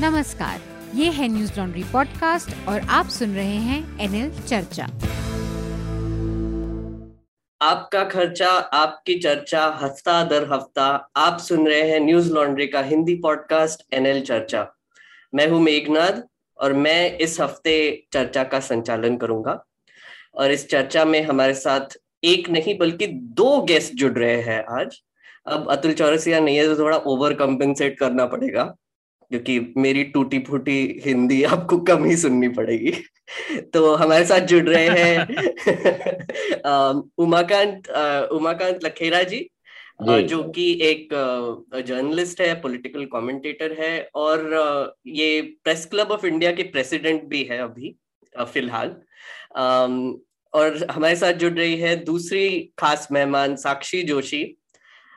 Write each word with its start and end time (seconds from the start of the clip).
नमस्कार, 0.00 0.60
ये 0.94 1.10
है 1.10 1.26
न्यूज़ 1.28 1.58
लॉन्ड्री 1.58 1.82
पॉडकास्ट 1.82 2.68
और 2.68 2.80
आप 2.90 3.08
सुन 3.08 3.34
रहे 3.34 3.56
हैं 3.56 4.00
एनएल 4.00 4.30
चर्चा। 4.40 4.84
आपका 7.60 8.02
खर्चा, 8.04 8.48
आपकी 8.48 9.18
चर्चा, 9.18 9.66
हफ़्ता 9.82 10.24
दर 10.24 10.48
हफ़्ता, 10.52 10.86
आप 11.16 11.38
सुन 11.38 11.68
रहे 11.68 11.82
हैं 11.90 12.00
न्यूज़ 12.00 12.32
लॉन्ड्री 12.32 12.66
का 12.66 12.80
हिंदी 12.80 13.14
पॉडकास्ट 13.14 13.94
एनएल 13.94 14.20
चर्चा। 14.22 14.66
मैं 15.34 15.48
हूँ 15.48 15.62
मेघनाथ 15.62 16.20
और 16.58 16.72
मैं 16.72 17.18
इस 17.18 17.40
हफ़्ते 17.40 18.06
चर्चा 18.12 18.44
का 18.44 18.60
संचालन 18.60 19.16
करूँगा। 19.16 19.64
और 20.34 20.50
इस 20.50 20.68
चर्चा 20.68 21.04
में 21.04 21.22
हमारे 21.22 21.54
साथ 21.54 21.98
एक 22.24 22.50
नहीं 22.50 22.78
बल्कि 22.78 23.06
दो 23.06 23.60
गेस्ट 23.62 23.94
जुड़ 23.94 24.12
रहे 24.12 24.40
हैं 24.42 24.64
आज। 24.80 25.02
अब 25.46 25.70
अतुल 25.70 25.92
चौरसिया 25.92 26.40
नहीं 26.40 26.56
है 26.56 26.66
तो 26.66 26.78
थोड़ा 26.78 26.96
ओवर 26.96 27.34
कंपेंसेट 27.34 27.98
करना 27.98 28.26
पड़ेगा। 28.26 28.74
क्योंकि 29.34 29.74
मेरी 29.76 30.04
टूटी 30.04 30.38
फूटी 30.38 31.02
हिंदी 31.04 31.42
आपको 31.42 31.78
कम 31.78 32.04
ही 32.04 32.16
सुननी 32.16 32.48
पड़ेगी। 32.48 32.92
तो 33.72 33.94
हमारे 33.94 34.24
साथ 34.24 34.40
जुड़ 34.40 34.68
रहे 34.68 34.88
हैं। 34.88 35.26
उमाकांत 37.18 37.90
उमाकांत 38.32 38.84
लखेरा 38.84 39.22
जी 39.22 39.50
जो। 40.02 40.42
कि 40.42 40.78
एक 40.82 41.08
जर्नलिस्ट 41.86 42.40
है 42.40 42.60
पॉलिटिकल 42.60 43.04
कमेंटेटर 43.04 43.76
है 43.80 44.08
और 44.14 44.38
ये 45.06 45.40
प्रेस 45.64 45.86
क्लब 45.86 46.10
ऑफ़ 46.10 46.26
इंडिया 46.26 46.52
के 46.52 46.62
प्रेसिडेंट 46.62 47.24
भी 47.24 47.44
है 47.44 47.58
अभी 47.58 47.96
फ़िलहाल। 48.40 48.96
और 50.54 50.86
हमारे 50.90 51.16
साथ 51.16 51.32
जुड़ 51.32 51.52
रही 51.52 51.76
है 51.76 52.04
दूसरी 52.04 52.70
खास 52.78 53.08
मेहमान 53.12 53.56
साक्षी 53.56 54.02
जोशी। 54.02 54.56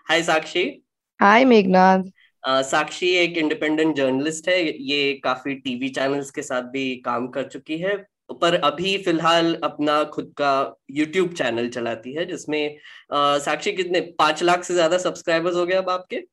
हाय 0.10 0.24
साक्षी। 0.24 0.84
हाय 1.22 1.46
मेघनाथ 1.46 2.04
साक्षी 2.48 3.16
एक 3.16 3.38
इंडिपेंडेंट 3.38 3.96
जर्नलिस्ट 3.96 4.50
है 4.50 4.84
ये 4.84 5.14
काफ़ी 5.24 5.56
टीवी 5.56 5.90
चैनल्स 5.90 6.32
के 6.32 6.42
साथ 6.42 6.62
भी 6.62 6.96
काम 6.96 7.28
कर 7.28 7.44
चुकी 7.44 7.78
है 7.78 8.06
पर 8.42 8.56
अभी 8.56 8.98
फ़िलहाल 8.98 9.60
अपना 9.64 10.04
खुद 10.04 10.34
का 10.38 10.76
यूट्यूब 10.92 11.34
चैनल 11.34 11.70
चलाती 11.70 12.14
है 12.14 12.26
जिसमें 12.26 12.78
साक्षी 13.14 13.72
कितने 13.72 14.16
पाँच 14.20 14.44
लाख 14.44 14.64
से 14.64 14.74
ज़्यादा 14.74 14.98
सब्सक्राइबर्स 14.98 15.56
हो 15.56 15.66
गए 15.66 15.74
अब 15.74 15.90
आपके? 15.90 16.24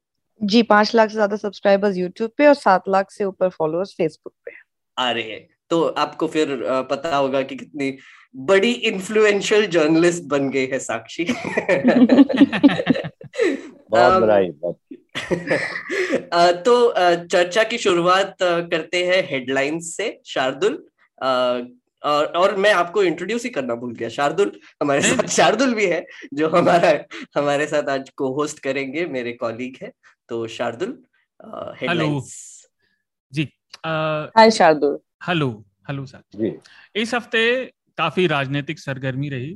जी 0.40 0.62
पाँच 0.62 0.94
लाख 0.94 1.08
से 1.08 1.14
ज़्यादा 1.14 1.36
सब्सक्राइबर्स 1.36 1.96
यूट्यूब 1.96 2.30
पे 2.38 2.46
और 2.46 2.54
सात 2.54 2.82
लाख 2.88 3.10
से 3.10 3.24
ऊपर 3.24 3.48
फॉलोअर्स 3.48 3.92
फेसबुक 3.92 4.34
पे। 4.44 4.52
आ 4.96 5.10
रहे 5.10 5.22
हैं 5.22 5.48
तो 5.70 5.82
आपको 5.82 6.26
फिर 6.26 6.62
पता 6.90 7.16
होगा 7.16 7.42
कि 7.42 7.56
कितनी 7.56 7.98
बड़ी 8.34 8.72
इन्फ्लुएंशियल 8.72 9.66
जर्नलिस्ट 9.66 10.22
बन 10.22 10.50
गई 10.50 10.66
है 10.66 10.78
साक्षी। 10.78 11.24
बहुत 13.90 14.22
बड़ाई 14.22 14.50
तो 16.64 16.74
चर्चा 17.26 17.62
की 17.64 17.78
शुरुआत 17.78 18.36
करते 18.42 19.04
हैं 19.06 19.22
हेडलाइंस 19.30 19.96
से 19.96 20.18
शार्दुल। 20.26 20.84
और 22.02 22.24
और 22.36 22.54
मैं 22.56 22.72
आपको 22.72 23.02
इंट्रोड्यूस 23.04 23.44
ही 23.44 23.50
करना 23.50 23.74
भूल 23.74 23.94
गया। 23.94 24.08
शार्दुल 24.08 24.50
हमारे 24.82 25.02
साथ 25.02 25.28
शार्दुल 25.28 25.74
भी 25.74 25.86
है 25.86 26.04
जो 26.34 26.48
हमारा 26.48 26.90
हमारे 27.36 27.66
साथ 27.66 27.88
आज 27.88 28.10
को 28.10 28.32
होस्ट 28.34 28.58
करेंगे 28.58 29.04
मेरे 29.06 29.32
कॉलीग 29.32 29.76
है। 29.82 29.92
तो 30.28 30.46
Shardul 30.48 30.98
headlines 31.80 32.34
ji 33.32 33.48
hi 33.86 34.50
Shardul. 34.50 34.98
Hello 35.26 35.48
hello 35.88 36.04
sir 36.06 36.58
इस 36.96 37.14
हफ़्ते 37.14 37.42
काफ़ी 37.98 38.26
राजनीतिक 38.26 38.78
सरगर्मी 38.78 39.28
रही। 39.28 39.54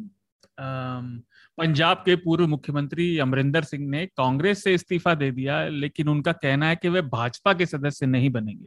पंजाब 1.58 2.02
के 2.06 2.14
पूर्व 2.16 2.46
मुख्यमंत्री 2.46 3.18
अमरिंदर 3.18 3.64
सिंह 3.64 3.88
ने 3.90 4.04
कांग्रेस 4.08 4.62
से 4.64 4.74
इस्तीफा 4.74 5.14
दे 5.14 5.30
दिया, 5.30 5.64
लेकिन 5.68 6.08
उनका 6.08 6.32
कहना 6.34 6.68
है 6.68 6.76
कि 6.76 6.88
वे 6.88 7.02
भाजपा 7.04 7.52
के 7.52 7.66
सदस्य 7.66 8.06
नहीं 8.06 8.30
बनेंगे। 8.30 8.66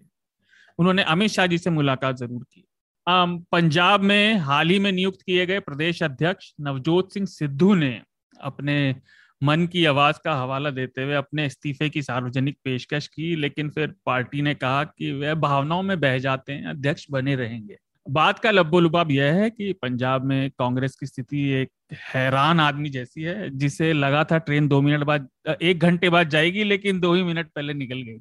उन्होंने 0.79 1.03
अमित 1.05 1.31
शाह 1.31 1.47
जी 1.47 1.57
से 1.57 1.69
मुलाकात 1.69 2.15
ज़रूर 2.17 2.43
की। 2.43 2.63
पंजाब 3.07 4.01
में 4.01 4.37
हाल 4.39 4.69
ही 4.69 4.79
में 4.79 4.91
नियुक्त 4.91 5.21
किए 5.21 5.45
गए 5.45 5.59
प्रदेश 5.61 6.01
अध्यक्ष 6.03 6.53
नवजोत 6.61 7.13
सिंह 7.13 7.25
सिद्धू 7.27 7.73
ने 7.75 8.01
अपने 8.41 8.95
मन 9.41 9.65
की 9.67 9.85
आवाज़ 9.85 10.19
का 10.23 10.33
हवाला 10.35 10.69
देते 10.69 11.03
हुए 11.03 11.13
अपने 11.15 11.45
इस्तीफे 11.45 11.89
की 11.89 12.01
सार्वजनिक 12.01 12.57
पेशकश 12.63 13.07
की, 13.07 13.35
लेकिन 13.35 13.69
फिर 13.69 13.93
पार्टी 14.05 14.41
ने 14.41 14.53
कहा 14.55 14.83
कि 14.83 15.11
वह 15.13 15.33
भावनाओं 15.35 15.83
में 15.83 15.99
बह 15.99 16.17
जाते 16.17 16.53
हैं, 16.53 16.65
अध्यक्ष 16.65 17.05
बने 17.11 17.35
रहेंगे। 17.35 17.77
बात 18.09 18.39
का 18.39 18.51
लब्बो 18.51 18.79
लुबाब 18.79 19.11
यह 19.11 19.33
है 19.33 19.49
कि 19.49 19.73
पंजाब 19.73 20.23
में 20.23 20.51
कांग्रेस 20.51 20.95
की 20.95 21.05
स्थिति 21.05 21.49
एक 21.49 21.69
हैरान 22.13 22.59
आदमी 22.59 22.89
जैसी 22.89 23.23
है 23.23 23.49
जिसे 23.49 23.93
लगा 23.93 24.23
था 24.23 24.37
ट्रेन 24.37 24.67
दो 24.67 24.81
मिनट 24.81 25.03
बाद 25.03 25.27
एक 25.61 25.79
घंटे 25.79 26.09
बाद 26.09 26.29
जाएगी 26.29 26.63
लेकिन 26.63 26.99
दो 26.99 27.13
ही 27.13 27.23
मिनट 27.23 27.47
पहले 27.47 27.73
निकल 27.73 28.01
गई। 28.01 28.17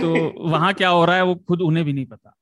तो 0.00 0.34
वहाँ 0.48 0.74
क्या 0.74 0.88
हो 0.88 1.04
रहा 1.04 1.16
है 1.16 1.22
वो 1.22 1.34
खुद 1.34 1.60
उन्हें 1.60 1.86
भी 1.86 1.92
नहीं 1.92 2.06
पता। 2.06 2.36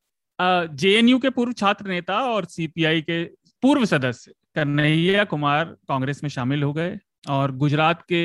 जेएनयू 0.67 1.19
के 1.19 1.31
पूर्व 1.31 1.53
छात्र 1.53 1.87
नेता 1.87 2.19
और 2.21 2.45
सीपीआई 2.45 3.03
के 3.03 3.25
पूर्व 3.63 3.85
सदस्य 3.85 4.33
कन्हैया 4.55 5.25
कुमार 5.25 5.65
कांग्रेस 5.65 6.23
में 6.25 6.31
शामिल 6.31 6.63
हो 6.63 6.73
गए 6.73 6.99
और 7.31 7.57
गुजरात 7.57 8.03
के 8.03 8.23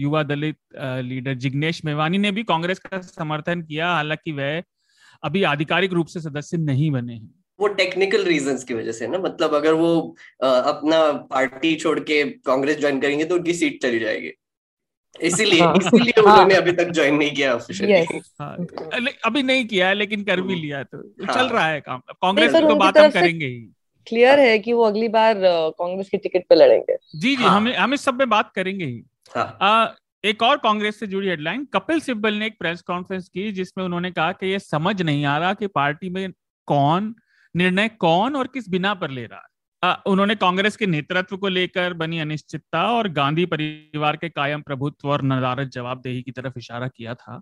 युवा 0.00 0.22
दलित 0.22 0.56
लीडर 0.78 1.34
जिग्नेश 1.34 1.84
मेवानी 1.84 2.18
ने 2.18 2.32
भी 2.32 2.42
कांग्रेस 2.44 2.78
का 2.78 3.00
समर्थन 3.00 3.62
किया। 3.62 3.92
हालाँकि 3.92 4.32
वह 4.32 4.62
अभी 5.22 5.42
आधिकारिक 5.42 5.92
रूप 5.92 6.06
से 6.06 6.20
सदस्य 6.20 6.56
नहीं 6.56 6.90
बने 6.90 7.14
हैं। 7.14 7.39
वो 7.60 7.68
टेक्निकल 7.68 8.24
रीजंस 8.24 8.64
की 8.64 8.74
वजह 8.74 8.92
से 8.92 9.06
ना 9.06 9.18
मतलब 9.18 9.54
अगर 9.54 9.72
वो 9.72 10.16
अपना 10.42 11.00
पार्टी 11.30 11.74
छोड़ 11.76 11.98
के 12.00 12.22
कांग्रेस 12.46 12.78
ज्वाइन 12.80 13.00
करेंगे 13.00 13.24
तो 13.24 13.34
उनकी 13.34 13.54
सीट 13.54 13.82
चली 13.82 13.98
जाएगी। 13.98 14.32
इसीलिए 15.20 15.60
हाँ, 15.60 15.74
इसीलिए 15.76 16.20
हाँ, 16.20 16.32
उन्होंने 16.32 16.54
अभी 16.54 16.72
तक 16.72 16.90
ज्वाइन 16.90 17.14
नहीं 17.14 17.30
किया 17.30 17.54
ऑफिशियली 17.54 18.20
हाँ, 18.40 18.56
अभी 19.24 19.42
नहीं 19.42 19.64
किया 19.66 19.88
है 19.88 19.94
लेकिन 19.94 20.22
कर 20.24 20.40
भी 20.40 20.54
लिया 20.54 20.82
तो 20.82 20.98
हाँ, 20.98 21.34
चल 21.34 21.48
रहा 21.48 21.66
है 21.66 21.80
काम। 21.80 22.00
कांग्रेस 22.12 22.52
तो 22.52 22.74
बात 22.76 22.98
हम 22.98 23.10
करेंगे 23.10 23.46
ही। 23.46 23.60
क्लियर 24.06 24.40
है। 24.40 24.58
कि 24.58 24.72
वो 24.72 24.82
अगली 24.82 25.08
बार 25.08 25.40
कांग्रेस 25.78 26.08
की 26.08 26.18
टिकट 26.18 26.44
पे 26.48 26.54
लड़ेंगे। 26.54 26.96
जी 27.16 27.36
जी 27.36 27.42
हाँ, 27.42 27.56
हमें 27.56 27.74
हम 27.76 27.94
इस 27.94 28.00
सब 28.00 28.14
में 28.14 28.28
बात 28.28 28.52
करेंगे 28.54 28.84
ही। 28.84 29.02
हाँ, 29.36 29.96
एक 30.24 30.42
और 30.42 30.56
कांग्रेस 30.56 31.00
से 31.00 31.06
जुड़ी 31.06 31.28
हेडलाइन 31.28 31.64
कपिल 31.64 32.00
सिब्बल 32.00 32.34
ने 32.34 32.46
एक 32.46 32.58
प्रेस 32.58 32.82
कॉन्फ्रेंस 32.82 33.28
की 33.28 33.50
जिसमें 33.52 33.84
उन्होंने 33.84 34.10
कहा 34.10 34.32
कि 34.32 34.46
ये 34.46 34.58
समझ 34.58 35.00
नहीं 35.02 35.24
आ 35.24 35.38
रहा 35.38 35.54
कि 35.54 35.66
पार्टी 35.66 36.10
में 36.10 36.30
कौन 36.68 37.14
निर्णय 37.54 37.88
कौन 37.88 38.36
और 38.36 38.46
किस 38.46 38.68
बिना 38.68 38.94
पर 38.94 39.10
ले 39.10 39.24
रहा 39.26 39.40
है? 39.82 39.96
उन्होंने 40.06 40.34
कांग्रेस 40.34 40.76
के 40.76 40.86
नेतृत्व 40.86 41.36
को 41.36 41.48
लेकर 41.48 41.92
बनी 41.94 42.18
अनिश्चितता 42.18 42.84
और 42.86 43.08
गांधी 43.08 43.46
परिवार 43.46 44.16
के 44.16 44.28
कायम 44.28 44.62
प्रभुत्व 44.62 45.08
और 45.08 45.22
नदारत 45.22 45.68
जवाबदेही 45.68 46.22
की 46.22 46.30
तरफ़ 46.30 46.58
इशारा 46.58 46.88
किया 46.88 47.14
था। 47.14 47.40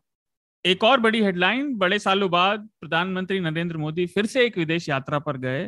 एक 0.64 0.84
और 0.84 1.00
बड़ी 1.00 1.22
हेडलाइन 1.22 1.74
बड़े 1.74 1.98
सालों 1.98 2.30
बाद 2.30 2.68
प्रधानमंत्री 2.80 3.40
नरेंद्र 3.40 3.76
मोदी 3.76 4.06
फिर 4.06 4.26
से 4.26 4.46
एक 4.46 4.58
विदेश 4.58 4.88
यात्रा 4.88 5.18
पर 5.18 5.36
गए, 5.36 5.66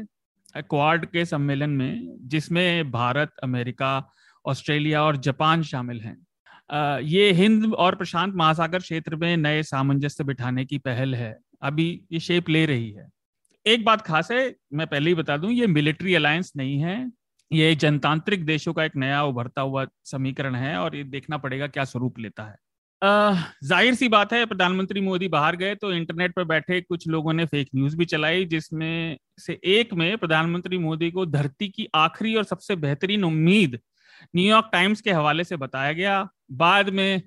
क्वाड 0.56 1.06
के 1.06 1.24
सम्मेलन 1.24 1.70
में, 1.70 2.16
जिसमें 2.28 2.90
भारत, 2.90 3.32
अमेरिका, 3.42 4.10
ऑस्ट्रेलिया 4.44 5.02
और 5.02 5.16
जापान 5.16 5.62
शामिल 5.62 6.00
हैं। 6.00 6.16
ये 7.00 7.30
हिंद 7.32 7.72
और 7.74 7.94
प्रशांत 7.94 8.34
महासागर 8.34 8.78
क्षेत्र 8.78 9.16
में 9.16 9.36
नए 9.36 9.62
सामंजस्य 9.62 10.24
बिठाने 10.24 10.64
की 10.64 10.78
पहल 10.78 11.14
है। 11.14 11.36
अभी 11.62 11.88
ये 12.12 12.20
शेप 12.20 12.48
ले 12.48 12.66
रही 12.66 12.90
है। 12.90 13.08
एक 13.66 13.84
बात 13.84 14.02
खास 14.02 14.30
है, 14.32 14.54
मैं 14.72 14.86
पहले 14.86 15.10
ही 15.10 15.14
बता 15.14 15.36
दूँ, 15.36 15.50
ये 15.52 15.66
मिलिट्री 15.68 16.14
अलायंस 16.14 16.52
नहीं 16.56 16.78
है। 16.80 17.10
ये 17.50 17.74
जनतांत्रिक 17.74 18.44
देशों 18.46 18.72
का 18.72 18.84
एक 18.84 18.96
नया 18.96 19.22
उभरता 19.24 19.62
हुआ 19.62 19.86
समीकरण 20.04 20.54
है 20.54 20.76
और 20.78 20.96
ये 20.96 21.04
देखना 21.04 21.38
पड़ेगा 21.38 21.66
क्या 21.68 21.84
स्वरूप 21.84 22.18
लेता 22.18 22.44
है। 22.44 22.56
ज़ाहिर 23.64 23.94
सी 23.94 24.08
बात 24.08 24.32
है, 24.32 24.44
प्रधानमंत्री 24.46 25.00
मोदी 25.00 25.28
बाहर 25.28 25.56
गए 25.56 25.74
तो 25.74 25.92
इंटरनेट 25.92 26.34
पर 26.34 26.44
बैठे 26.44 26.80
कुछ 26.80 27.06
लोगों 27.08 27.32
ने 27.32 27.46
फेक 27.46 27.68
न्यूज़ 27.74 27.96
भी 27.96 28.04
चलाई, 28.04 28.44
जिसमें 28.46 29.16
से 29.38 29.58
एक 29.66 29.94
में 29.94 30.18
प्रधानमंत्री 30.18 30.78
मोदी 30.78 31.10
को 31.10 31.26
धरती 31.26 31.68
की 31.68 31.88
आखिरी 31.96 32.34
और 32.34 32.44
सबसे 32.44 32.76
बेहतरीन 32.76 33.24
उम्मीद 33.24 33.78
न्यूयॉर्क 34.36 34.68
टाइम्स 34.72 35.00
के 35.00 35.12
हवाले 35.12 35.44
से 35.44 35.56
बताया 35.58 35.92
गया। 35.92 36.28
बाद 36.52 36.88
में 36.90 37.22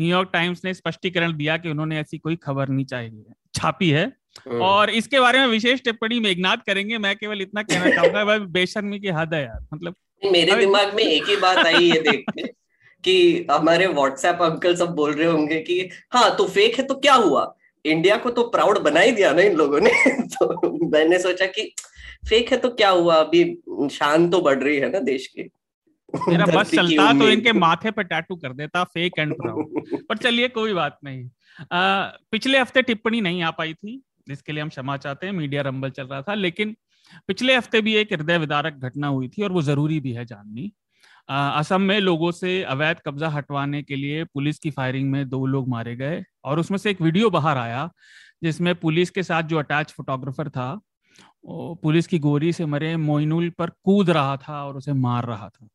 न्यूयॉर्क 0.00 0.30
टाइम्स 0.32 0.64
ने 0.64 0.74
स्पष्टीकरण 0.74 1.36
दिया 1.36 1.56
कि 1.56 1.70
उन्होंने 1.70 1.98
ऐसी 2.00 2.18
कोई 2.18 2.36
खबर 2.38 2.68
नहीं 2.68 2.84
चाहिए 2.86 3.24
छापी 3.54 3.90
है। 3.90 4.12
और 4.48 4.90
इसके 4.90 5.20
बारे 5.20 5.38
में 5.38 5.46
विशेष 5.46 5.80
टिप्पणी 5.80 6.20
मेघनाथ 6.20 6.56
करेंगे 6.56 6.98
मैं 6.98 7.16
केवल 7.16 7.42
इतना 7.42 7.62
कहना 7.62 7.90
चाहूँगा 7.94 8.22
वह 8.22 8.38
बेशर्मी 8.38 9.00
की 9.00 9.08
हद 9.08 9.34
है 9.34 9.42
यार 9.42 9.66
मतलब 9.74 9.94
मेरे 10.24 10.56
दिमाग 10.56 10.94
में 10.94 11.04
एक 11.04 11.28
ही 11.28 11.36
बात 11.36 11.58
आई 11.58 11.88
है 11.88 12.00
देख 12.02 12.24
के 12.30 12.42
कि 13.04 13.46
हमारे 13.50 13.86
व्हाट्सएप 13.86 14.38
अंकल 14.42 14.76
सब 14.76 14.88
बोल 14.88 15.12
रहे 15.12 15.26
होंगे 15.26 15.60
कि 15.60 15.90
हाँ 16.12 16.36
तो 16.36 16.46
फेक 16.48 16.78
है 16.78 16.84
तो 16.84 16.94
क्या 16.94 17.14
हुआ? 17.14 17.56
इंडिया 17.86 18.16
को 18.16 18.30
तो 18.30 18.42
प्राउड 18.42 18.78
बना 18.78 19.00
ही 19.00 19.12
दिया 19.12 19.32
ना 19.32 19.42
इन 19.42 19.56
लोगों 19.56 19.80
ने। 19.80 19.90
तो 20.20 20.70
मैंने 20.88 21.18
सोचा 21.18 21.46
कि 21.46 21.74
फेक 22.28 22.52
है 22.52 22.58
तो 22.58 22.68
क्या 22.68 22.90
हुआ? 22.90 23.14
अभी 23.14 23.62
शान 23.88 24.30
तो 24.30 24.40
बढ़ 24.40 24.58
रही 24.58 24.76
है 24.76 24.90
ना 24.90 24.98
देश 24.98 25.26
की। 25.26 25.50
मेरा 26.28 26.46
बस 26.46 26.70
चलता 26.74 27.18
तो 27.18 27.28
इनके 27.28 27.52
माथे 27.52 27.90
पे 27.90 28.02
टैटू 28.02 28.36
कर 28.36 28.52
देता 28.52 28.84
फेक 28.84 29.12
एंड 29.18 29.34
प्राउड 29.34 30.04
पर 30.08 30.16
चलिए 30.16 30.48
कोई 30.48 30.72
बात 30.72 30.98
नहीं। 31.04 31.30
आ, 31.72 32.02
पिछले 32.30 32.58
हफ़्ते 32.58 32.82
टिप्पणी 32.82 33.20
नहीं 33.20 33.42
आ 33.42 33.50
पाई 33.50 33.74
थी 33.74 34.02
जिसके 34.28 34.52
लिए 34.52 34.62
हम 34.62 34.68
क्षमा 34.68 34.96
चाहते 34.96 35.26
हैं, 35.26 35.32
मीडिया 35.34 35.62
रंबल 35.62 35.90
चल 35.90 36.06
रहा 36.06 36.22
था, 36.22 36.34
लेकिन 36.34 36.76
पिछले 37.28 37.56
हफ़्ते 37.56 37.80
भी 37.80 37.94
एक 37.96 38.12
हृदय 38.12 38.38
विदारक 38.38 38.74
घटना 38.80 39.06
हुई 39.08 39.28
थी 39.28 39.42
और 39.42 39.52
वो 39.52 39.62
ज़रूरी 39.62 40.00
भी 40.00 40.12
है 40.12 40.24
जाननी। 40.26 40.72
असम 41.28 41.82
में 41.82 41.98
लोगों 42.00 42.30
से 42.32 42.62
अवैध 42.64 43.00
कब्जा 43.06 43.28
हटवाने 43.28 43.82
के 43.82 43.96
लिए 43.96 44.24
पुलिस 44.24 44.58
की 44.58 44.70
फायरिंग 44.70 45.10
में 45.10 45.28
दो 45.28 45.44
लोग 45.46 45.68
मारे 45.68 45.94
गए 45.96 46.22
और 46.44 46.60
उसमें 46.60 46.78
से 46.78 46.90
एक 46.90 47.00
वीडियो 47.02 47.30
बाहर 47.30 47.58
आया 47.58 47.88
जिसमें 48.44 48.74
पुलिस 48.74 49.10
के 49.10 49.22
साथ 49.22 49.42
जो 49.44 49.58
अटैच 49.58 49.92
फोटोग्राफर 49.92 50.48
था 50.50 50.80
पुलिस 51.46 52.06
की 52.06 52.18
गोरी 52.18 52.52
से 52.52 52.66
मरे 52.66 52.96
मोइनुल 52.98 53.48
पर 53.50 53.70
कूद 53.84 54.10
रहा 54.10 54.36
था 54.38 54.64
और 54.64 54.76
उसे 54.76 54.92
मार 54.94 55.26
रहा 55.26 55.48
था। 55.48 55.68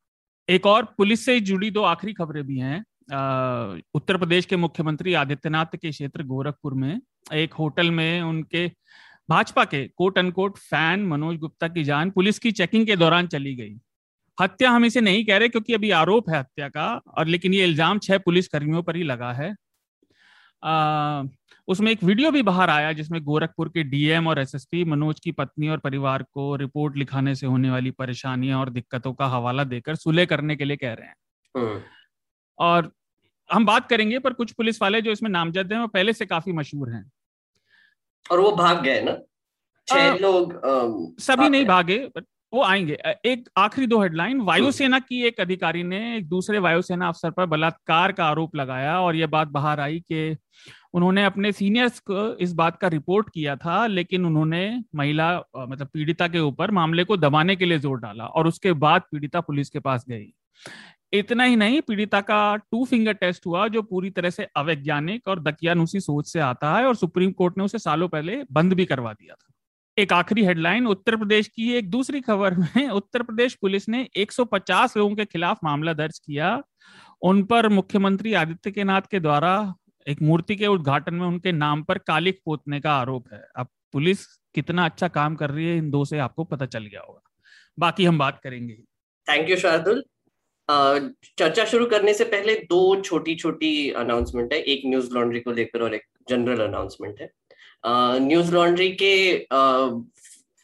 एक 0.47 0.65
और, 0.65 0.85
पुलिस 0.97 1.25
से 1.25 1.39
जुड़ी 1.41 1.71
दो 1.71 1.81
आखिरी 1.83 2.13
खबरें 2.13 2.43
भी 2.43 2.59
हैं। 2.59 2.83
उत्तर 3.09 4.17
प्रदेश 4.17 4.45
के 4.45 4.55
मुख्यमंत्री 4.55 5.13
आदित्यनाथ 5.13 5.75
के 5.75 5.89
क्षेत्र 5.89 6.23
गोरखपुर 6.23 6.73
में 6.73 6.99
एक 7.33 7.53
होटल 7.53 7.91
में 7.91 8.21
उनके 8.21 8.67
भाजपा 9.29 9.63
के 9.65 9.83
quote 9.87 10.17
unquote 10.17 10.57
fan 10.59 11.05
Manoj 11.05 11.37
Gupta 11.37 11.67
की 11.67 11.83
जान 11.83 12.09
पुलिस 12.09 12.39
की 12.39 12.51
चेकिंग 12.51 12.85
के 12.87 12.95
दौरान 12.95 13.27
चली 13.27 13.55
गई। 13.55 13.75
हत्या 14.37 14.71
हम 14.71 14.85
इसे 14.85 15.01
नहीं 15.01 15.23
कह 15.25 15.37
रहे 15.37 15.49
क्योंकि 15.49 15.73
अभी 15.73 15.91
आरोप 15.91 16.29
है 16.29 16.39
हत्या 16.39 16.67
का 16.69 16.85
और 17.07 17.27
लेकिन 17.27 17.53
ये 17.53 17.63
इल्ज़ाम 17.63 17.99
छह 17.99 18.17
पुलिस 18.17 18.47
कर्मियों 18.47 18.83
पर 18.83 18.95
ही 18.95 19.03
लगा 19.03 19.31
है। 19.33 19.53
आ, 20.63 21.23
उसमें 21.67 21.91
एक 21.91 22.03
वीडियो 22.03 22.31
भी 22.31 22.41
बाहर 22.43 22.69
आया 22.69 22.91
जिसमें 22.93 23.21
गोरखपुर 23.23 23.69
के 23.69 23.83
डीएम 23.85 24.27
और 24.27 24.39
एसएसपी 24.39 24.83
मनोज 24.85 25.19
की 25.19 25.31
पत्नी 25.31 25.67
और 25.69 25.77
परिवार 25.79 26.23
को 26.23 26.55
रिपोर्ट 26.55 26.97
लिखाने 26.97 27.35
से 27.35 27.47
होने 27.47 27.69
वाली 27.69 27.91
परेशानियाँ 27.93 28.59
और 28.59 28.69
दिक्कतों 28.69 29.13
का 29.13 29.27
हवाला 29.27 29.63
देकर 29.65 29.95
सुलह 29.95 30.25
करने 30.25 30.55
के 30.55 30.65
लिए 30.65 30.77
कह 30.77 30.93
रहे 30.93 31.07
हैं। 31.07 31.15
हम्म। 31.55 31.81
और 32.59 32.91
हम 33.49 33.65
बात 33.65 33.89
करेंगे 33.89 34.19
पर 34.19 34.33
कुछ 34.33 34.51
पुलिस 34.51 34.81
वाले 34.81 35.01
जो 35.01 35.11
इसमें 35.11 35.29
नामजद 35.29 35.73
हैं 35.73 35.79
वो 35.79 35.87
पहले 35.89 36.13
से 36.13 36.25
काफ़ी 36.25 36.53
मशहूर 36.53 36.89
हैं। 36.89 37.03
और 38.25 38.39
वो 38.39 38.51
भाग 38.53 38.81
गए 38.83 39.01
ना? 39.01 39.17
छह 39.87 40.17
लोग 40.17 40.59
सभी 41.21 41.49
नहीं 41.49 41.65
भागे 41.65 41.97
वो 42.53 42.61
आएँगे। 42.63 42.97
एक 43.25 43.49
आखिरी 43.57 43.87
दो 43.87 44.01
हेडलाइन। 44.01 44.41
वायुसेना 44.41 44.99
की 44.99 45.21
एक 45.27 45.39
अधिकारी 45.41 45.83
ने 45.83 46.17
एक 46.17 46.27
दूसरे 46.29 46.59
वायुसेना 46.59 47.07
अफसर 47.07 47.31
पर 47.31 47.45
बलात्कार 47.45 48.11
का 48.11 48.25
आरोप 48.25 48.55
लगाया 48.55 48.99
और 49.01 49.15
यह 49.15 49.27
बात 49.27 49.47
बाहर 49.47 49.79
आई 49.79 49.99
कि 50.01 50.35
उन्होंने 50.93 51.25
अपने 51.25 51.51
सीनियर्स 51.51 51.99
को 51.99 52.33
इस 52.35 52.53
बात 52.53 52.77
का 52.77 52.87
रिपोर्ट 52.87 53.29
किया 53.29 53.55
था 53.55 53.85
लेकिन 53.87 54.25
उन्होंने 54.25 54.83
महिला 54.95 55.29
मतलब 55.57 55.87
पीड़िता 55.87 56.27
के 56.27 56.39
ऊपर 56.39 56.71
मामले 56.71 57.03
को 57.03 57.17
दबाने 57.17 57.55
के 57.55 57.65
लिए 57.65 57.79
ज़ोर 57.79 57.99
डाला 57.99 58.25
और 58.25 58.47
उसके 58.47 58.73
बाद 58.75 59.01
पीड़िता 59.11 59.41
पुलिस 59.41 59.69
के 59.69 59.79
पास 59.79 60.05
गई। 60.09 60.33
इतना 61.13 61.43
ही 61.43 61.55
नहीं, 61.55 61.81
पीड़िता 61.81 62.21
का 62.21 62.55
टू 62.55 62.85
फिंगर 62.85 63.13
टेस्ट 63.13 63.45
हुआ 63.45 63.67
जो 63.67 63.81
पूरी 63.81 64.09
तरह 64.09 64.29
से 64.29 64.47
अवैज्ञानिक 64.55 65.27
और 65.27 65.39
दकियानुसी 65.39 65.99
सोच 65.99 66.27
से 66.27 66.39
आता 66.39 66.77
है 66.77 66.85
और 66.85 66.95
सुप्रीम 66.95 67.31
कोर्ट 67.31 67.57
ने 67.57 67.63
उसे 67.63 67.79
सालों 67.79 68.07
पहले 68.07 68.43
बंद 68.51 68.73
भी 68.73 68.85
करवा 68.85 69.13
दिया 69.13 69.33
था। 69.33 69.53
एक 69.97 70.13
आखिरी 70.13 70.45
हेडलाइन 70.45 70.87
उत्तर 70.87 71.15
प्रदेश 71.15 71.47
की 71.47 71.73
एक 71.73 71.89
दूसरी 71.89 72.21
खबर 72.21 72.53
में 72.53 72.89
उत्तर 72.89 73.23
प्रदेश 73.23 73.53
पुलिस 73.53 73.89
ने 73.89 74.07
150 74.15 74.97
लोगों 74.97 75.15
के 75.15 75.25
खिलाफ 75.25 75.57
मामला 75.63 75.93
दर्ज 75.93 76.19
किया। 76.19 76.63
उन 77.21 77.43
पर 77.43 77.69
मुख्यमंत्री 77.69 78.33
आदित्य 78.33 78.83
नाथ 78.83 79.01
के 79.11 79.19
द्वारा 79.19 79.73
एक 80.07 80.21
मूर्ति 80.21 80.55
के 80.55 80.67
उद्घाटन 80.67 81.15
में 81.15 81.27
उनके 81.27 81.51
नाम 81.51 81.83
पर 81.83 81.97
कालिक 81.97 82.39
पोतने 82.45 82.79
का 82.79 82.93
आरोप 82.93 83.33
है। 83.33 83.47
अब 83.55 83.67
पुलिस 83.91 84.25
कितना 84.25 84.85
अच्छा 84.85 85.07
काम 85.07 85.35
कर 85.35 85.51
रही 85.51 85.65
है, 85.65 85.77
इन 85.77 85.89
दो 85.89 86.05
से 86.05 86.19
आपको 86.19 86.43
पता 86.43 86.65
चल 86.65 86.85
गया 86.85 87.01
होगा। 87.01 87.21
बाकी 87.79 88.05
हम 88.05 88.17
बात 88.17 88.39
करेंगे 88.43 88.73
थैंक 89.27 89.49
यू 89.49 89.57
शार्दुल 89.57 90.03
चर्चा 90.69 91.65
शुरू 91.65 91.85
करने 91.85 92.13
से 92.13 92.23
पहले 92.25 92.55
दो 92.69 92.79
छोटी 93.01 93.35
छोटी 93.35 93.89
अनाउंसमेंट 93.97 94.53
है। 94.53 94.59
एक 94.61 94.81
न्यूज़ 94.85 95.13
लॉन्ड्री 95.13 95.39
को 95.39 95.51
लेकर 95.51 95.81
और 95.81 95.95
एक 95.95 96.03
जनरल 96.29 96.61
अनाउंसमेंट 96.67 97.21
है। 97.21 97.29
न्यूज़ 98.19 98.53
लॉन्ड्री 98.53 98.89
के 99.01 99.35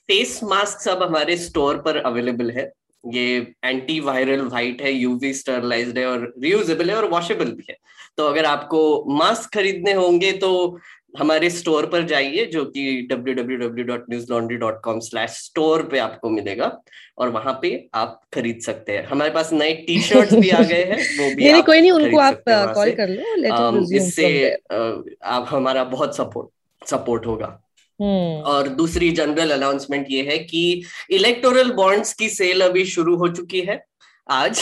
फेस 0.10 0.40
मास्क 0.44 0.80
सब 0.82 1.04
हमारे 1.04 1.38
स्टोर 1.38 1.78
पर 1.82 1.98
अवेलेबल 1.98 2.52
है। 2.52 2.72
ये 3.04 3.54
एंटी 3.66 4.00
वायरल 4.00 4.42
वाइट 4.48 4.82
है 4.82 4.92
यूवी 4.92 5.34
स्टरलाइज्ड 5.34 5.98
है 5.98 6.06
और 6.06 6.34
रियूजेबल 6.40 6.90
है 6.90 6.96
और 6.96 7.10
वॉशेबल 7.10 7.52
भी 7.52 7.64
है। 7.70 7.78
तो 8.18 8.28
अगर 8.28 8.46
आपको 8.46 8.82
मास्क 9.16 9.54
खरीदने 9.54 9.94
होंगे 9.94 10.32
तो 10.32 10.80
हमारे 11.20 11.50
स्टोर 11.50 11.86
पर 11.86 12.04
जाइए 12.04 12.46
जो 12.46 12.66
कि 12.66 13.08
www.newslaundry.com/store 13.12 15.92
पे 15.92 16.00
आपको 16.00 16.30
मिलेगा 16.30 16.82
और 17.18 17.30
वहाँ 17.30 17.60
पे 17.62 17.90
आप 17.94 18.22
खरीद 18.34 18.62
सकते 18.62 18.92
हैं। 18.92 19.06
हमारे 19.06 19.32
पास 19.32 19.54
नए 19.54 19.74
टी 19.74 20.02
शर्ट 20.02 20.34
भी 20.34 20.50
आ 20.50 20.62
गए 20.62 20.76
हैं 20.76 21.20
वो 21.20 21.36
भी 21.36 21.44
नहीं, 21.52 21.64
कोई 21.64 21.82
नहीं 21.82 21.92
उनको 21.92 22.20
आप 22.20 22.44
कॉल 22.50 22.92
कर 22.92 23.10
लो 23.10 23.96
इससे 23.96 24.58
आप 25.24 25.46
हमारा 25.50 25.84
बहुत 25.84 26.18
सपोर्ट 26.18 26.50
सपोर्ट 26.90 27.26
होगा। 27.26 27.60
हम्म। 28.02 28.42
और 28.42 28.68
दूसरी 28.68 29.12
जनरल 29.12 29.52
अनाउंसमेंट 29.52 30.08
ये 30.10 30.24
है 30.24 30.38
कि 30.38 30.84
इलेक्टोरल 31.12 31.72
बॉन्ड्स 31.72 32.14
की 32.14 32.30
सेल 32.30 32.62
अभी 32.62 32.86
शुरू 32.86 33.16
हो 33.16 33.28
चुकी 33.28 33.62
है। 33.62 33.86
आज 34.30 34.58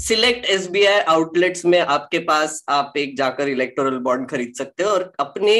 select 0.00 0.46
S 0.46 0.68
B 0.70 0.84
I 0.84 1.00
outlets 1.00 1.64
में 1.64 1.78
आपके 1.80 2.18
पास 2.18 2.64
आप 2.68 2.92
एक 2.96 3.16
जाकर 3.16 3.48
इलेक्टोरल 3.48 3.96
बॉन्ड 3.98 4.28
खरीद 4.28 4.52
सकते 4.58 4.82
हो 4.82 4.90
और 4.90 5.12
अपने 5.20 5.54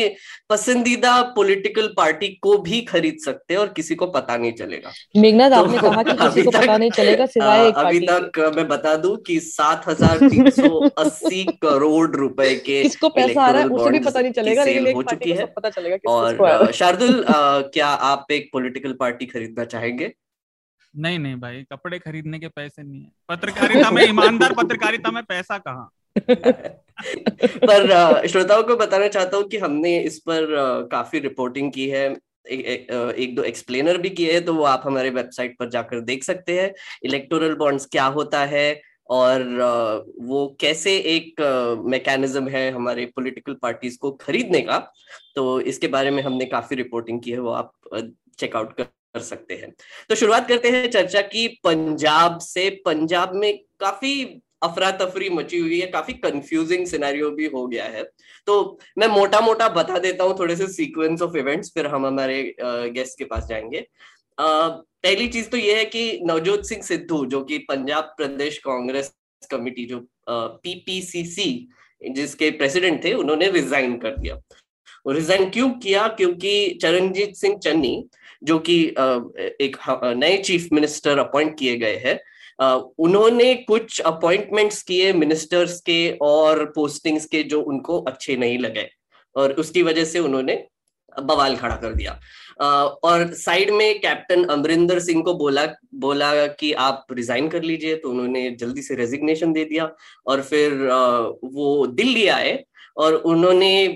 पसंदीदा 0.51 1.23
पॉलिटिकल 1.37 1.87
पार्टी 1.97 2.29
को 2.43 2.57
भी 2.59 2.81
खरीद 2.81 3.17
सकते 3.25 3.55
हैं 3.55 3.61
और 3.61 3.69
किसी 3.69 3.95
को 3.95 4.07
पता 4.07 4.37
नहीं 4.37 4.53
चलेगा। 4.53 4.93
मेघनाथ 5.17 5.51
तो 5.51 5.57
आपने 5.57 5.79
कहा 5.79 6.03
कि 6.03 6.13
किसी 6.23 6.43
को 6.43 6.51
पता 6.51 6.77
नहीं 6.77 6.91
चलेगा 6.91 7.27
सिवाय 7.27 7.67
एक 7.69 7.75
अभी 7.75 8.01
तक 8.01 8.53
मैं 8.57 8.67
बता 8.69 8.95
दूँ 8.97 9.17
कि 9.17 9.39
सात 9.41 9.89
हज़ार 9.89 10.19
तीन 10.19 10.51
सौ 10.51 10.69
अस्सी 10.89 11.45
करोड़ 11.63 12.17
रुपए 12.17 12.55
के 12.57 12.83
किसको 12.83 13.09
पैसा 13.09 13.43
आ 13.43 13.51
रहा 13.51 13.63
है 13.63 13.69
उसे 13.69 13.91
भी 13.91 13.99
पता 14.01 14.21
नहीं 14.21 14.33
चलेगा 14.33 14.65
लेकिन 14.65 14.95
हो 14.95 15.03
चुकी 15.03 15.33
है 15.33 15.47
पता 15.47 15.71
चलेगा 15.71 16.13
और 16.13 16.73
शार्दुल 16.73 17.25
क्या 17.31 17.89
आप 18.13 18.33
एक 18.33 18.51
पॉलिटिकल 18.53 18.93
पार्टी 18.93 19.27
खरीदना 19.27 19.65
चाहेंगे? 19.65 20.13
नहीं 20.99 21.19
नहीं 21.19 21.37
भाई 21.37 21.63
कपड़े 21.73 21.99
खरीदने 21.99 22.39
के 22.39 22.49
पैसे 22.49 22.83
नहीं 22.83 23.03
है। 23.03 23.11
पत्रकारिता 23.29 23.91
में 23.91 24.05
ईमानदार 24.09 24.53
पत्रकारिता 24.53 25.11
में 25.11 25.23
पैसा 25.25 25.59
कहाँ? 25.59 25.91
पर 27.65 28.27
श्रोताओं 28.27 28.63
को 28.63 28.77
बताना 28.77 29.09
चाहता 29.09 29.37
हूँ 29.37 29.49
कि 29.49 29.59
हमने 29.59 29.99
इस 30.01 30.19
पर 30.19 30.47
काफ़ी 30.93 31.19
रिपोर्टिंग 31.19 31.73
की 31.73 31.89
है। 31.89 32.17
एक, 32.51 32.61
एक, 32.67 33.15
एक 33.19 33.37
दो 33.37 33.43
एक्सप्लेनर 33.43 33.99
भी 33.99 34.11
किए 34.11 34.33
हैं 34.33 34.45
तो 34.45 34.55
वो 34.55 34.65
आप 34.65 34.83
हमारे 34.85 35.11
वेबसाइट 35.11 35.59
पर 35.59 35.69
जाकर 35.69 36.01
देख 36.01 36.25
सकते 36.25 36.61
हैं। 36.61 36.75
इलेक्टोरल 37.05 37.55
बॉन्ड्स 37.55 37.87
क्या 37.87 38.05
होता 38.05 38.45
है 38.45 38.83
और 39.11 39.43
वो 40.21 40.57
कैसे 40.61 40.97
एक 40.99 41.41
मैकेनिज्म 41.87 42.49
है 42.49 42.71
हमारे 42.71 43.07
पॉलिटिकल 43.07 43.55
पार्टीज़ 43.55 43.99
को 43.99 44.11
खरीदने 44.11 44.61
का। 44.61 44.93
तो 45.35 45.61
इसके 45.61 45.89
बारे 45.89 46.11
में 46.11 46.23
हमने 46.23 46.45
काफ़ी 46.45 46.77
रिपोर्टिंग 46.77 47.21
की 47.21 47.31
है 47.31 47.39
वो 47.39 47.51
आप 47.51 47.73
चेकआउट 48.39 48.77
कर 48.77 48.85
कर 49.17 49.23
सकते 49.25 49.55
हैं। 49.55 49.75
तो 50.09 50.15
शुरुआत 50.15 50.49
करते 50.49 50.71
हैं 50.71 50.91
चर्चा 50.91 51.21
की 51.29 51.47
पंजाब 51.65 52.39
से। 52.41 52.71
पंजाब 52.85 53.35
में 53.35 53.53
काफ़ी 53.81 54.43
अफरा 54.63 54.91
तफरी 54.93 55.29
मची 55.31 55.59
हुई 55.59 55.79
है, 55.81 55.87
काफ़ी 55.87 56.13
कंफ्यूजिंग 56.15 56.87
सिनेरियो 56.87 57.31
भी 57.31 57.47
हो 57.47 57.67
गया 57.67 57.85
है। 57.87 58.03
तो 58.47 58.79
मैं 58.99 59.07
मोटा 59.09 59.41
मोटा 59.41 59.69
बता 59.69 59.99
देता 59.99 60.25
हूँ 60.25 60.39
थोड़े 60.39 60.57
से 60.57 60.67
सीक्वेंस 60.69 61.23
ऑफ़ 61.23 61.37
इवेंट्स 61.37 61.71
फिर 61.75 61.87
हम 61.87 62.07
हमारे 62.07 62.43
गेस्ट 62.61 63.19
के 63.19 63.25
पास 63.25 63.47
जाएँगे। 63.47 63.87
पहली 64.39 65.29
चीज़ 65.29 65.49
तो 65.51 65.57
ये 65.57 65.75
है 65.75 65.85
कि 65.85 66.21
नवजोत 66.23 66.65
सिंह 66.67 66.83
सिद्धू, 66.83 67.25
जो 67.27 67.43
कि 67.43 67.59
पंजाब 67.69 68.15
प्रदेश 68.17 68.59
कांग्रेस 68.59 69.13
कमिटी, 69.51 69.85
जो 69.85 70.07
पीपीसीसी 70.29 71.69
जिसके 72.03 72.51
प्रेसिडेंट 72.53 73.05
थे, 73.05 73.13
उन्होंने 73.15 73.51
रिजाइन 73.51 73.97
कर 73.99 74.17
दिया। 74.17 74.41
रिजाइन 75.07 75.49
क्यों 75.51 75.71
किया? 75.73 76.07
क्योंकि 76.09 76.79
चरणजीत 76.83 77.35
सिंह 77.37 77.59
चन्नी 77.59 78.09
जो 78.47 78.59
कि 78.59 78.79
एक 79.61 79.77
नए 80.17 80.37
चीफ 80.39 80.69
मिनिस्टर 80.73 81.19
अपॉइंट 81.19 81.59
किए 81.59 81.77
गए 81.77 81.97
हैं। 82.05 82.19
उन्होंने 82.99 83.55
कुछ 83.67 84.01
अपॉइंटमेंट्स 84.03 84.83
किए 84.83 85.13
मिनिस्टर्स 85.15 85.81
के 85.81 85.99
और 86.23 86.65
पोस्टिंग्स 86.75 87.27
के 87.27 87.43
जो 87.45 87.61
उनको 87.65 87.99
अच्छे 88.03 88.37
नहीं 88.37 88.59
लगे 88.59 88.89
और 89.37 89.53
उसकी 89.55 89.83
वजह 89.83 90.05
से 90.05 90.19
उन्होंने 90.19 90.65
बवाल 91.13 91.57
खड़ा 91.57 91.77
कर 91.77 91.93
दिया। 91.95 92.13
और 93.05 93.33
साइड 93.35 93.71
में 93.71 93.99
कैप्टन 94.01 94.45
अमरिंदर 94.45 94.99
सिंह 95.01 95.23
को 95.23 95.35
बोला 95.35 95.67
बोला 95.95 96.47
कि 96.47 96.73
आप 96.81 97.07
रिजाइन 97.13 97.49
कर 97.49 97.63
लीजिए 97.63 97.97
तो 97.97 98.11
उन्होंने 98.11 98.51
जल्दी 98.61 98.83
से 98.83 98.95
रेजिग्नेशन 98.95 99.53
दे 99.53 99.65
दिया 99.65 99.91
और 100.27 100.43
फिर 100.43 100.73
वो 101.55 101.87
दिल्ली 101.87 102.27
आए 102.29 102.59
और 102.97 103.15
उन्होंने 103.15 103.87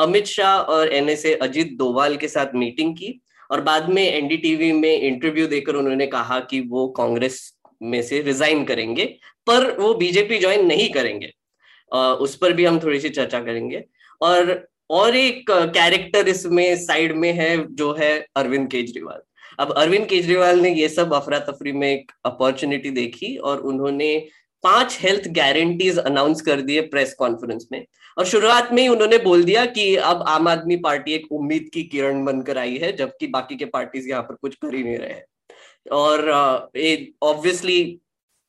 अमित 0.00 0.26
शाह 0.26 0.56
और 0.56 0.92
एनएसए 0.92 1.34
अजीत 1.42 1.76
डोवाल 1.78 2.16
के 2.16 2.28
साथ 2.28 2.54
मीटिंग 2.54 2.94
की। 2.96 3.18
और 3.52 3.60
बाद 3.60 3.88
में 3.88 4.02
एनडीटीवी 4.02 4.72
में 4.72 4.90
इंटरव्यू 4.90 5.46
देकर 5.46 5.74
उन्होंने 5.76 6.06
कहा 6.06 6.38
कि 6.40 6.60
वो 6.60 6.86
कांग्रेस 6.88 7.40
में 7.82 8.00
से 8.02 8.20
रिजाइन 8.22 8.64
करेंगे, 8.64 9.04
पर 9.46 9.70
वो 9.78 9.94
बीजेपी 9.94 10.38
ज्वाइन 10.38 10.66
नहीं 10.66 10.88
करेंगे। 10.90 11.32
उस 11.92 12.36
पर 12.36 12.52
भी 12.52 12.64
हम 12.64 12.78
थोड़ी 12.80 13.00
सी 13.00 13.08
चर्चा 13.08 13.40
करेंगे। 13.40 13.84
और 14.20 14.68
और 14.90 15.16
एक 15.16 15.44
कैरेक्टर 15.50 16.28
इसमें 16.28 16.76
साइड 16.76 17.16
में 17.16 17.32
है, 17.32 17.74
जो 17.74 17.92
है 17.92 18.26
अरविंद 18.36 18.68
केजरीवाल। 18.70 19.20
अब 19.60 19.72
अरविंद 19.72 20.06
केजरीवाल 20.06 20.60
ने 20.60 20.72
ये 20.74 20.88
सब 20.88 21.14
अफरा 21.14 21.38
तफरी 21.40 21.72
में 21.72 21.88
एक 21.92 22.12
अपॉर्चुनिटी 22.24 22.90
देखी 22.90 23.36
और 23.36 23.60
उन्होंने 23.62 24.14
पाँच 24.64 24.98
हेल्थ 25.00 25.28
गारंटीज 25.36 25.98
अनाउंस 25.98 26.40
कर 26.40 26.60
दिए 26.60 26.80
प्रेस 26.88 27.14
कॉन्फ्रेंस 27.14 27.66
में। 27.72 27.84
और 28.16 28.24
शुरुआत 28.26 28.72
में 28.72 28.82
ही 28.82 28.88
उन्होंने 28.88 29.18
बोल 29.18 29.42
दिया 29.44 29.64
कि 29.66 29.94
अब 29.96 30.24
आम 30.28 30.48
आदमी 30.48 30.76
पार्टी 30.78 31.12
एक 31.12 31.32
उम्मीद 31.32 31.68
की 31.74 31.82
किरण 31.84 32.24
बनकर 32.24 32.58
आई 32.58 32.76
है, 32.78 32.92
जबकि 32.92 33.26
बाकी 33.28 33.56
के 33.56 33.64
पार्टीज़ 33.66 34.08
यहाँ 34.08 34.22
पर 34.22 34.34
कुछ 34.34 34.54
कर 34.56 34.74
ही 34.74 34.82
नहीं 34.82 34.96
रहे 34.98 35.20
और 35.92 36.30
ऑब्वियसली 37.22 37.98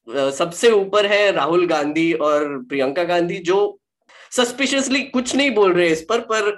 सबसे 0.08 0.72
ऊपर 0.72 1.06
है 1.06 1.32
राहुल 1.32 1.66
गांधी 1.68 2.12
और 2.14 2.58
प्रियंका 2.70 3.04
गांधी, 3.04 3.38
जो 3.38 3.80
सस्पिशियसली 4.32 5.02
कुछ 5.04 5.36
नहीं 5.36 5.52
बोल 5.52 5.74
रहे 5.74 5.88
इस 5.90 6.02
पर 6.10 6.20
पर 6.32 6.50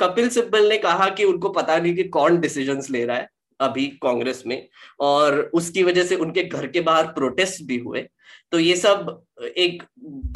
कपिल 0.00 0.28
सिब्बल 0.28 0.68
ने 0.68 0.78
कहा 0.78 1.08
कि 1.08 1.24
उनको 1.24 1.48
पता 1.50 1.76
नहीं 1.78 1.94
कि 1.94 2.04
कौन 2.10 2.38
डिसीजंस 2.40 2.90
ले 2.90 3.04
रहा 3.04 3.16
है 3.16 3.28
अभी 3.60 3.86
कांग्रेस 4.02 4.42
में। 4.46 4.68
और 5.00 5.38
उसकी 5.54 5.82
वजह 5.82 6.04
से 6.04 6.16
उनके 6.16 6.42
घर 6.44 6.66
के 6.66 6.80
बाहर 6.80 7.06
प्रोटेस्ट 7.12 7.62
भी 7.64 7.78
हुए। 7.78 8.06
तो 8.52 8.58
ये 8.58 8.76
सब 8.76 9.22
एक 9.58 9.82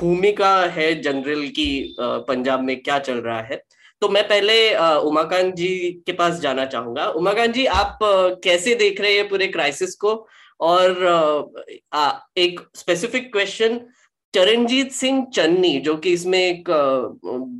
भूमिका 0.01 0.57
है 0.73 0.95
जनरल 1.03 1.47
की 1.49 1.97
पंजाब 2.01 2.63
में 2.63 2.81
क्या 2.83 2.99
चल 2.99 3.17
रहा 3.17 3.41
है। 3.41 3.63
तो 4.03 4.09
मैं 4.09 4.23
पहले 4.29 4.55
उमाकांत 5.01 5.55
जी 5.55 5.69
के 6.07 6.13
पास 6.13 6.41
जाना 6.41 6.65
चाहूँगा। 6.67 7.07
उमाकांत 7.09 7.55
जी, 7.55 7.65
आप 7.67 7.99
कैसे 8.45 8.75
देख 8.75 9.01
रहे 9.01 9.17
हैं 9.17 9.29
पूरे 9.29 9.47
क्राइसिस 9.49 9.95
को? 9.95 10.27
और 10.61 11.53
एक 12.39 12.61
स्पेसिफिक 12.77 13.33
क्वेश्चन 13.33 13.81
चरणजीत 14.35 14.93
सिंह 14.93 15.25
चन्नी, 15.35 15.79
जो 15.81 15.97
कि 15.97 16.13
इसमें 16.13 16.39
एक 16.39 16.71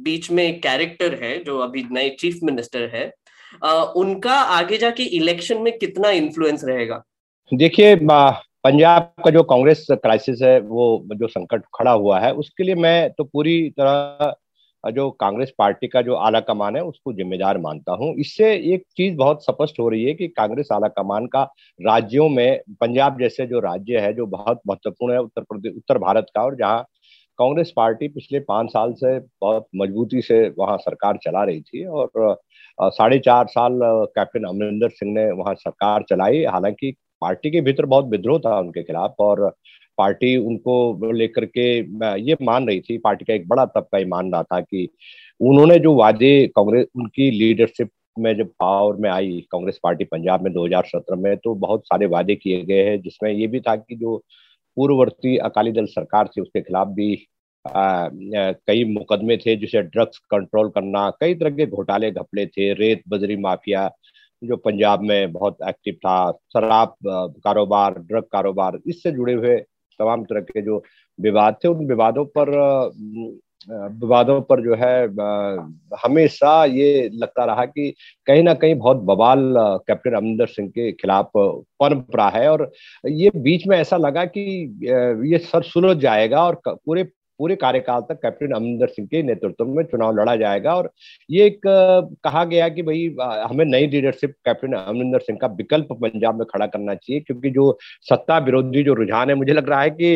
बीच 0.05 0.31
में 0.31 0.61
कैरेक्टर 0.61 1.15
है, 1.23 1.39
जो 1.45 1.59
अभी 1.59 1.85
नए 1.91 2.09
चीफ 2.21 2.39
मिनिस्टर 2.45 2.91
है 2.95 3.13
उनका 3.97 4.35
आगे 4.35 4.77
जाके 4.79 5.03
इलेक्शन 5.17 5.59
में 5.59 5.77
कितना 5.79 6.11
इन्फ्लुएंस 6.13 6.65
रहेगा? 6.65 7.03
देखिए 7.53 7.95
पंजाब 8.65 9.13
का 9.25 9.31
जो 9.31 9.43
कांग्रेस 9.43 9.87
क्राइसिस 9.93 10.43
है, 10.43 10.59
वो 10.61 11.07
जो 11.15 11.27
संकट 11.29 11.63
खड़ा 11.75 11.91
हुआ 11.93 12.19
है, 12.21 12.33
उसके 12.35 12.65
लिए 12.65 12.75
मैं 12.77 13.11
तो 13.13 13.25
पूरी 13.25 13.61
तरह 13.81 14.35
जो 14.85 15.11
कांग्रेस 15.21 15.53
पार्टी 15.59 15.89
का 15.89 16.01
जो 16.03 16.15
आला 16.17 16.41
कमान 16.41 16.77
है, 16.77 16.83
उसको 16.85 17.13
जिम्मेदार 17.13 17.59
मानता 17.59 17.93
हूँ। 17.95 18.13
इससे 18.21 18.53
एक 18.75 18.85
चीज़ 18.97 19.17
बहुत 19.17 19.45
स्पष्ट 19.45 19.79
हो 19.81 19.89
रही 19.89 20.05
है 20.05 20.15
कि 20.15 20.29
कांग्रेस 20.31 20.69
आला 20.73 20.89
कमान 20.91 21.27
का 21.27 21.43
राज्यों 21.81 22.29
में, 22.29 22.61
पंजाब 22.81 23.19
जैसे 23.21 23.47
जो 23.47 23.61
राज्य 23.61 23.99
है, 23.99 24.13
जो 24.15 24.27
बहुत 24.29 24.61
महत्वपूर्ण 24.69 25.13
है, 25.15 25.21
उत्तर 25.21 25.43
प्रदेश 25.43 25.75
उत्तर 25.77 25.99
भारत 25.99 26.27
का, 26.35 26.43
और 26.43 26.57
जहाँ 26.57 26.83
कांग्रेस 27.39 27.73
पार्टी 27.77 28.09
पिछले 28.09 28.41
पाँच 28.43 28.71
साल 28.71 28.93
से 28.95 29.19
बहुत 29.43 29.67
मजबूती 29.77 30.21
से 30.23 30.43
वहाँ 30.59 30.77
सरकार 30.79 31.19
चला 31.25 31.45
रही 31.45 31.61
थी, 31.63 31.85
और 31.87 32.39
साढ़े 32.81 33.19
चार 33.21 33.47
साल, 33.49 33.79
कैप्टन 33.83 34.45
अमरिंदर 34.49 34.89
सिंह 34.91 35.13
ने 35.15 35.31
वहाँ 35.33 35.55
सरकार 35.57 36.05
चलाई। 36.11 36.45
हालाँकि 36.47 36.95
पार्टी 37.25 37.51
के 37.51 37.61
भीतर 37.61 37.87
बहुत 37.87 38.09
विद्रोह 38.11 38.39
था 38.47 38.59
उनके 38.61 38.83
खिलाफ 38.83 39.15
और 39.21 39.49
पार्टी 39.99 40.37
उनको 40.37 41.13
लेकर 41.13 41.45
के 41.47 41.67
ये 42.21 42.37
मान 42.43 42.67
रही 42.69 42.81
थी, 42.81 42.97
पार्टी 42.99 43.25
का 43.25 43.35
एक 43.35 43.49
बड़ा 43.49 43.65
तबका 43.67 43.99
ये 43.99 44.05
मान 44.07 44.33
रहा 44.33 44.43
था 44.43 44.61
कि 44.61 44.89
उन्होंने 45.41 45.79
जो 45.79 45.95
वादे 45.97 46.47
कांग्रेस, 46.57 46.87
उनकी 46.97 47.31
लीडरशिप 47.31 47.91
में 48.19 48.37
जब 48.39 48.49
पावर 48.61 48.97
में 49.03 49.09
आई 49.11 49.41
कांग्रेस 49.53 49.79
पार्टी 49.83 50.05
पंजाब 50.05 50.43
में 50.45 50.53
2017 50.53 51.17
में 51.19 51.37
तो 51.45 51.55
बहुत 51.57 51.87
सारे 51.87 52.07
वादे 52.07 52.35
किए 52.37 52.61
गए 52.65 52.85
हैं, 52.85 53.01
जिसमें 53.03 53.31
ये 53.33 53.47
भी 53.47 53.61
था 53.61 53.77
कि 53.77 53.97
जो 53.97 54.17
पूर्ववर्ती 54.77 55.37
अकाली 55.39 55.73
दल 55.73 55.87
सरकार 55.87 56.29
थी, 56.29 56.41
उसके 56.41 56.61
खिलाफ 56.61 56.89
भी 56.89 57.15
कई 57.65 58.85
मुकदमे 58.85 59.37
थे, 59.37 59.57
जिसे 59.57 59.83
ड्रग्स 59.83 60.19
कंट्रोल 60.31 60.69
करना, 60.71 61.09
कई 61.21 61.35
तरह 61.35 61.51
के 61.51 61.67
घोटाले, 61.67 62.11
घपले 62.11 62.47
थे, 62.47 62.73
रेत, 62.75 63.03
बजरी 63.09 63.37
माफिया 63.39 63.89
जो 64.47 64.57
पंजाब 64.59 65.03
में 65.03 65.33
बहुत 65.33 65.57
एक्टिव 65.69 65.95
था, 65.95 66.33
शराब 66.33 66.95
कारोबार 67.07 67.99
ड्रग 68.01 68.25
कारोबार, 68.33 68.79
इससे 68.87 69.13
जुड़े 69.13 69.33
हुए 69.35 69.57
तमाम 70.01 70.25
तरह 70.25 70.41
के 70.43 70.63
जो 70.63 70.83
विवाद 71.19 71.57
थे, 71.65 71.69
उन 71.69 71.87
विवादों 71.87 72.25
पर 72.39 72.51
विवादों 73.69 74.41
पर 74.43 74.61
जो 74.63 74.75
है 74.77 75.05
हमेशा 75.99 76.65
ये 76.65 77.09
लगता 77.13 77.45
रहा 77.45 77.65
कि 77.65 77.95
कहीं 78.27 78.43
ना 78.43 78.55
कहीं 78.55 78.75
बहुत 78.75 78.97
बवाल 79.03 79.55
कैप्टन 79.87 80.15
अमरिंदर 80.15 80.47
सिंह 80.47 80.69
के 80.69 80.91
खिलाफ 80.93 81.31
पनप 81.37 82.17
रहा 82.17 82.29
है। 82.31 82.49
और 82.49 82.71
ये 83.05 83.31
बीच 83.37 83.67
में 83.67 83.77
ऐसा 83.79 83.97
लगा 83.97 84.25
कि 84.27 84.41
ये 85.31 85.39
सर 85.41 85.63
सुलझ 85.63 85.97
जाएगा 85.99 86.45
और 86.45 86.61
पूरे 86.67 87.05
पूरे 87.39 87.57
कार्यकाल 87.57 88.01
तक 88.01 88.19
कैप्टन 88.23 88.53
अमरिंदर 88.53 88.89
सिंह 88.89 89.07
के 89.09 89.23
नेतृत्व 89.23 89.67
में 89.67 89.83
चुनाव 89.85 90.17
लड़ा 90.17 90.35
जाएगा 90.37 90.75
और 90.75 90.91
ये 91.31 91.47
एक 91.47 91.61
कहा 92.25 92.45
गया 92.45 92.69
कि 92.69 92.83
भाई 92.83 93.07
हमें 93.49 93.65
नई 93.65 93.87
लीडरशिप 93.87 94.35
कैप्टन 94.45 94.73
अमरिंदर 94.75 95.21
सिंह 95.21 95.39
का 95.39 95.47
विकल्प 95.57 95.89
पंजाब 95.95 96.39
में 96.39 96.47
खड़ा 96.47 96.67
करना 96.67 96.95
चाहिए, 96.95 97.21
क्योंकि 97.21 97.51
जो 97.51 97.79
सत्ता 98.09 98.39
विरोधी 98.41 98.83
जो 98.83 98.95
रुझान 98.95 99.31
है, 99.31 99.35
मुझे 99.37 99.53
लग 99.53 99.69
रहा 99.71 99.81
है 99.83 99.91
कि 99.93 100.15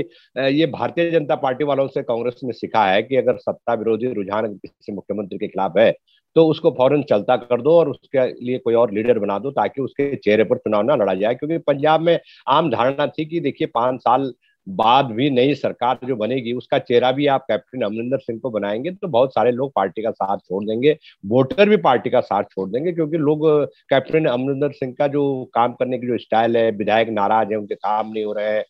ये 0.54 0.66
भारतीय 0.68 1.10
जनता 1.10 1.36
पार्टी 1.38 1.64
वालों 1.64 1.86
से 1.88 2.02
कांग्रेस 2.04 2.40
ने 2.44 2.52
सीखा 2.54 2.84
है 2.86 3.02
कि 3.02 3.16
अगर 3.16 3.36
सत्ता 3.38 3.74
विरोधी 3.74 4.12
रुझान 4.14 4.54
किसी 4.54 4.92
मुख्यमंत्री 4.92 5.38
के 5.38 5.48
खिलाफ 5.48 5.78
है 5.78 5.92
तो 6.36 6.44
उसको 6.46 6.70
फ़ौरन 6.70 7.02
चलता 7.02 7.36
कर 7.36 7.60
दो 7.62 7.70
और 7.70 7.88
उसके 7.90 8.26
लिए 8.44 8.58
कोई 8.58 8.74
और 8.74 8.92
लीडर 8.94 9.18
बना 9.18 9.38
दो 9.38 9.50
ताकि 9.50 9.82
उसके 9.82 10.14
चेहरे 10.16 10.44
पर 10.44 10.56
चुनाव 10.58 10.82
ना 10.82 10.94
लड़ा 10.96 11.14
जाए, 11.14 11.34
क्योंकि 11.34 11.58
पंजाब 11.58 12.00
में 12.00 12.18
आम 12.48 12.70
धारणा 12.70 13.06
थी 13.08 13.24
कि 13.24 13.40
देखिए, 13.40 13.66
पाँच 13.68 14.00
साल 14.00 14.32
बाद 14.68 15.06
भी 15.12 15.28
नई 15.30 15.54
सरकार 15.54 15.98
जो 16.06 16.16
बनेगी, 16.16 16.52
उसका 16.52 16.78
चेहरा 16.80 17.10
भी 17.12 17.26
आप 17.28 17.44
कैप्टन 17.48 17.82
अमरिंदर 17.82 18.18
सिंह 18.18 18.38
को 18.40 18.50
बनाएँगे 18.50 18.90
तो 18.92 19.08
बहुत 19.08 19.34
सारे 19.34 19.52
लोग 19.52 19.72
पार्टी 19.76 20.02
का 20.02 20.10
साथ 20.10 20.38
छोड़ 20.38 20.62
देंगे, 20.64 20.96
वोटर 21.26 21.68
भी 21.68 21.76
पार्टी 21.78 22.10
का 22.10 22.20
साथ 22.22 22.44
छोड़ 22.44 22.68
देंगे, 22.70 22.92
क्योंकि 22.92 23.16
लोग, 23.18 23.46
कैप्टन 23.90 24.24
अमरिंदर 24.26 24.72
सिंह 24.72 24.94
का 24.98 25.06
जो 25.08 25.50
काम 25.54 25.72
करने 25.74 25.98
की 25.98 26.06
जो 26.06 26.18
स्टाइल 26.18 26.56
है, 26.56 26.70
विधायक 26.72 27.08
नाराज़ 27.10 27.50
है, 27.50 27.58
उनके 27.58 27.74
काम 27.76 28.12
नहीं 28.12 28.24
हो 28.24 28.32
रहे 28.32 28.52
हैं 28.52 28.64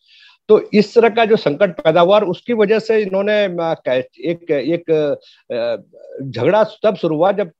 तो 0.49 0.59
इस 0.73 0.93
तरह 0.95 1.09
का 1.09 1.23
जो 1.25 1.35
संकट 1.37 1.71
पैदा 1.79 2.01
हुआ 2.01 2.15
और 2.15 2.23
उसकी 2.25 2.53
वजह 2.55 2.79
से 2.79 3.01
इन्होंने 3.01 3.33
एक 4.23 4.51
एक 4.51 4.91
झगड़ा 6.23 6.63
तब 6.83 6.95
शुरू 6.95 7.15
हुआ 7.15 7.31
जब 7.31 7.51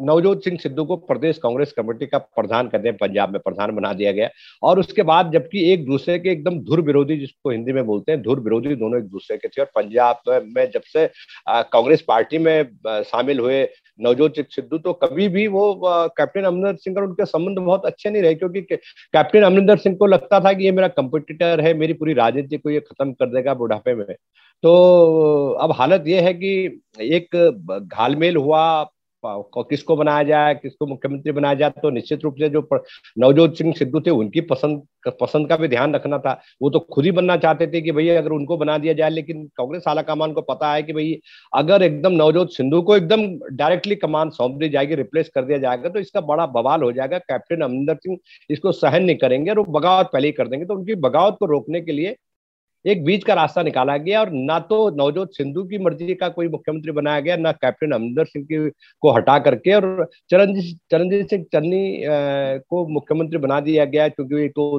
नवजोत 0.00 0.44
सिंह 0.44 0.56
सिद्धू 0.58 0.84
को 0.84 0.96
प्रदेश 0.98 1.38
कांग्रेस 1.38 1.72
कमेटी 1.72 2.06
का 2.06 2.18
प्रधान 2.18 2.68
करने 2.68 2.92
पंजाब 2.94 3.32
में 3.32 3.40
प्रधान 3.40 3.74
बना 3.76 3.92
दिया 3.92 4.12
गया। 4.12 4.28
और 4.62 4.80
उसके 4.80 5.02
बाद 5.02 5.32
जबकि 5.32 5.64
एक 5.72 5.84
दूसरे 5.86 6.18
के 6.18 6.30
एकदम 6.30 6.58
धुर 6.60 6.80
विरोधी, 6.80 7.16
जिसको 7.18 7.50
हिंदी 7.50 7.72
में 7.72 7.84
बोलते 7.86 8.12
हैं, 8.12 8.22
धुर 8.22 8.40
विरोधी 8.40 8.74
दोनों 8.76 8.98
एक 8.98 9.04
दूसरे 9.06 9.36
के 9.36 9.48
थे। 9.48 9.60
और 9.62 9.70
पंजाब 9.74 10.42
में 10.56 10.70
जब 10.70 10.82
से 10.86 11.06
कांग्रेस 11.48 12.02
पार्टी 12.08 12.38
में 12.38 13.02
शामिल 13.04 13.40
हुए 13.40 13.62
नवजोत 13.98 14.36
सिंह 14.36 14.46
सिद्धू 14.50 14.78
तो 14.78 14.92
कभी 14.94 15.28
भी 15.28 15.46
वो 15.48 15.72
कैप्टन 15.84 16.42
अमरिंदर 16.42 16.76
सिंह 16.76 16.96
और 16.96 17.04
उनके 17.04 17.24
संबंध 17.26 17.58
बहुत 17.58 17.86
अच्छे 17.86 18.10
नहीं 18.10 18.22
रहे, 18.22 18.34
क्योंकि 18.34 18.60
कैप्टन 18.62 19.42
अमरिंदर 19.42 19.76
सिंह 19.78 19.96
को 19.96 20.06
लगता 20.06 20.40
था 20.40 20.52
कि 20.52 20.64
ये 20.64 20.72
मेरा 20.72 20.88
कंपिटिटर 20.90 21.60
है, 21.60 21.74
मेरी 21.74 21.92
पूरी 21.94 22.12
राजनीति 22.14 22.56
को 22.58 22.70
ये 22.70 22.80
खत्म 22.82 23.12
कर 23.12 23.34
देगा 23.34 23.54
बुढ़ापे 23.56 23.94
में। 23.94 24.06
तो 24.64 25.50
अब 25.60 25.72
हालत 25.72 26.04
ये 26.06 26.20
है 26.20 26.32
कि 26.34 26.82
एक 27.02 27.36
घालमेल 27.92 28.36
हुआ 28.36 28.62
किसको 29.24 29.96
बनाया 29.96 30.22
जाए, 30.22 30.54
किसको 30.54 30.86
मुख्यमंत्री 30.86 31.32
बनाया 31.32 31.54
जाए 31.54 31.70
तो 31.82 31.90
निश्चित 31.90 32.24
रूप 32.24 32.36
से 32.38 32.48
जो 32.50 32.68
नवजोत 33.18 33.56
सिंह 33.58 33.72
सिद्धू 33.74 34.00
थे, 34.00 34.10
उनकी 34.12 34.40
पसंद 34.42 34.82
पसंद 35.20 35.48
का 35.48 35.56
भी 35.56 35.68
ध्यान 35.68 35.94
रखना 35.94 36.18
था। 36.18 36.32
वो 36.62 36.70
तो 36.70 36.78
खुद 36.92 37.04
ही 37.04 37.10
बनना 37.10 37.36
चाहते 37.36 37.66
थे 37.66 37.80
कि 37.80 37.92
भैया 37.92 38.18
अगर 38.18 38.30
उनको 38.32 38.56
बना 38.56 38.76
दिया 38.78 38.92
जाए, 38.94 39.10
लेकिन 39.10 39.44
कांग्रेस 39.56 39.84
आला 39.88 40.02
कमान 40.02 40.32
को 40.32 40.40
पता 40.42 40.72
है 40.72 40.82
कि 40.82 40.92
भाई 40.92 41.18
अगर 41.52 41.82
एकदम 41.82 42.12
नवजोत 42.14 42.52
सिंधु 42.52 42.80
को 42.82 42.96
एकदम 42.96 43.26
डायरेक्टली 43.52 43.94
कमान 43.96 44.30
सौंप 44.30 44.58
दी 44.58 44.68
जाएगी, 44.68 44.94
रिप्लेस 44.94 45.28
कर 45.34 45.44
दिया 45.44 45.58
जाएगा 45.58 45.88
तो 45.88 45.98
इसका 46.00 46.20
बड़ा 46.22 46.46
बवाल 46.48 46.82
हो 46.82 46.90
जाएगा। 46.92 47.18
कैप्टन 47.20 47.60
अमरिंदर 47.60 47.94
सिंह 47.96 48.16
इसको 48.50 48.72
सहन 48.72 49.04
नहीं 49.04 49.16
करेंगे 49.18 49.50
और 49.50 49.60
बगावत 49.70 50.10
पहले 50.12 50.28
ही 50.28 50.32
कर 50.32 50.48
देंगे। 50.48 50.66
तो 50.66 50.74
उनकी 50.74 50.94
बगावत 50.96 51.36
को 51.40 51.46
रोकने 51.46 51.80
के 51.80 51.92
लिए 51.92 52.16
एक 52.84 53.04
बीच 53.04 53.24
का 53.24 53.34
रास्ता 53.34 53.62
निकाला 53.62 53.96
गया 53.96 54.20
और 54.20 54.30
ना 54.32 54.58
तो 54.60 54.78
नवजोत 54.96 55.34
सिंधु 55.34 55.62
की 55.64 55.78
मर्ज़ी 55.78 56.14
का 56.14 56.28
कोई 56.28 56.48
मुख्यमंत्री 56.48 56.92
बनाया 56.92 57.20
गया, 57.20 57.36
ना 57.36 57.52
कैप्टन 57.52 57.92
अमरिंदर 57.92 58.24
सिंह 58.24 58.44
की 58.44 58.70
को 59.02 59.12
हटा 59.12 59.38
करके 59.38 59.74
और 59.74 60.08
चरणजीत 60.30 60.78
चरणजीत 60.90 61.30
सिंह 61.30 61.44
चन्नी 61.52 61.82
को 62.06 62.86
मुख्यमंत्री 62.88 63.38
बना 63.38 63.60
दिया 63.60 63.84
गया 63.86 64.08
क्योंकि 64.08 64.48
तो 64.48 64.78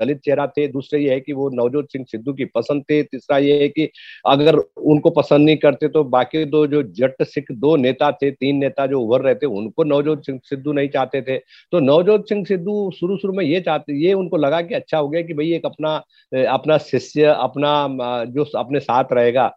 दलित 0.00 0.20
चेहरा 0.20 0.46
थे। 0.48 0.66
दूसरे 0.68 1.00
ये 1.00 1.10
है 1.10 1.20
कि 1.20 1.32
वो 1.32 1.48
नवजोत 1.52 1.92
सिंह 1.92 2.04
सिद्धू 2.04 2.32
की 2.32 2.44
पसंद 2.46 2.82
थे। 2.82 3.02
तीसरा 3.04 3.38
ये 3.38 3.60
है 3.60 3.68
कि 3.68 3.88
अगर 4.26 4.56
उनको 4.56 5.10
पसंद 5.12 5.46
नहीं 5.46 5.56
करते 5.56 5.88
तो 5.88 6.04
बाकी 6.06 6.44
दो 6.46 6.66
जो 6.66 6.82
जट 6.82 7.22
सिख 7.24 7.52
दो 7.52 7.74
नेता 7.78 8.10
थे, 8.12 8.30
तीन 8.30 8.56
नेता 8.56 8.86
जो 8.86 9.00
उभर 9.00 9.20
रहे 9.20 9.34
थे, 9.34 9.46
उनको 9.48 9.84
नवजोत 9.84 10.24
सिंह 10.26 10.40
सिद्धू 10.44 10.72
नहीं 10.72 10.88
चाहते 10.90 11.22
थे। 11.22 11.38
तो 11.72 11.80
नवजोत 11.80 12.28
सिंह 12.28 12.44
सिद्धू 12.44 12.90
शुरू 12.92 13.16
शुरू 13.16 13.32
में 13.34 13.44
ये 13.44 13.60
चाहते, 13.60 13.98
ये 13.98 14.12
उनको 14.14 14.36
लगा 14.36 14.60
कि 14.62 14.74
अच्छा 14.74 14.98
हो 14.98 15.08
गया 15.08 15.22
कि 15.22 15.34
भाई 15.34 15.52
एक 15.54 15.66
अपना 15.66 15.94
अपना 16.32 16.78
शिष्य, 16.80 17.24
अपना 17.24 18.24
जो 18.26 18.44
अपने 18.58 18.80
साथ 18.80 19.12
रहेगा, 19.12 19.50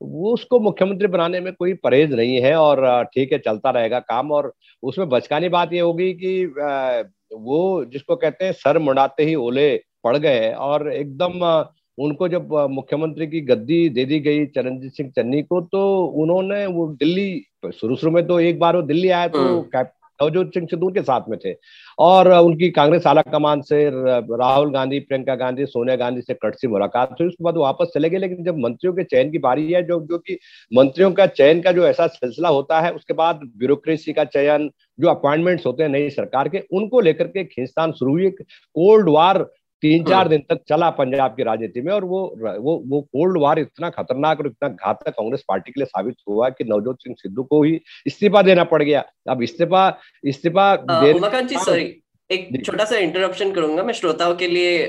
वो 0.00 0.32
उसको 0.32 0.58
मुख्यमंत्री 0.60 1.08
बनाने 1.08 1.40
में 1.40 1.52
कोई 1.52 1.72
परहेज 1.74 2.12
नहीं 2.12 2.40
है 2.42 2.54
और 2.56 3.04
ठीक 3.04 3.32
है, 3.32 3.38
चलता 3.38 3.70
रहेगा 3.70 3.98
काम। 4.00 4.30
और 4.32 4.52
उसमें 4.82 5.08
बचकानी 5.08 5.48
बात 5.48 5.72
ये 5.72 5.80
होगी 5.80 6.12
कि 6.14 6.44
वो 7.34 7.84
जिसको 7.84 8.16
कहते 8.16 8.44
हैं 8.44 8.52
सर 8.52 8.78
मुड़ाते 8.78 9.24
ही 9.24 9.34
ओले 9.34 9.76
पड़ 10.04 10.16
गए 10.16 10.52
और 10.52 10.92
एकदम 10.92 11.64
उनको 11.98 12.28
जब 12.28 12.52
मुख्यमंत्री 12.70 13.26
की 13.26 13.40
गद्दी 13.40 13.88
दे 13.88 14.04
दी 14.04 14.20
गई 14.20 14.46
चरणजीत 14.46 14.92
सिंह 14.92 15.10
चन्नी 15.10 15.42
को 15.42 15.60
तो 15.60 16.04
उन्होंने 16.04 16.66
वो 16.66 16.88
दिल्ली 16.88 17.44
शुरू 17.74 17.96
शुरू 17.96 18.12
में 18.12 18.26
तो 18.26 18.40
एक 18.40 18.58
बार 18.58 18.76
वो 18.76 18.82
दिल्ली 18.82 19.08
आया 19.08 19.28
तो 19.28 19.60
नवजोत 20.22 20.54
सिंह 20.54 20.66
सिद्धू 20.66 20.90
के 20.90 21.02
साथ 21.02 21.20
में 21.28 21.38
थे। 21.44 21.54
और 21.98 22.28
उनकी 22.32 22.70
कांग्रेस 22.70 23.06
आला 23.06 23.22
कमान 23.22 23.60
से 23.60 23.84
राहुल 23.92 24.72
गांधी, 24.72 24.98
प्रियंका 25.00 25.34
गांधी, 25.34 25.66
सोनिया 25.66 25.96
गांधी 25.96 26.20
से 26.20 26.34
कटसी 26.34 26.68
मुलाकात 26.68 27.16
हुई। 27.20 27.28
उसके 27.28 27.44
बाद 27.44 27.56
वापस 27.56 27.90
चले 27.94 28.10
गए, 28.10 28.18
लेकिन 28.18 28.44
जब 28.44 28.58
मंत्रियों 28.58 28.94
के 28.94 29.04
चयन 29.04 29.30
की 29.30 29.38
बारी 29.38 29.72
है 29.72 29.82
जो 29.82 30.00
जो 30.02 30.18
कि 30.18 30.38
मंत्रियों 30.72 31.10
का 31.12 31.26
चयन 31.26 31.60
का 31.60 31.72
जो 31.72 31.86
ऐसा 31.86 32.06
सिलसिला 32.06 32.48
होता 32.48 32.80
है, 32.80 32.92
उसके 32.92 33.14
बाद 33.14 33.40
ब्यूरोक्रेसी 33.56 34.12
का 34.12 34.24
चयन, 34.24 34.70
जो 35.00 35.08
अपॉइंटमेंट्स 35.08 35.66
होते 35.66 35.82
हैं 35.82 35.90
नई 35.90 36.10
सरकार 36.10 36.48
के, 36.48 36.62
उनको 36.72 37.00
लेकर 37.00 37.26
के 37.26 37.44
खींचतान 37.44 37.92
शुरू 37.92 38.12
हुई। 38.12 38.30
कोल्ड 38.30 39.08
वार 39.08 39.46
तीन 39.82 40.04
चार 40.04 40.28
दिन 40.28 40.42
तक 40.50 40.60
चला 40.68 40.90
पंजाब 40.96 41.34
की 41.36 41.42
राजनीति 41.42 41.80
में 41.80 41.92
और 41.92 42.04
वो 42.04 42.20
वो 42.38 42.82
वो 42.88 43.00
कोल्ड 43.02 43.38
वार 43.42 43.58
इतना 43.58 43.90
खतरनाक 43.90 44.40
और 44.40 44.46
इतना 44.46 44.68
घातक 44.68 45.10
कांग्रेस 45.10 45.44
पार्टी 45.48 45.72
के 45.72 45.80
लिए 45.80 45.86
साबित 45.86 46.16
हुआ 46.28 46.48
कि 46.50 46.64
नवजोत 46.64 47.02
सिंह 47.02 47.14
सिद्धू 47.18 47.42
को 47.44 47.62
ही 47.62 47.80
इस्तीफा 48.06 48.42
देना 48.42 48.64
पड़ 48.66 48.82
गया। 48.82 49.04
अब 49.30 49.42
इस्तीफा 49.42 49.82
इस्तीफा 50.24 50.74
जी 51.42 51.56
सॉरी 51.56 51.84
एक 52.30 52.64
छोटा 52.64 52.84
सा 52.84 52.96
इंटरप्शन 52.98 53.52
करूँगा 53.52 53.82
मैं 53.82 53.92
श्रोताओं 53.94 54.34
के 54.34 54.46
लिए। 54.48 54.88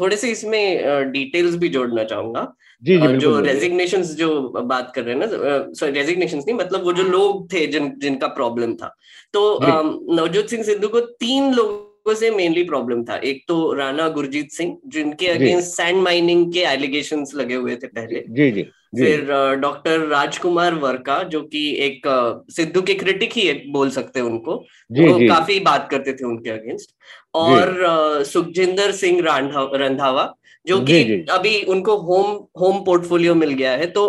थोड़े 0.00 0.16
से 0.16 0.30
इसमें 0.30 1.12
डिटेल्स 1.12 1.54
भी 1.56 1.68
जोड़ना 1.68 2.04
चाहूँगा। 2.04 2.42
जी 2.82 2.98
जी 2.98 3.16
जो 3.18 3.38
रेजिग्नेशन 3.40 4.02
जो 4.02 4.28
बात 4.50 4.92
कर 4.94 5.02
रहे 5.02 5.14
हैं 5.14 5.20
ना 5.20 5.72
सॉरी 5.72 5.92
रेजिग्नेशन 5.92 6.38
नहीं 6.38 6.54
मतलब 6.54 6.84
वो 6.84 6.92
जो 6.92 7.02
लोग 7.04 7.52
थे 7.52 7.66
जिन 7.68 7.92
जिनका 7.98 8.26
प्रॉब्लम 8.34 8.74
था। 8.74 8.94
तो 9.34 9.58
नवजोत 9.62 10.48
सिंह 10.48 10.62
सिद्धू 10.64 10.88
को 10.88 11.00
तीन 11.00 11.52
लोगों 11.54 11.92
से 12.14 12.30
मेनली 12.30 12.62
प्रॉब्लम 12.64 13.02
था। 13.04 13.16
एक 13.24 13.44
तो 13.48 13.72
राणा 13.72 14.08
गुरजीत 14.08 14.50
सिंह 14.50 14.76
जिनके 14.86 15.26
अगेंस्ट 15.28 15.68
सैंड 15.70 16.02
माइनिंग 16.02 16.52
के 16.52 16.60
एलिगेशन 16.62 17.24
लगे 17.34 17.54
हुए 17.54 17.76
थे 17.76 17.86
पहले। 17.88 18.24
जी 18.30 18.50
जी 18.50 18.62
फिर 18.94 19.26
डॉक्टर 19.60 20.00
राजकुमार 20.00 20.74
वर्का 20.74 21.22
जो 21.24 21.40
कि 21.42 21.64
एक 21.84 22.02
सिद्धू 22.50 22.82
के 22.82 22.94
क्रिटिक 22.94 23.32
ही 23.32 23.52
बोल 23.68 23.90
सकते 23.90 24.20
हैं 24.20 24.26
उनको 24.26 24.56
जी, 24.90 25.08
वो 25.08 25.18
जी. 25.18 25.28
काफ़ी 25.28 25.58
बात 25.60 25.88
करते 25.90 26.12
थे 26.12 26.24
उनके 26.24 26.50
अगेंस्ट 26.50 26.94
और 27.34 28.24
सुखजिंदर 28.24 28.92
सिंह 28.92 29.20
रंधावा 29.24 30.32
जो 30.66 30.80
कि 30.80 31.02
अभी 31.30 31.60
उनको 31.64 31.96
होम 31.98 32.30
होम 32.60 32.84
पोर्टफोलियो 32.84 33.34
मिल 33.34 33.50
गया 33.52 33.72
है। 33.72 33.86
तो 33.86 34.06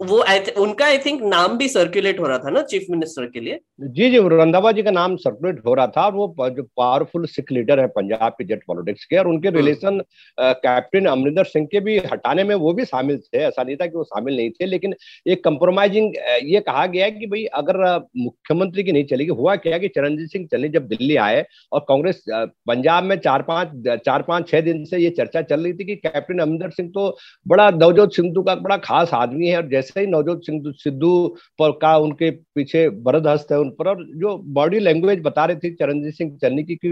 वो 0.00 0.18
उनका 0.58 0.84
आई 0.86 0.98
थिंक 0.98 1.22
नाम 1.24 1.56
भी 1.58 1.68
सर्कुलेट 1.68 2.18
हो 2.20 2.26
रहा 2.26 2.38
था 2.38 2.50
ना 2.50 2.60
चीफ 2.62 2.84
मिनिस्टर 2.90 3.24
के 3.26 3.40
लिए 3.40 3.58
जी 3.88 4.10
जी 4.10 4.18
रंधावा 4.30 4.70
जी 4.72 4.82
का 4.82 4.90
नाम 4.90 5.16
सर्कुलेट 5.18 5.60
हो 5.64 5.72
रहा 5.74 5.86
था 5.88 6.04
और 6.04 6.12
वो 6.14 6.48
जो 6.50 6.62
पावरफुल 6.76 7.24
सिख 7.28 7.50
लीडर 7.52 7.80
है 7.80 7.86
पंजाब 7.88 8.32
के 8.32 8.44
जेट 8.44 8.62
पॉलिटिक्स 8.66 9.04
के 9.04 9.16
और 9.18 9.28
उनके 9.28 9.50
relation 9.50 9.88
hmm. 9.88 10.52
Captain 10.58 11.06
Amarinder 11.06 11.44
Singh 11.46 11.66
के 11.72 11.80
भी 11.80 11.96
हटाने 12.06 12.44
में 12.44 12.54
वो 12.56 12.72
भी 12.72 12.84
शामिल 12.84 13.18
थे 13.18 13.38
ऐसा 13.38 13.62
नहीं 13.62 13.76
था 13.76 13.86
कि 13.86 13.96
वो 13.96 14.04
शामिल 14.04 14.36
नहीं 14.36 14.50
थे 14.50 14.66
लेकिन 14.66 14.94
एक 15.26 15.42
कंप्रोमाइजिंग 15.44 16.14
ये 16.44 16.60
कहा 16.60 16.86
गया 16.88 17.08
कि 17.10 17.26
भाई 17.26 17.44
अगर 17.54 17.80
मुख्यमंत्री 18.18 18.82
की 18.82 18.92
नहीं 18.92 19.04
चलेगी 19.06 19.30
हुआ 19.32 19.56
क्या 19.58 19.78
कि 19.78 19.88
चरणजीत 19.90 20.30
सिंह 20.30 20.46
चले 20.52 20.68
जब 20.68 20.86
दिल्ली 20.88 21.16
आए 21.18 21.44
और 21.72 21.84
कांग्रेस 21.88 22.22
पंजाब 22.28 23.04
में 23.04 23.16
चार 23.18 23.42
पाँच 23.44 23.72
चार 23.98 24.22
पाँच 24.22 24.48
छह 24.48 24.60
दिन 24.62 24.84
से 24.84 24.98
ये 24.98 25.10
चर्चा 25.18 25.42
चल 25.44 25.60
रही 25.60 25.72
थी 25.74 25.84
कि 25.84 25.96
कैप्टन 25.98 26.38
अमरिंदर 26.38 26.70
सिंह 26.70 26.90
तो 26.90 27.10
बड़ा 27.46 27.70
नवजोत 27.72 28.14
सिंधु 28.14 28.42
का 28.42 28.54
बड़ा 28.60 28.76
खास 28.82 29.14
आदमी 29.16 29.46
है 29.46 29.56
और 29.56 29.68
जैसे 29.68 29.87
ऐसे 29.88 30.00
ही 30.00 30.06
नवजोत 30.06 30.44
सिंह 30.44 30.72
सिद्धू 30.76 31.12
पर 31.58 31.70
का 31.82 31.96
उनके 31.98 32.30
पीछे 32.54 32.88
बरद 33.02 33.26
हस्त 33.26 33.52
है 33.52 33.58
उन 33.58 33.70
पर 33.70 33.88
और 33.88 34.04
जो 34.16 34.36
बॉडी 34.52 34.78
लैंग्वेज 34.78 35.20
बता 35.20 35.44
रही 35.44 35.56
थी 35.58 35.74
चरणजीत 35.74 36.14
सिंह 36.14 36.36
चन्नी 36.42 36.62
की 36.62 36.74
कि 36.76 36.90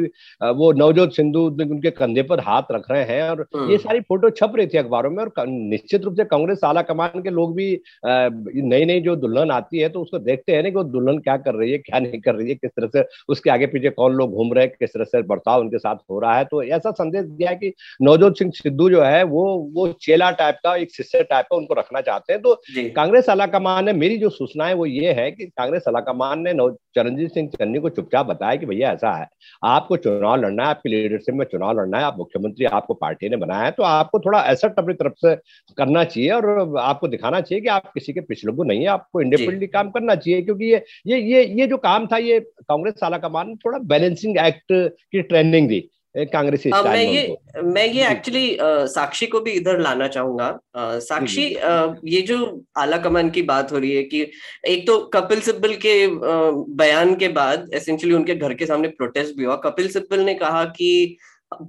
वो 0.56 0.72
नवजोत 0.74 1.14
सिंधु 1.16 1.40
उनके 1.40 1.90
कंधे 1.92 2.22
पर 2.22 2.40
हाथ 2.40 2.72
रख 2.72 2.90
रहे 2.90 3.04
हैं 3.04 3.22
और 3.30 3.40
ये 3.40 3.58
हम्म। 3.58 3.76
सारी 3.78 4.00
फ़ोटो 4.00 4.30
छप 4.30 4.52
रही 4.56 4.66
थी 4.66 4.78
अखबारों 4.78 5.10
में 5.10 5.22
और 5.24 5.46
निश्चित 5.46 6.04
रूप 6.04 6.16
से 6.16 6.24
कांग्रेस 6.26 6.60
आला 6.64 6.82
कमान 6.82 7.20
के 7.22 7.30
लोग 7.30 7.54
भी 7.56 7.68
नई 8.04 8.84
नई 8.84 9.00
जो 9.00 9.16
दुल्हन 9.16 9.50
आती 9.50 9.78
है 9.78 9.88
तो 9.88 10.02
उसको 10.02 10.18
देखते 10.20 10.52
हैं 10.52 10.62
ना 10.62 10.68
कि 10.68 10.76
वो 10.76 10.84
दुल्हन 10.86 11.18
क्या 11.18 11.36
कर 11.36 11.54
रही 11.54 11.72
है 11.72 11.78
क्या 11.78 11.98
नहीं 11.98 12.20
कर 12.20 12.34
रही 12.34 12.48
है 12.48 12.54
किस 12.54 12.70
तरह 12.70 12.88
से 12.92 13.04
उसके 13.28 13.50
आगे 13.50 13.66
पीछे 13.66 13.90
कौन 13.90 14.14
लोग 14.14 14.34
घूम 14.34 14.52
रहे 14.52 14.64
हैं 14.64 14.74
किस 14.78 14.90
तरह 14.90 15.04
से 15.04 15.22
बर्ताव 15.22 15.60
उनके 15.60 15.78
साथ 15.78 15.96
हो 16.10 16.18
रहा 16.20 16.36
है। 16.36 16.44
तो 16.44 16.62
ऐसा 16.62 16.90
संदेश 16.90 17.24
दिया 17.26 17.50
है 17.50 17.56
कि 17.56 17.72
नवजोत 18.02 18.38
सिंह 18.38 18.50
सिद्धू 18.54 18.90
जो 18.90 19.02
है 19.02 19.22
वो 19.26 19.44
वो 19.74 19.88
चेला 20.00 20.30
टाइप 20.30 20.58
का 20.64 20.74
एक 20.76 20.94
शिष्य 20.94 21.22
टाइप 21.22 21.46
का 21.50 21.56
उनको 21.56 21.74
रखना 21.74 22.00
चाहते 22.00 22.32
हैं। 22.32 22.42
तो 22.42 22.60
कांग्रेस 22.90 23.28
अलाकमान 23.30 23.84
ने 23.84 23.92
मेरी 23.92 24.16
जो 24.18 24.28
सूचना 24.30 24.66
है 24.66 24.74
वो 24.74 24.86
ये 24.86 25.12
है 25.12 25.30
कि 25.30 25.46
कांग्रेस 25.46 25.84
अलाकमान 25.88 26.40
ने 26.40 26.52
चरणजीत 26.96 27.32
सिंह 27.34 27.48
चन्नी 27.48 27.78
को 27.78 27.88
चुपचाप 27.88 28.26
बताया 28.26 28.56
कि 28.56 28.66
भैया 28.66 28.92
ऐसा 28.92 29.12
है 29.12 29.26
आपको 29.64 29.96
चुनाव 29.96 30.36
लड़ना 30.36 30.62
है 30.62 30.68
आपकी 30.68 30.88
लीडरशिप 30.88 31.34
में 31.34 31.44
चुनाव 31.46 31.80
लड़ना 31.80 31.98
है 31.98 32.04
आप 32.04 32.18
मुख्यमंत्री 32.18 32.66
आपको 32.66 32.94
पार्टी 32.94 33.28
ने 33.28 33.36
बनाया 33.36 33.62
है 33.62 33.70
तो 33.70 33.82
आपको 33.82 34.18
थोड़ा 34.18 34.42
एसेट 34.50 34.78
अपनी 34.78 34.94
तरफ़ 34.94 35.14
से 35.16 35.34
करना 35.78 36.04
चाहिए 36.04 36.30
और 36.30 36.78
आपको 36.78 37.08
दिखाना 37.08 37.40
चाहिए 37.40 37.62
कि 37.62 37.68
आप 37.68 37.90
किसी 37.94 38.12
के 38.12 38.20
पिछलगु 38.20 38.64
नहीं 38.64 38.80
है 38.80 38.86
आपको 38.86 39.20
इंडिपेंडेंटली 39.20 39.66
काम 39.66 39.90
करना 39.90 40.14
चाहिए 40.14 40.42
क्योंकि 40.42 40.64
ये 40.64 40.84
ये 41.06 41.20
ये 41.20 41.44
ये 41.60 41.66
जो 41.66 41.76
काम 41.76 42.06
था 42.06 42.16
ये 42.16 42.40
कांग्रेस 42.40 43.02
आलाकमान 43.02 43.48
ने 43.48 43.54
थोड़ा 43.56 43.78
बैलेंसिंग 43.78 44.38
एक्ट 44.38 44.72
की 44.72 45.22
ट्रेनिंग 45.22 45.68
दी। 45.68 45.88
कांग्रेसी 46.16 46.70
uh, 46.70 46.84
मैं 46.84 47.02
ये 47.02 47.36
मैं 47.64 47.84
ये 47.86 48.08
एक्चुअली 48.08 48.54
uh, 48.54 48.86
साक्षी 48.88 49.26
को 49.26 49.40
भी 49.40 49.50
इधर 49.50 49.80
लाना 49.80 50.08
चाहूँगा। 50.08 50.48
uh, 50.52 51.00
साक्षी 51.00 51.48
uh, 51.54 51.96
ये 52.04 52.20
जो 52.22 52.64
आला 52.78 52.98
कमान 52.98 53.30
की 53.30 53.42
बात 53.42 53.72
हो 53.72 53.78
रही 53.78 53.94
है 53.96 54.02
कि 54.02 54.20
एक 54.68 54.86
तो 54.86 54.98
कपिल 55.14 55.40
सिब्बल 55.40 55.74
के 55.76 55.94
uh, 56.06 56.64
बयान 56.78 57.14
के 57.14 57.28
बाद 57.28 57.70
एसेंशियली 57.74 58.14
उनके 58.14 58.34
घर 58.34 58.54
के 58.54 58.66
सामने 58.66 58.88
प्रोटेस्ट 58.88 59.36
भी 59.36 59.44
हुआ। 59.44 59.56
कपिल 59.64 59.88
सिब्बल 59.88 60.20
ने 60.20 60.34
कहा 60.34 60.64
कि 60.64 61.16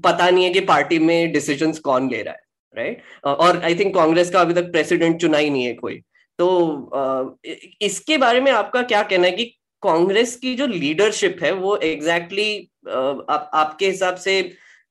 पता 0.04 0.30
नहीं 0.30 0.44
है 0.44 0.50
कि 0.50 0.60
पार्टी 0.66 1.00
में 1.00 1.32
डिसीज़न 1.32 1.72
कौन 1.84 2.10
ले 2.12 2.22
रहा 2.22 2.34
है 2.34 2.46
राइट 2.76 3.26
और 3.26 3.62
आई 3.64 3.76
थिंक 3.76 3.94
कांग्रेस 3.96 4.30
का 4.30 4.42
अभी 4.42 4.54
तक 4.54 4.72
प्रेसिडेंट 4.72 5.20
चुना 5.22 5.38
ही 5.38 5.50
नहीं 5.50 5.66
है 5.66 5.74
कोई। 5.74 6.02
तो 6.40 7.40
इसके 7.82 8.18
बारे 8.18 8.42
में 8.42 8.52
आपका 8.52 8.82
क्या 8.82 9.02
कहना 9.04 9.28
है 9.28 9.32
कि 9.32 9.54
कांग्रेस 9.84 10.36
की 10.36 10.56
जो 10.56 10.68
लीडरशिप 10.68 11.38
है 11.44 11.52
वो 11.52 11.76
एग्जैक्टली 11.78 12.44
exactly, 12.44 13.30
आप, 13.30 13.52
आपके 13.54 13.88
हिसाब 13.88 14.16
से 14.16 14.42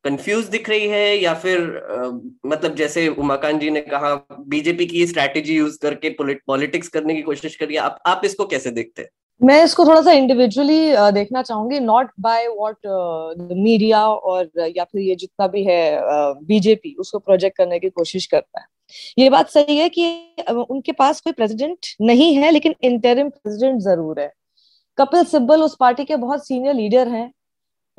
कंफ्यूज 0.05 0.45
दिख 0.45 0.69
रही 0.69 0.89
है 0.89 1.17
या 1.23 1.35
फिर 1.35 1.59
आ, 1.59 2.07
मतलब 2.51 2.75
जैसे 2.75 3.09
उमाकांत 3.09 3.61
जी 3.61 3.71
ने 3.71 3.81
कहा 3.81 4.15
बीजेपी 4.49 4.87
की 4.87 5.07
स्ट्रैटेजी 5.07 5.57
यूज़ 5.57 5.79
करके 5.83 6.11
पॉलिटिक्स 6.47 6.89
करने 6.89 7.15
की 7.15 7.23
कोशिश 7.23 7.57
करिए 7.57 7.79
आप 7.79 7.99
आप 8.07 8.23
इसको 8.25 8.47
कैसे 8.47 8.71
देखते 8.71 9.03
हैं? 9.03 9.09
मैं 9.41 9.65
इसको 9.65 9.85
थोड़ा 9.85 10.01
सा 10.03 10.13
इंडिविजुअली 10.13 10.79
देखना 11.13 11.43
चाहूँगी 11.43 11.81
नॉट 11.81 12.11
बाय 12.21 12.47
व्हाट 12.49 12.77
मीडिया 13.53 14.07
और 14.07 14.51
या 14.77 14.85
फिर 14.85 15.01
ये 15.01 15.15
जितना 15.15 15.47
भी 15.47 15.65
है 15.65 16.01
बीजेपी 16.45 16.95
uh, 16.95 17.01
उसको 17.01 17.19
प्रोजेक्ट 17.19 17.57
करने 17.57 17.79
की 17.79 17.89
कोशिश 17.91 18.27
करता 18.27 18.61
है। 18.61 18.67
ये 19.19 19.31
बात 19.31 19.51
सही 19.51 19.77
है 19.77 19.89
कि 19.89 20.07
उनके 20.71 20.93
पास 20.93 21.21
कोई 21.21 21.33
प्रेसिडेंट 21.33 21.87
नहीं 22.01 22.35
है 22.37 22.51
लेकिन 22.51 22.75
इंटरिम 22.83 23.29
प्रेसिडेंट 23.29 23.81
ज़रूर 23.81 24.21
है। 24.21 24.33
कपिल 24.99 25.25
सिब्बल 25.25 25.63
उस 25.63 25.77
पार्टी 25.81 26.05
के 26.05 26.17
बहुत 26.17 26.47
सीनियर 26.47 26.75
लीडर 26.75 27.09
हैं, 27.09 27.31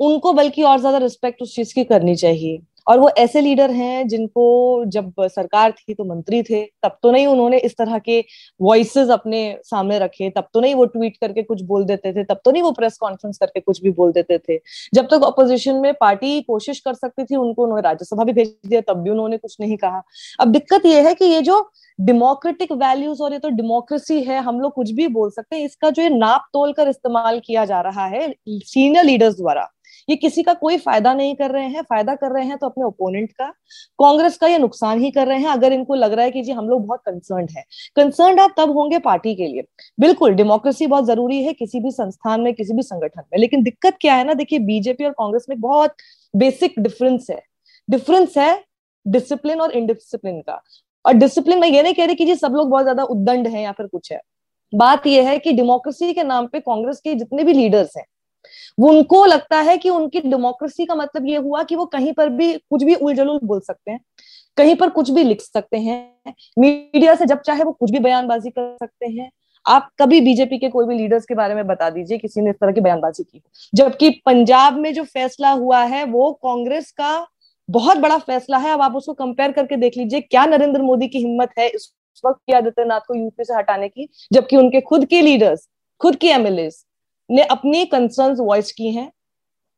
उनको 0.00 0.32
बल्कि 0.32 0.62
और 0.62 0.78
ज़्यादा 0.80 0.98
रिस्पेक्ट 0.98 1.42
उस 1.42 1.54
चीज़ 1.54 1.74
की 1.74 1.84
करनी 1.84 2.14
चाहिए। 2.16 2.58
और 2.88 2.98
वो 2.98 3.08
ऐसे 3.18 3.40
लीडर 3.40 3.70
हैं 3.70 4.06
जिनको 4.08 4.84
जब 4.88 5.12
सरकार 5.20 5.72
थी 5.72 5.94
तो 5.94 6.04
मंत्री 6.04 6.42
थे, 6.42 6.62
तब 6.82 6.96
तो 7.02 7.10
नहीं 7.12 7.26
उन्होंने 7.26 7.58
इस 7.58 7.76
तरह 7.78 7.98
के 7.98 8.20
वॉइसेस 8.60 9.08
अपने 9.10 9.40
सामने 9.64 9.98
रखे, 9.98 10.30
तब 10.30 10.48
तो 10.54 10.60
नहीं 10.60 10.74
वो 10.74 10.84
ट्वीट 10.86 11.16
करके 11.16 11.42
कुछ 11.42 11.62
बोल 11.64 11.84
देते 11.84 12.12
थे, 12.12 12.24
तब 12.24 12.40
तो 12.44 12.50
नहीं 12.50 12.62
वो 12.62 12.70
प्रेस 12.72 12.96
कॉन्फ्रेंस 12.98 13.38
करके 13.38 13.60
कुछ 13.60 13.82
भी 13.82 13.90
बोल 13.92 14.12
देते 14.12 14.38
थे। 14.38 14.58
जब 14.94 15.08
तक 15.10 15.24
अपोजिशन 15.26 15.76
में 15.76 15.92
पार्टी 15.94 16.40
कोशिश 16.42 16.80
कर 16.80 16.94
सकती 16.94 17.24
थी, 17.24 17.36
उनको 17.36 17.62
उन्होंने 17.62 17.82
राज्यसभा 17.82 18.24
भी 18.24 18.32
भेज 18.32 18.54
दिया, 18.66 18.80
तब 18.82 19.02
भी 19.02 19.10
उन्होंने 19.10 19.36
कुछ 19.38 19.56
नहीं 19.60 19.76
कहा। 19.76 20.02
अब 20.40 20.52
दिक्कत 20.52 20.86
ये 20.86 21.02
है 21.02 21.14
कि 21.14 21.24
ये 21.24 21.42
जो 21.42 21.60
डेमोक्रेटिक 21.98 22.72
वैल्यूज़ 22.74 23.22
और 23.22 23.32
ये 23.32 23.38
तो 23.38 23.48
डेमोक्रेसी 23.50 24.22
है, 24.22 24.40
हम 24.40 24.60
लोग 24.60 24.72
कुछ 24.72 24.90
भी 24.90 25.08
बोल 25.10 25.30
सकते 25.30 25.56
हैं, 25.56 25.64
इसका 25.64 25.90
जो 25.90 26.02
ये 26.02 26.08
नाप 26.10 26.48
तोल 26.52 26.72
कर 26.72 26.88
इस्तेमाल 26.88 27.40
किया 27.40 27.64
जा 27.64 27.80
रहा 27.80 28.06
है 28.06 28.34
सीनियर 28.48 29.04
लीडर्स 29.04 29.36
द्वारा 29.36 29.68
ये 30.08 30.16
किसी 30.16 30.42
का 30.42 30.52
कोई 30.54 30.76
फ़ायदा 30.78 31.12
नहीं 31.14 31.34
कर 31.36 31.50
रहे 31.50 31.64
हैं, 31.64 31.82
फ़ायदा 31.82 32.14
कर 32.14 32.32
रहे 32.32 32.44
हैं 32.44 32.56
तो 32.58 32.66
अपने 32.66 32.84
ओपोनेंट 32.84 33.32
का, 33.32 33.46
कांग्रेस 33.98 34.36
का 34.36 34.46
ये 34.46 34.58
नुकसान 34.58 35.00
ही 35.00 35.10
कर 35.10 35.26
रहे 35.26 35.38
हैं। 35.38 35.48
अगर 35.48 35.72
इनको 35.72 35.94
लग 35.94 36.12
रहा 36.12 36.24
है 36.24 36.30
कि 36.30 36.42
जी 36.42 36.52
हम 36.52 36.68
लोग 36.68 36.86
बहुत 36.86 37.00
कंसर्न 37.06 37.46
है। 37.56 37.64
कंसर्न 37.96 38.38
आप 38.38 38.54
तब 38.58 38.70
होंगे 38.70 38.98
पार्टी 39.00 39.34
के 39.34 39.46
लिए। 39.46 39.64
बिल्कुल 39.98 40.34
डेमोक्रेसी 40.34 40.86
बहुत 40.86 41.06
ज़रूरी 41.06 41.42
है 41.44 41.52
किसी 41.54 41.80
भी 41.80 41.90
संस्थान 41.92 42.40
में, 42.40 42.52
किसी 42.54 42.74
भी 42.74 42.82
संगठन 42.82 43.22
में। 43.22 43.38
लेकिन 43.40 43.62
दिक्कत 43.62 43.98
क्या 44.00 44.14
है 44.14 44.24
ना, 44.24 44.34
देखिए 44.34 44.58
बीजेपी 44.60 45.04
और 45.04 45.12
कांग्रेस 45.12 45.46
में 45.48 45.60
बहुत 45.60 45.94
बेसिक 46.34 46.78
डिफरेंस 46.78 47.26
है। 47.30 47.40
डिफरेंस 47.88 48.36
है 48.38 48.64
डिसिप्लिन 49.06 49.60
और 49.60 49.72
इनडिसिप्लिन 49.72 50.40
का। 50.40 50.60
और 51.04 51.12
डिसिप्लिन 51.14 51.58
मैं 51.60 51.68
ये 51.68 51.82
नहीं 51.82 51.94
कह 51.94 52.04
रही 52.04 52.14
कि 52.14 52.24
जी 52.24 52.34
सब 52.36 52.52
लोग 52.52 52.68
बहुत 52.70 52.84
ज़्यादा 52.84 53.02
उद्दंड 53.04 53.46
है 53.46 53.62
या 53.62 53.72
फिर 53.72 53.86
कुछ 53.86 54.12
है। 54.12 54.20
बात 54.72 55.06
यह 55.06 55.28
है 55.28 55.38
कि 55.38 55.52
डेमोक्रेसी 55.52 56.12
के 56.14 56.22
नाम 56.24 56.46
पे 56.46 56.60
कांग्रेस 56.60 57.00
के 57.00 57.14
जितने 57.14 57.44
भी 57.44 57.52
लीडर्स 57.52 57.96
हैं 57.96 58.04
उनको 58.78 59.24
लगता 59.26 59.60
है 59.60 59.76
कि 59.78 59.90
उनकी 59.90 60.20
डेमोक्रेसी 60.20 60.86
का 60.86 60.94
मतलब 60.94 61.26
ये 61.26 61.36
हुआ 61.38 61.62
कि 61.62 61.76
वो 61.76 61.86
कहीं 61.86 62.12
पर 62.12 62.28
भी 62.30 62.52
कुछ 62.52 62.82
भी 62.82 62.94
उलझलुल 62.94 63.40
बोल 63.44 63.60
सकते 63.60 63.90
हैं, 63.90 64.00
कहीं 64.56 64.74
पर 64.76 64.90
कुछ 64.90 65.10
भी 65.10 65.24
लिख 65.24 65.40
सकते 65.40 65.78
हैं 65.78 66.34
मीडिया 66.58 67.14
से 67.14 67.26
जब 67.26 67.40
चाहे 67.40 67.64
वो 67.64 67.72
कुछ 67.72 67.90
भी 67.90 67.98
बयानबाजी 67.98 68.50
कर 68.50 68.76
सकते 68.76 69.06
हैं। 69.08 69.30
आप 69.66 69.88
कभी 69.98 70.20
बीजेपी 70.20 70.58
के 70.58 70.68
कोई 70.68 70.86
भी 70.86 70.94
लीडर्स 70.94 71.24
के 71.26 71.34
बारे 71.34 71.54
में 71.54 71.66
बता 71.66 71.88
दीजिए, 71.90 72.18
किसी 72.18 72.40
ने 72.40 72.50
इस 72.50 72.56
तरह 72.56 72.72
की 72.72 72.80
बयानबाजी 72.80 73.22
की 73.22 73.42
जबकि 73.72 74.10
पंजाब 74.26 74.76
में 74.76 74.92
जो 74.94 75.04
फैसला 75.04 75.50
हुआ 75.52 75.82
है, 75.82 76.04
वो 76.04 76.32
कांग्रेस 76.34 76.90
का 76.92 77.26
बहुत 77.68 77.98
बड़ा 77.98 78.18
फैसला 78.18 78.58
है। 78.58 78.72
अब 78.72 78.82
आप 78.82 78.94
उसको 78.96 79.12
कंपेयर 79.14 79.52
करके 79.52 79.76
देख 79.76 79.96
लीजिए, 79.96 80.20
क्या 80.20 80.44
नरेंद्र 80.46 80.82
मोदी 80.82 81.08
की 81.08 81.18
हिम्मत 81.18 81.50
है 81.58 81.68
इस 81.68 81.92
वक्त 82.24 82.54
आदित्यनाथ 82.54 83.00
को 83.00 83.14
यूपी 83.14 83.44
से 83.44 83.54
हटाने 83.54 83.88
की, 83.88 84.08
जबकि 84.32 84.56
उनके 84.56 84.80
खुद 84.82 85.04
के 85.06 85.20
लीडर्स 85.22 85.68
खुद 86.00 86.16
के 86.16 86.28
एमएलए 86.28 86.70
ने 87.30 87.42
अपनी 87.46 87.84
कंसर्न 87.86 88.36
वॉइस 88.40 88.72
की 88.72 88.90
हैं 88.90 89.10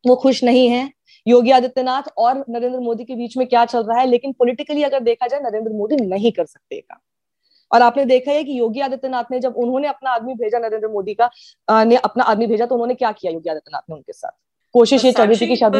वो 0.04 0.16
खुश 0.16 0.42
नहीं 0.44 0.68
है। 0.68 0.90
योगी 1.26 1.50
आदित्यनाथ 1.50 2.02
और 2.18 2.44
नरेंद्र 2.50 2.78
मोदी 2.80 3.04
के 3.04 3.14
बीच 3.14 3.36
में 3.36 3.46
क्या 3.46 3.64
चल 3.64 3.82
रहा 3.82 3.98
है? 4.00 4.06
लेकिन 4.06 4.32
पॉलिटिकली 4.32 4.82
अगर 4.82 5.00
देखा 5.02 5.26
जाए 5.26 5.40
नरेंद्र 5.40 5.72
मोदी 5.72 5.96
नहीं 5.98 6.32
कर 6.32 6.44
सकते 6.46 6.80
काम। 6.80 6.98
और 7.70 7.82
आपने 7.82 8.04
देखा 8.04 8.32
है 8.32 8.44
कि 8.44 8.58
योगी 8.58 8.80
आदित्यनाथ 8.80 9.24
ने 9.30 9.40
जब 9.40 9.56
उन्होंने 9.56 9.88
अपना 9.88 10.10
आदमी 10.10 10.34
भेजा 10.34 10.58
नरेंद्र 10.58 10.88
मोदी 10.88 11.14
का 11.14 11.30
आ, 11.68 11.84
ने 11.84 11.96
अपना 11.96 12.24
आदमी 12.24 12.46
भेजा 12.46 12.66
तो 12.66 12.74
उन्होंने 12.74 12.94
क्या 12.94 13.12
किया 13.12 13.32
योगी 13.32 13.50
आदित्यनाथ 13.50 13.90
ने 13.90 13.94
उनके 13.94 14.12
साथ? 14.12 14.30
कोशिश 14.74 15.04
ये 15.04 15.12
चल 15.12 15.26
रही 15.26 15.40
थी 15.40 15.46
कि 15.46 15.56
शायद 15.56 15.74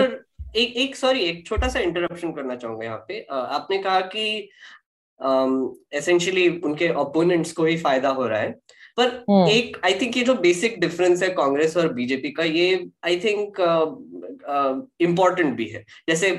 एक 0.57 0.77
एक 0.77 0.97
सॉरी 0.97 1.21
एक 1.21 1.47
छोटा 1.47 1.69
सा 1.69 1.81
इंटरप्शन 1.81 2.33
करना 2.33 2.55
चाहूँगा 2.57 2.85
यहाँ 2.85 3.05
पे। 3.09 3.21
आपने 3.31 3.79
कहा 3.79 4.01
कि 4.15 4.49
एसेंशियली 5.99 6.49
उनके 6.61 6.89
ओपोनेंट्स 7.01 7.53
को 7.53 7.65
ही 7.65 7.77
फ़ायदा 7.79 8.09
हो 8.11 8.27
रहा 8.27 8.41
है। 8.41 8.55
पर 8.97 9.09
हम्म। 9.31 9.49
एक 9.49 9.77
आई 9.85 9.95
थिंक 10.01 10.17
ये 10.17 10.23
जो 10.25 10.35
बेसिक 10.41 10.81
डिफरेंस 10.81 11.23
है 11.23 11.29
कांग्रेस 11.35 11.77
और 11.77 11.93
बीजेपी 11.93 12.31
का 12.31 12.45
ये 12.45 12.69
आई 13.05 13.21
थिंक 13.21 13.61
इम्पोर्टेंट 15.01 15.55
भी 15.57 15.69
है 15.69 15.85
जैसे 16.09 16.35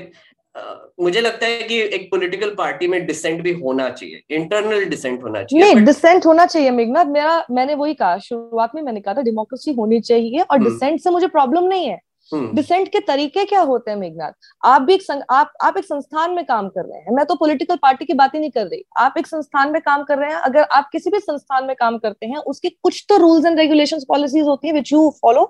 Uh, 0.54 0.74
मुझे 1.00 1.20
लगता 1.20 1.46
है 1.46 1.62
कि 1.62 1.78
एक 1.88 2.10
पॉलिटिकल 2.10 2.50
पार्टी 2.54 2.86
में 2.86 3.06
डिसेंट 3.06 3.40
भी 3.42 3.52
होना 3.52 3.88
चाहिए 3.90 4.20
इंटरनल 4.30 4.84
डिसेंट 4.84 5.22
होना 5.22 5.42
चाहिए 5.42 5.64
नहीं 5.64 5.84
डिसेंट 5.84 6.26
होना 6.26 6.44
चाहिए 6.46 6.70
मेघनाथ 6.70 7.04
मेरा 7.04 7.44
मैंने 7.50 7.74
वही 7.74 7.94
कहा 7.94 8.18
शुरुआत 8.18 8.74
में 8.74 8.82
मैंने 8.82 9.00
कहा 9.00 9.14
था 9.14 9.22
डेमोक्रेसी 9.22 9.72
होनी 9.72 10.00
चाहिए 10.02 10.40
और 10.40 10.58
डिसेंट 10.58 10.82
हम्म। 10.82 10.96
से 10.96 11.10
मुझे 11.10 11.26
प्रॉब्लम 11.28 11.68
नहीं 11.68 11.86
है 11.86 11.98
डिसेंट 12.30 12.72
हम्म। 12.72 12.84
के 12.84 13.00
तरीके 13.00 13.44
क्या 13.44 13.60
होते 13.60 13.90
हैं 13.90 13.98
मेघनाथ? 13.98 14.32
आप 14.64 14.82
भी 14.82 14.94
एक 14.94 15.02
संग, 15.02 15.22
आप 15.30 15.52
आप 15.62 15.76
एक 15.78 15.84
संस्थान 15.84 16.30
में 16.30 16.44
काम 16.44 16.68
कर 16.68 16.84
रहे 16.84 16.98
हैं। 16.98 17.14
मैं 17.16 17.24
तो 17.26 17.34
पॉलिटिकल 17.34 17.76
पार्टी 17.76 18.04
की 18.04 18.14
बात 18.14 18.34
ही 18.34 18.40
नहीं 18.40 18.50
कर 18.50 18.66
रही। 18.66 18.82
आप 18.96 19.14
एक 19.18 19.26
संस्थान 19.26 19.72
में 19.72 19.80
काम 19.82 20.02
कर 20.02 20.18
रहे 20.18 20.30
हैं। 20.30 20.40
अगर 20.40 20.62
आप 20.62 20.88
किसी 20.92 21.10
भी 21.10 21.18
संस्थान 21.20 21.64
में 21.64 21.74
काम 21.76 21.98
करते 21.98 22.26
हैं 22.26 22.36
उसके 22.36 22.68
कुछ 22.68 23.04
तो 23.08 23.16
रूल्स 23.16 23.46
एंड 23.46 23.58
रेगुलेशन 23.58 24.00
पॉलिसीज़ 24.08 24.46
होती 24.46 24.68
है 24.68 24.74
विच 24.74 24.92
यू 24.92 25.08
फॉलो 25.22 25.44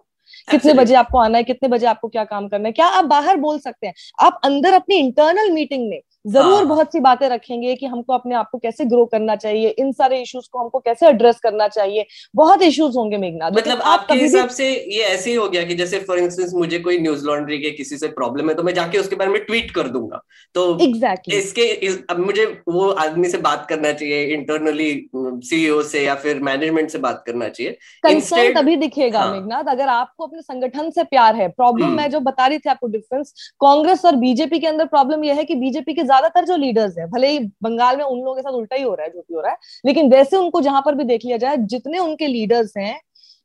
कितने 0.50 0.72
बजे 0.74 0.94
आपको 0.94 1.18
आना 1.18 1.38
है 1.38 1.44
कितने 1.44 1.68
बजे 1.68 1.86
आपको 1.86 2.08
क्या 2.08 2.24
काम 2.24 2.48
करना 2.48 2.68
है 2.68 2.72
क्या 2.72 2.86
आप 2.86 3.04
बाहर 3.04 3.36
बोल 3.36 3.58
सकते 3.58 3.86
हैं? 3.86 3.94
आप 4.20 4.40
अंदर 4.44 4.72
अपनी 4.72 4.96
इंटरनल 4.96 5.50
मीटिंग 5.50 5.88
में 5.90 6.00
ज़रूर 6.24 6.54
हाँ। 6.54 6.66
बहुत 6.66 6.92
सी 6.92 7.00
बातें 7.00 7.28
रखेंगे 7.28 7.74
कि 7.74 7.86
हमको 7.86 8.12
अपने 8.12 8.34
आप 8.34 8.48
को 8.52 8.58
कैसे 8.58 8.84
ग्रो 8.84 9.04
करना 9.06 9.36
चाहिए 9.36 9.68
इन 9.78 9.90
सारे 9.92 10.20
इश्यूज़ 10.22 10.48
को 10.52 10.58
हमको 10.58 10.78
कैसे 10.80 11.06
एड्रेस 11.08 11.40
करना 11.40 11.66
चाहिए 11.68 12.06
बहुत 12.34 12.62
इश्यूज़ 12.62 12.96
होंगे 12.96 13.16
मेघनाथ 13.18 13.52
मतलब 13.52 13.80
आपके 13.86 14.14
हिसाब 14.14 14.48
से 14.50 14.68
ये 14.68 15.02
ऐसे 15.04 15.30
ही 15.30 15.36
हो 15.36 15.48
गया 15.48 15.64
कि 15.64 15.74
जैसे 15.74 15.98
फॉर 16.00 16.18
इंस्टेंस 16.18 16.52
मुझे 16.54 16.78
कोई 16.80 16.98
न्यूज़ 16.98 17.24
लॉन्ड्री 17.26 17.58
के 17.58 17.70
किसी 17.72 17.98
से 17.98 18.08
प्रॉब्लम 18.10 18.48
है 18.48 18.54
तो 18.54 18.62
मैं 18.62 18.74
जाके 18.74 18.98
उसके 18.98 19.16
बारे 19.16 19.30
में 19.30 19.44
ट्वीट 19.44 19.70
कर 19.70 19.88
दूँगा 19.88 20.22
तो 20.54 20.66
एग्जैक्टली 20.74 21.34
exactly. 21.34 21.44
इसके 21.44 21.62
इस, 21.62 21.98
अब 22.10 22.18
मुझे 22.20 22.44
वो 22.68 22.88
आदमी 23.00 23.28
से 23.28 23.38
बात 23.40 23.66
करना 23.68 23.92
चाहिए 23.92 24.24
इंटरनली 24.34 24.90
सीईओ 25.14 25.82
से 25.84 26.04
या 26.04 26.14
फिर 26.16 26.40
मैनेजमेंट 26.42 26.90
से 26.90 26.98
बात 27.00 27.22
करना 27.26 27.48
चाहिए 27.50 27.72
कंसर्न 28.04 28.54
तभी 28.54 28.76
दिखेगा 28.78 29.20
हाँ. 29.20 29.32
मेघनाथ 29.32 29.70
अगर 29.70 29.88
आपको 29.90 30.26
अपने 30.26 30.42
संगठन 30.42 30.90
से 30.90 31.04
प्यार 31.06 31.36
है 31.36 31.48
प्रॉब्लम 31.50 31.84
हम्म। 31.84 31.96
मैं 31.96 32.10
जो 32.10 32.20
बता 32.22 32.46
रही 32.46 32.58
थी 32.58 32.70
आपको 32.70 32.86
डिफरेंस 32.88 33.32
कांग्रेस 33.60 34.04
और 34.04 34.16
बीजेपी 34.18 34.58
के 34.58 34.66
अंदर 34.66 34.86
प्रॉब्लम 34.88 35.24
यह 35.24 35.34
है 35.34 35.44
कि 35.44 35.54
बीजेपी 35.56 35.94
के 35.94 36.04
ज़्यादातर 36.12 36.44
जो 36.44 36.56
लीडर्स 36.56 36.98
है, 36.98 37.06
भले 37.08 37.28
ही 37.28 37.38
बंगाल 37.62 37.96
में 37.96 38.04
उन 38.04 38.18
लोगों 38.18 38.34
के 38.34 38.42
साथ 38.42 38.52
उल्टा 38.52 38.76
ही 38.76 38.82
हो 38.82 38.94
रहा 38.94 39.06
है 39.06 39.10
जो 39.12 39.20
भी 39.20 39.34
हो 39.34 39.40
रहा 39.40 39.50
है, 39.52 39.58
लेकिन 39.84 40.10
वैसे 40.12 40.36
उनको 40.36 40.60
जहाँ 40.60 40.82
पर 40.86 40.94
भी 40.94 41.04
देख 41.04 41.24
लिया 41.24 41.36
जाए, 41.36 41.56
जितने 41.58 41.98
उनके 41.98 42.26
लीडर्स 42.26 42.76
हैं, 42.76 43.00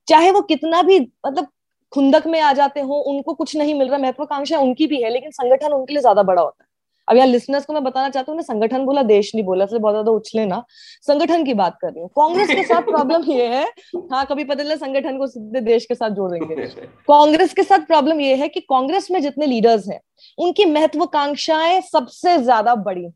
चाहे 0.08 0.32
वो 0.32 0.41
कितना 0.43 0.82
भी 0.82 0.99
मतलब 0.99 1.47
खुंदक 1.93 2.27
में 2.27 2.39
आ 2.41 2.51
जाते 2.53 2.82
हो, 2.82 2.95
उनको 3.01 3.34
कुछ 3.34 3.56
नहीं 3.58 3.75
मिल 3.75 3.89
रहा, 3.89 3.97
महत्वाकांक्षा 3.97 4.60
उनकी 4.60 4.88
भी 4.88 5.01
है, 5.03 5.10
लेकिन 5.10 5.32
संगठन 5.32 5.73
उनके 5.73 5.93
लिए 5.93 6.01
ज़्यादा 6.01 6.23
बड़ा 6.23 6.41
होता 6.41 6.63
है। 6.63 6.66
अब 7.08 7.17
यहाँ 7.17 7.28
लिसनर्स 7.28 7.65
को 7.65 7.74
मैं 7.74 7.84
बताना 7.84 8.10
चाहता 8.10 8.32
हूँ 8.32 8.41
संगठन 8.41 8.86
बोला, 8.86 9.04
देश 9.04 9.32
नहीं 9.36 9.46
बोला, 9.46 9.65
इसलिए 9.65 9.80
बहुत 9.80 9.93
ज़्यादा 9.93 10.12
उछले 10.12 10.46
ना। 10.46 10.63
संगठन 11.04 11.43
की 11.46 11.54
बात 11.56 11.78
कर 11.82 11.88
रही 11.88 12.02
हूँ। 12.02 12.10
कांग्रेस 12.12 12.50
के 12.50 12.63
साथ 12.63 12.82
प्रॉब्लम 12.84 13.24
ये 13.26 13.48
है। 13.48 13.63
हाँ 14.12 14.26
कभी 14.26 14.43
पता 14.43 14.63
चला 14.63 14.76
संगठन 14.78 15.17
को 15.17 15.28
सीधे 15.28 15.62
देश 15.63 15.86
के 15.86 15.96
साथ 15.96 16.10
जोड़ 16.12 16.32
देंगे। 16.32 16.65
कांग्रेस 17.08 17.54
के 17.54 17.63
साथ 17.63 17.86
प्रॉब्लम 17.88 18.20
ये 18.22 18.36
है 18.36 18.48
कि 18.48 18.60
कांग्रेस 18.62 19.08
में 19.12 19.22
जितने 19.22 19.46
लीडर्स 19.46 19.88
हैं, 19.89 20.00
उनकी 20.38 20.65
महत्वाकांक्षाएँ 20.67 21.82
सबसे 21.84 22.38
ज़्यादा 22.39 22.76
बड़ी। 22.78 23.08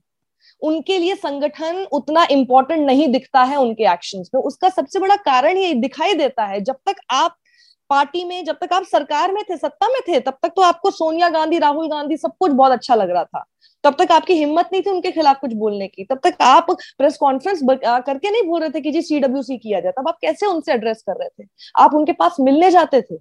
उनके 0.61 0.97
लिए 0.97 1.15
संगठन 1.15 1.85
उतना 1.93 2.25
इंपॉर्टेंट 2.31 2.85
नहीं 2.85 3.07
दिखता 3.07 3.43
है 3.43 3.57
उनके 3.57 3.83
एक्शंस 3.83 4.29
में 4.35 4.41
उसका 4.41 4.69
सबसे 4.69 4.99
बड़ा 4.99 5.15
कारण 5.17 5.57
ये 5.57 5.73
दिखाई 5.75 6.13
देता 6.15 6.45
है, 6.45 6.59
जब 6.61 6.75
तक 6.85 6.95
आप 7.11 7.35
पार्टी 7.91 8.23
में 8.25 8.43
जब 8.45 8.57
तक 8.57 8.73
आप 8.73 8.83
सरकार 8.83 9.31
में 9.33 9.43
थे, 9.43 9.57
सत्ता 9.57 9.87
में 9.87 10.01
थे, 10.07 10.19
तब 10.19 10.37
तक 10.43 10.51
तो 10.55 10.61
आपको 10.63 10.91
सोनिया 10.91 11.29
गांधी, 11.29 11.57
राहुल 11.59 11.89
गांधी 11.89 12.17
सब 12.17 12.31
कुछ 12.39 12.51
बहुत 12.51 12.71
अच्छा 12.71 12.95
लग 12.95 13.09
रहा 13.09 13.23
था। 13.23 13.43
तब 13.83 13.95
तक 13.99 14.11
आपकी 14.11 14.33
हिम्मत 14.33 14.69
नहीं 14.73 14.81
थी 14.81 14.89
उनके 14.89 15.11
खिलाफ 15.11 15.39
कुछ 15.39 15.53
बोलने 15.55 15.87
की। 15.87 16.03
तब 16.05 16.19
तक 16.23 16.37
आप 16.41 16.67
प्रेस 16.71 17.17
कॉन्फ्रेंस 17.17 17.59
करके 17.83 18.31
नहीं 18.31 18.43
बोल 18.43 18.61
रहे 18.61 18.69
थे 18.69 18.81
कि 18.81 18.91
जी 18.91 19.01
सीडब्ल्यू 19.01 19.57
किया 19.57 19.79
जाए, 19.79 19.91
तब 19.91 20.07
आप 20.07 20.17
कैसे 20.21 20.45
उनसे 20.45 20.73
एड्रेस 20.73 21.01
कर 21.01 21.19
रहे 21.19 21.29
थे? 21.29 21.47
आप 21.75 21.93
उनके 21.93 22.13
पास 22.13 22.35
मिलने 22.39 22.69
जाते 22.71 23.01
थे, 23.01 23.17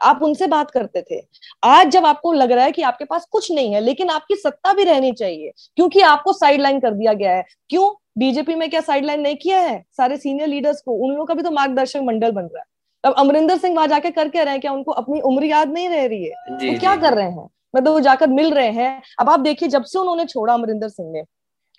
आप 0.00 0.22
उनसे 0.22 0.46
बात 0.48 0.70
करते 0.70 1.02
थे। 1.02 1.20
आज 1.62 1.88
जब 1.90 2.06
आपको 2.06 2.32
लग 2.32 2.52
रहा 2.52 2.64
है 2.64 2.72
कि 2.72 2.82
आपके 2.82 3.04
पास 3.04 3.26
कुछ 3.32 3.50
नहीं 3.52 3.72
है, 3.74 3.80
लेकिन 3.80 4.10
आपकी 4.10 4.36
सत्ता 4.36 4.72
भी 4.72 4.84
रहनी 4.84 5.12
चाहिए, 5.14 5.52
क्योंकि 5.76 6.00
आपको 6.02 6.32
साइडलाइन 6.34 6.80
कर 6.80 6.90
दिया 6.92 7.12
गया 7.14 7.32
है। 7.32 7.44
क्यों? 7.70 7.90
बीजेपी 8.18 8.54
में 8.54 8.68
क्या 8.70 8.80
साइडलाइन 8.82 9.20
नहीं 9.20 9.36
किया 9.36 9.60
है? 9.60 9.82
सारे 9.96 10.16
सीनियर 10.16 10.48
लीडर्स 10.48 10.80
को, 10.80 10.92
उन 10.94 11.10
लोगों 11.10 11.26
का 11.26 11.34
भी 11.34 11.42
तो 11.42 11.50
मार्गदर्शक 11.50 12.00
मंडल 12.02 12.30
बन 12.32 12.42
रहा 12.42 12.58
है। 12.58 12.70
अब 13.04 13.14
अमरिंदर 13.18 13.56
सिंह 13.58 13.74
वहाँ 13.74 13.86
जाके 13.88 14.10
करके 14.10 14.44
रहे 14.44 14.52
हैं? 14.52 14.60
क्या 14.60 14.72
उनको 14.72 14.92
अपनी 14.92 15.20
उम्र 15.20 15.44
याद 15.44 15.72
नहीं 15.72 15.88
रह 15.88 16.06
रही 16.06 16.24
है? 16.24 16.34
वो 16.52 16.78
क्या 16.80 16.96
कर 16.96 17.14
रहे 17.14 17.26
हैं? 17.26 17.48
मतलब 17.74 17.92
वो 17.92 18.00
जाकर 18.00 18.26
मिल 18.28 18.52
रहे 18.54 18.70
हैं। 18.70 19.02
अब 19.20 19.30
आप 19.30 19.40
देखिए 19.40 19.68
जब 19.68 19.84
से 19.84 19.98
उन्होंने 19.98 20.24
छोड़ा 20.24 20.54
अमरिंदर 20.54 20.88
सिंह 20.88 21.10
ने 21.12 21.22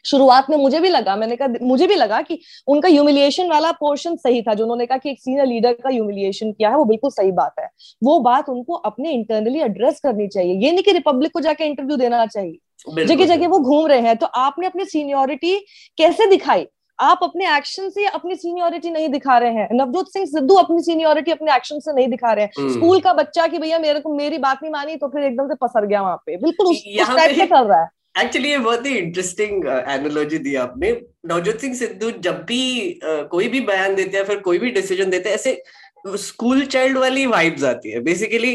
शुरुआत 0.06 0.50
में 0.50 0.56
मुझे 0.58 0.80
भी 0.80 0.90
लगा 0.90 1.16
मैंने 1.16 1.36
कहा 1.36 1.48
मुझे 1.62 1.86
भी 1.88 1.96
लगा 1.96 2.22
कि 2.22 2.40
उनका 2.68 2.90
ह्यूमिलिएशन 2.90 3.50
वाला 3.50 3.72
पोर्शन 3.72 4.16
सही 4.16 4.42
था 4.42 4.54
जो 4.54 4.64
उन्होंने 4.64 4.86
कहा 4.86 4.98
कि 4.98 5.10
एक 5.10 5.20
सीनियर 5.20 5.46
लीडर 5.46 5.74
का 5.74 5.90
ह्यूमिलिएशन 5.90 6.52
किया 6.52 6.70
है 6.70 6.78
वो 6.78 6.86
बिल्कुल 6.86 7.12
सही 7.12 7.32
बात 7.32 7.54
है। 7.60 7.68
वो 8.04 8.20
बात 8.20 8.50
उनको 8.50 8.74
अपने 8.74 9.12
इंटरनली 9.12 9.60
एड्रेस 9.62 10.00
करनी 10.00 10.28
चाहिए। 10.28 10.54
ये 10.56 10.72
नहीं 10.72 10.84
कि 10.84 10.92
रिपब्लिक 10.92 11.32
को 11.34 11.40
जाके 11.40 11.66
इंटरव्यू 11.66 11.98
देना 11.98 12.26
चाहिए। 12.26 13.06
जगह 13.06 13.26
जगह 13.26 13.48
वो 13.48 13.60
घूम 13.60 13.88
रहे 13.88 14.00
हैं 14.02 14.16
तो 14.18 14.26
आपने 14.26 14.68
अपनी 14.68 14.86
सीनियोरिटी 14.86 15.58
कैसे 15.98 16.26
दिखाई? 16.30 16.68
आप 17.04 17.20
अपने 17.24 17.56
एक्शन 17.58 17.90
से 17.90 18.06
अपनी 18.08 18.36
सीनियोरिटी 18.36 18.90
नहीं 18.90 19.10
दिखा 19.10 19.38
रहे 19.38 19.54
हैं। 19.54 19.68
नवजोत 19.74 20.12
सिंह 20.14 20.26
सिद्धू 20.26 20.56
अपनी 20.56 20.82
सीनियोरिटी 20.82 21.32
अपने 21.32 21.56
एक्शन 21.56 21.80
से 21.80 21.94
नहीं 21.94 22.08
दिखा 22.08 22.34
रहे 22.34 22.46
हैं। 22.46 22.52
हम्म। 22.60 22.74
स्कूल 22.74 23.00
का 23.00 23.14
बच्चा 23.14 23.48
की 23.48 23.58
भैया 23.58 23.80
मेरे 23.80 24.00
को 24.00 24.14
मेरी 24.14 24.38
बात 24.38 24.60
नहीं 24.64 24.72
मानी 24.72 24.96
तो 24.96 25.08
फिर 25.08 25.24
एकदम 25.24 25.48
से 25.48 25.56
पसर 25.62 25.86
गया 25.86 26.02
वहाँ 26.02 26.18
पे। 26.26 26.38
बिल्कुल 26.38 26.68
उस 26.68 26.84
टाइप 26.86 27.36
से 27.36 27.46
कर 27.46 27.66
रहा 27.66 27.82
है। 27.82 27.90
एक्चुअली 28.18 28.50
ये 28.50 28.58
बहुत 28.58 28.86
ही 28.86 28.98
इंटरेस्टिंग 28.98 29.68
एनोलॉजी 29.68 30.38
दी 30.38 30.56
आपने। 30.56 30.92
नवजोत 31.26 31.60
सिंह 31.60 31.74
सिद्धू 31.76 32.10
जब 32.20 32.44
भी 32.44 32.62
uh, 33.00 33.24
कोई 33.28 33.48
भी 33.48 33.62
बयान 33.62 33.96
देते 33.96 34.18
हैं 34.18 34.26
फिर 34.26 34.40
कोई 34.40 34.60
भी 34.60 34.72
डिसीज़न 34.72 35.10
देते 35.10 35.30
हैं 35.30 35.36
ऐसे 35.36 35.62
स्कूल 36.06 36.66
चाइल्ड 36.66 36.98
वाली 36.98 37.26
वाइब्स 37.26 37.64
आती 37.64 37.92
है। 37.92 38.00
बेसिकली 38.04 38.52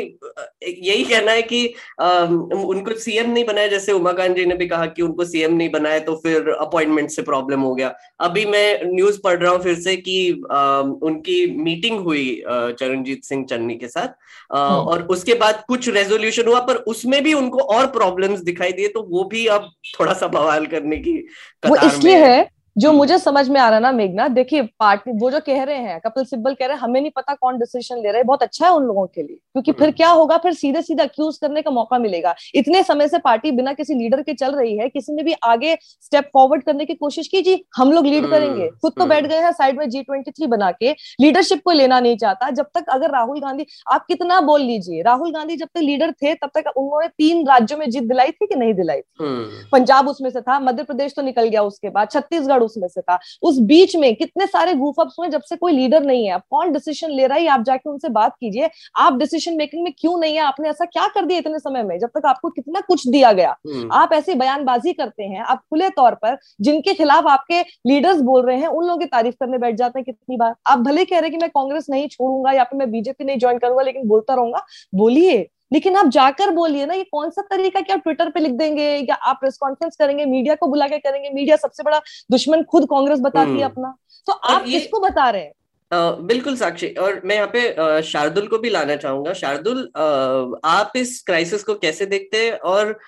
यही 0.68 1.04
कहना 1.04 1.32
है 1.32 1.42
कि 1.42 1.74
आ, 2.00 2.08
उनको 2.22 2.94
सीएम 2.94 3.30
नहीं 3.30 3.44
बनाया 3.44 3.68
जैसे 3.68 3.92
उमाकांत 3.92 4.36
जी 4.36 4.44
ने 4.46 4.54
भी 4.54 4.66
कहा 4.68 4.86
कि 4.86 5.02
उनको 5.02 5.24
सीएम 5.24 5.54
नहीं 5.54 5.70
बनाया 5.70 5.98
तो 6.00 6.14
फिर 6.16 6.48
अपॉइंटमेंट 6.50 7.10
से 7.10 7.22
प्रॉब्लम 7.22 7.60
हो 7.60 7.74
गया। 7.74 7.94
अभी 8.20 8.44
मैं 8.46 8.80
न्यूज़ 8.84 9.20
पढ़ 9.24 9.38
रहा 9.38 9.52
हूँ 9.52 9.62
फिर 9.62 9.74
से 9.80 9.96
कि 9.98 10.18
आ, 10.52 10.80
उनकी 10.80 11.46
मीटिंग 11.62 11.98
हुई 12.00 12.26
चरणजीत 12.48 13.24
सिंह 13.24 13.44
चन्नी 13.44 13.76
के 13.76 13.88
साथ। 13.88 14.08
आ, 14.52 14.58
हाँ। 14.58 14.80
और 14.80 15.02
उसके 15.06 15.34
बाद 15.36 15.64
कुछ 15.68 15.88
रेजोल्यूशन 15.88 16.48
हुआ 16.48 16.60
पर 16.60 16.76
उसमें 16.88 17.22
भी 17.22 17.34
उनको 17.34 17.58
और 17.74 17.86
प्रॉब्लम 17.92 18.36
दिखाई 18.44 18.72
दिए 18.72 18.88
तो 18.88 19.02
वो 19.10 19.24
भी 19.24 19.46
अब 19.48 19.70
थोड़ा 20.00 20.12
सा 20.12 20.26
बवाल 20.28 20.66
करने 20.66 20.96
की 20.98 21.16
कतार 21.64 22.00
में 22.04 22.14
है 22.14 22.57
जो 22.78 22.88
हम्म। 22.88 22.98
मुझे 22.98 23.18
समझ 23.18 23.48
में 23.48 23.60
आ 23.60 23.68
रहा 23.68 23.78
ना 23.78 23.90
मेघना 23.92 24.26
देखिए 24.30 24.62
पार्टी 24.78 25.10
वो 25.12 25.30
जो 25.30 25.38
कह 25.42 25.62
रहे 25.62 25.76
हैं 25.78 25.98
कपिल 26.00 26.24
सिब्बल 26.24 26.54
कह 26.54 26.66
रहे 26.66 26.76
हैं 26.76 26.82
हमें 26.82 27.00
नहीं 27.00 27.10
पता 27.12 27.34
कौन 27.36 27.58
डिसीज़न 27.58 27.96
ले 27.96 28.02
रहे 28.04 28.16
हैं 28.16 28.26
बहुत 28.26 28.42
अच्छा 28.42 28.66
है 28.66 28.72
उन 28.72 28.84
लोगों 28.84 29.06
के 29.08 29.22
लिए 29.22 29.36
क्योंकि 29.36 29.72
फिर 29.72 29.82
हम्म। 29.82 29.92
क्या 29.92 30.08
होगा 30.10 30.36
फिर 30.38 30.52
सीधे 30.54 30.82
सीधे 30.82 31.02
अक्यूज 31.02 31.38
करने 31.38 31.62
का 31.62 31.70
मौका 31.72 31.98
मिलेगा 31.98 32.34
इतने 32.54 32.82
समय 32.84 33.08
से 33.08 33.18
पार्टी 33.20 33.50
बिना 33.52 33.72
किसी 33.74 33.94
लीडर 33.94 34.22
के 34.22 34.34
चल 34.34 34.54
रही 34.54 34.76
है 34.78 34.88
किसी 34.88 35.12
ने 35.12 35.22
भी 35.22 35.34
आगे 35.44 35.74
स्टेप 36.02 36.30
फॉरवर्ड 36.32 36.62
करने 36.64 36.84
की 36.84 36.94
कोशिश 36.96 37.28
की 37.28 37.40
जी 37.42 37.56
हम 37.76 37.92
लोग 37.92 38.06
लीड 38.06 38.26
करेंगे 38.26 38.62
हम्म। 38.62 38.76
खुद 38.76 38.92
तो 38.98 39.06
बैठ 39.06 39.26
गए 39.26 39.40
हैं 39.40 39.52
साइड 39.52 39.78
में 39.78 39.88
जी 39.88 40.02
ट्वेंटी 40.02 40.30
थ्री 40.30 40.46
बना 40.48 40.70
के 40.74 40.94
लीडरशिप 41.20 41.62
को 41.64 41.72
लेना 41.72 42.00
नहीं 42.00 42.16
चाहता 42.18 42.50
जब 42.52 42.70
तक 42.74 42.90
अगर 42.90 43.10
राहुल 43.12 43.40
गांधी 43.40 43.66
आप 43.88 44.06
कितना 44.08 44.40
बोल 44.42 44.60
लीजिए 44.62 45.02
राहुल 45.02 45.32
गांधी 45.32 45.56
जब 45.56 45.68
तक 45.68 45.80
लीडर 45.82 46.12
थे 46.14 46.34
तब 46.36 46.50
तक 46.54 46.72
उन्होंने 46.76 47.08
तीन 47.16 47.46
राज्यों 47.48 47.78
में 47.78 47.88
जीत 47.88 48.02
दिलाई 48.04 48.30
थी 48.32 48.46
कि 48.46 48.54
नहीं 48.54 48.74
दिलाई 48.74 49.00
थी 49.00 49.34
पंजाब 49.72 50.08
उसमें 50.08 50.30
से 50.30 50.40
था 50.42 50.60
मध्य 50.60 50.82
प्रदेश 50.84 51.14
तो 51.16 51.22
निकल 51.24 51.48
गया 51.48 51.62
उसके 51.64 51.90
बाद 51.90 52.10
छत्तीसगढ़ 52.10 52.67
उसमें 52.68 52.88
से 52.88 53.00
था। 53.00 53.18
उस 53.42 53.58
बीच 53.68 53.96
में 53.96 54.14
कितने 54.16 54.46
सारे 54.46 54.74
गुफअप्स 54.76 55.16
हुए 55.18 55.28
जब 55.28 55.42
से 55.42 55.56
कोई 55.56 55.72
लीडर 55.72 56.02
नहीं 56.02 56.26
है। 56.26 56.38
कौन 56.50 56.72
डिसीज़न 56.72 57.10
ले 57.10 57.26
रहा 57.26 57.38
है? 57.38 57.46
आप 57.48 57.62
जाके 57.62 57.90
उनसे 57.90 58.08
बात 58.10 58.34
कीजिए। 58.40 58.70
आप 58.96 59.18
डिसीज़न 59.18 59.56
मेकिंग 59.56 59.82
में 59.84 59.92
क्यों 59.98 60.18
नहीं 60.18 60.34
है? 60.34 60.42
आपने 60.42 60.68
ऐसा 60.68 60.84
क्या 60.84 61.06
कर 61.08 61.24
दिया 61.24 61.38
इतने 61.38 61.58
समय 61.58 61.82
में 61.82 61.98
जब 61.98 62.08
तक 62.08 62.26
आपको 62.26 62.48
कितना 62.50 62.80
कुछ 62.80 63.06
दिया 63.08 63.32
गया? 63.32 63.56
हम्म। 63.66 63.88
आप 63.92 64.12
ऐसी 64.12 64.34
बयानबाजी 64.36 64.92
करते 64.92 65.22
हैं 65.24 65.42
आप 65.42 65.58
खुले 65.60 65.88
तौर 65.90 66.14
पर 66.14 66.36
जिनके 66.60 66.94
खिलाफ 66.94 67.26
आपके 67.26 67.60
लीडर्स 67.86 68.20
बोल 68.22 68.46
रहे 68.46 68.56
हैं 68.56 68.68
उन 68.68 68.84
लोगों 68.84 68.98
की 68.98 69.06
तारीफ़ 69.06 69.34
करने 69.40 69.58
बैठ 69.58 69.76
जाते 69.76 69.98
हैं 69.98 70.04
कितनी 70.04 70.36
बार। 70.36 70.54
आप 70.66 70.78
भले 70.78 71.04
कह 71.04 71.18
रहे 71.18 71.30
कि 71.30 71.36
मैं 71.36 71.48
कांग्रेस 71.50 71.86
नहीं 71.90 72.08
छोड़ूँगा 72.08 72.52
या 72.52 72.64
फिर 72.64 72.78
मैं 72.78 72.90
बीजेपी 72.90 73.24
नहीं 73.24 73.38
ज्वाइन 73.38 73.58
करूँगा 73.58 73.82
लेकिन 73.82 74.08
बोलता 74.08 74.34
रहूँगा 74.34 74.64
बोलिए। 74.94 75.48
लेकिन 75.72 75.96
आप 75.96 76.06
जाकर 76.06 76.50
बोलिए 76.50 76.86
ना 76.86 76.94
ये 76.94 77.04
कौन 77.04 77.30
सा 77.30 77.42
तरीका 77.42 77.80
क्या 77.80 77.96
ट्विटर 77.96 78.30
पे 78.30 78.40
लिख 78.40 78.52
देंगे 78.52 78.88
या 79.10 79.14
आप 79.14 79.36
प्रेस 79.40 79.56
कॉन्फ्रेंस 79.56 79.96
करेंगे 79.96 80.24
मीडिया 80.24 80.54
को 80.54 80.66
बुला 80.66 80.88
के 80.88 80.98
करेंगे? 80.98 81.30
मीडिया 81.30 81.56
सबसे 81.56 81.82
बड़ा 81.82 82.00
दुश्मन 82.30 82.62
खुद 82.62 82.84
कांग्रेस 82.84 83.20
बताती 83.20 83.50
है 83.50 83.56
हम्म। 83.56 83.64
अपना। 83.64 83.94
तो 84.26 84.32
आप 84.32 84.64
किसको 84.64 85.00
बता 85.00 85.30
रहे 85.30 85.42
हैं? 85.42 85.52
Uh, 85.92 86.20
बिल्कुल 86.20 86.56
साक्षी 86.56 86.88
और 86.88 87.20
मैं 87.24 87.36
यहाँ 87.36 87.50
पे 87.52 88.02
शार्दुल 88.02 88.46
को 88.46 88.58
भी 88.58 88.70
लाना 88.70 88.96
चाहूँगा। 88.96 89.32
शार्दुल 89.32 89.78
uh, 89.82 90.60
आप 90.64 90.92
इस 90.96 91.22
क्राइसिस 91.26 91.64
को 91.64 91.74
कैसे 91.74 92.06
देखते 92.06 92.44
हैं? 92.44 92.52
और 92.52 92.98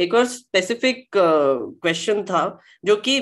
एक 0.00 0.14
और 0.14 0.24
स्पेसिफिक 0.24 1.08
क्वेश्चन 1.16 2.22
था 2.22 2.60
जो 2.84 2.96
कि 2.96 3.20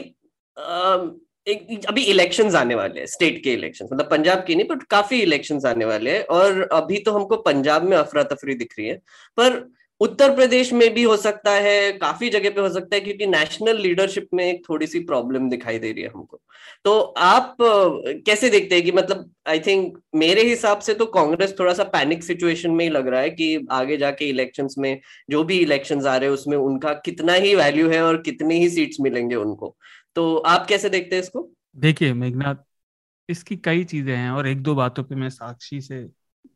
एक, 1.46 1.85
अभी 1.88 2.02
इलेक्शन 2.05 2.55
आने 2.57 2.74
वाले 2.74 3.00
हैं 3.00 3.07
स्टेट 3.09 3.42
के 3.44 3.52
इलेक्शन 3.52 3.88
मतलब 3.92 4.11
पंजाब 4.11 4.44
के 4.46 4.55
नहीं 4.55 4.66
बट 4.68 4.83
काफ़ी 4.90 5.20
इलेक्शन 5.22 5.61
आने 5.66 5.85
वाले 5.85 6.11
हैं, 6.11 6.22
और 6.24 6.68
अभी 6.72 6.98
तो 6.98 7.12
हमको 7.12 7.37
पंजाब 7.42 7.85
में 7.85 7.96
अफरा 7.96 8.22
तफरी 8.24 8.55
दिख 8.55 8.74
रही 8.78 8.88
है, 8.88 8.96
पर 9.38 9.64
उत्तर 10.00 10.35
प्रदेश 10.35 10.72
में 10.72 10.92
भी 10.94 11.02
हो 11.02 11.16
सकता 11.16 11.50
है, 11.52 11.92
काफ़ी 11.92 12.28
जगह 12.31 12.50
पे 12.50 12.61
हो 12.61 12.68
सकता 12.68 12.94
है, 12.96 13.00
क्योंकि 13.00 13.26
नेशनल 13.26 13.78
लीडरशिप 13.78 14.28
में 14.35 14.44
एक 14.44 14.62
थोड़ी 14.68 14.87
सी 14.87 15.00
प्रॉब्लम 15.00 15.48
दिखाई 15.50 15.78
दे 15.78 15.92
रही 15.92 16.02
है 16.02 16.09
हमको। 16.14 16.40
तो 16.85 16.98
आप 17.18 17.57
कैसे 17.61 18.50
देखते 18.50 18.74
हैं 18.74 18.85
कि 18.85 18.92
मतलब 18.92 19.31
आई 19.48 19.61
थिंक 19.61 19.98
मेरे 20.14 20.42
हिसाब 20.44 20.81
से 20.81 20.94
तो 20.94 21.07
कांग्रेस 21.09 21.55
थोड़ा 21.61 21.74
सा 21.74 21.85
पैनिक 21.92 22.24
सिचुएशन 22.24 22.70
में 22.70 22.85
ही 22.85 22.90
लग 22.90 23.09
रहा 23.09 23.20
है 23.20 23.31
कि 23.31 23.66
आगे 23.70 23.96
जाके 23.96 24.28
इलेक्शंस 24.28 24.74
में, 24.78 25.00
जो 25.31 25.44
भी 25.44 25.59
इलेक्शंस 25.59 26.07
आ 26.07 26.16
रहे 26.16 26.28
हैं, 26.28 26.35
उसमें 26.35 26.57
उनका 26.57 26.92
कितना 27.05 27.35
ही 27.35 27.55
वैल्यू 27.55 27.88
है 27.90 28.02
और 28.02 28.20
कितनी 28.22 28.59
ही 28.59 28.68
सीट्स 28.70 29.00
मिलेंगे 29.00 29.35
उनको। 29.37 29.76
तो 30.16 30.37
आप 30.37 30.66
कैसे 30.66 30.88
देखते 30.88 31.16
हैं 31.16 31.22
इसको? 31.22 31.48
देखिए 31.77 32.12
मेघनाथ 32.14 32.55
इसकी 33.29 33.57
कई 33.57 33.85
चीज़ें 33.85 34.16
हैं 34.16 34.31
और 34.31 34.46
एक 34.46 34.62
दो 34.62 34.75
बातों 34.75 35.05
पे 35.05 35.14
मैं 35.14 35.31
साक्षी 35.31 35.81
से 35.81 36.07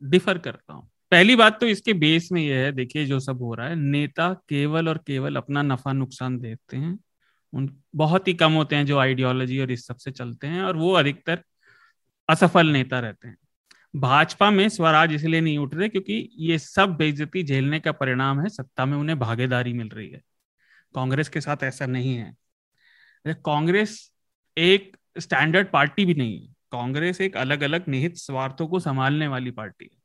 डिफर 0.03 0.39
करता 0.39 0.73
हूँ। 0.73 0.89
पहली 1.13 1.37
बात 1.37 1.61
तो 1.61 1.67
इसके 1.67 1.93
बेस 1.93 2.29
में 2.33 2.41
यह 2.43 2.57
है, 2.57 2.73
देखिए 2.73 3.05
जो 3.07 3.21
सब 3.21 3.43
हो 3.43 3.55
रहा 3.55 3.69
है, 3.69 3.75
नेता 3.75 4.33
केवल 4.49 4.89
और 4.89 4.99
केवल 4.99 5.37
अपना 5.37 5.63
नफा 5.63 5.93
नुकसान 5.93 6.39
देखते 6.39 6.77
हैं। 6.77 6.99
उन, 7.53 7.69
बहुत 7.95 8.29
ही 8.29 8.35
कम 8.35 8.53
होते 8.53 8.77
हैं 8.77 8.87
जो 8.87 8.99
आइडियोलॉजी 8.99 9.61
और 9.61 9.71
इस 9.71 9.87
सबसे 9.87 10.11
चलते 10.11 10.47
हैं 10.47 10.63
और 10.63 10.77
वो 10.77 10.93
अधिकतर 10.93 11.43
असफल 12.29 12.67
नेता 12.67 13.01
रहते 13.01 13.29
हैं। 13.29 13.37
भाजपा 13.97 14.51
में 14.51 14.69
स्वराज 14.69 15.13
इसलिए 15.13 15.41
नहीं 15.41 15.59
उठ 15.59 15.75
रहे 15.75 15.89
क्योंकि 15.89 16.29
ये 16.39 16.59
सब 16.59 16.97
बेइज्जती 16.97 17.43
झेलने 17.43 17.81
का 17.81 17.93
परिणाम 17.93 18.41
है, 18.41 18.49
सत्ता 18.49 18.87
में 18.87 18.97
उन्हें 18.99 19.19
भागीदारी 19.19 19.73
मिल 19.73 19.89
रही 19.89 20.09
है। 20.09 20.21
कांग्रेस 20.95 21.29
के 21.29 21.41
साथ 21.41 21.63
ऐसा 21.63 21.87
नहीं 21.87 22.15
है। 22.17 22.35
कांग्रेस 23.35 23.99
एक 24.57 24.97
स्टैंडर्ड 25.17 25.69
पार्टी 25.71 26.05
भी 26.05 26.15
नहीं 26.15 26.41
है। 26.41 26.55
कांग्रेस 26.73 27.21
एक 27.21 27.37
अलग 27.37 27.63
अलग 27.63 27.85
निहित 27.89 28.17
स्वार्थों 28.17 28.67
को 28.67 28.81
संभालने 28.81 29.29
वाली 29.29 29.51
पार्टी 29.51 29.85
है। 29.85 29.99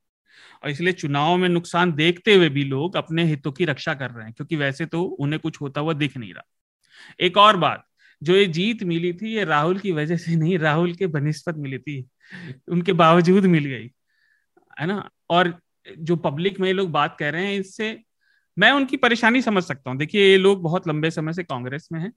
और 0.64 0.70
इसलिए 0.70 0.94
चुनाव 0.94 1.38
में 1.38 1.48
नुकसान 1.50 1.92
देखते 1.92 2.36
हुए 2.36 2.50
भी 2.50 2.64
लोग 2.64 2.96
अपने 2.96 3.24
हितों 3.24 3.52
की 3.52 3.66
रक्षा 3.66 3.94
कर 3.94 4.12
रहे 4.12 4.26
हैं, 4.26 4.34
क्योंकि 4.34 4.56
वैसे 4.56 4.86
तो 4.86 5.04
उन्हें 5.04 5.40
कुछ 5.40 5.62
होता 5.62 5.82
हुआ 5.82 5.94
दिख 5.94 6.18
नहीं 6.18 6.34
रहा। 6.34 6.44
एक 7.20 7.38
और 7.38 7.58
बात, 7.58 7.86
जो 8.22 8.36
ये 8.36 8.46
जीत 8.48 8.84
मिली 8.84 9.14
थी, 9.14 9.34
ये 9.36 9.44
राहुल 9.44 9.80
की 9.80 9.92
वजह 9.92 10.18
से 10.18 10.36
नहीं, 10.36 10.58
राहुल 10.60 10.94
के 10.94 11.08
बनिस्पत 11.08 11.56
मिली 11.58 11.78
थी, 11.78 12.06
उनके 12.68 12.94
बावजूद 12.94 13.46
मिल 13.46 13.66
गई, 13.66 13.90
है 14.78 14.86
ना? 14.88 15.10
और 15.30 15.54
जो 16.00 16.16
पब्लिक 16.16 16.60
में 16.60 16.68
ये 16.68 16.74
लोग 16.74 16.92
बात 16.92 17.16
कर 17.20 17.34
रहे 17.34 17.46
हैं, 17.46 17.60
इससे 17.60 17.98
मैं 18.58 18.72
उनकी 18.72 18.98
परेशानी 18.98 19.42
समझ 19.42 19.64
सकता 19.64 19.90
हूँ। 19.90 19.98
देखिए, 20.00 20.30
ये 20.32 20.38
लोग 20.38 20.62
बहुत 20.64 20.88
लंबे 20.88 21.12
समय 21.12 21.34
से 21.34 21.44
कांग्रेस 21.44 21.88
में 21.92 22.00
हैं। 22.00 22.12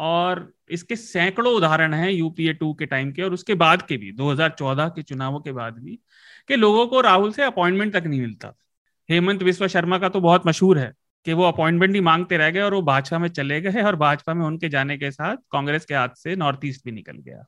और 0.00 0.52
इसके 0.70 0.96
सैकड़ों 0.96 1.52
उदाहरण 1.54 1.94
हैं 1.94 2.10
यूपीए 2.10 2.52
टू 2.52 2.72
के 2.74 2.86
टाइम 2.86 3.10
के 3.12 3.22
और 3.22 3.32
उसके 3.34 3.54
बाद 3.54 3.82
के 3.82 3.96
भी 3.96 4.12
2014 4.12 4.88
के 4.88 5.02
चुनावों 5.02 5.40
के 5.40 5.52
बाद 5.52 5.78
भी, 5.78 5.98
कि 6.48 6.56
लोगों 6.56 6.86
को 6.86 7.00
राहुल 7.00 7.32
से 7.32 7.42
अपॉइंटमेंट 7.42 7.92
तक 7.94 8.04
नहीं 8.06 8.20
मिलता। 8.20 8.54
हेमंत 9.08 9.42
विश्व 9.42 9.66
शर्मा 9.68 9.98
का 9.98 10.08
तो 10.08 10.20
बहुत 10.20 10.46
मशहूर 10.46 10.78
है 10.78 10.92
कि 11.26 11.32
वो 11.32 11.44
अपॉइंटमेंट 11.44 11.94
ही 11.94 12.00
मांगते 12.00 12.36
रह 12.36 12.50
गए 12.50 12.60
और 12.60 12.74
वो 12.74 12.82
भाजपा 12.82 13.18
में 13.18 13.28
चले 13.28 13.60
गए 13.60 13.82
और 13.82 13.96
भाजपा 13.96 14.34
में 14.34 14.44
उनके 14.46 14.68
जाने 14.68 14.96
के 14.98 15.10
साथ 15.10 15.36
कांग्रेस 15.52 15.84
के 15.84 15.94
हाथ 15.94 16.08
से 16.16 16.36
नॉर्थ 16.36 16.60
ईस्ट 16.64 16.84
भी 16.84 16.92
निकल 16.92 17.18
गया। 17.18 17.44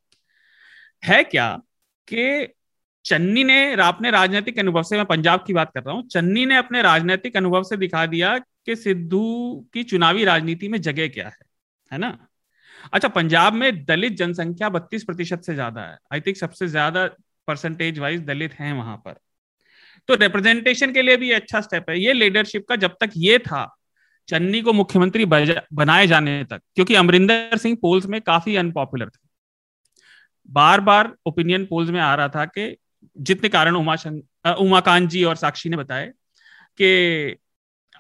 है 1.05 1.23
क्या 1.25 1.49
कि 2.09 2.49
चन्नी 3.05 3.45
ने 3.45 3.73
अपने 3.83 4.11
राजनीतिक 4.11 4.59
अनुभव 4.59 4.83
से, 4.83 4.97
मैं 4.97 5.07
पंजाब 5.07 5.45
की 5.47 5.53
बात 5.53 5.71
कर 5.75 5.83
रहा 5.83 5.95
हूँ, 5.95 6.07
चन्नी 6.09 6.45
ने 6.47 6.57
अपने 6.57 6.83
राजनीतिक 6.83 7.37
अनुभव 7.37 7.63
से 7.63 7.77
दिखा 7.77 8.05
दिया 8.07 8.37
कि 8.39 8.77
सिद्धू 8.77 9.69
की 9.75 9.83
चुनावी 9.85 10.25
राजनीति 10.25 10.69
में 10.69 10.81
जगह 10.81 11.09
क्या 11.09 11.29
है 11.29 11.51
है 11.91 11.99
ना? 11.99 12.17
अच्छा 12.93 13.09
पंजाब 13.11 13.53
में 13.55 13.85
दलित 13.85 14.13
जनसंख्या 14.17 14.69
बत्तीस 14.71 15.05
प्रतिशत 15.05 15.43
से 15.43 15.55
ज़्यादा 15.55 15.83
है। 15.83 15.99
आई 16.13 16.21
थिंक 16.21 16.37
सबसे 16.37 16.69
ज़्यादा 16.69 17.07
परसेंटेज 17.49 17.99
वाइज 17.99 18.21
दलित 18.25 18.53
हैं 18.55 18.73
वहाँ 18.73 18.97
पर। 18.97 19.15
तो 20.09 20.15
रिप्रेजेंटेशन 20.17 20.93
के 20.93 21.03
लिए 21.03 21.17
भी 21.17 21.31
अच्छा 21.33 21.61
स्टेप 21.61 21.91
है। 21.91 21.99
ये 22.01 22.13
लीडरशिप 22.13 22.65
का 22.69 22.77
जब 22.77 22.97
तक 23.01 23.11
ये 23.17 23.39
था, 23.41 23.65
चन्नी 24.29 24.61
को 24.63 24.73
मुख्यमंत्री 24.73 25.25
बनाए 25.25 26.07
जाने 26.07 26.43
तक, 26.45 26.61
क्योंकि 26.75 26.95
अमरिंदर 26.95 27.57
सिंह 27.59 27.77
पोल्स 27.83 28.07
में 28.07 28.21
काफ़ी 28.23 28.57
अनपॉपुलर 28.57 29.09
थे। 29.09 29.21
बार 30.49 30.81
बार 30.81 31.13
ओपिनियन 31.27 31.65
पोल्स 31.67 31.91
में 31.91 32.01
आ 32.01 32.15
रहा 32.15 32.29
था 32.29 32.45
कि 32.47 32.77
जितने 33.17 33.49
कारण 33.49 33.77
उमा 33.77 33.95
उमाकांत 34.55 35.09
जी 35.11 35.23
और 35.25 35.37
साक्षी 35.37 35.69
ने 35.69 35.77
बताए 35.77 36.07
कि 36.81 37.37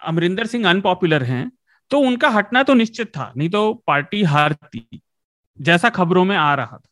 अमरिंदर 0.02 0.46
सिंह 0.46 0.68
अनपॉपुलर 0.70 1.22
हैं 1.22 1.50
तो 1.92 1.98
उनका 1.98 2.28
हटना 2.28 2.62
तो 2.62 2.74
निश्चित 2.74 3.07
था, 3.07 3.33
नहीं 3.37 3.48
तो 3.48 3.74
पार्टी 3.87 4.22
हारती, 4.22 5.00
जैसा 5.61 5.88
खबरों 5.88 6.24
में 6.24 6.37
आ 6.37 6.55
रहा 6.55 6.76
था। 6.76 6.88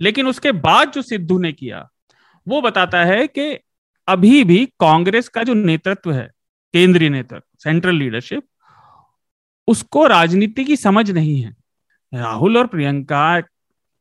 लेकिन 0.00 0.26
उसके 0.26 0.52
बाद 0.52 0.90
जो 0.90 1.02
सिद्धू 1.02 1.38
ने 1.38 1.52
किया, 1.52 1.88
वो 2.48 2.60
बताता 2.60 3.04
है 3.04 3.26
कि 3.26 3.58
अभी 4.08 4.44
भी 4.44 4.66
कांग्रेस 4.80 5.28
का 5.28 5.42
जो 5.42 5.54
नेतृत्व 5.54 6.12
है, 6.12 6.30
केंद्रीय 6.72 7.08
नेतृत्व, 7.08 7.58
सेंट्रल 7.64 7.94
लीडरशिप, 7.94 8.42
उसको 9.68 10.06
राजनीति 10.06 10.64
की 10.64 10.76
समझ 10.76 11.10
नहीं 11.10 11.42
है। 11.42 11.56
राहुल 12.14 12.58
और 12.58 12.66
प्रियंका, 12.66 13.42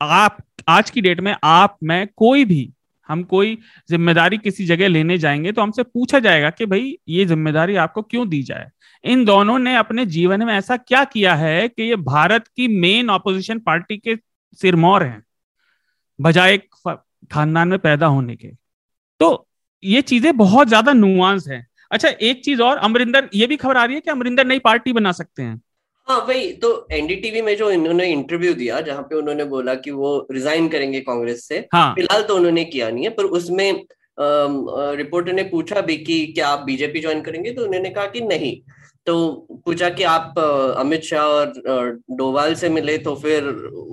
आप, 0.02 0.38
आज 0.68 0.90
की 0.90 1.02
डेट 1.02 1.20
में 1.20 1.36
आप, 1.44 1.78
मैं, 1.84 2.08
कोई 2.16 2.46
भी 2.46 2.74
हम 3.12 3.24
कोई 3.26 3.58
ज़िम्मेदारी 3.89 4.38
किसी 4.38 4.65
जगह 4.65 4.88
लेने 4.88 5.17
जाएँगे 5.17 5.52
तो 5.52 5.62
हमसे 5.62 5.84
पूछा 5.84 6.19
जाएगा 6.19 6.50
कि 6.52 6.65
भाई, 6.65 6.97
ये 7.10 7.26
ज़िम्मेदारी 7.26 7.76
आपको 7.78 8.02
क्यों 8.04 8.28
दी 8.30 8.41
जाए? 8.43 8.69
इन 9.04 9.26
दोनों 9.26 9.58
ने 9.60 9.76
अपने 9.78 10.06
जीवन 10.08 10.43
में 10.43 10.54
ऐसा 10.54 10.78
क्या 10.78 11.04
किया 11.06 11.36
है 11.36 11.67
कि 11.69 11.84
ये 11.84 11.95
भारत 11.97 12.47
की 12.47 12.67
मेन 12.80 13.10
ऑपोजिशन 13.10 13.60
पार्टी 13.62 13.97
के 14.00 14.15
सिरमौर 14.60 15.04
हैं, 15.04 15.24
बजाय 16.19 16.58
खानदान 17.32 17.67
में 17.67 17.80
पैदा 17.80 18.06
होने 18.08 18.36
के। 18.36 18.47
तो 19.19 19.47
ये 19.84 20.02
चीज़ें 20.04 20.36
बहुत 20.38 20.67
ज़्यादा 20.67 20.93
नुआंस 20.93 21.47
है। 21.47 21.65
अच्छा 21.91 22.10
एक 22.10 22.43
चीज़ 22.45 22.62
और, 22.62 22.78
अमरिंदर, 22.80 23.30
ये 23.34 23.47
भी 23.47 23.56
खबर 23.58 23.78
आ 23.78 23.84
रही 23.86 23.95
है 23.95 24.02
कि 24.02 24.12
अमरिंदर 24.12 24.45
नई 24.45 24.60
पार्टी 24.62 24.93
बना 24.93 25.12
सकते 25.13 25.43
हैं। 25.43 25.62
हाँ 26.08 26.20
वही 26.28 26.52
तो 26.54 26.70
एनडीटीवी 26.92 27.42
में 27.42 27.56
जो 27.58 27.70
इन्होंने 27.72 28.06
इंटरव्यू 28.06 28.54
दिया 28.54 28.80
जहाँ 28.82 29.02
पे 29.02 29.16
उन्होंने 29.16 29.44
बोला 29.46 29.76
कि 29.76 29.92
वो 29.92 30.28
रिजाइन 30.32 30.68
करेंगे 30.70 31.00
कांग्रेस 31.00 31.48
से 31.48 31.58
हाँ. 31.74 31.94
फ़िलहाल 31.96 32.24
तो 32.24 32.36
उन्होंने 32.36 32.64
किया 32.66 32.90
नहीं 32.90 33.04
है 33.04 33.10
पर 33.10 33.24
उसमें 33.40 33.84
रिपोर्टर 34.98 35.34
ने 35.34 35.44
पूछा 35.44 35.82
भी 35.82 35.98
कि 35.98 36.26
क्या 36.26 36.48
आप 36.48 36.60
बीजेपी 36.60 37.00
ज्वाइन 37.00 37.22
करेंगे 37.22 37.52
तो 37.52 37.64
उन्होंने 37.66 37.90
कहा 37.90 38.06
कि 38.06 38.22
नहीं। 38.22 38.56
तो 39.08 39.14
पूछा 39.66 39.90
कि 39.90 40.04
आप 40.04 40.40
अमित 40.78 41.04
शाह 41.04 41.24
और 41.26 42.00
डोवाल 42.12 42.54
से 42.56 42.70
मिले 42.70 42.98
तो 42.98 43.16
फिर 43.16 43.44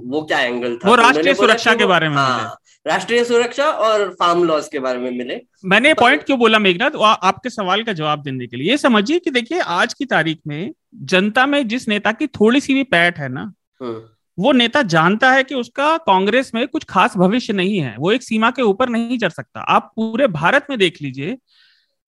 वो 0.06 0.22
क्या 0.22 0.40
एंगल 0.40 0.76
था? 0.76 0.88
वो 0.88 0.96
तो 0.96 1.02
राष्ट्रीय 1.02 1.34
सुरक्षा 1.34 1.74
के 1.74 1.86
बारे 1.86 2.08
में 2.08 2.16
हाँ 2.16 2.56
राष्ट्रीय 2.86 3.22
सुरक्षा 3.24 3.64
और 3.64 4.08
फार्म 4.20 4.42
लॉज 4.44 4.68
के 4.68 4.78
बारे 4.78 4.98
में 4.98 5.10
मिले। 5.10 5.40
मैंने 5.64 5.92
पॉइंट 5.94 6.22
क्यों 6.24 6.38
बोला 6.38 6.58
मेघनाथ? 6.58 6.90
आपके 7.22 7.50
सवाल 7.50 7.82
का 7.82 7.92
जवाब 7.92 8.22
देने 8.22 8.46
के 8.46 8.56
लिए। 8.56 8.70
ये 8.70 8.76
समझिए 8.78 9.18
कि 9.18 9.30
देखिए 9.30 9.58
आज 9.60 9.94
की 9.94 10.04
तारीख 10.06 10.38
में 10.46 10.72
जनता 11.04 11.46
में 11.46 11.66
जिस 11.68 11.88
नेता 11.88 12.12
की 12.12 12.26
थोड़ी 12.30 12.60
सी 12.60 12.74
भी 12.74 12.82
पैठ 12.86 13.18
है 13.18 13.28
ना 13.28 13.52
हम्म। 13.80 14.00
वो 14.38 14.52
नेता 14.52 14.82
जानता 14.84 15.30
है 15.32 15.44
कि 15.44 15.54
उसका 15.54 15.96
कांग्रेस 15.98 16.50
में 16.54 16.66
कुछ 16.68 16.84
खास 16.84 17.16
भविष्य 17.16 17.52
नहीं 17.52 17.78
है। 17.78 17.94
वो 17.98 18.12
एक 18.12 18.22
सीमा 18.22 18.50
के 18.50 18.62
ऊपर 18.62 18.88
नहीं 18.88 19.18
चढ़ 19.18 19.30
सकता। 19.30 19.60
आप 19.60 19.92
पूरे 19.96 20.26
भारत 20.32 20.66
में 20.70 20.78
देख 20.78 21.02
लीजिए 21.02 21.36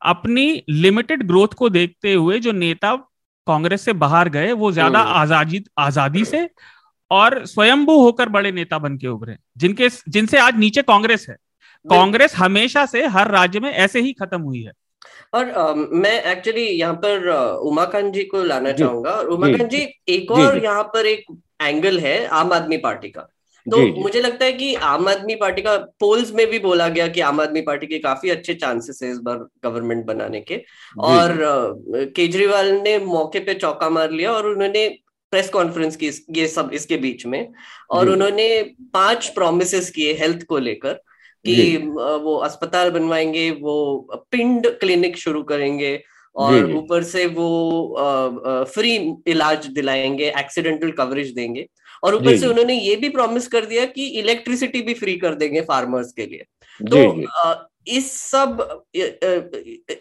अपनी 0.02 0.62
लिमिटेड 0.70 1.26
ग्रोथ 1.26 1.54
को 1.54 1.68
देखते 1.70 2.12
हुए 2.14 2.38
जो 2.38 2.52
नेता 2.54 2.94
कांग्रेस 3.46 3.82
से 3.82 3.92
बाहर 3.94 4.28
गए 4.28 4.52
वो 4.54 4.70
ज़्यादा 4.72 5.00
हम्म। 5.00 5.12
आज़ादी 5.12 5.64
आज़ादी 5.78 6.24
से 6.24 6.48
और 7.10 7.44
स्वयंभू 7.46 7.98
होकर 8.00 8.28
बड़े 8.28 8.52
नेता 8.52 8.78
बन 8.78 8.96
के 8.96 9.06
उभरे 9.08 9.36
जिनके 9.56 9.88
जिनसे 10.08 10.38
आज 10.38 10.58
नीचे 10.58 10.82
कांग्रेस 10.82 11.26
है। 11.28 11.36
कांग्रेस 11.86 12.34
हमेशा 12.36 12.84
से 12.86 13.04
हर 13.06 13.30
राज्य 13.30 13.60
में 13.60 13.70
ऐसे 13.70 14.00
ही 14.00 14.12
खत्म 14.12 14.40
हुई 14.42 14.62
है। 14.62 14.72
और 15.34 15.50
आ, 15.50 15.72
मैं 15.74 16.22
एक्चुअली 16.32 16.64
यहाँ 16.64 16.94
पर 17.04 17.28
उमाकांत 17.62 18.12
जी 18.14 18.24
को 18.24 18.42
लाना 18.44 18.72
चाहूँगा। 18.72 19.10
और 19.10 19.28
उमाकांत 19.28 19.70
जी 19.70 19.86
एक 20.08 20.30
और 20.30 20.62
यहाँ 20.64 20.82
पर 20.94 21.06
एक 21.06 21.24
एंगल 21.62 21.98
है 21.98 22.24
आम 22.26 22.52
आदमी 22.52 22.76
पार्टी 22.78 23.08
का। 23.08 23.28
तो 23.66 23.78
मुझे 23.96 24.20
लगता 24.20 24.44
है 24.44 24.52
कि 24.52 24.74
आम 24.74 25.08
आदमी 25.08 25.34
पार्टी 25.34 25.62
का 25.62 25.76
पोल्स 26.00 26.32
में 26.34 26.46
भी 26.50 26.58
बोला 26.58 26.88
गया 26.88 27.06
कि 27.08 27.20
आम 27.20 27.40
आदमी 27.40 27.60
पार्टी 27.62 27.86
के 27.86 27.98
काफ़ी 27.98 28.30
अच्छे 28.30 28.54
चांसेस 28.54 29.00
है 29.02 29.10
इस 29.10 29.18
बार 29.18 29.46
गवर्नमेंट 29.64 30.04
बनाने 30.06 30.40
के। 30.40 30.62
और 30.98 31.36
केजरीवाल 32.16 32.70
ने 32.82 32.98
मौके 32.98 33.40
पे 33.40 33.54
चौका 33.54 33.90
मार 33.90 34.10
लिया 34.10 34.32
और 34.32 34.46
उन्होंने 34.46 34.88
प्रेस 35.30 35.48
कॉन्फ्रेंस 35.48 35.96
की 35.96 36.10
ये 36.30 36.46
सब 36.48 36.70
इसके 36.74 36.96
बीच 36.96 37.26
में 37.26 37.52
और 37.90 38.08
उन्होंने 38.08 38.62
पाँच 38.94 39.28
प्रोमिस 39.28 39.90
किए 39.90 40.12
हेल्थ 40.12 40.44
को 40.44 40.58
लेकर 40.58 40.92
कि 41.44 41.76
वो 42.22 42.36
अस्पताल 42.36 42.90
बनवाएँगे 42.90 43.50
वो 43.50 43.76
पिंड 44.30 44.66
क्लिनिक 44.80 45.16
शुरू 45.16 45.42
करेंगे 45.42 46.02
और 46.36 46.72
ऊपर 46.72 47.02
से 47.02 47.26
वो 47.26 48.64
फ्री 48.72 48.94
इलाज 49.26 49.66
दिलाएँगे 49.66 50.32
एक्सीडेंटल 50.38 50.90
कवरेज 50.90 51.30
देंगे। 51.30 51.66
और 52.04 52.14
ऊपर 52.14 52.36
से 52.36 52.46
उन्होंने 52.46 52.74
ये 52.74 52.96
भी 52.96 53.08
प्रॉमिस 53.08 53.46
कर 53.46 53.64
दिया 53.64 53.84
कि 53.86 54.06
इलेक्ट्रिसिटी 54.18 54.82
भी 54.82 54.94
फ्री 54.94 55.16
कर 55.16 55.34
देंगे 55.34 55.60
फार्मर्स 55.60 56.12
के 56.12 56.26
लिए। 56.26 56.44
तो 56.80 57.22
इस 57.86 58.10
सब 58.12 58.60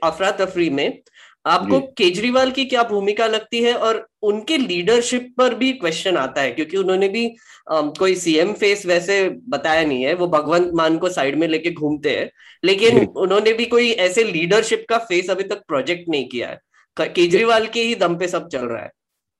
अफरा 0.03 0.31
तफरी 0.31 0.69
में 0.69 0.99
आपको 1.45 1.79
केजरीवाल 1.97 2.51
की 2.51 2.65
क्या 2.65 2.83
भूमिका 2.83 3.27
लगती 3.27 3.61
है? 3.63 3.73
और 3.73 4.07
उनके 4.21 4.57
लीडरशिप 4.57 5.33
पर 5.37 5.53
भी 5.55 5.71
क्वेश्चन 5.73 6.17
आता 6.17 6.41
है 6.41 6.51
क्योंकि 6.51 6.77
उन्होंने 6.77 7.09
भी 7.09 7.25
आ, 7.71 7.81
कोई 7.81 8.15
सीएम 8.15 8.53
फेस 8.53 8.85
वैसे 8.85 9.17
बताया 9.49 9.85
नहीं 9.85 10.03
है 10.03 10.13
वो 10.13 10.27
भगवंत 10.27 10.71
मान 10.73 10.97
को 10.97 11.09
साइड 11.09 11.35
में 11.35 11.47
लेके 11.47 11.71
घूमते 11.71 12.15
हैं 12.15 12.29
लेकिन 12.63 13.05
उन्होंने 13.05 13.53
भी 13.53 13.65
कोई 13.65 13.91
ऐसे 13.91 14.23
लीडरशिप 14.23 14.85
का 14.89 14.97
फेस 14.97 15.29
अभी 15.29 15.43
तक 15.43 15.63
प्रोजेक्ट 15.67 16.09
नहीं 16.09 16.27
किया 16.27 16.49
है। 16.49 16.59
केजरीवाल 16.97 17.67
के 17.67 17.81
ही 17.81 17.95
दम 17.95 18.15
पे 18.15 18.27
सब 18.27 18.47
चल 18.47 18.65
रहा 18.65 18.83
है। 18.83 18.91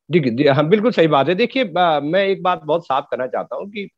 जी 0.10 0.48
हाँ 0.48 0.68
बिल्कुल 0.70 0.92
सही 0.92 1.08
बात 1.08 1.30
है। 1.30 1.36
देखिए 1.36 1.64
मैं 1.64 2.24
एक 2.26 2.44
बात 2.44 2.62
बहुत 2.64 2.86
साफ़ 2.86 3.06
करना 3.12 3.28
चाहता 3.28 3.56
हूँ 3.56 3.70
कि 3.70 3.90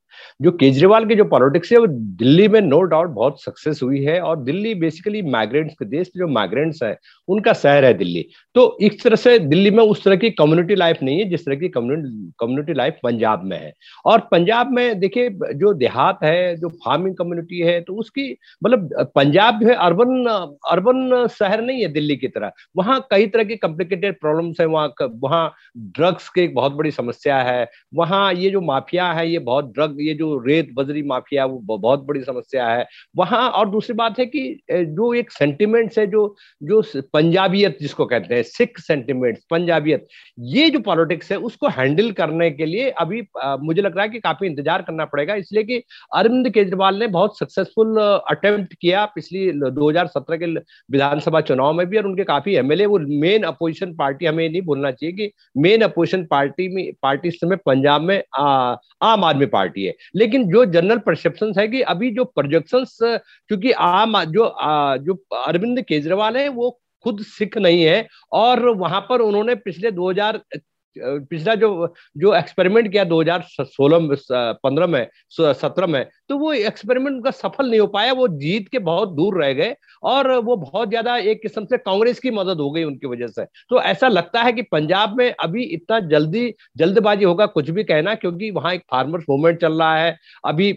जो 0.41 0.51
केजरीवाल 0.53 1.05
की 1.05 1.15
जो 1.15 1.25
पॉलिटिक्स 1.25 1.71
है, 1.71 1.77
वो 1.77 1.87
दिल्ली 1.87 2.47
में 2.47 2.59
नो 2.61 2.81
डाउट 2.83 3.09
बहुत 3.11 3.43
सक्सेस 3.43 3.79
हुई 3.83 4.03
है 4.03 4.19
और 4.21 4.43
दिल्ली 4.43 4.73
बेसिकली 4.75 5.21
माइग्रेंट्स 5.23 5.73
के 5.73 5.85
देश, 5.87 6.11
जो 6.17 6.27
माइग्रेंट्स 6.29 6.83
है, 6.83 6.95
उनका 7.27 7.53
शहर 7.53 7.85
है 7.85 7.93
दिल्ली। 7.93 8.25
तो 8.55 8.77
इस 8.81 9.03
तरह 9.03 9.15
से 9.15 9.37
दिल्ली 9.41 9.71
में 9.71 9.83
उस 9.83 10.03
तरह 10.03 10.15
की 10.15 10.29
कम्युनिटी 10.31 10.75
लाइफ 10.75 10.97
नहीं 11.03 11.19
है, 11.19 11.29
जिस 11.29 11.45
तरह 11.45 11.55
की 11.55 11.69
कम्युनिटी 11.69 12.73
लाइफ 12.73 12.97
पंजाब 13.03 13.43
में 13.45 13.57
है। 13.57 13.73
और 14.05 14.19
पंजाब 14.31 14.71
में 14.71 14.99
देखिए, 14.99 15.29
जो 15.29 15.73
देहात 15.75 16.19
है, 16.23 16.55
जो 16.57 16.69
फ़ार्मिंग 16.85 17.15
कम्युनिटी 17.15 17.59
है 17.59 17.79
तो 17.81 17.93
उसकी 17.95 18.29
मतलब 18.61 19.11
पंजाब 19.15 19.59
जो 19.59 19.67
है 19.67 19.75
अर्बन 19.75 20.25
अर्बन 20.71 21.27
शहर 21.31 21.61
नहीं 21.61 21.81
है 21.81 21.87
दिल्ली 21.93 22.15
की 22.17 22.27
तरह। 22.29 22.51
वहाँ 22.77 22.99
कई 23.11 23.27
तरह 23.27 23.43
की 23.43 23.55
कॉम्प्लिकेटेड 23.57 24.19
प्रॉब्लम्स 24.21 24.59
है, 24.59 24.65
वहाँ 24.67 24.93
वहाँ 25.23 25.53
ड्रग्स 25.77 26.29
की 26.29 26.41
एक 26.41 26.53
बहुत 26.55 26.71
बड़ी 26.73 26.91
समस्या 26.91 27.37
है। 27.41 27.69
वहाँ 27.95 28.33
ये 28.33 28.49
जो 28.49 28.61
माफिया 28.63 29.11
है, 29.13 29.29
ये 29.29 29.39
बहुत 29.41 29.73
ड्रग 29.73 29.97
ये 30.01 30.10
जो 30.15 30.37
रेत 30.45 30.69
बजरी 30.75 31.01
माफिया 31.03 31.45
वो 31.45 31.77
बहुत 31.77 32.05
बड़ी 32.05 32.21
समस्या 32.23 32.67
है। 32.67 32.85
वहाँ 33.15 33.49
और 33.51 33.69
दूसरी 33.69 33.93
बात 33.95 34.19
है 34.19 34.25
कि 34.25 34.43
जो 34.71 35.13
एक 35.13 35.31
सेंटिमेंट्स 35.31 35.99
है 35.99 36.05
जो 36.07 36.23
जो 36.61 36.81
पंजाबियत 37.13 37.77
जिसको 37.81 38.05
कहते 38.05 38.35
हैं 38.35 38.43
सिख 38.43 38.79
सेंटिमेंट्स 38.79 39.43
पंजाबियत 39.51 40.07
ये 40.49 40.69
जो 40.69 40.79
पॉलिटिक्स 40.81 41.31
है 41.31 41.37
उसको 41.41 41.67
हैंडल 41.71 42.11
करने 42.13 42.49
के 42.51 42.65
लिए 42.65 42.89
अभी 43.01 43.21
मुझे 43.37 43.81
लग 43.81 43.95
रहा 43.95 44.03
है 44.03 44.09
कि 44.09 44.19
काफ़ी 44.19 44.47
इंतज़ार 44.47 44.81
करना 44.81 45.05
पड़ेगा। 45.05 45.35
इसलिए 45.35 45.63
कि 45.63 45.81
अरविंद 46.15 46.49
केजरीवाल 46.49 46.99
ने 46.99 47.07
बहुत 47.09 47.37
सक्सेसफुल 47.39 47.97
अटेम्प्ट 47.97 48.73
किया 48.73 49.05
पिछली 49.15 49.51
2017 49.71 50.37
के 50.37 50.51
विधानसभा 50.91 51.41
चुनाव 51.41 51.73
में 51.73 51.85
भी 51.87 51.97
और 51.97 52.05
उनके 52.05 52.23
काफ़ी 52.23 52.55
एमएलए 52.55 52.85
वो 52.85 52.99
मेन 53.21 53.43
अपोजिशन 53.43 53.93
पार्टी 53.95 54.25
हमें 54.25 54.47
नहीं 54.49 54.61
भूलना 54.61 54.91
चाहिए 54.91 55.15
कि 55.15 55.31
मेन 55.57 55.81
अपोजिशन 55.81 56.25
पार्टी 56.25 56.67
में 56.75 56.91
पार्टी 57.01 57.31
समय 57.31 57.55
पंजाब 57.65 58.01
में 58.01 58.21
आ, 58.37 58.75
आम 59.03 59.23
आदमी 59.25 59.45
पार्टी 59.47 59.85
है। 59.85 59.90
है 59.91 59.97
लेकिन 60.15 60.47
जो 60.47 60.65
जनरल 60.65 60.97
परसेप्शन 60.97 61.53
है 61.59 61.67
कि 61.67 61.81
अभी 61.81 62.11
जो 62.11 62.25
प्रोजेक्शन 62.25 62.85
क्योंकि 63.47 63.71
आम 63.71 64.23
जो 64.23 64.43
आ, 64.43 64.97
जो 64.97 65.23
अरविंद 65.33 65.81
केजरीवाल 65.81 66.37
है 66.37 66.49
वो 66.49 66.79
खुद 67.03 67.21
सिख 67.21 67.57
नहीं 67.57 67.83
है 67.83 68.07
और 68.31 68.65
वहाँ 68.65 69.01
पर 69.01 69.21
उन्होंने 69.21 69.55
पिछले 69.55 69.91
2000 69.91 70.39
पिछला 70.95 71.55
जो 71.55 71.93
जो 72.17 72.33
एक्सपेरिमेंट 72.35 72.91
किया 72.91 73.03
2016 73.05 74.07
पंद्रह 74.55 74.87
में 74.87 75.07
सत्रह 75.31 75.87
में 75.87 76.05
तो 76.29 76.37
वो 76.37 76.51
एक्सपेरिमेंट 76.53 77.15
उनका 77.15 77.31
सफल 77.31 77.69
नहीं 77.69 77.79
हो 77.79 77.87
पाया, 77.87 78.13
वो 78.13 78.27
जीत 78.29 78.67
के 78.67 78.79
बहुत 78.81 79.09
दूर 79.11 79.41
रह 79.43 79.53
गए 79.53 79.75
और 80.03 80.31
वो 80.35 80.55
बहुत 80.57 80.89
ज़्यादा 80.89 81.15
एक 81.17 81.41
किस्म 81.41 81.65
से 81.65 81.77
कांग्रेस 81.79 82.19
की 82.19 82.31
मदद 82.31 82.59
हो 82.59 82.69
गई 82.71 82.83
उनकी 82.83 83.07
वजह 83.07 83.27
से। 83.29 83.45
तो 83.69 83.81
ऐसा 83.81 84.07
लगता 84.07 84.41
है 84.43 84.53
कि 84.53 84.61
पंजाब 84.63 85.17
में 85.17 85.33
अभी 85.33 85.63
इतना 85.65 85.99
जल्दी 86.09 86.53
जल्दबाजी 86.77 87.25
होगा 87.25 87.45
कुछ 87.47 87.69
भी 87.69 87.83
कहना, 87.83 88.15
क्योंकि 88.15 88.51
वहाँ 88.51 88.73
एक 88.73 88.83
फार्मर्स 88.91 89.25
मूवमेंट 89.29 89.59
चल 89.61 89.73
रहा 89.73 89.97
है। 89.97 90.17
अभी 90.45 90.71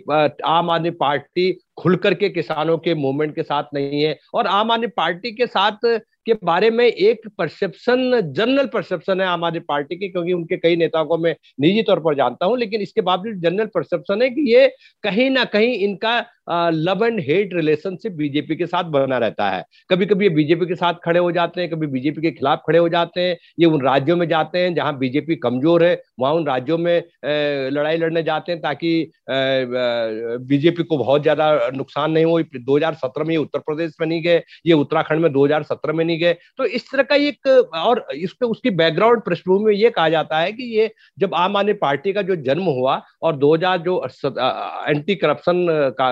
आम 0.46 0.70
आदमी 0.70 0.90
पार्टी 0.96 1.50
खुल 1.78 1.96
के 2.04 2.28
किसानों 2.28 2.76
के 2.78 2.94
मूवमेंट 2.94 3.34
के 3.34 3.42
साथ 3.42 3.64
नहीं 3.74 4.02
है। 4.02 4.18
और 4.34 4.46
आम 4.46 4.70
आदमी 4.70 4.87
पार्टी 4.87 5.32
के 5.32 5.46
साथ 5.46 5.78
के 6.26 6.34
बारे 6.44 6.70
में 6.70 6.84
एक 6.84 7.26
परसेप्शन 7.38 8.20
जनरल 8.26 8.66
परसेप्शन 8.66 9.20
है 9.20 9.26
आम 9.26 9.44
आदमी 9.44 9.60
पार्टी 9.60 9.96
की, 9.96 10.08
क्योंकि 10.08 10.32
उनके 10.32 10.56
कई 10.56 10.76
नेताओं 10.76 11.06
को 11.06 11.18
मैं 11.18 11.34
निजी 11.60 11.82
तौर 11.82 12.00
पर 12.00 12.14
जानता 12.14 12.46
हूँ, 12.46 12.58
लेकिन 12.58 12.80
इसके 12.80 13.00
बावजूद 13.00 13.40
जनरल 13.42 13.66
परसेप्शन 13.66 14.22
है 14.22 14.28
कि 14.30 14.52
ये 14.52 14.66
कहीं 15.04 15.28
ना 15.30 15.44
कहीं 15.46 15.74
इनका 15.78 16.18
love 16.48 17.04
and 17.04 17.20
hate 17.20 17.54
relationship 17.54 18.12
BJP 18.14 18.57
के 18.57 18.66
साथ 18.66 18.85
बना 18.87 19.18
रहता 19.18 19.48
है। 19.50 19.64
कभी 19.90 20.07
कभी 20.07 20.24
ये 20.24 20.30
बीजेपी 20.35 20.66
के 20.66 20.74
साथ 20.74 20.94
खड़े 21.04 21.20
हो 21.20 21.30
जाते 21.33 21.61
हैं, 21.61 21.70
कभी 21.70 21.87
बीजेपी 21.87 22.22
के 22.22 22.30
खिलाफ 22.30 22.62
खड़े 22.66 22.78
हो 22.78 22.88
जाते 22.88 23.20
हैं, 23.20 23.37
ये 23.61 23.66
उन 23.66 23.83
राज्यों 23.83 24.16
में 24.16 24.26
जाते 24.28 24.59
हैं 24.59 24.74
जहाँ 24.74 24.96
बीजेपी 24.98 25.37
कमज़ोर 25.37 25.85
है, 25.85 26.02
वहाँ 26.20 26.33
उन 26.35 26.46
राज्यों 26.46 26.78
में 26.78 26.96
लड़ाई 27.24 27.96
लड़ने 27.96 28.22
जाते 28.22 28.52
हैं 28.52 28.61
ताकि 28.61 29.11
बीजेपी 29.28 30.83
को 30.83 30.98
बहुत 30.98 31.22
ज़्यादा 31.22 31.70
नुकसान 31.74 32.12
नहीं 32.12 32.24
हो। 32.24 32.40
2017 32.57 33.24
में 33.24 33.30
ये 33.30 33.37
उत्तर 33.37 33.59
प्रदेश 33.61 33.92
में 34.00 34.07
नहीं 34.07 34.22
गए, 34.22 34.42
ये 34.66 34.72
उत्तराखंड 34.74 35.20
में 35.20 35.33
2017 35.33 35.92
में 35.92 36.04
नहीं 36.04 36.18
गए। 36.20 36.33
तो 36.59 36.64
इस 36.66 36.90
तरह 36.90 37.02
का 37.02 37.14
एक, 37.16 37.46
और 37.74 38.07
इस 38.14 38.33
पे 38.33 38.46
उसकी 38.46 38.70
बैकग्राउंड 38.72 39.22
पृष्ठभूमि 39.22 39.64
में 39.64 39.72
ये 39.74 39.90
कहा 39.90 40.09
जाता 40.09 40.38
है 40.38 40.52
कि 40.52 40.64
ये 40.76 40.90
जब 41.18 41.35
आम 41.35 41.57
आदमी 41.57 41.72
पार्टी 41.80 42.12
का 42.12 42.22
जो 42.22 42.37
जन्म 42.44 42.64
हुआ 42.64 43.00
और 43.22 43.37
2000 43.37 43.78
जो 43.80 43.96
एंटी 44.88 45.14
करप्शन 45.14 45.66
का 46.00 46.09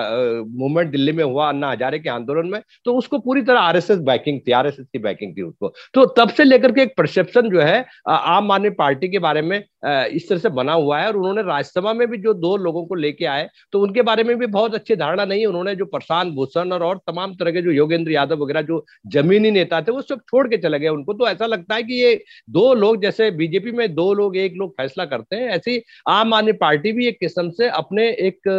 मूवमेंट 0.49 0.91
दिल्ली 0.91 1.11
में 1.11 1.23
हुआ 1.23 1.47
अन्ना 1.49 1.71
हजारे 1.71 1.99
के 1.99 2.09
आंदोलन 2.09 2.47
में 2.47 2.61
तो 2.85 2.95
उसको 2.97 3.19
पूरी 3.19 3.41
तरह 3.41 3.59
आरएसएस 3.59 3.99
बैकिंग 4.03 4.39
थी 4.47 4.51
आरएसएस 4.53 4.85
की 4.93 4.99
बैकिंग 4.99 5.35
थी 5.37 5.41
उसको। 5.41 5.73
तो 5.93 6.05
तब 6.17 6.29
से 6.29 6.43
लेकर 6.43 6.71
के 6.71 6.81
एक 6.81 6.93
परसेप्शन 6.97 7.49
जो 7.49 7.61
है 7.61 7.85
आम 8.07 8.51
आदमी 8.51 8.69
पार्टी 8.75 9.09
के 9.09 9.19
बारे 9.19 9.41
में 9.41 9.57
इस 9.57 10.27
तरह 10.29 10.39
से 10.39 10.49
बना 10.51 10.73
हुआ 10.73 10.99
है 10.99 11.07
और 11.07 11.17
उन्होंने 11.17 11.41
राज्यसभा 11.41 11.93
में 11.93 12.07
भी 12.09 12.17
जो 12.17 12.33
दो 12.35 12.55
लोगों 12.57 12.85
को 12.85 12.95
लेके 12.95 13.25
आए 13.25 13.47
तो 13.71 13.81
उनके 13.81 14.01
बारे 14.01 14.23
में 14.23 14.37
भी 14.39 14.45
बहुत 14.47 14.75
अच्छी 14.75 14.95
धारणा 14.95 15.25
नहीं 15.25 15.45
उन्होंने 15.45 15.75
जो 15.75 15.85
प्रशांत 15.85 16.33
भूषण 16.33 16.71
और, 16.71 16.83
और 16.83 16.97
तमाम 17.07 17.35
तरह 17.35 17.51
के 17.51 17.61
जो 17.61 17.71
योगेंद्र 17.71 18.11
यादव 18.11 18.43
वगैरह 18.43 18.61
जो 18.63 18.85
जमीनी 19.07 19.51
नेता 19.51 19.81
थे 19.81 19.91
वो 19.91 20.01
सब 20.01 20.19
छोड़ 20.21 20.47
के 20.47 20.57
चले 20.57 20.79
गए 20.79 20.87
उनको। 20.89 21.13
तो 21.13 21.27
ऐसा 21.27 21.45
लगता 21.45 21.75
है 21.75 21.83
कि 21.83 22.01
ये 22.01 22.15
दो 22.49 22.73
लोग 22.73 23.01
जैसे 23.01 23.29
बीजेपी 23.33 23.71
में 23.71 23.93
दो 23.95 24.13
लोग 24.13 24.37
एक 24.37 24.53
लोग 24.57 24.71
फैसला 24.73 25.05
करते 25.05 25.35
हैं 25.35 25.49
ऐसी 25.49 25.81
आम 26.09 26.33
आदमी 26.33 26.51
पार्टी 26.59 26.91
भी 26.91 27.07
एक 27.07 27.19
किस्म 27.19 27.49
से 27.51 27.67
अपने 27.69 28.07
एक 28.27 28.49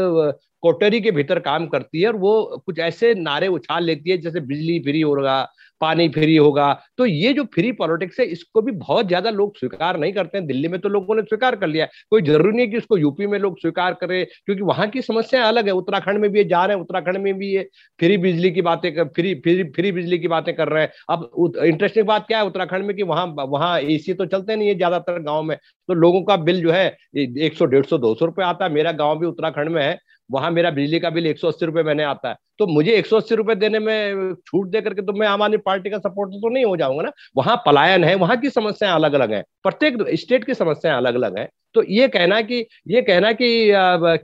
कोटरी 0.65 1.01
के 1.01 1.11
भीतर 1.11 1.39
काम 1.41 1.67
करती 1.69 2.01
है 2.01 2.07
और 2.09 2.17
वो 2.19 2.63
कुछ 2.67 2.79
ऐसे 2.81 3.15
नारे 3.17 3.49
उछाल 3.49 3.85
लेती 3.85 4.11
है, 4.11 4.17
जैसे 4.19 4.41
बिजली 4.43 4.79
फ्री 4.83 5.01
होगा, 5.01 5.43
पानी 5.81 6.09
फ्री 6.09 6.37
होगा। 6.37 6.73
तो 6.99 7.07
ये 7.07 7.33
जो 7.33 7.45
फ्री 7.55 7.71
पॉलिटिक्स 7.75 8.21
है, 8.21 8.27
इसको 8.27 8.63
भी 8.63 8.73
बहुत 8.75 9.07
ज़्यादा 9.09 9.31
लोग 9.31 9.57
स्वीकार 9.59 9.99
नहीं 9.99 10.13
करते 10.13 10.39
हैं। 10.39 10.47
दिल्ली 10.47 10.69
में 10.69 10.79
तो 10.81 10.89
लोगों 10.89 11.15
ने 11.15 11.23
स्वीकार 11.23 11.57
कर 11.57 11.67
लिया 11.67 11.87
कोई 12.11 12.23
ज़रूरी 12.23 12.51
नहीं 12.51 12.61
है 12.61 12.67
कि 12.67 12.77
इसको 12.77 12.97
यूपी 12.97 13.27
में 13.27 13.39
लोग 13.39 13.59
स्वीकार 13.61 13.95
करें, 13.95 14.25
क्योंकि 14.47 14.63
वहाँ 14.63 14.89
की 14.91 15.03
समस्या 15.03 15.45
अलग 15.49 15.67
है। 15.67 15.73
उत्तराखंड 15.75 16.19
में 16.19 16.31
भी 16.31 16.39
ये 16.39 16.45
जा 16.47 16.65
रहे 16.65 16.77
हैं, 16.77 16.83
उत्तराखंड 16.83 17.19
में 17.19 17.33
भी 17.35 17.49
ये 17.49 17.69
फ्री 18.01 18.17
बिजली 18.19 18.51
की 18.51 18.63
बातें 18.63 18.91
फ्री 19.07 19.35
फ्री 19.37 19.63
फ्री 19.71 19.93
बिजली 19.93 20.19
की 20.19 20.29
बातें 20.29 20.55
कर 20.57 20.69
रहे 20.69 20.83
हैं। 20.83 20.93
अब 21.11 21.31
इंटरेस्टिंग 21.65 22.07
बात 22.07 22.27
क्या 22.27 22.39
है? 22.39 22.47
उत्तराखंड 22.47 22.87
में 22.87 22.97
कि 22.97 23.03
वहाँ 23.05 23.27
वहाँ 23.39 23.79
एसी 23.81 24.15
तो 24.15 24.27
चलते 24.27 24.57
नहीं 24.57 24.69
है 24.69 24.75
ज़्यादातर 24.77 25.23
गाँव 25.23 25.43
में। 25.43 25.57
तो 25.89 25.95
लोगों 25.95 26.23
का 26.23 26.37
बिल 26.39 26.61
जो 26.63 26.71
है, 26.73 26.87
एक 27.17 27.57
सौ, 27.57 27.65
डेढ़ 27.67 27.85
सौ, 27.87 27.99
दो 27.99 28.15
सौ 28.15 28.27
रुपये 28.27 28.45
आता 28.47 28.65
है। 28.65 28.73
मेरा 28.73 28.93
गाँव 28.95 29.19
भी 29.19 29.27
उत्तराखंड 29.27 29.69
में 29.71 29.83
है। 29.83 29.99
वहाँ 30.31 30.51
मेरा 30.51 30.71
बिजली 30.71 30.99
का 31.01 31.11
बिल 31.11 31.27
एक 31.27 31.39
सौ 31.39 31.49
अस्सी 31.49 31.67
रुपए 31.67 31.83
मैंने 31.83 32.03
आता 32.05 32.29
है। 32.29 32.37
तो 32.59 32.67
मुझे 32.67 32.93
एक 32.93 33.07
सौ 33.07 33.17
अस्सी 33.17 33.35
रुपए 33.35 33.55
देने 33.55 33.79
में 33.79 34.35
छूट 34.47 34.69
दे 34.69 34.81
करके 34.81 35.03
तो 35.03 35.13
मैं 35.13 35.27
आम 35.27 35.43
आदमी 35.43 35.57
पार्टी 35.57 35.91
का 35.91 35.99
सपोर्टर 35.99 36.39
तो 36.39 36.49
नहीं 36.49 36.65
हो 36.65 36.77
जाऊँगा 36.77 37.03
ना। 37.03 37.11
वहाँ 37.37 37.57
पलायन 37.67 38.05
है 38.05 38.15
वहाँ 38.15 38.37
की 38.37 38.51
समस्याएँ 38.51 38.95
अलग 38.95 39.13
अलग 39.13 39.33
हैं। 39.33 39.43
प्रत्येक 39.63 39.97
स्टेट 40.15 40.45
की 40.45 40.55
समस्याएँ 40.55 40.97
अलग 40.97 41.15
अलग 41.15 41.39
हैं। 41.39 41.49
तो 41.75 41.83
ये 41.85 42.07
कहना 42.09 42.41
कि 42.43 42.65
ये 42.89 43.01
कहना 43.03 43.33
कि 43.33 43.47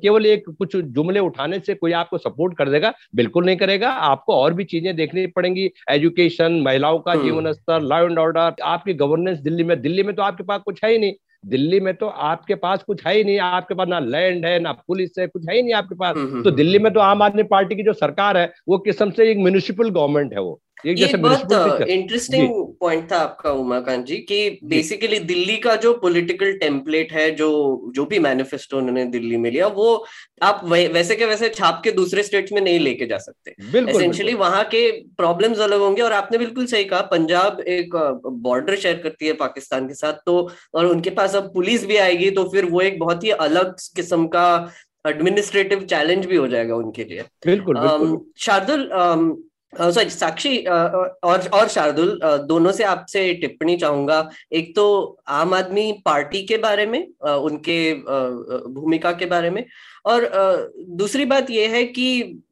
केवल 0.00 0.26
एक 0.26 0.44
कुछ 0.58 0.76
जुमले 0.76 1.20
उठाने 1.20 1.58
से 1.60 1.74
कोई 1.74 1.92
आपको 1.92 2.18
सपोर्ट 2.18 2.56
कर 2.58 2.68
देगा 2.70 2.92
बिल्कुल 3.16 3.44
नहीं 3.46 3.56
करेगा। 3.56 3.90
आपको 3.90 4.34
और 4.34 4.54
भी 4.54 4.64
चीज़ें 4.64 4.94
देखनी 4.96 5.26
पड़ेंगी। 5.28 5.70
एजुकेशन 5.90 6.60
महिलाओं 6.62 6.98
का 6.98 7.12
हम्म। 7.12 7.24
जीवन 7.24 7.52
स्तर 7.52 7.80
लॉ 7.82 8.00
एंड 8.02 8.18
ऑर्डर 8.18 8.62
आपकी 8.64 8.94
गवर्नेंस 8.94 9.38
दिल्ली 9.40 9.64
में 9.64 9.80
दिल्ली 9.82 10.02
में 10.02 10.14
तो 10.14 10.22
आपके 10.22 10.44
पास 10.44 10.60
कुछ 10.64 10.84
है 10.84 10.92
ही 10.92 10.98
नहीं। 10.98 11.12
दिल्ली 11.46 11.80
में 11.80 11.94
तो 11.94 12.06
आपके 12.06 12.54
पास 12.54 12.82
कुछ 12.82 13.06
है 13.06 13.16
ही 13.16 13.24
नहीं 13.24 13.38
आपके 13.38 13.74
पास 13.74 13.88
ना 13.88 13.98
लैंड 13.98 14.46
है 14.46 14.58
ना 14.58 14.72
पुलिस 14.72 15.10
है 15.18 15.26
कुछ 15.26 15.46
है 15.50 15.56
ही 15.56 15.62
नहीं 15.62 15.74
आपके 15.74 15.94
पास। 15.94 16.16
हम्म, 16.16 16.32
हम्म, 16.32 16.42
तो 16.42 16.50
दिल्ली 16.50 16.78
में 16.78 16.92
तो 16.92 17.00
आम 17.00 17.22
आदमी 17.22 17.42
पार्टी 17.42 17.76
की 17.76 17.82
जो 17.82 17.92
सरकार 17.92 18.36
है 18.36 18.52
वो 18.68 18.78
किस्म 18.78 19.10
से 19.10 19.30
एक 19.30 19.38
म्यूनिसिपल 19.38 19.90
गवर्नमेंट 19.90 20.32
है 20.32 20.40
वो। 20.40 20.60
एक 20.86 20.98
ये 20.98 21.16
बहुत 21.16 21.82
इंटरेस्टिंग 21.82 22.48
पॉइंट 22.80 23.10
था 23.12 23.16
आपका 23.16 23.50
उमाकांत 23.52 24.04
जी 24.06 24.16
कि 24.28 24.58
बेसिकली 24.64 25.18
दिल्ली 25.20 25.56
का 25.56 25.74
जो 25.76 25.92
पॉलिटिकल 25.94 26.52
टेम्पलेट 26.58 27.12
है 27.12 27.30
जो 27.36 27.48
जो 27.94 28.04
भी 28.06 28.18
मैनिफेस्टो 28.18 28.76
उन्होंने 28.78 29.04
दिल्ली 29.06 29.36
में 29.36 29.50
लिया 29.50 29.66
वो 29.66 30.04
आप 30.42 30.60
वैसे 30.64 31.16
के 31.16 31.24
वैसे 31.24 31.48
छाप 31.48 31.80
के 31.84 31.92
दूसरे 31.92 32.22
स्टेट्स 32.22 32.52
में 32.52 32.60
नहीं 32.60 32.78
लेके 32.80 33.06
जा 33.06 33.18
सकते। 33.18 33.54
एसेंशियली 33.80 34.34
वहाँ 34.34 34.64
के 34.64 34.90
प्रॉब्लम्स 35.16 35.58
अलग 35.58 35.80
होंगे 35.80 36.02
और 36.02 36.12
आपने 36.12 36.38
बिल्कुल 36.38 36.66
सही 36.66 36.84
कहा 36.84 37.00
पंजाब 37.10 37.60
एक 37.68 37.96
बॉर्डर 38.42 38.76
शेयर 38.76 38.96
करती 38.96 39.26
है 39.26 39.32
पाकिस्तान 39.36 39.88
के 39.88 39.94
साथ 39.94 40.22
तो 40.26 40.36
और 40.74 40.86
उनके 40.86 41.10
पास 41.10 41.34
अब 41.36 41.52
पुलिस 41.54 41.86
भी 41.86 41.96
आएगी 41.98 42.30
तो 42.30 42.44
फिर 42.44 42.64
वो 42.64 42.80
एक 42.80 42.98
बहुत 42.98 43.24
ही 43.24 43.30
अलग 43.40 43.74
किस्म 43.96 44.26
का 44.26 44.46
एडमिनिस्ट्रेटिव 45.06 45.84
चैलेंज 45.90 46.26
भी 46.26 46.36
हो 46.36 46.46
जाएगा 46.48 46.74
उनके 46.76 47.04
लिए। 47.04 47.22
बिल्कुल, 47.46 47.78
बिल्कुल. 47.78 48.18
शार्दुल 48.38 48.82
सॉरी 49.72 50.10
साक्षी 50.10 50.56
और 50.58 51.48
और 51.48 51.68
शार्दुल 51.68 52.18
दोनों 52.46 52.72
से 52.72 52.84
आपसे 52.84 53.32
टिप्पणी 53.34 53.76
चाहूँगा। 53.76 54.28
एक 54.52 54.74
तो 54.76 54.86
आम 55.28 55.54
आदमी 55.54 55.92
पार्टी 56.04 56.42
के 56.46 56.56
बारे 56.58 56.86
में 56.86 57.00
उनके 57.22 57.94
भूमिका 57.94 59.12
के 59.12 59.26
बारे 59.26 59.50
में, 59.50 59.64
और 60.06 60.72
दूसरी 60.78 61.24
बात 61.24 61.50
यह 61.50 61.70
है 61.72 61.84
कि 61.84 62.42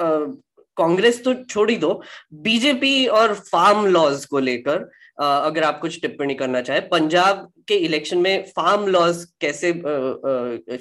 कांग्रेस 0.00 1.22
तो 1.24 1.34
छोड़ 1.34 1.68
ही 1.70 1.76
दो, 1.76 2.00
बीजेपी 2.34 3.06
और 3.08 3.34
फार्म 3.34 3.86
लॉज 3.86 4.24
को 4.24 4.38
लेकर 4.38 4.88
अगर 5.20 5.64
आप 5.64 5.78
कुछ 5.80 6.00
टिप्पणी 6.02 6.34
करना 6.34 6.60
चाहे, 6.60 6.80
पंजाब 6.82 7.50
के 7.68 7.74
इलेक्शन 7.76 8.18
में 8.18 8.44
फार्म 8.56 8.86
लॉज 8.88 9.24
कैसे 9.40 9.68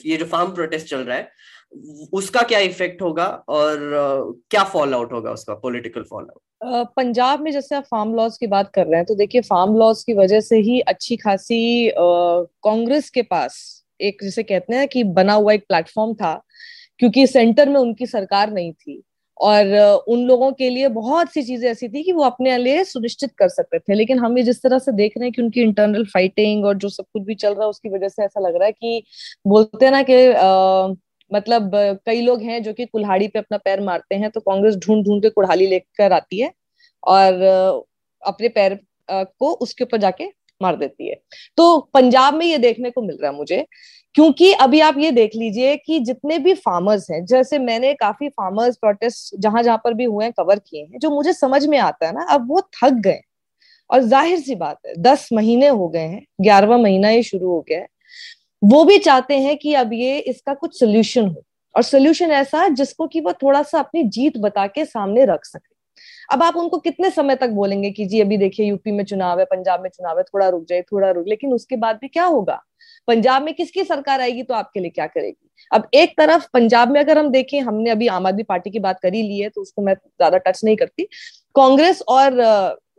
ये 0.10 0.18
जो 0.18 0.26
फार्म 0.26 0.54
प्रोटेस्ट 0.56 0.88
चल 0.88 1.00
रहा 1.00 1.18
है 1.18 1.30
उसका 2.14 2.42
क्या 2.42 2.60
इफ़ेक्ट 2.60 3.02
होगा 3.02 3.26
और 3.50 3.80
क्या 4.50 4.64
फॉल 4.64 4.94
आउट 4.94 5.14
होगा 5.14 5.32
उसका 5.32 5.54
पॉलिटिकल 5.54 6.04
फॉल 6.10 6.24
आउट 6.24 6.88
पंजाब 6.98 7.42
में 7.42 7.52
जैसे 7.52 7.76
आप 7.76 7.84
फार्म 7.84 8.14
लॉज 8.16 8.38
की 8.38 8.48
बात 8.48 8.72
कर 8.74 8.86
रहे 8.86 8.96
हैं 8.96 9.06
तो 9.06 9.16
देखिए 9.16 9.42
फार्म 9.42 9.76
लॉज 9.78 10.04
की 10.04 10.14
वजह 10.14 10.40
से 10.42 10.58
ही 10.60 10.80
अच्छी 10.82 11.16
खासी 11.18 11.92
कांग्रेस 11.98 13.10
के 13.10 13.22
पास 13.22 13.60
एक 14.00 14.24
जिसे 14.24 14.44
कहते 14.44 14.76
हैं 14.76 14.88
कि 14.88 15.04
बना 15.04 15.34
हुआ 15.34 15.54
एक 15.54 15.64
प्लेटफॉर्म 15.68 16.14
था, 16.14 16.34
क्योंकि 17.00 17.26
सेंटर 17.28 17.70
में 17.70 17.80
उनकी 17.80 18.06
सरकार 18.08 18.52
नहीं 18.52 18.72
थी। 18.74 19.02
और 19.38 20.04
उन 20.08 20.24
लोगों 20.28 20.52
के 20.52 20.70
लिए 20.70 20.88
बहुत 20.90 21.32
सी 21.32 21.44
चीज़ें 21.44 21.70
ऐसी 21.72 21.90
थी 21.90 22.04
कि 22.04 22.12
वो 22.12 22.24
अपने 22.24 22.58
लिए 22.58 22.84
सुनिश्चित 22.84 23.32
कर 23.38 23.50
सकते 23.50 23.80
थे। 23.80 23.94
लेकिन 23.94 24.20
हम 24.20 24.38
ये 24.38 24.44
जिस 24.44 24.62
तरह 24.64 24.80
से 24.80 24.92
देख 24.92 25.14
रहे 25.18 25.26
हैं 25.26 25.34
कि 25.34 25.42
उनकी 25.42 25.62
इंटरनल 25.62 26.06
फाइटिंग 26.14 26.66
और 26.66 26.78
जो 26.78 26.90
सब 26.90 27.06
कुछ 27.14 27.24
भी 27.24 27.36
चल 27.36 27.54
रहा 27.54 27.64
है, 27.64 27.70
उसकी 27.70 27.90
वजह 27.90 28.08
से 28.08 28.24
ऐसा 28.26 28.48
लग 28.48 28.56
रहा 28.56 28.66
है 28.66 28.72
कि 28.72 29.04
बोलते 29.48 29.86
हैं 29.86 29.92
ना 29.92 30.04
कि 30.10 30.16
मतलब 31.32 31.72
कई 32.06 32.22
लोग 32.22 32.42
हैं 32.42 32.62
जो 32.64 32.74
कि 32.74 32.86
कुल्हाड़ी 32.86 33.28
पे 33.28 33.40
अपना 33.40 33.58
पैर 33.58 33.82
मारते 33.82 34.16
हैं 34.16 34.30
तो 34.32 34.40
कांग्रेस 34.42 34.76
ढूंढ 34.78 35.06
ढूंढ 35.06 35.22
के 35.22 35.30
कुल्हाड़ी 35.30 35.68
लेकर 35.68 36.14
आती 36.14 36.40
है 36.40 36.52
और 37.04 37.44
अपने 38.24 38.48
पैर 38.50 38.80
को 39.10 39.52
उसके 39.56 39.84
ऊपर 39.84 39.98
जाके 39.98 40.26
मार 40.62 40.76
देती 40.76 41.10
है। 41.10 41.16
तो 41.58 41.78
पंजाब 41.94 42.34
में 42.34 42.46
ये 42.46 42.58
देखने 42.58 42.90
को 42.92 43.02
मिल 43.02 43.18
रहा 43.22 43.32
है 43.32 43.38
मुझे, 43.38 43.66
क्योंकि 44.16 44.52
अभी 44.56 44.80
आप 44.82 44.98
ये 44.98 45.12
देख 45.12 45.32
लीजिए 45.36 45.76
कि 45.78 46.00
जितने 46.02 46.38
भी 46.40 46.54
फार्मर्स 46.56 47.10
हैं, 47.12 47.24
जैसे 47.26 47.60
मैंने 47.60 47.94
काफ़ी 47.96 48.30
फार्मर्स 48.30 48.78
प्रोटेस्ट 48.78 49.36
जहाँ 49.40 49.64
जहाँ 49.64 49.78
पर 49.84 49.94
भी 49.94 50.04
हुए 50.06 50.26
हैं 50.26 50.34
कवर 50.34 50.60
किए 50.60 50.82
हैं, 50.82 51.00
जो 51.00 51.10
मुझे 51.12 51.34
समझ 51.34 51.66
में 51.66 51.78
आता 51.80 52.08
है 52.08 52.14
ना, 52.14 52.26
अब 52.26 52.48
वो 52.50 52.62
थक 52.76 52.94
गए। 53.02 53.22
और 53.90 54.02
ज़ाहिर 54.04 54.40
सी 54.40 54.56
बात 54.56 54.78
है, 54.88 54.94
दस 55.00 55.28
महीने 55.34 55.68
हो 55.70 55.88
गए 55.90 56.00
हैं, 56.02 56.26
ग्यारहवा 56.42 56.78
महीना 56.80 57.10
ये 57.10 57.24
शुरू 57.24 57.50
हो 57.50 57.60
गया 57.70 57.80
है 57.80 57.88
वो 58.62 58.84
भी 58.86 58.98
चाहते 58.98 59.38
हैं 59.38 59.58
कि 59.58 59.74
अब 59.76 59.94
ये 59.94 60.18
इसका 60.20 60.54
कुछ 60.54 60.80
सोल्यूशन 60.80 61.28
हो। 61.28 61.44
और 61.76 61.84
सोल्यूशन 61.84 62.32
ऐसा 62.34 62.68
जिसको 62.70 63.08
कि 63.08 63.22
वो 63.22 63.34
थोड़ा 63.34 63.62
सा 63.64 63.80
अपनी 63.80 64.04
जीत 64.06 64.38
बता 64.38 64.66
के 64.68 64.86
सामने 64.86 65.26
रख 65.26 65.46
सके। 65.46 65.76
अब 66.34 66.44
आप 66.44 66.56
उनको 66.58 66.78
कितने 66.80 67.10
समय 67.10 67.36
तक 67.36 67.50
बोलेंगे 67.50 67.92
कि 67.92 68.06
जी, 68.06 68.22
अभी 68.22 68.38
देखिए 68.38 68.66
यूपी 68.66 68.92
में 68.92 69.04
चुनाव 69.06 69.40
है, 69.40 69.46
पंजाब 69.46 69.82
में 69.82 69.90
चुनाव 69.90 70.18
है, 70.18 70.24
थोड़ा 70.24 70.48
रुक 70.50 70.66
जाए 70.70 70.82
थोड़ा 70.84 71.12
रुक। 71.12 71.26
लेकिन 71.28 71.54
उसके 71.54 71.76
बाद 71.76 72.00
भी 72.02 72.08
क्या 72.08 72.26
होगा? 72.26 72.62
पंजाब 73.08 73.44
में 73.44 73.54
किसकी 73.54 73.84
सरकार 73.84 74.22
आएगी 74.22 74.44
तो 74.44 74.54
आपके 74.54 74.80
लिए 74.80 74.90
क्या 74.90 75.06
करेगी? 75.08 75.50
अब 75.72 75.88
एक 75.94 76.14
तरफ़ 76.18 76.48
पंजाब 76.54 76.92
में 76.92 77.00
अगर 77.02 77.18
हम 77.18 77.30
देखें, 77.30 77.60
हमने 77.62 77.90
अभी 77.90 78.08
आम 78.08 78.28
आदमी 78.28 78.44
पार्टी 78.44 78.70
की 78.70 78.80
बात 78.80 79.00
करी 79.00 79.22
ली 79.24 79.40
है 79.40 79.50
तो 79.50 79.62
उसको 79.62 79.82
मैं 79.82 79.94
ज़्यादा 79.94 80.38
टच 80.40 80.62
नहीं 80.64 80.76
करती। 80.76 81.04
कांग्रेस 81.56 82.02
और 82.10 82.42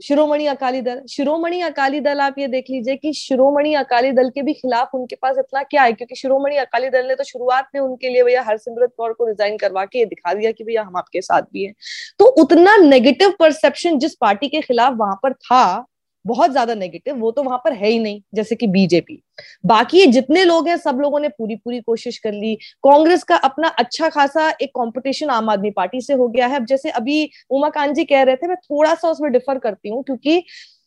शिरोमणि 0.01 0.47
अकाली 0.47 0.81
दल। 0.81 1.01
शिरोमणि 1.11 1.61
अकाली 1.61 2.01
दल 2.01 2.21
आप 2.21 2.35
ये 2.39 2.47
देख 2.49 2.65
लीजिए 2.71 2.97
कि 2.97 3.13
शिरोमणि 3.13 3.75
अकाली 3.75 4.11
दल 4.13 4.29
के 4.31 4.43
भी 4.43 4.53
खिलाफ 4.53 4.91
उनके 4.95 5.17
पास 5.17 5.37
इतना 5.39 5.63
क्या 5.63 5.83
है? 5.83 5.93
क्योंकि 5.93 6.15
शिरोमणि 6.15 6.57
अकाली 6.57 6.89
दल 6.89 7.07
ने 7.07 7.15
तो 7.15 7.25
शुरुआत 7.25 7.69
में 7.75 7.81
उनके 7.81 8.09
लिए 8.09 8.23
भैया 8.23 8.43
हरसिमरत 8.43 8.93
कौर 8.97 9.13
को 9.13 9.27
रिजाइन 9.27 9.57
करवा 9.57 9.85
के 9.85 9.99
ये 9.99 10.05
दिखा 10.05 10.35
दिया 10.35 10.53
कि 10.53 10.65
भैया 10.65 10.83
हम 10.83 10.97
आपके 10.97 11.21
साथ 11.21 11.43
भी 11.53 11.65
हैं। 11.65 11.75
तो 12.19 12.25
उतना 12.43 12.77
नेगेटिव 12.77 13.35
परसेप्शन 13.41 13.99
जिस 13.99 14.15
पार्टी 14.15 14.49
के 14.49 14.61
खिलाफ 14.61 14.95
वहाँ 14.97 15.19
पर 15.23 15.33
था 15.33 15.87
बहुत 16.25 16.51
ज़्यादा 16.51 16.75
नेगेटिव 16.75 17.17
वो 17.17 17.31
तो 17.31 17.43
वहाँ 17.43 17.59
पर 17.59 17.73
है 17.73 17.89
ही 17.89 17.99
नहीं, 17.99 18.21
जैसे 18.35 18.57
कि 18.57 18.67
बीजेपी 18.69 19.21
बाकी 19.67 19.99
ये 19.99 20.07
जितने 20.09 20.45
लोग 20.45 20.69
हैं, 20.69 20.77
सब 20.79 20.99
लोगों 21.01 21.21
ने 21.21 21.29
पूरी 21.31 21.57
पूरी 21.57 21.81
कोशिश 21.83 22.19
कर 22.19 22.33
ली। 22.33 22.55
कांग्रेस 22.85 23.23
का 23.25 23.37
अपना 23.39 23.69
अच्छा 23.79 24.09
खासा 24.09 24.49
एक 24.53 24.71
कंपटीशन 24.71 25.31
आम 25.31 25.51
आदमी 25.51 25.71
पार्टी 25.73 26.01
से 26.01 26.15
हो 26.15 26.29
गया 26.29 26.47
है। 26.47 26.57
अब 26.57 26.67
जैसे 26.67 26.91
अभी 26.93 27.31
उमाकांत 27.51 27.95
जी 27.97 28.05
कह 28.05 28.23
रहे 28.23 28.37
थे, 28.37 28.47
मैं 28.47 28.57
थोड़ा 28.59 28.95
सा 28.95 29.09
उसमें 29.09 29.31
डिफर 29.33 29.59
करती 29.59 29.89
हूँ, 29.89 30.03
क्योंकि 30.05 30.43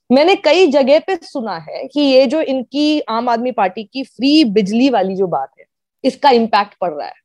मैंने 0.10 0.36
कई 0.38 0.68
जगह 0.70 1.00
पे 1.00 1.16
सुना 1.24 1.58
है 1.60 1.88
कि 1.88 2.02
ये 2.02 2.26
जो 2.28 2.42
इनकी 2.44 3.00
आम 3.10 3.30
आदमी 3.30 3.52
पार्टी 3.54 3.84
की 3.84 4.04
फ्री 4.06 4.44
बिजली 4.52 4.90
वाली 4.90 5.16
जो 5.16 5.28
बात 5.30 5.52
है, 5.60 5.66
इसका 6.04 6.30
इम्पैक्ट 6.32 6.78
पड़ 6.82 6.94
रहा 6.94 7.08
है। 7.08 7.20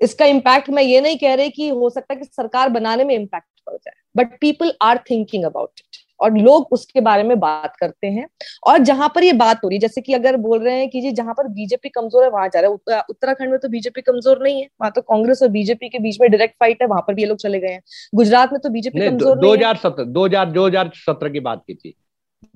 इसका 0.00 0.26
इम्पैक्ट 0.26 0.70
मैं 0.70 0.82
ये 0.82 1.00
नहीं 1.00 1.18
कह 1.18 1.34
रही 1.34 1.50
कि 1.50 1.68
हो 1.70 1.90
सकता 1.90 2.14
है 2.14 2.20
कि 2.20 2.26
सरकार 2.26 2.68
बनाने 2.70 3.04
में 3.04 3.14
इम्पैक्ट 3.14 3.46
पड़ 3.66 3.74
जाए 3.74 3.94
but 4.16 4.38
people 4.40 4.72
are 4.82 4.98
thinking 5.10 5.44
about 5.44 5.80
it 5.80 5.99
और 6.20 6.36
लोग 6.38 6.68
उसके 6.72 7.00
बारे 7.00 7.22
में 7.22 7.38
बात 7.40 7.76
करते 7.76 8.06
हैं। 8.08 8.26
और 8.66 8.78
जहाँ 8.80 9.10
पर 9.14 9.24
ये 9.24 9.32
बात 9.34 9.64
हो 9.64 9.68
रही 9.68 9.76
है 9.76 9.80
जैसे 9.80 10.00
कि 10.00 10.14
अगर 10.14 10.36
बोल 10.38 10.58
रहे 10.60 10.74
हैं 10.74 10.88
कि 10.90 11.00
जी 11.00 11.12
जहाँ 11.12 11.34
पर 11.34 11.48
बीजेपी 11.50 11.88
कमज़ोर 11.90 12.24
है 12.24 12.30
वहाँ 12.30 12.48
जा 12.48 12.60
रहे 12.60 12.70
हैं। 12.70 13.00
उत्तराखंड 13.10 13.50
में 13.50 13.58
तो 13.58 13.68
बीजेपी 13.68 14.00
कमज़ोर 14.02 14.42
नहीं 14.42 14.60
है। 14.60 14.68
वहाँ 14.80 14.92
तो 14.92 15.00
कांग्रेस 15.02 15.42
और 15.42 15.48
बीजेपी 15.50 15.88
के 15.88 15.98
बीच 15.98 16.20
में 16.20 16.30
डायरेक्ट 16.30 16.54
फाइट 16.60 16.82
है 16.82 16.88
वहाँ 16.88 17.02
पर 17.06 17.14
भी 17.14 17.22
ये 17.22 17.28
लोग 17.28 17.38
चले 17.38 17.60
गए 17.60 17.68
हैं। 17.68 17.80
गुजरात 18.14 18.52
में 18.52 18.60
तो 18.60 18.68
बीजेपी 18.70 19.00
कमज़ोर 19.00 19.38
दो 19.38 19.54
हज़ार 19.54 19.76
सत्रह 19.78 20.04
दो 20.06 20.24
हज़ार 20.26 20.50
दो 20.50 20.66
हज़ार 20.66 20.90
सत्रह 20.96 21.30
की 21.30 21.40
बात 21.42 21.62
की 21.66 21.74
थी। 21.74 21.94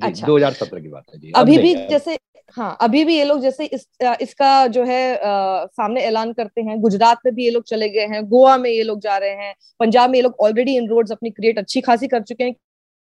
अच्छा। 0.03 0.27
दो 0.27 0.37
हज़ार 0.37 0.53
सत्रह 0.55 0.81
की 0.81 0.89
बात 0.89 1.05
है 1.15 1.21
जी। 1.21 1.33
अभी 1.37 1.59
भी 1.59 1.75
जैसे 1.89 2.19
हाँ 2.55 2.77
अभी 2.81 3.05
भी 3.05 3.17
ये 3.17 3.25
लोग 3.25 3.41
जैसे 3.41 3.65
इस 3.67 3.87
इसका 4.21 4.67
जो 4.67 4.83
है 4.85 5.17
आ, 5.17 5.65
सामने 5.67 6.01
ऐलान 6.03 6.33
करते 6.33 6.61
हैं। 6.61 6.79
गुजरात 6.81 7.19
में 7.27 7.35
भी 7.35 7.45
ये 7.45 7.51
लोग 7.51 7.65
चले 7.65 7.89
गए 7.89 8.07
हैं 8.07 8.23
गोवा 8.29 8.57
में 8.57 8.69
ये 8.71 8.83
लोग 8.83 9.01
जा 9.01 9.17
रहे 9.19 9.31
हैं। 9.37 9.55
पंजाब 9.81 10.11
में 10.11 10.17
ये 10.19 10.23
लोग 10.23 10.37
ऑलरेडी 10.41 10.77
इन 10.77 10.89
रोड 10.89 11.13
अपनी 11.13 11.31
क्रिएट 11.31 11.59
अच्छी 11.59 11.81
खासी 11.81 12.09
कर 12.09 12.23
चुके 12.23 12.45
हैं। 12.45 12.55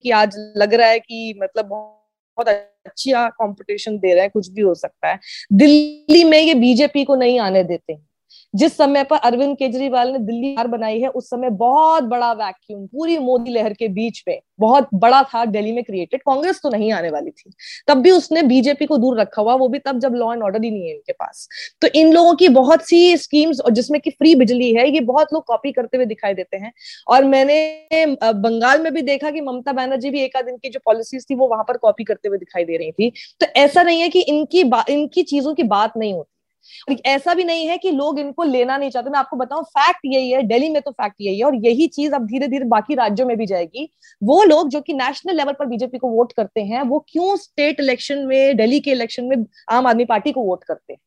कि 0.03 0.11
आज 0.11 0.53
लग 0.57 0.75
रहा 0.75 0.89
है 0.89 0.99
कि 0.99 1.41
मतलब 1.43 1.65
बहुत 1.65 2.49
अच्छा 2.49 3.29
कंपटीशन 3.29 3.99
दे 3.99 4.13
रहे 4.13 4.23
हैं, 4.23 4.31
कुछ 4.31 4.49
भी 4.49 4.63
हो 4.63 4.75
सकता 4.75 5.09
है। 5.09 5.19
दिल्ली 5.53 6.25
में 6.25 6.39
ये 6.39 6.55
बीजेपी 6.55 7.05
को 7.05 7.15
नहीं 7.17 7.39
आने 7.39 7.65
देते। 7.65 7.93
हैं 7.93 8.10
जिस 8.55 8.77
समय 8.77 9.05
पर 9.05 9.17
अरविंद 9.19 9.57
केजरीवाल 9.57 10.13
ने 10.13 10.19
दिल्ली 10.19 10.55
हार 10.55 10.67
बनाई 10.69 11.01
है, 11.01 11.09
उस 11.09 11.31
समय 11.31 11.51
बहुत 11.51 12.05
बड़ा 12.05 12.33
वैक्यूम 12.35 12.87
पूरी 12.87 13.19
मोदी 13.19 13.53
लहर 13.53 13.73
के 13.73 13.89
बीच 13.91 14.23
में 14.29 14.39
बहुत 14.61 14.89
बड़ा 14.95 15.23
था 15.25 15.45
दिल्ली 15.45 15.73
में 15.73 15.83
क्रिएटेड 15.85 16.21
कांग्रेस 16.21 16.61
तो 16.63 16.71
नहीं 16.71 16.91
आने 16.93 17.11
वाली 17.11 17.31
थी। 17.31 17.51
तब 17.89 17.99
भी 17.99 18.11
उसने 18.11 18.43
बीजेपी 18.43 18.87
को 18.87 18.97
दूर 18.99 19.21
रखा 19.21 19.43
हुआ, 19.43 19.55
वो 19.55 19.69
भी 19.69 19.79
तब 19.79 19.99
जब 19.99 20.15
लॉ 20.15 20.33
एंड 20.33 20.43
ऑर्डर 20.43 20.65
ही 20.65 20.71
नहीं 20.71 20.83
है 20.83 20.95
इनके 20.95 21.13
पास। 21.13 21.49
तो 21.83 21.89
इन 21.95 22.13
लोगों 22.13 22.35
की 22.35 22.49
बहुत 22.51 22.83
सी 22.83 23.17
स्कीम्स 23.17 23.61
और 23.61 23.71
जिसमें 23.71 24.01
की 24.01 24.11
फ्री 24.11 24.35
बिजली 24.35 24.73
है, 24.75 24.89
ये 24.91 25.01
बहुत 25.03 25.33
लोग 25.35 25.45
कॉपी 25.47 25.73
करते 25.73 25.97
हुए 25.97 26.07
दिखाई 26.07 26.35
देते 26.35 26.57
हैं। 26.57 26.73
और 27.09 27.25
मैंने 27.25 28.07
बंगाल 28.25 28.83
में 28.83 28.93
भी 28.95 29.03
देखा 29.03 29.31
कि 29.31 29.41
ममता 29.41 29.73
बनर्जी 29.73 30.11
भी 30.11 30.23
एक 30.23 30.37
आध 30.37 30.45
दिन 30.45 30.57
की 30.57 30.69
जो 30.69 30.81
पॉलिसीज़ 30.85 31.27
थी, 31.31 31.35
वो 31.35 31.49
वहाँ 31.49 31.65
पर 31.69 31.77
कॉपी 31.77 32.05
करते 32.05 32.29
हुए 32.29 32.39
दिखाई 32.39 32.65
दे 32.65 32.77
रही 32.77 32.93
थी। 32.93 33.13
तो 33.41 33.47
ऐसा 33.57 33.83
नहीं 33.83 34.01
है 34.01 34.09
कि 34.09 34.21
इनकी 34.21 34.61
इनकी 34.91 35.23
चीज़ों 35.23 35.55
की 35.55 35.63
बात 35.65 35.97
नहीं 35.97 36.13
होती। 36.15 36.29
ऐसा 37.07 37.35
भी 37.35 37.45
नहीं 37.45 37.67
है 37.67 37.77
कि 37.79 37.91
लोग 37.91 38.19
इनको 38.21 38.43
लेना 38.43 38.77
नहीं 38.77 38.91
चाहते। 38.91 39.11
मैं 39.11 39.19
आपको 39.19 39.37
बताऊँ 39.37 39.65
फैक्ट 39.69 40.01
यही 40.05 40.31
है, 40.31 40.43
दिल्ली 40.43 40.69
में 40.69 40.81
तो 40.83 40.91
फैक्ट 40.91 41.17
यही 41.21 41.39
है 41.39 41.45
और 41.45 41.57
यही 41.57 41.87
चीज़ 41.89 42.15
अब 42.15 42.27
धीरे 42.27 42.49
धीरे 42.49 42.65
बाकी 42.67 42.95
राज्यों 42.95 43.27
में 43.27 43.37
भी 43.37 43.47
जाएगी। 43.47 43.89
वो 44.23 44.43
लोग 44.45 44.69
जो 44.69 44.81
कि 44.81 44.93
नेशनल 44.95 45.37
लेवल 45.37 45.53
पर 45.53 45.67
बीजेपी 45.67 45.99
को 45.99 46.09
वोट 46.09 46.33
करते 46.33 46.61
हैं, 46.63 46.83
वो 46.83 47.05
क्यों 47.09 47.37
स्टेट 47.37 47.81
इलेक्शन 47.81 48.27
में, 48.27 48.57
दिल्ली 48.57 48.81
के 48.81 48.91
इलेक्शन 48.91 49.25
में 49.25 49.45
आम 49.71 49.87
आदमी 49.87 50.05
पार्टी 50.05 50.33
को 50.33 50.43
वोट 50.43 50.65
करते 50.65 50.93
हैं? 50.93 51.01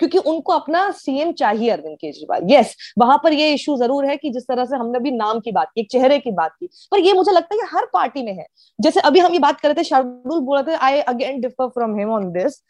क्योंकि 0.00 0.18
उनको 0.20 0.52
अपना 0.52 0.90
सीएम 0.90 1.30
चाहिए 1.32 1.68
अरविंद 1.70 1.96
केजरीवाल। 1.96 2.42
यस 2.50 2.74
वहाँ 2.98 3.16
पर 3.24 3.32
ये 3.32 3.52
इशू 3.54 3.76
ज़रूर 3.76 4.06
है 4.06 4.16
कि 4.16 4.30
जिस 4.30 4.42
तरह 4.42 4.64
से 4.64 4.76
हमने 4.76 4.98
अभी 4.98 5.10
नाम 5.10 5.40
की 5.40 5.52
बात 5.52 5.70
की, 5.74 5.80
एक 5.80 5.90
चेहरे 5.90 6.18
की 6.18 6.30
बात 6.32 6.52
की, 6.60 6.66
पर 6.92 6.98
ये 6.98 7.12
मुझे 7.12 7.32
लगता 7.32 7.54
है 7.54 7.60
कि 7.60 7.66
हर 7.72 7.86
पार्टी 7.92 8.22
में 8.22 8.32
है। 8.32 8.46
जैसे 8.78 9.00
अभी 9.00 9.20
हम 9.20 9.32
ये 9.32 9.38
बात 9.38 9.60
कर 9.60 9.68
रहे 9.68 9.74
थे, 9.74 9.84
शार्दुल 9.84 10.40
बोल 10.40 10.62
थे 10.62 10.74
I 10.76 11.00
again 11.02 11.40
differ 11.40 11.68
from 11.68 11.98
him 11.98 12.10
on 12.10 12.30
this 12.32 12.62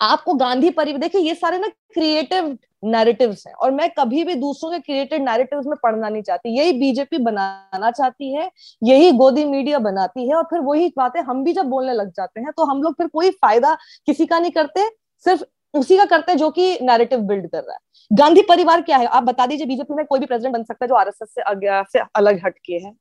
आपको 0.00 0.34
गांधी 0.34 0.70
परिवार, 0.70 1.00
देखिए 1.00 1.20
ये 1.20 1.34
सारे 1.34 1.58
ना 1.58 1.68
क्रिएटिव 1.94 2.56
नैरेटिव्स 2.84 3.46
हैं 3.46 3.54
और 3.54 3.70
मैं 3.70 3.88
कभी 3.90 4.24
भी 4.24 4.34
दूसरों 4.34 4.70
के 4.70 4.78
क्रिएटेड 4.80 5.22
नैरेटिव्स 5.22 5.66
में 5.66 5.76
पढ़ना 5.82 6.08
नहीं 6.08 6.22
चाहती। 6.22 6.56
यही 6.58 6.72
बीजेपी 6.78 7.18
बनाना 7.18 7.90
चाहती 7.90 8.34
है, 8.34 8.50
यही 8.82 9.10
गोदी 9.12 9.44
मीडिया 9.46 9.78
बनाती 9.80 10.28
है 10.28 10.34
और 10.36 10.42
फिर 10.44 10.60
वही 10.60 10.92
बातें 10.96 11.20
हम 11.22 11.42
भी 11.44 11.52
जब 11.52 11.66
बोलने 11.66 11.92
लग 11.92 12.10
जाते 12.10 12.40
हैं 12.40 12.52
तो 12.56 12.64
हम 12.64 12.82
लोग 12.82 12.94
फिर 12.94 13.06
कोई 13.08 13.30
फ़ायदा 13.32 13.74
किसी 14.08 14.26
का 14.26 14.38
नहीं 14.38 14.50
करते, 14.52 14.88
सिर्फ़ 15.26 15.44
उसी 15.74 15.96
का 15.96 16.04
करते 16.06 16.32
हैं 16.32 16.38
जो 16.38 16.50
कि 16.50 16.78
नैरेटिव 16.82 17.20
बिल्ड 17.20 17.46
कर 17.48 17.58
रहा 17.58 17.72
है। 17.72 17.78
गांधी 18.10 18.42
परिवार 18.44 18.82
क्या 18.82 18.96
है? 18.96 19.06
आप 19.06 19.22
बता 19.22 19.46
दीजिए 19.46 19.66
बीजेपी 19.66 19.94
में 19.94 20.04
कोई 20.06 20.20
भी 20.20 20.26
प्रेसिडेंट 20.26 20.54
बन 20.54 20.64
सकता 20.64 20.84
है 20.84 20.88
जो 20.88 20.94
आरएसएस 20.94 21.28
से 21.30 21.82
से 21.90 22.04
अलग 22.16 22.40
हटके 22.46 22.74
है। 22.76 22.94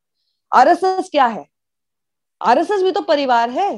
आरएसएस 0.52 1.10
क्या 1.12 1.26
है? 1.28 1.46
आरएसएस 2.42 2.82
भी 2.84 2.92
तो 2.92 3.02
परिवार 3.04 3.50
है। 3.52 3.72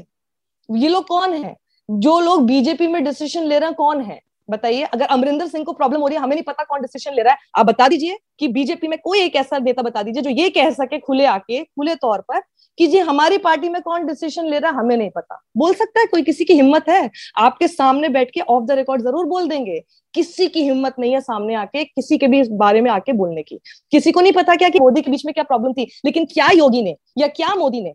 ये 0.70 0.89
लोग 0.89 1.07
कौन 1.07 1.34
है? 1.36 1.55
जो 1.90 2.20
लोग 2.20 2.46
बीजेपी 2.46 2.88
में 2.88 3.04
डिसीज़न 3.04 3.44
ले 3.44 3.60
रहे 3.60 3.70
हैं, 3.70 3.76
कौन 3.76 4.02
है? 4.02 4.20
बताइए, 4.50 4.82
अगर 4.84 5.06
अमरिंदर 5.06 5.48
सिंह 5.48 5.64
को 5.66 5.74
प्रॉब्लम 5.74 6.02
हो 6.02 6.08
रही 6.08 6.16
है, 6.18 6.24
हमें 6.24 6.36
नहीं 6.36 6.44
पता 6.44 6.64
कौन 6.64 6.82
डिसीज़न 6.82 7.14
ले 7.14 7.22
रहा 7.22 7.34
है। 7.34 7.40
आप 7.56 7.66
बता 7.66 7.88
दीजिए 7.88 8.18
कि 8.40 8.48
बीजेपी 8.48 8.88
में 8.88 8.98
कोई 9.00 9.20
एक 9.20 9.36
ऐसा 9.36 9.58
नेता 9.58 9.82
बता 9.82 10.04
दीजिए 10.04 10.24
जो 10.24 10.30
ये 10.32 10.50
कह 10.50 10.70
सके 10.72 11.00
खुले 11.00 11.26
आके, 11.26 11.64
खुले 11.64 11.96
तौर 11.96 12.22
पर, 12.22 12.42
कि 12.78 12.88
जी 12.88 13.00
हमारी 13.00 13.38
पार्टी 13.38 13.70
में 13.70 13.82
कौन 13.82 14.06
डिसीज़न 14.06 14.46
ले 14.46 14.60
रहा 14.60 14.72
है, 14.72 14.78
हमें 14.78 14.96
नहीं 14.98 15.10
पता। 15.10 15.42
बोल 15.58 15.74
सकता 15.74 16.00
है, 16.00 16.06
कोई 16.06 16.24
किसी 16.24 16.46
की 16.46 16.54
हिम्मत 16.54 16.90
है? 16.90 17.10
आपके 17.38 17.68
सामने 17.68 18.10
बैठ 18.10 18.32
के 18.32 18.42
ऑफ़ 18.42 18.64
द 18.64 18.72
रिकॉर्ड 18.72 19.02
ज़रूर 19.02 19.26
बोल 19.26 19.48
देंगे। 19.48 19.80
किसी 20.14 20.48
की 20.48 20.64
हिम्मत 20.64 20.96
नहीं 21.00 21.14
है 21.14 21.22
सामने 21.22 21.56
आके, 21.56 21.84
किसी 21.84 22.18
के 22.18 22.28
भी 22.28 22.42
इस 22.42 22.50
बारे 22.54 22.82
में 22.82 22.92
आके 22.92 23.14
बोलने 23.14 23.44
की। 23.44 23.60
किसी 23.92 24.12
को 24.12 24.22
नहीं 24.22 24.34
पता 24.34 24.56
क्या 24.56 24.70
कि 24.70 24.80
मोदी 24.80 25.02
के 25.02 25.12
बीच 25.12 25.26
में 25.26 25.34
क्या 25.34 25.44
प्रॉब्लम 25.44 25.74
थी, 25.74 25.88
लेकिन 26.06 26.26
क्या 26.26 26.50
योगी 26.52 26.82
ने 26.82 26.96
या 27.18 27.28
क्या 27.28 27.56
मोदी 27.56 27.82
ने 27.82 27.94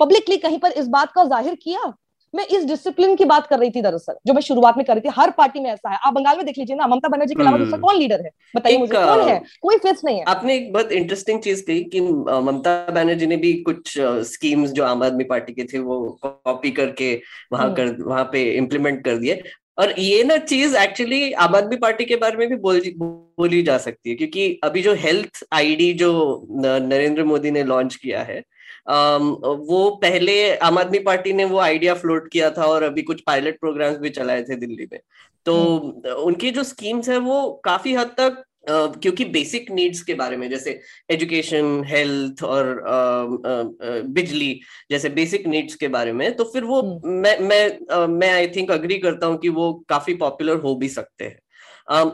पब्लिकली 0.00 0.36
कहीं 0.36 0.58
पर 0.58 0.72
इस 0.72 0.88
बात 0.88 1.12
का 1.12 1.24
ज़ाहिर 1.24 1.54
किया? 1.54 1.92
मैं 2.34 2.46
इस 2.46 2.64
डिसिप्लिन 2.64 3.14
की 3.16 3.24
बात 3.24 3.46
कर 3.46 3.58
रही 3.58 3.70
थी 3.70 3.82
दरअसल 3.82 4.14
जो 4.26 4.34
मैं 4.34 4.40
शुरुआत 4.42 4.76
में 4.76 4.84
कर 4.86 4.94
रही 4.94 5.00
थी 5.00 5.12
हर 5.16 5.30
पार्टी 5.30 5.60
में 5.60 5.70
ऐसा 5.70 5.90
है। 5.90 5.98
आप 6.06 6.12
बंगाल 6.14 6.36
में 6.36 6.44
देख 6.46 6.58
लीजिए 6.58 6.76
ना 6.76 6.86
ममता 6.86 7.08
बनर्जी 7.08 7.34
के 7.34 7.42
अलावा 7.42 7.58
दूसरा 7.58 7.76
हम्म। 7.76 7.86
कौन 7.86 7.96
लीडर 7.96 8.24
है? 8.24 8.30
बताइए 8.56 8.78
मुझे 8.78 8.94
कौन 8.94 9.28
है? 9.28 9.40
कोई 9.62 9.76
फेस 9.76 10.00
नहीं 10.04 10.18
है। 10.18 10.24
आपने 10.24 10.56
एक 10.56 10.72
बहुत 10.72 10.92
इंटरेस्टिंग 10.92 11.40
चीज़ 11.42 11.62
कही 11.66 11.84
कि 11.84 12.00
ममता 12.00 12.76
बनर्जी 12.90 13.26
ने 13.26 13.36
भी 13.36 13.52
कुछ 13.62 13.94
स्कीम्स 14.32 14.70
जो 14.70 14.84
आम 14.84 15.02
आदमी 15.02 15.24
पार्टी 15.24 15.52
के 15.52 15.64
थे 15.64 15.78
वो 15.78 16.00
कॉपी 16.22 16.70
करके 16.70 17.14
वहाँ 17.52 17.64
हम्म। 17.64 17.74
कर 17.76 17.96
वहाँ 18.02 18.24
पे 18.32 18.42
इम्प्लीमेंट 18.52 19.04
कर 19.04 19.16
दिए। 19.16 19.42
और 19.78 19.92
ये 19.98 20.22
ना 20.24 20.36
चीज़ 20.36 20.76
एक्चुअली 20.76 21.32
आम 21.32 21.56
आदमी 21.56 21.76
पार्टी 21.76 22.04
के 22.04 22.16
बारे 22.16 22.36
में 22.36 22.48
भी 22.48 22.56
बोल 22.56 22.80
बोली 23.00 23.62
जा 23.62 23.78
सकती 23.78 24.10
है 24.10 24.16
क्योंकि 24.16 24.60
अभी 24.64 24.82
जो 24.82 24.94
हेल्थ 24.94 25.44
आईडी 25.52 25.92
जो 25.92 26.08
नरेंद्र 26.50 27.24
मोदी 27.24 27.50
ने 27.50 27.62
लॉन्च 27.64 27.94
किया 27.94 28.22
है 28.22 28.42
वो 28.88 29.88
पहले 30.02 30.56
आम 30.58 30.78
आदमी 30.78 30.98
पार्टी 30.98 31.32
ने 31.32 31.44
वो 31.44 31.58
आइडिया 31.58 31.94
फ्लोट 31.94 32.28
किया 32.28 32.50
था 32.50 32.64
और 32.64 32.82
अभी 32.82 33.02
कुछ 33.02 33.20
पायलट 33.20 33.58
प्रोग्राम्स 33.60 33.98
भी 33.98 34.10
चलाए 34.10 34.42
थे 34.42 34.56
दिल्ली 34.56 34.88
में 34.92 35.00
तो 35.46 35.56
हम्म। 35.76 36.12
उनकी 36.22 36.50
जो 36.50 36.62
स्कीम्स 36.64 37.08
है 37.08 37.18
वो 37.18 37.40
काफ़ी 37.64 37.94
हद 37.94 38.14
तक 38.18 38.44
Uh, 38.68 39.00
क्योंकि 39.02 39.24
बेसिक 39.24 39.70
नीड्स 39.70 40.02
के 40.02 40.14
बारे 40.14 40.36
में 40.36 40.48
जैसे 40.50 40.70
एजुकेशन 41.10 41.82
हेल्थ 41.86 42.42
और 42.42 42.66
uh, 42.66 43.50
uh, 43.50 44.02
बिजली 44.08 44.60
जैसे 44.90 45.08
बेसिक 45.08 45.46
नीड्स 45.46 45.74
के 45.74 45.88
बारे 45.88 46.12
में 46.12 46.36
तो 46.36 46.44
फिर 46.44 46.64
वो 46.64 46.80
हम्म। 46.82 47.12
मैं 47.12 47.38
मैं 47.40 48.06
मैं 48.08 48.30
आई 48.32 48.48
थिंक 48.48 48.70
अग्री 48.70 48.98
करता 48.98 49.26
हूँ 49.26 49.38
कि 49.38 49.48
वो 49.48 49.72
काफ़ी 49.88 50.14
पॉपुलर 50.14 50.56
हो 50.56 50.74
भी 50.74 50.88
सकते 50.88 51.24
हैं 51.24 51.38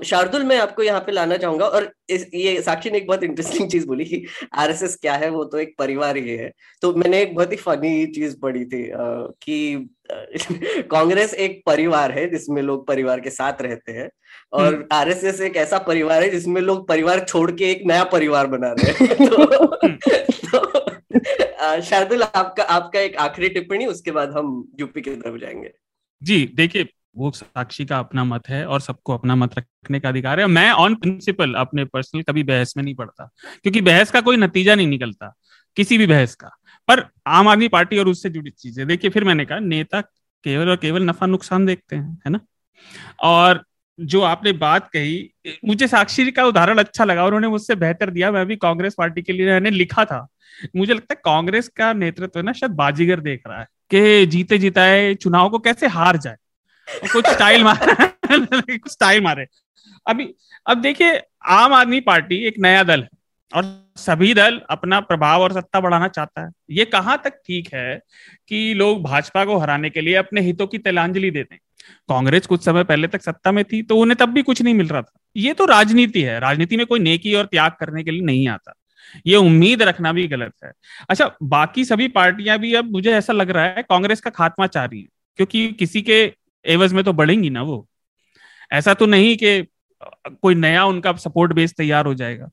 शार्दुल 0.04 0.42
मैं 0.42 0.58
आपको 0.58 0.82
यहाँ 0.82 1.00
पे 1.00 1.12
लाना 1.12 1.36
चाहूँगा 1.36 1.66
और 1.66 1.92
इस 2.08 2.30
ये 2.34 2.62
साक्षी 2.62 2.90
ने 2.90 2.98
एक 2.98 3.06
बहुत 3.06 3.22
इंटरेस्टिंग 3.22 3.70
चीज़ 3.70 3.86
बोली 3.86 4.04
कि 4.04 4.26
आरएसएस 4.52 4.96
क्या 4.96 5.14
है 5.14 5.30
वो 5.30 5.44
तो 5.44 5.58
एक 5.58 5.74
परिवार 5.78 6.16
ही 6.16 6.28
है। 6.28 6.52
तो 6.82 6.94
मैंने 6.94 7.22
एक 7.22 7.34
बहुत 7.34 7.52
ही 7.52 7.56
फनी 7.56 8.06
चीज़ 8.06 8.36
पढ़ी 8.42 8.64
थी 8.64 8.90
आ, 8.90 8.96
कि 9.42 9.88
कांग्रेस 10.90 11.34
एक 11.34 11.62
परिवार 11.66 12.12
है 12.12 12.30
जिसमें 12.30 12.62
लोग 12.62 12.86
परिवार 12.86 13.20
के 13.20 13.30
साथ 13.30 13.62
रहते 13.62 13.92
हैं 13.92 14.10
और 14.52 14.74
हम्म। 14.74 14.84
आरएसएस 14.92 15.40
एक 15.40 15.56
ऐसा 15.56 15.78
परिवार 15.78 16.22
है 16.22 16.30
जिसमें 16.30 16.60
लोग 16.60 16.88
परिवार 16.88 17.24
छोड़ 17.24 17.52
के 17.52 17.64
एक 17.64 17.82
नया 17.86 18.04
परिवार 18.04 18.46
बना 18.46 18.72
रहे 18.72 18.92
हैं। 18.92 19.28
तो, 19.28 19.44
तो 19.44 19.66
शार्दुल 21.82 22.22
आपका 22.22 22.62
आपका 22.62 23.00
एक 23.00 23.16
आखिरी 23.16 23.48
टिप्पणी 23.48 23.86
उसके 23.86 24.10
बाद 24.10 24.30
हम 24.30 24.72
यूपी 24.80 25.00
की 25.00 25.10
तरफ़ 25.10 25.40
जाएँगे। 25.40 25.72
जी 26.22 26.52
देखिए 26.54 26.88
वो 27.16 27.30
साक्षी 27.32 27.84
का 27.84 27.98
अपना 27.98 28.24
मत 28.24 28.48
है 28.48 28.64
और 28.66 28.80
सबको 28.80 29.14
अपना 29.14 29.34
मत 29.36 29.58
रखने 29.58 30.00
का 30.00 30.08
अधिकार 30.08 30.40
है। 30.40 30.46
मैं 30.48 30.70
ऑन 30.72 30.94
प्रिंसिपल 30.94 31.54
अपने 31.54 31.84
पर्सनल 31.84 32.22
कभी 32.22 32.42
बहस 32.42 32.74
में 32.76 32.82
नहीं 32.84 32.94
पड़ता, 32.94 33.28
क्योंकि 33.62 33.80
बहस 33.82 34.10
का 34.10 34.20
कोई 34.20 34.36
नतीजा 34.36 34.74
नहीं 34.74 34.86
निकलता, 34.86 35.34
किसी 35.76 35.98
भी 35.98 36.06
बहस 36.06 36.34
का। 36.34 36.50
पर 36.88 37.04
आम 37.28 37.48
आदमी 37.48 37.68
पार्टी 37.68 37.98
और 37.98 38.08
उससे 38.08 38.30
जुड़ी 38.30 38.50
चीज़ें, 38.50 38.86
देखिए 38.86 39.10
फिर 39.10 39.24
मैंने 39.24 39.44
कहा, 39.44 39.58
नेता 39.60 40.00
केवल 40.00 40.70
और 40.70 40.76
केवल 40.76 41.02
नफा 41.02 41.26
नुकसान 41.26 41.66
देखते 41.66 41.96
हैं, 41.96 42.18
है 42.26 42.30
ना? 42.30 42.40
और 43.22 43.64
जो 43.98 44.20
आपने 44.22 44.52
बात 44.54 44.88
कही, 44.88 45.30
मुझे 45.64 45.86
साक्षी 45.88 46.30
का 46.30 46.44
उदाहरण 46.44 46.78
अच्छा 46.78 47.04
लगा, 47.04 47.24
उन्होंने 47.26 47.48
मुझसे 47.48 47.74
बेहतर 47.76 48.10
दिया, 48.10 48.30
मैं 48.30 48.46
भी 48.46 48.56
कांग्रेस 48.58 48.94
पार्टी 48.98 49.22
के 49.22 49.32
लिए 49.32 49.46
मैंने 49.46 49.70
लिखा 49.70 50.04
था। 50.04 50.26
मुझे 50.76 50.94
लगता 50.94 51.14
है 51.14 51.20
कांग्रेस 51.24 51.68
का 51.68 51.92
नेतृत्व 51.92 52.40
ना 52.40 52.52
शायद 52.52 52.72
बाजीगर 52.72 53.20
देख 53.20 53.42
रहा 53.46 53.60
है, 53.60 53.66
कि 53.90 54.26
जीते 54.26 54.58
जीताए 54.58 55.14
चुनाव 55.14 55.48
को 55.50 55.58
कैसे 55.58 55.86
हार 55.88 56.16
जाए। 56.16 56.36
कुछ 57.12 57.26
स्टाइल 57.26 57.64
मारे 57.64 57.94
कुछ 58.78 58.92
स्टाइल 58.92 59.22
मारे। 59.22 59.46
अभी 60.06 60.34
अब 60.66 60.80
देखिए, 60.80 61.20
आम 61.44 61.72
आदमी 61.72 62.00
पार्टी 62.00 62.36
एक 62.36 62.54
नया 62.58 62.82
दल 62.82 63.02
है 63.02 63.08
और 63.52 63.90
सभी 63.96 64.34
दल 64.34 64.60
अपना 64.70 65.00
प्रभाव 65.00 65.42
और 65.42 65.52
सत्ता 65.52 65.80
बढ़ाना 65.80 66.08
चाहता 66.08 66.44
है। 66.46 66.50
ये 66.70 66.84
कहाँ 66.84 67.20
तक 67.24 67.30
ठीक 67.30 67.74
है 67.74 68.00
कि 68.48 68.74
लोग 68.74 69.02
भाजपा 69.02 69.44
को 69.44 69.58
हराने 69.58 69.90
के 69.90 70.00
लिए 70.00 70.14
अपने 70.14 70.40
हितों 70.40 70.66
की 70.66 70.78
तिलांजलि 70.78 71.30
देते 71.30 71.54
हैं? 71.54 71.60
कांग्रेस 72.08 72.46
कुछ 72.46 72.64
समय 72.64 72.84
पहले 72.84 73.08
तक 73.08 73.22
सत्ता 73.22 73.52
में 73.52 73.64
थी 73.64 73.82
तो 73.82 73.96
उन्हें 73.96 74.16
तब 74.16 74.28
भी 74.28 74.42
कुछ 74.42 74.62
नहीं 74.62 74.74
मिल 74.74 74.88
रहा 74.88 75.02
था। 75.02 75.12
ये 75.36 75.54
तो 75.54 75.64
राजनीति 75.64 76.22
है। 76.22 76.40
राजनीति 76.40 76.76
में 76.76 76.86
कोई 76.86 77.00
नेकी 77.00 77.34
और 77.34 77.46
त्याग 77.46 77.72
करने 77.80 78.04
के 78.04 78.10
लिए 78.10 78.22
नहीं 78.22 78.48
आता। 78.48 78.74
ये 79.26 79.36
उम्मीद 79.36 79.82
रखना 79.82 80.12
भी 80.12 80.28
गलत 80.28 80.52
है। 80.64 80.72
अच्छा 81.10 81.30
बाकी 81.42 81.84
सभी 81.84 82.08
पार्टियाँ 82.08 82.58
भी, 82.58 82.74
अब 82.74 82.90
मुझे 82.90 83.12
ऐसा 83.12 83.32
लग 83.32 83.50
रहा 83.50 83.64
है, 83.64 83.82
कांग्रेस 83.82 84.20
का 84.20 84.30
खात्मा 84.30 84.66
चाह 84.66 84.84
रही 84.84 85.00
है, 85.00 85.08
क्योंकि 85.36 85.72
किसी 85.72 86.02
के 86.02 86.43
एवज 86.64 86.92
में 86.92 87.02
तो 87.04 87.12
बढ़ेंगी 87.12 87.50
ना 87.50 87.62
वो। 87.62 87.86
ऐसा 88.70 88.94
तो 88.94 89.06
नहीं 89.06 89.36
कि 89.36 89.66
कोई 90.32 90.54
नया 90.54 90.84
उनका 90.84 91.12
सपोर्ट 91.14 91.52
बेस 91.52 91.74
तैयार 91.74 92.06
हो 92.06 92.14
जाएगा। 92.14 92.50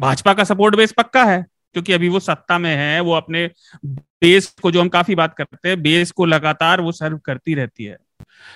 भाजपा 0.00 0.32
का 0.34 0.44
सपोर्ट 0.44 0.76
बेस 0.76 0.92
पक्का 0.92 1.24
है, 1.24 1.44
क्योंकि 1.74 1.92
अभी 1.92 2.08
वो 2.08 2.20
सत्ता 2.20 2.58
में 2.58 2.74
है, 2.76 3.00
वो 3.00 3.12
अपने 3.12 3.46
बेस 3.86 4.54
को 4.62 4.70
जो 4.70 4.80
हम 4.80 4.88
काफ़ी 4.88 5.14
बात 5.14 5.34
करते 5.34 5.68
हैं 5.68 5.80
बेस 5.82 6.10
को 6.10 6.24
लगातार 6.26 6.80
वो 6.80 6.92
सर्व 6.92 7.18
करती 7.18 7.54
रहती 7.54 7.84
है। 7.84 7.96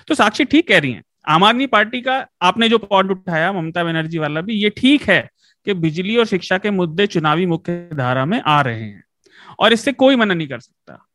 तो 0.07 0.15
साक्षी 0.15 0.45
ठीक 0.45 0.67
कह 0.67 0.79
रही 0.79 0.91
है। 0.91 1.03
आम 1.27 1.43
आदमी 1.43 1.67
पार्टी 1.67 2.01
का 2.01 2.25
आपने 2.41 2.69
जो 2.69 2.77
पॉइंट 2.77 3.11
उठाया, 3.11 3.51
ममता 3.53 3.83
बनर्जी 3.83 4.17
वाला 4.17 4.41
भी, 4.41 4.53
ये 4.53 4.69
ठीक 4.69 5.09
है 5.09 5.29
कि 5.67 5.73
बिजली 5.75 6.17
और 6.17 6.25
शिक्षा 6.25 6.57
के 6.57 6.71
मुद्दे 6.71 7.07
चुनावी 7.07 7.45
मुख्य 7.45 7.89
धारा 7.93 8.25
में 8.25 8.41
आ 8.41 8.59
रहे 8.61 8.81
हैं, 8.81 9.03
और 9.59 9.73
इससे 9.73 9.91
कोई 9.93 10.15
मना 10.15 10.33
नहीं 10.33 10.47
कर 10.47 10.59
सकता। 10.59 11.05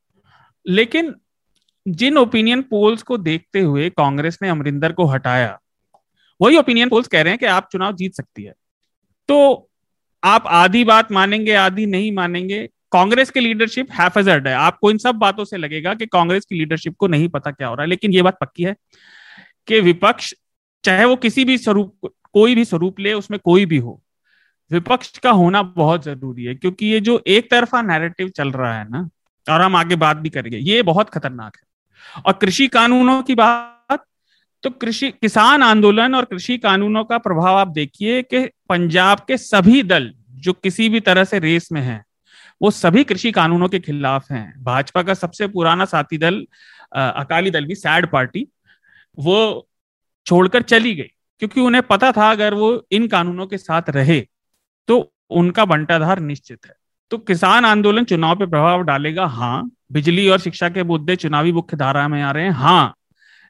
लेकिन 0.66 1.14
जिन 1.86 2.18
ओपिनियन 2.18 2.62
पोल्स 2.62 3.02
को 3.02 3.18
देखते 3.18 3.60
हुए 3.60 3.88
कांग्रेस 3.90 4.38
ने 4.42 4.48
अमरिंदर 4.48 4.92
को 4.92 5.04
हटाया, 5.06 5.58
वही 6.40 6.56
ओपिनियन 6.56 6.88
पोल्स 6.88 7.08
कह 7.08 7.22
रहे 7.22 7.30
हैं 7.30 7.38
कि 7.38 7.46
आप 7.46 7.68
चुनाव 7.72 7.92
जीत 7.92 8.14
सकती 8.14 8.42
है। 8.42 8.54
तो 9.28 9.68
आप 10.22 10.44
आधी 10.46 10.84
बात 10.84 11.12
मानेंगे, 11.12 11.54
आधी 11.54 11.86
नहीं 11.86 12.12
मानेंगे, 12.12 12.66
कांग्रेस 12.92 13.30
की 13.30 13.40
लीडरशिप 13.40 13.92
हैफेजर्ड 13.92 14.48
है। 14.48 14.54
आपको 14.54 14.90
इन 14.90 14.98
सब 14.98 15.14
बातों 15.14 15.44
से 15.44 15.56
लगेगा 15.56 15.94
कि 15.94 16.06
कांग्रेस 16.06 16.44
की 16.44 16.58
लीडरशिप 16.58 16.96
को 16.96 17.06
नहीं 17.06 17.28
पता 17.28 17.50
क्या 17.50 17.68
हो 17.68 17.74
रहा 17.74 17.82
है, 17.82 17.88
लेकिन 17.88 18.12
ये 18.12 18.22
बात 18.22 18.38
पक्की 18.40 18.64
है 18.64 18.74
कि 19.68 19.80
विपक्ष, 19.80 20.32
चाहे 20.84 21.04
वो 21.04 21.16
किसी 21.16 21.44
भी 21.44 21.58
स्वरूप, 21.58 22.10
कोई 22.32 22.54
भी 22.54 22.64
स्वरूप 22.64 23.00
ले, 23.00 23.12
उसमें 23.12 23.38
कोई 23.44 23.66
भी 23.66 23.76
हो, 23.76 24.00
विपक्ष 24.70 25.18
का 25.18 25.30
होना 25.30 25.62
बहुत 25.62 26.04
ज़रूरी 26.04 26.44
है, 26.44 26.54
क्योंकि 26.54 26.86
ये 26.86 27.00
जो 27.00 27.22
एक 27.26 27.50
तरफा 27.50 27.82
नैरेटिव 27.82 28.28
चल 28.28 28.50
रहा 28.50 28.78
है 28.78 28.88
ना, 28.90 29.08
और 29.46 29.60
हम 29.60 29.76
आगे 29.76 29.96
बात 29.96 30.16
भी 30.16 30.30
करेंगे, 30.30 30.58
ये 30.58 30.82
बहुत 30.82 31.10
खतरनाक 31.10 31.56
है। 31.56 31.73
और 32.26 32.32
कृषि 32.32 32.66
कानूनों 32.68 33.22
की 33.22 33.34
बात 33.34 34.04
तो 34.62 34.70
कृषि, 34.70 35.10
किसान 35.12 35.62
आंदोलन 35.62 36.14
और 36.14 36.24
कृषि 36.24 36.56
कानूनों 36.58 37.04
का 37.04 37.18
प्रभाव 37.18 37.56
आप 37.56 37.68
देखिए 37.70 38.22
कि 38.24 38.44
पंजाब 38.68 39.20
के 39.28 39.36
सभी 39.38 39.82
दल 39.82 40.12
जो 40.36 40.52
किसी 40.54 40.88
भी 40.88 41.00
तरह 41.00 41.24
से 41.24 41.38
रेस 41.38 41.68
में 41.72 41.80
हैं, 41.80 42.04
वो 42.60 42.70
सभी 42.70 43.04
कृषि 43.04 43.32
कानूनों 43.32 43.68
के 43.68 43.78
खिलाफ 43.80 44.30
हैं। 44.30 44.62
भाजपा 44.64 45.02
का 45.02 45.14
सबसे 45.14 45.46
पुराना 45.48 45.84
साथी 45.84 46.18
दल 46.18 46.46
अकाली 46.92 47.50
दल 47.50 47.64
भी, 47.64 47.74
सैड 47.74 48.10
पार्टी, 48.10 48.46
वो 49.18 49.68
छोड़कर 50.26 50.62
चली 50.64 50.94
गई, 50.94 51.10
क्योंकि 51.42 51.60
उन्हें 51.60 51.82
पता 51.84 52.12
था 52.12 52.30
अगर 52.30 52.54
वो 52.54 52.86
इन 52.90 53.06
कानूनों 53.08 53.46
के 53.46 53.58
साथ 53.58 53.90
रहे 53.90 54.20
तो 54.88 54.98
उनका 55.32 55.64
बंटाधार 55.64 56.20
निश्चित 56.20 56.66
है। 56.66 56.74
तो 57.10 57.18
किसान 57.20 57.64
आंदोलन 57.64 58.04
चुनाव 58.04 58.36
पे 58.36 58.46
प्रभाव 58.46 58.82
डालेगा? 58.82 59.26
हाँ 59.26 59.70
बिजली 59.94 60.28
और 60.28 60.38
शिक्षा 60.38 60.68
के 60.68 60.82
मुद्दे 60.82 61.16
चुनावी 61.16 61.52
मुख्य 61.52 61.76
धारा 61.76 62.06
में 62.08 62.22
आ 62.22 62.30
रहे 62.30 62.44
हैं। 62.44 62.50
हाँ 62.50 62.94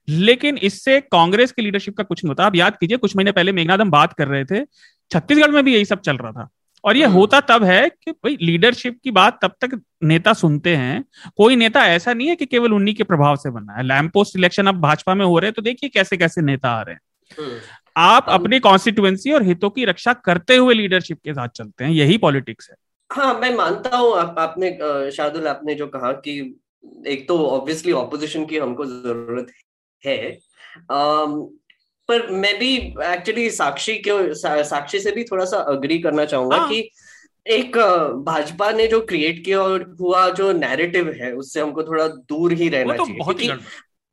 लेकिन 0.09 0.57
इससे 0.57 1.01
कांग्रेस 1.01 1.53
की 1.53 1.62
लीडरशिप 1.62 1.97
का 1.97 2.03
कुछ 2.03 2.24
नहीं 2.24 2.28
होता। 2.28 2.45
आप 2.45 2.57
याद 2.57 2.76
कीजिए 2.76 2.97
कुछ 2.97 3.16
महीने 3.16 3.32
पहले 3.32 3.53
मेघनाथ 3.53 3.78
हम 3.78 3.90
बात 3.90 4.12
कर 4.12 4.28
रहे 4.28 4.45
थे 4.45 4.64
छत्तीसगढ़ 5.11 5.51
में 5.51 5.64
भी 5.64 5.74
यही 5.74 5.84
सब 5.84 6.01
चल 6.01 6.16
रहा 6.16 6.32
था। 6.32 6.49
और 6.84 6.97
ये 6.97 7.05
हम्म। 7.05 7.14
होता 7.14 7.40
तब 7.40 7.64
है 7.64 7.88
कि 7.88 8.11
भाई 8.11 8.36
लीडरशिप 8.42 8.99
की 9.05 9.11
बात 9.11 9.38
तब 9.42 9.55
तक 9.61 9.80
नेता 10.03 10.32
सुनते 10.32 10.76
हैं। 10.76 11.05
कोई 11.36 11.57
नेता 11.57 11.86
ऐसा 11.86 12.12
नहीं 12.14 12.28
है 12.28 12.36
कि 12.36 12.47
केवल 12.47 12.72
उन्हीं 12.72 12.95
के 12.95 13.05
प्रभाव 13.05 13.36
से 13.36 13.51
बना 13.51 13.72
है। 13.72 13.82
लैंप 13.82 14.12
पोस्ट 14.12 14.36
इलेक्शन 14.36 14.66
अब 14.66 14.80
भाजपा 14.80 15.14
में 15.14 15.24
हो 15.26 15.38
रहे 15.38 15.47
हैं 15.47 15.55
तो 15.57 15.62
देखिए 15.62 15.90
कैसे 15.90 16.16
कैसे 16.16 16.42
नेता 16.42 16.70
आ 16.70 16.82
रहे 16.82 16.95
हैं। 16.95 17.01
हम्म। 17.38 17.59
आप 17.97 18.26
अपनी 18.28 18.59
कॉन्स्टिट्युएंसी 18.59 19.32
और 19.32 19.42
हितों 19.42 19.70
की 19.70 19.84
रक्षा 19.84 20.12
करते 20.12 20.57
हुए 20.57 20.74
लीडरशिप 20.74 21.18
के 21.24 21.32
साथ 21.32 21.49
चलते 21.49 21.84
हैं। 21.84 21.90
यही 21.90 22.18
पॉलिटिक्स 22.18 22.68
है। 22.70 22.76
हाँ 23.14 23.38
मैं 23.40 23.54
मानता 23.54 23.96
हूँ 23.96 24.14
आप, 24.16 24.34
आपने 24.38 24.70
शार्दुल 25.10 25.46
आपने 25.48 25.74
जो 25.74 25.86
कहा 25.86 26.12
कि 26.12 26.60
एक 27.06 27.28
तो 27.28 27.46
ऑब्वियसली 27.46 27.92
ऑपोजिशन 27.92 28.46
की 28.46 28.58
हमको 28.58 28.84
ज़रूरत 28.86 29.46
है। 30.06 30.38
um, 30.92 31.48
पर 32.08 32.30
मैं 32.30 32.58
भी 32.58 32.76
एक्चुअली 33.04 33.50
साक्षी 33.50 33.94
के 33.94 34.34
सा, 34.34 34.62
साक्षी 34.62 35.00
से 35.00 35.12
भी 35.12 35.24
थोड़ा 35.24 35.44
सा 35.44 35.58
अग्री 35.58 35.98
करना 35.98 36.24
चाहूँगा 36.24 36.56
हाँ. 36.56 36.68
कि 36.68 36.90
एक 37.46 37.76
भाजपा 38.26 38.70
ने 38.70 38.86
जो 38.86 39.00
क्रिएट 39.00 39.44
किया 39.44 39.62
और 39.62 39.96
हुआ 40.00 40.28
जो 40.30 40.52
नैरेटिव 40.52 41.12
है 41.12 41.32
उससे 41.32 41.60
हमको 41.60 41.82
थोड़ा 41.82 42.08
दूर 42.08 42.52
ही 42.52 42.68
रहना 42.68 42.96
तो 42.96 43.06
चाहिए। 43.06 43.20
क्योंकि 43.24 43.64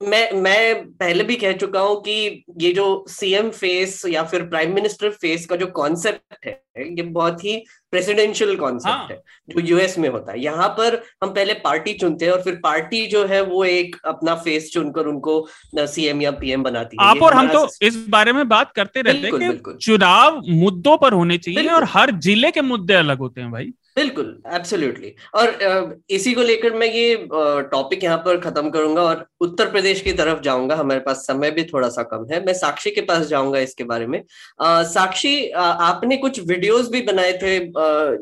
मैं 0.01 0.31
मैं 0.33 0.85
पहले 0.89 1.23
भी 1.23 1.35
कह 1.35 1.51
चुका 1.53 1.79
हूँ 1.79 1.99
कि 2.01 2.43
ये 2.59 2.71
जो 2.73 3.05
सीएम 3.09 3.49
फेस 3.51 4.01
या 4.09 4.23
फिर 4.23 4.43
प्राइम 4.43 4.73
मिनिस्टर 4.75 5.09
फेस 5.11 5.45
का 5.45 5.55
जो 5.55 5.67
कॉन्सेप्ट 5.73 6.45
है 6.45 6.59
ये 6.77 7.03
बहुत 7.03 7.43
ही 7.43 7.55
प्रेसिडेंशियल 7.91 8.55
कॉन्सेप्ट 8.55 8.95
हाँ. 8.95 9.07
है 9.11 9.17
जो 9.49 9.61
यूएस 9.61 9.97
में 9.97 10.07
होता 10.09 10.31
है। 10.31 10.39
यहाँ 10.41 10.67
पर 10.77 11.01
हम 11.23 11.29
पहले 11.29 11.53
पार्टी 11.63 11.93
चुनते 11.93 12.25
हैं 12.25 12.31
और 12.31 12.41
फिर 12.41 12.59
पार्टी 12.63 13.05
जो 13.07 13.25
है 13.25 13.41
वो 13.43 13.63
एक 13.65 13.95
अपना 14.05 14.35
फेस 14.37 14.69
चुनकर 14.73 15.07
उनको 15.07 15.35
सीएम 15.77 16.21
या 16.21 16.31
पीएम 16.31 16.63
बनाती 16.63 16.97
है। 17.01 17.09
आप 17.09 17.21
और 17.23 17.33
हम 17.33 17.47
तो 17.47 17.67
इस 17.81 18.05
बारे 18.09 18.33
में 18.33 18.47
बात 18.49 18.71
करते 18.71 19.01
रहते 19.01 19.27
हैं 19.27 19.57
कि 19.57 19.77
चुनाव 19.77 20.41
मुद्दों 20.49 20.97
पर 20.97 21.13
होने 21.13 21.37
चाहिए 21.37 21.67
और 21.69 21.83
हर 21.89 22.11
ज़िले 22.19 22.51
के 22.51 22.61
मुद्दे 22.63 22.93
अलग 22.93 23.19
होते 23.19 23.41
हैं 23.41 23.51
भाई। 23.51 23.71
बिल्कुल 23.97 24.27
एब्सोल्युटली 24.53 25.13
और 25.35 26.01
इसी 26.09 26.33
को 26.33 26.41
लेकर 26.41 26.73
मैं 26.73 26.87
ये 26.87 27.15
टॉपिक 27.71 28.03
यहाँ 28.03 28.17
पर 28.17 28.39
खत्म 28.39 28.69
करूँगा 28.69 29.01
और 29.03 29.25
उत्तर 29.41 29.71
प्रदेश 29.71 30.01
की 30.01 30.13
तरफ़ 30.13 30.41
जाऊँगा। 30.41 30.75
हमारे 30.75 30.99
पास 30.99 31.25
समय 31.27 31.51
भी 31.51 31.63
थोड़ा 31.63 31.89
सा 31.89 32.03
कम 32.03 32.25
है। 32.31 32.43
मैं 32.45 32.53
साक्षी 32.53 32.91
के 32.91 33.01
पास 33.01 33.25
जाऊँगा 33.27 33.59
इसके 33.59 33.83
बारे 33.83 34.07
में। 34.07 34.21
आ, 34.61 34.83
साक्षी 34.83 35.49
आपने 35.49 36.17
कुछ 36.17 36.39
वीडियोस 36.41 36.89
भी 36.91 37.01
बनाए 37.01 37.33
थे 37.41 37.59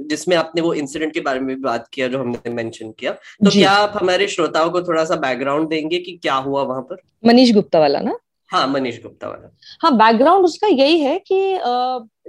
जिसमें 0.05 0.35
आपने 0.37 0.61
वो 0.61 0.73
इंसिडेंट 0.75 1.13
के 1.13 1.19
बारे 1.19 1.39
में 1.39 1.55
भी 1.55 1.61
बात 1.61 1.87
किया 1.93 2.07
जो 2.07 2.19
हमने 2.19 2.53
मेंशन 2.53 2.91
किया। 2.91 3.11
तो 3.11 3.51
क्या 3.51 3.71
आप 3.71 3.93
हमारे 3.95 4.27
श्रोताओं 4.27 4.69
को 4.69 4.81
थोड़ा 4.81 5.05
सा 5.05 5.15
बैकग्राउंड 5.17 5.69
देंगे 5.69 5.99
कि 5.99 6.17
क्या 6.21 6.35
हुआ 6.35 6.63
वहाँ 6.63 6.81
पर? 6.81 7.01
मनीष 7.23 7.53
गुप्ता 7.53 7.79
वाला 7.79 7.99
ना? 8.01 8.17
हाँ 8.49 8.67
मनीष 8.67 9.01
गुप्ता 9.03 9.27
वाला। 9.27 9.55
हाँ 9.81 9.95
बैकग्राउंड 9.97 10.45
उसका 10.45 10.67
यही 10.67 10.99
है 10.99 11.17
कि 11.31 11.57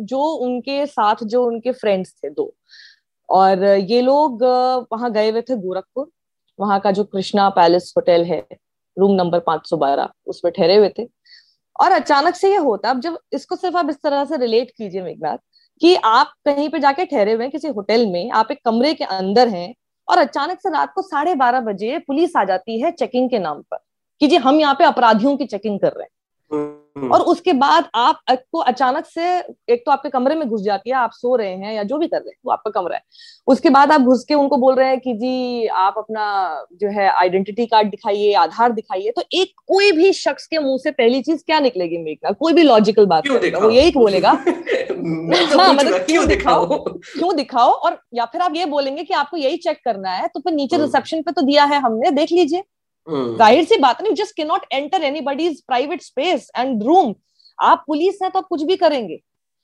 जो 0.04 0.22
उनके 0.46 0.84
साथ 0.86 1.24
जो 1.24 1.44
उनके 1.44 1.72
फ्रेंड्स 1.74 2.14
थे 2.14 2.30
दो 2.30 2.52
और 3.30 3.64
ये 3.64 4.00
लोग 4.02 4.42
वहाँ 4.92 5.12
गए 5.12 5.30
हुए 5.30 5.42
थे 5.42 5.56
गोरखपुर। 5.56 6.10
वहाँ 6.58 6.78
का 6.80 6.90
जो 6.90 7.04
कृष्णा 7.04 7.48
पैलेस 7.50 7.92
होटल 7.96 8.24
है, 8.24 8.46
रूम 8.96 9.14
नंबर 9.14 9.40
पाँच 9.40 9.68
सौ 9.68 9.76
बारह, 9.76 10.08
उसमें 10.26 10.52
ठहरे 10.52 10.76
हुए 10.76 10.88
थे। 10.98 11.04
और 11.76 11.92
अचानक 11.92 12.34
से 12.34 12.50
ये 12.50 12.56
होता, 12.58 12.90
अब 12.90 13.00
जब 13.00 13.18
इसको 13.32 13.56
सिर्फ़ 13.56 13.76
आप 13.76 13.90
इस 13.90 13.96
तरह 13.96 14.24
से 14.24 14.36
रिलेट 14.36 14.70
कीजिए 14.70 15.02
मेघनाथ, 15.02 15.38
कि 15.80 15.94
आप 15.94 16.32
कहीं 16.44 16.68
पे 16.68 16.78
जाके 16.78 17.04
ठहरे 17.06 17.32
हुए 17.32 17.42
हैं 17.42 17.50
किसी 17.52 17.68
होटल 17.68 18.06
में, 18.06 18.30
आप 18.30 18.50
एक 18.50 18.58
कमरे 18.64 18.92
के 18.94 19.04
अंदर 19.06 19.48
हैं 19.48 19.74
और 20.08 20.18
अचानक 20.18 20.60
से 20.60 20.70
रात 20.70 20.92
को 20.94 21.02
साढ़े 21.02 21.34
बारह 21.34 21.60
बजे 21.62 21.98
पुलिस 21.98 22.36
आ 22.36 22.44
जाती 22.44 22.80
है 22.80 22.90
चेकिंग 22.90 23.30
के 23.30 23.38
नाम 23.38 23.62
पर, 23.62 23.78
कि 24.20 24.26
जी 24.26 24.36
हम 24.38 24.60
यहाँ 24.60 24.74
पे 24.74 24.84
अपराधियों 24.84 25.36
की 25.36 25.46
चेकिंग 25.46 25.80
कर 25.80 25.92
रहे 25.92 26.02
हैं। 26.02 26.10
हम्म। 26.50 26.79
और 26.96 27.20
उसके 27.20 27.52
बाद 27.52 27.88
आप 27.94 28.20
को 28.30 28.58
अचानक 28.58 29.06
से 29.06 29.38
एक 29.72 29.82
तो 29.86 29.90
आपके 29.90 30.08
कमरे 30.08 30.34
में 30.34 30.48
घुस 30.48 30.62
जाती 30.62 30.90
है 30.90 30.96
आप 30.96 31.10
सो 31.12 31.36
रहे 31.36 31.50
हैं 31.50 31.74
या 31.74 31.82
जो 31.82 31.98
भी 31.98 32.06
कर 32.06 32.16
रहे 32.16 32.28
हैं 32.28 32.36
वो 32.46 32.52
आपका 32.52 32.70
कमरा 32.70 32.96
है। 32.96 33.02
उसके 33.46 33.70
बाद 33.70 33.92
आप 33.92 34.00
घुस 34.00 34.24
के 34.24 34.34
उनको 34.34 34.56
बोल 34.56 34.74
रहे 34.74 34.88
हैं 34.88 35.00
कि 35.00 35.14
जी 35.14 35.66
आप 35.66 35.94
अपना 35.98 36.24
जो 36.72 36.88
है 36.88 37.08
आइडेंटिटी 37.10 37.66
कार्ड 37.66 37.90
दिखाइए 37.90 38.32
आधार 38.34 38.72
दिखाइए 38.72 39.10
तो 39.10 39.22
एक 39.32 39.52
कोई 39.66 39.92
भी 39.92 40.12
शख्स 40.12 40.46
के 40.46 40.58
मुँह 40.58 40.78
से 40.78 40.90
पहली 40.90 41.22
चीज़ 41.22 41.42
क्या 41.46 41.60
निकलेगी 41.60 41.98
मेघना 41.98 42.30
कोई 42.30 42.52
भी 42.52 42.62
लॉजिकल 42.62 43.06
बात 43.06 43.28
वो 43.28 43.70
यही 43.70 43.90
बोलेगा। 43.90 44.32
तो 45.50 45.58
हाँ 45.58 45.72
मतलब 45.74 46.00
क्यों 46.00 46.26
दिखाओ 46.28 46.66
क्यों 46.84 47.36
दिखाओ 47.36 47.70
और 47.70 48.00
या 48.14 48.24
फिर 48.24 48.40
आप 48.40 48.56
ये 48.56 48.66
बोलेंगे 48.66 49.04
कि 49.04 49.14
आपको 49.14 49.36
यही 49.36 49.56
चेक 49.56 49.78
करना 49.84 50.10
है 50.10 50.28
तो 50.28 50.40
फिर 50.40 50.52
नीचे 50.52 50.76
रिसेप्शन 50.76 51.16
हम्म। 51.16 51.22
पे 51.22 51.32
तो 51.32 51.42
दिया 51.42 51.64
है 51.64 51.80
हमने 51.80 52.10
देख 52.10 52.32
लीजिए। 52.32 52.58
हम्म। 52.58 52.79
ज़ाहिर 53.10 53.64
सी 53.64 53.76
बात 53.78 54.02
नहीं 54.02 54.14
just 54.14 54.36
can 54.36 54.44
not 54.44 54.66
enter 54.72 55.02
anybody's 55.22 55.60
private 55.62 56.02
space 56.02 56.50
and 56.58 56.82
room 56.82 57.14
आप 57.58 57.84
पुलिस 57.86 58.18
है 58.22 58.30
तो 58.30 58.38
आप 58.38 58.46
कुछ 58.50 58.62
भी 58.62 58.76
करेंगे। 58.76 59.16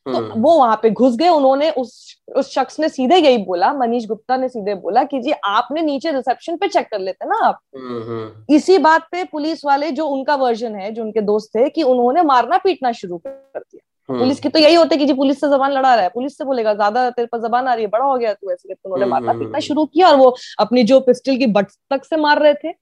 तो 0.06 0.12
हम्म। 0.12 0.40
वो 0.42 0.54
वहाँ 0.58 0.78
पे 0.82 0.90
घुस 0.90 1.16
गए 1.16 1.28
उन्होंने 1.28 1.70
उस 1.72 1.94
उस 2.36 2.50
शख्स 2.50 2.78
ने 2.80 2.88
सीधे 2.88 3.16
यही 3.16 3.38
बोला 3.44 3.72
मनीष 3.72 4.06
गुप्ता 4.06 4.36
ने 4.36 4.48
सीधे 4.48 4.74
बोला 4.76 5.02
कि 5.04 5.20
जी 5.20 5.32
आपने 5.44 5.82
नीचे 5.82 6.12
रिसेप्शन 6.12 6.56
पे 6.56 6.68
चेक 6.68 6.86
कर 6.90 7.00
लेते 7.00 7.26
ना 7.26 7.38
आप। 7.46 7.58
हम्म, 7.76 8.54
इसी 8.54 8.78
बात 8.78 9.08
पे 9.12 9.24
पुलिस 9.24 9.64
वाले 9.64 9.90
जो 9.90 10.06
उनका 10.08 10.34
वर्जन 10.36 10.74
है 10.76 10.92
जो 10.92 11.02
उनके 11.02 11.20
दोस्त 11.22 11.50
थे 11.56 11.68
कि 11.70 11.82
उन्होंने 11.84 12.22
मारना 12.24 12.58
पीटना 12.58 12.92
शुरू 12.92 13.18
कर 13.18 13.58
दिया। 13.58 13.82
पुलिस 14.08 14.40
की 14.40 14.48
तो 14.48 14.58
यही 14.58 14.74
होता 14.74 14.94
है 14.94 14.98
कि 14.98 15.06
जी 15.06 15.12
पुलिस 15.14 15.40
से 15.40 15.48
जबान 15.48 15.72
लड़ा 15.72 15.94
रहा 15.94 16.02
है। 16.02 16.08
पुलिस 16.08 16.36
से 16.38 16.44
बोलेगा 16.44 16.74
ज़्यादा 16.74 17.08
तेरे 17.10 17.26
पर 17.26 17.46
जबान 17.46 17.68
आ 17.68 17.74
रही 17.74 17.84
है 17.84 17.90
बड़ा 17.90 18.04
हो 18.04 18.16
गया 18.16 18.32
तू 18.34 18.50
ऐसे 18.50 18.72
उन्होंने 18.74 19.06
मारना 19.06 19.32
पीटना 19.32 19.60
शुरू 19.60 19.84
किया 19.86 20.08
और 20.08 20.16
वो 20.16 20.34
अपनी 20.60 20.84
जो 20.84 21.00
पिस्टल 21.02 21.36
की 21.36 21.46
बट 21.48 21.70
तक 21.90 22.04
से 22.04 22.16
मार 22.18 22.42
रहे 22.42 22.54
थे। 22.54 22.72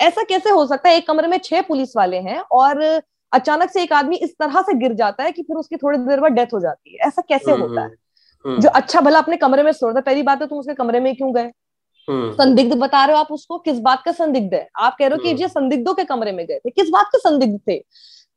ऐसा 0.00 0.22
कैसे 0.22 0.50
हो 0.50 0.66
सकता 0.66 0.88
है? 0.88 0.96
एक 0.96 1.06
कमरे 1.06 1.28
में 1.28 1.38
छह 1.38 1.60
पुलिस 1.60 1.96
वाले 1.96 2.16
हैं 2.16 2.38
और 2.52 3.00
अचानक 3.32 3.70
से 3.70 3.82
एक 3.82 3.92
आदमी 3.92 4.16
इस 4.16 4.34
तरह 4.38 4.62
से 4.62 4.74
गिर 4.74 4.92
जाता 4.92 5.24
है 5.24 5.32
कि 5.32 5.42
फिर 5.42 5.56
उसकी 5.56 5.76
थोड़ी 5.76 5.98
देर 5.98 6.20
बाद 6.20 6.32
डेथ 6.32 6.46
हो 6.54 6.60
जाती 6.60 6.92
है। 6.92 7.06
ऐसा 7.08 7.22
कैसे 7.28 7.50
हम्म, 7.52 7.62
होता 7.62 7.82
है? 7.82 7.94
हम्म। 8.44 8.60
जो 8.60 8.68
अच्छा 8.68 9.00
भला 9.00 9.18
अपने 9.18 9.36
कमरे 9.36 9.62
में 9.62 9.72
सो 9.72 9.86
रहा 9.86 9.94
था 9.94 10.00
पहली 10.00 10.22
बात 10.22 10.40
है 10.40 10.46
तुम 10.46 10.58
उसके 10.58 10.74
कमरे 10.74 11.00
में 11.00 11.14
क्यों 11.16 11.34
गए? 11.34 11.50
हम्म। 12.08 12.32
संदिग्ध 12.32 12.74
बता 12.74 13.04
रहे 13.04 13.16
हो 13.16 13.20
आप 13.20 13.32
उसको 13.32 13.58
किस 13.58 13.78
बात 13.78 14.02
का 14.04 14.12
संदिग्ध 14.12 14.54
है? 14.54 14.68
आप 14.76 14.96
कह 14.98 15.06
रहे 15.06 15.16
हो 15.16 15.22
कि 15.22 15.42
ये 15.42 15.48
संदिग्धों 15.48 15.94
के 15.94 16.04
कमरे 16.04 16.32
में 16.32 16.46
गए 16.46 16.58
थे। 16.58 16.70
किस 16.70 16.90
बात 16.90 17.06
के 17.06 17.18
संदिग्ध 17.18 17.60
थे? 17.68 17.84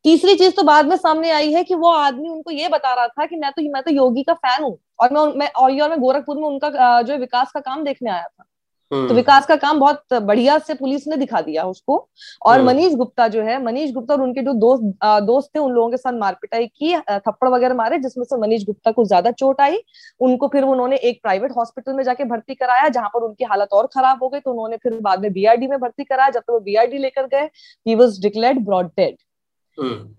तीसरी 0.03 0.35
चीज़ 0.35 0.53
तो 0.55 0.63
बाद 0.63 0.85
में 0.85 0.95
सामने 0.97 1.31
आई 1.31 1.53
है 1.53 1.63
कि 1.63 1.75
वो 1.75 1.89
आदमी 1.89 2.29
उनको 2.29 2.51
ये 2.51 2.67
बता 2.67 2.93
रहा 2.93 3.07
था 3.07 3.25
कि 3.25 3.35
मैं 3.35 3.51
तो 3.51 3.61
मैं 3.71 3.83
तो 3.83 3.91
योगी 3.91 4.23
का 4.23 4.33
फ़ैन 4.33 4.63
हूँ 4.63 4.77
और 4.99 5.13
मैं 5.13 5.37
मैं 5.37 5.51
और 5.51 5.89
मैं 5.89 5.99
गोरखपुर 5.99 6.37
में 6.37 6.43
उनका 6.43 7.01
जो 7.01 7.17
विकास 7.17 7.51
का 7.51 7.59
काम 7.59 7.83
देखने 7.83 8.11
आया 8.11 8.23
था। 8.23 8.43
तो 8.91 8.97
हम्म। 8.97 9.13
विकास 9.15 9.45
का 9.45 9.55
काम 9.55 9.79
बहुत 9.79 10.13
बढ़िया 10.13 10.57
से 10.59 10.73
पुलिस 10.73 11.07
ने 11.07 11.17
दिखा 11.17 11.39
दिया 11.41 11.63
उसको। 11.65 11.95
और 12.41 12.55
हम्म। 12.55 12.67
मनीष 12.67 12.93
गुप्ता 12.95 13.27
जो 13.27 13.41
है 13.43 13.61
मनीष 13.63 13.91
गुप्ता 13.93 14.13
और 14.13 14.21
उनके 14.21 14.41
जो 14.41 14.53
दोस्त 14.55 14.83
दोस्त 15.23 15.49
थे 15.55 15.59
उन 15.59 15.71
लोगों 15.71 15.89
के 15.91 15.97
साथ 15.97 16.13
मारपिटाई 16.13 16.67
की 16.69 16.95
थप्पड़ 16.97 17.49
वगैरह 17.49 17.75
मारे 17.75 17.97
जिसमें 17.99 18.23
से 18.25 18.37
मनीष 18.41 18.65
गुप्ता 18.65 18.91
को 18.91 19.05
ज़्यादा 19.05 19.31
चोट 19.33 19.61
आई। 19.61 19.79
उनको 20.19 20.47
फिर 20.47 20.63
उन्होंने 20.65 20.95
एक 20.97 21.21
प्राइवेट 21.23 21.51
हॉस्पिटल 21.57 21.93
में 21.93 22.03
जाके 22.03 22.23
भर्ती 22.25 22.55
कराया 22.55 22.87
जहाँ 22.89 23.09
पर 23.09 23.23
उनकी 23.23 23.45
हालत 23.45 23.73
और 23.73 23.87
खराब 23.93 24.23
हो 24.23 24.29
गई 24.29 24.39
तो 24.39 24.51
उन्होंने 24.51 24.77
फिर 24.77 24.99
बाद 25.01 25.21
में 25.21 25.31
बीआईडी 25.33 25.67
में 25.67 25.79
भर्ती 25.79 26.03
कराया। 26.03 26.29
जब 26.29 26.39
तक 26.39 26.51
वो 26.51 26.59
बीआईडी 26.61 26.97
लेकर 26.99 27.27
गए 27.27 27.49
he 27.85 27.95
was 27.95 28.21
declared 28.21 28.65
brought 28.65 28.91
dead 28.97 29.15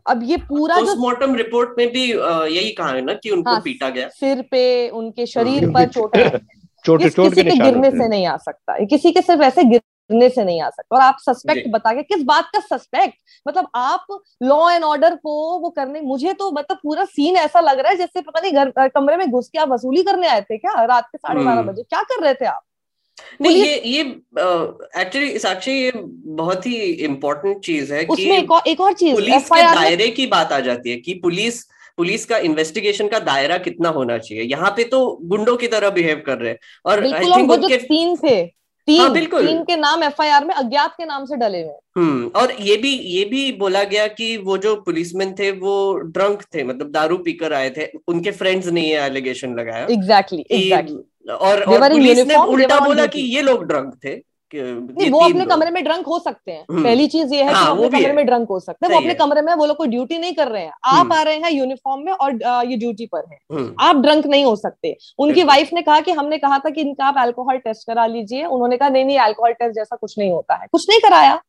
अब 0.08 0.22
ये 0.24 0.36
पूरा 0.48 0.76
पोस्टमार्टम 0.76 1.34
रिपोर्ट 1.36 1.78
में 1.78 1.88
भी 1.92 2.04
यही 2.04 2.70
कहा 2.72 2.88
है 2.88 3.00
ना 3.02 3.14
कि 3.14 3.30
उनको 3.30 3.50
हाँ, 3.50 3.60
पीटा 3.60 3.90
गया। 3.90 4.08
सिर 4.10 4.42
पे 4.50 4.88
उनके 4.90 5.26
शरीर 5.28 5.70
पर 5.70 5.88
चोट 5.88 6.16
चोट 6.84 7.02
चोट 7.02 7.34
किसी 7.34 7.42
के 7.42 7.56
गिरने 7.58 7.90
से 7.90 8.08
नहीं 8.08 8.26
आ 8.26 8.36
सकता। 8.36 8.78
किसी 8.86 9.12
के 9.12 9.20
सिर्फ़ 9.22 9.42
ऐसे 9.42 9.64
गिरने 9.64 10.28
से 10.28 10.44
नहीं 10.44 10.60
आ 10.62 10.68
सकता। 10.70 10.96
और 10.96 11.02
आप 11.02 11.16
सस्पेक्ट 11.20 11.68
बता 11.72 11.92
के 11.92 12.02
किस 12.02 12.22
बात 12.24 12.50
का 12.54 12.60
सस्पेक्ट 12.60 13.14
मतलब 13.48 13.68
आप 13.74 14.06
लॉ 14.42 14.70
एंड 14.70 14.84
ऑर्डर 14.84 15.14
को 15.16 15.58
वो 15.60 15.70
करने 15.70 16.00
मुझे 16.02 16.32
तो 16.32 16.50
मतलब 16.50 16.78
पूरा 16.82 17.04
सीन 17.06 17.36
ऐसा 17.36 17.60
लग 17.60 17.78
रहा 17.78 17.90
है 17.90 17.96
जैसे 17.98 18.20
पता 18.20 18.40
नहीं 18.40 18.52
घर 18.52 18.88
कमरे 18.88 19.16
में 19.16 19.30
घुस 19.30 19.48
के 19.48 19.58
आप 19.58 19.68
वसूली 19.68 20.02
करने 20.02 20.28
आए 20.28 20.40
थे 20.40 20.56
क्या? 20.58 20.84
रात 20.84 21.06
के 21.06 21.18
साढ़े 21.18 21.44
बारह 21.44 21.58
हम्म। 21.58 21.72
बजे। 21.72 21.82
क्या 21.82 22.02
कर 22.02 22.22
रहे 22.22 22.34
थे 22.34 22.46
आप? 22.46 22.62
नहीं 23.42 23.56
ये 23.56 23.74
ये 23.86 24.00
एक्चुअली 25.00 25.38
साक्षी 25.38 25.72
ये 25.72 25.92
बहुत 25.94 26.66
ही 26.66 26.76
इम्पोर्टेंट 27.04 27.60
चीज़ 27.64 27.92
है 27.94 28.04
उसमें 28.04 28.16
कि 28.16 28.36
एक 28.36 28.50
और, 28.52 28.62
एक 28.66 28.80
और 28.80 28.92
चीज़ 28.92 29.14
पुलिस 29.14 29.48
के 29.48 29.62
दायरे 29.74 30.08
की 30.10 30.26
बात 30.26 30.52
आ 30.52 30.58
जाती 30.60 30.90
है 30.90 30.96
कि 30.96 31.14
पुलिस 31.22 31.62
पुलिस 31.98 32.24
का 32.26 32.38
इन्वेस्टिगेशन 32.40 33.08
का 33.08 33.18
दायरा 33.20 33.58
कितना 33.58 33.88
होना 33.88 34.18
चाहिए? 34.18 34.44
यहाँ 34.44 34.70
पे 34.70 34.84
तो 34.84 35.06
गुंडों 35.22 35.56
की 35.56 35.66
तरह 35.68 35.90
बिहेव 35.90 36.22
कर 36.26 36.38
रहे 36.38 36.50
हैं। 36.50 36.58
और 36.86 37.04
आई 37.04 37.24
थिंक 37.26 37.50
उनके 37.50 37.76
तीन 37.76 38.16
थे 38.16 38.44
तीन 38.88 39.00
हाँ, 39.00 39.12
बिल्कुल। 39.12 39.46
तीन 39.46 39.62
के 39.64 39.76
नाम 39.76 40.02
एफआईआर 40.04 40.44
में 40.44 40.54
अज्ञात 40.54 40.94
के 40.96 41.04
नाम 41.04 41.24
से 41.24 41.36
डले 41.36 41.60
हुए। 41.62 41.74
हम्म 41.96 42.26
और 42.36 42.52
ये 42.60 42.76
भी 42.76 42.90
ये 42.90 43.24
भी 43.24 43.52
बोला 43.52 43.82
गया 43.84 44.06
कि 44.08 44.36
वो 44.38 44.56
जो 44.58 44.74
पुलिसमैन 44.76 45.32
थे 45.38 45.50
वो 45.52 45.76
ड्रंक 45.98 46.42
थे 46.54 46.64
मतलब 46.64 46.90
दारू 46.90 47.16
पीकर 47.18 47.52
आए 47.52 47.70
थे। 47.70 47.86
उनके 48.08 48.30
फ्रेंड्स 48.32 48.66
ने 48.68 48.80
ये 48.80 48.98
एलिगेशन 49.00 49.54
लगाया। 49.54 49.86
एग्जैक्टली 49.90 50.44
एग्जैक्टली 50.50 51.32
और, 51.32 51.62
और 51.62 51.90
पुलिस 51.90 52.26
ने 52.26 52.36
उल्टा 52.36 52.78
बोला 52.80 53.06
कि 53.06 53.20
ये 53.36 53.42
लोग 53.42 53.64
ड्रंक 53.64 53.94
थे। 54.04 54.14
नहीं 54.62 55.10
वो 55.10 55.20
अपने 55.20 55.46
कमरे 55.46 55.70
में 55.70 55.84
ड्रंक 55.84 56.06
हो 56.06 56.18
सकते 56.18 56.52
हैं। 56.52 56.64
हम्म। 56.70 56.84
पहली 56.84 57.06
चीज़ 57.06 57.34
ये 57.34 57.42
है 57.42 57.52
हाँ, 57.52 57.74
कि 57.74 57.80
वो 57.80 57.86
अपने 57.86 58.00
कमरे 58.00 58.12
में 58.12 58.26
ड्रंक 58.26 58.48
हो 58.48 58.60
सकते 58.60 58.86
हैं। 58.86 58.92
वो 58.92 59.00
अपने 59.00 59.14
कमरे 59.14 59.42
में 59.42 59.54
वो 59.54 59.66
लोग 59.66 59.76
कोई 59.76 59.88
ड्यूटी 59.88 60.18
नहीं 60.18 60.34
कर 60.34 60.48
रहे 60.48 60.62
हैं। 60.62 60.72
आप 60.84 60.94
हम्म। 60.94 61.12
आ 61.12 61.22
रहे 61.22 61.36
हैं 61.36 61.50
यूनिफॉर्म 61.50 62.02
में 62.02 62.12
और 62.12 62.34
ये 62.66 62.76
ड्यूटी 62.76 63.06
पर 63.06 63.22
है। 63.32 63.38
हम्म। 63.52 63.74
आप 63.80 63.96
ड्रंक 63.96 64.26
नहीं 64.26 64.44
हो 64.44 64.56
सकते। 64.56 64.96
उनकी 65.18 65.44
वाइफ 65.44 65.72
ने 65.72 65.82
कहा 65.82 66.00
कि 66.00 66.10
हमने 66.10 66.38
कहा 66.38 66.58
था 66.58 66.70
कि 66.70 66.80
इनका 66.80 67.04
आप 67.04 67.14
अल्कोहल 67.18 67.56
टेस्ट 67.56 67.86
करा 67.86 68.06
लीजिए। 68.06 68.44
उन्होंने 68.44 68.76
कहा 68.76 68.88
नहीं 68.88 69.04
नहीं 69.04 69.18
अल्कोहल 69.18 69.52
टेस्ट 69.52 69.74
जैसा 69.74 69.96
कुछ 69.96 70.18
नहीं 70.18 70.30
होता 70.30 70.54
है। 70.54 70.66
कुछ 70.72 70.86
नहीं 70.90 71.00
कराया। 71.00 71.42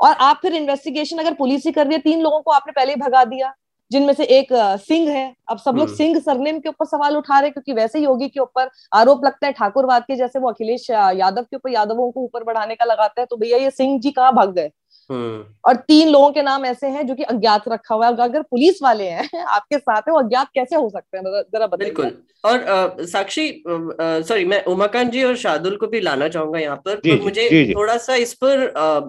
और 0.00 0.12
आप 0.12 0.38
फिर 0.42 0.54
इन्वेस्टिगेशन 0.54 1.18
अगर 1.18 1.34
पुलिस 1.34 1.66
ही 1.66 1.72
कर 1.72 1.86
रही 1.86 1.94
है 1.94 2.00
तीन 2.00 2.20
लोगों 2.20 2.40
को 2.40 2.50
आपने 2.50 2.72
पहले 2.72 2.92
ही 2.92 3.00
भगा 3.00 3.24
दिया। 3.24 3.54
जिनमें 3.90 4.12
से 4.14 4.24
एक 4.38 4.48
सिंह 4.80 5.10
है 5.10 5.34
अब 5.48 5.58
सब 5.58 5.76
लोग 5.76 5.86
हम्म। 5.86 5.96
सिंह 5.96 6.18
सरनेम 6.20 6.58
के 6.60 6.68
ऊपर 6.68 6.86
सवाल 6.86 7.16
उठा 7.16 7.38
रहे 7.40 7.50
क्योंकि 7.50 7.72
वैसे 7.72 8.00
योगी 8.00 8.28
के 8.28 8.40
ऊपर 8.40 8.70
आरोप 8.92 9.24
लगता 9.24 9.46
है 9.46 9.52
ठाकुरवाद 9.52 10.02
के 10.02 10.16
जैसे 10.16 10.38
वो 10.38 10.50
अखिलेश 10.50 10.90
यादव 10.90 11.42
के 11.42 11.56
ऊपर 11.56 11.70
यादवों 11.70 12.10
को 12.12 12.20
ऊपर 12.20 12.44
बढ़ाने 12.44 12.74
का 12.74 12.84
लगाते 12.84 13.20
हैं 13.20 13.26
तो 13.30 13.36
भैया 13.36 13.58
ये 13.58 13.70
सिंह 13.70 13.98
जी 14.00 14.10
कहाँ 14.10 14.34
भाग 14.34 14.52
गए। 14.54 14.70
और 15.10 15.76
तीन 15.88 16.08
लोगों 16.08 16.30
के 16.32 16.42
नाम 16.42 16.64
ऐसे 16.64 16.86
हैं 16.86 17.06
जो 17.06 17.14
कि 17.14 17.22
अज्ञात 17.22 17.68
रखा 17.68 17.94
हुआ 17.94 18.06
है। 18.06 18.16
अगर 18.20 18.42
पुलिस 18.42 18.82
वाले 18.82 19.04
हैं 19.04 19.42
आपके 19.48 19.78
साथ 19.78 20.02
है 20.02 20.12
वो 20.12 20.18
अज्ञात 20.18 20.48
कैसे 20.54 20.76
हो 20.76 20.88
सकते 20.90 21.18
हैं? 21.18 21.42
जरा 21.54 21.66
बिल्कुल। 21.66 22.16
और 22.44 22.62
आ, 22.64 22.88
साक्षी 23.02 23.62
सॉरी 23.68 24.44
मैं 24.44 24.62
उमाकांत 24.64 25.10
जी 25.12 25.22
और 25.22 25.36
शादुल 25.36 25.76
को 25.76 25.86
भी 25.86 26.00
लाना 26.00 26.28
चाहूँगा 26.28 26.58
यहाँ 26.58 26.76
पर। 26.76 27.00
जी, 27.04 27.18
मुझे 27.20 27.48
जी, 27.50 27.64
जी. 27.64 27.74
थोड़ा 27.74 27.96
सा 27.96 28.14
इस 28.14 28.34
पर 28.34 28.66
आ, 28.76 29.00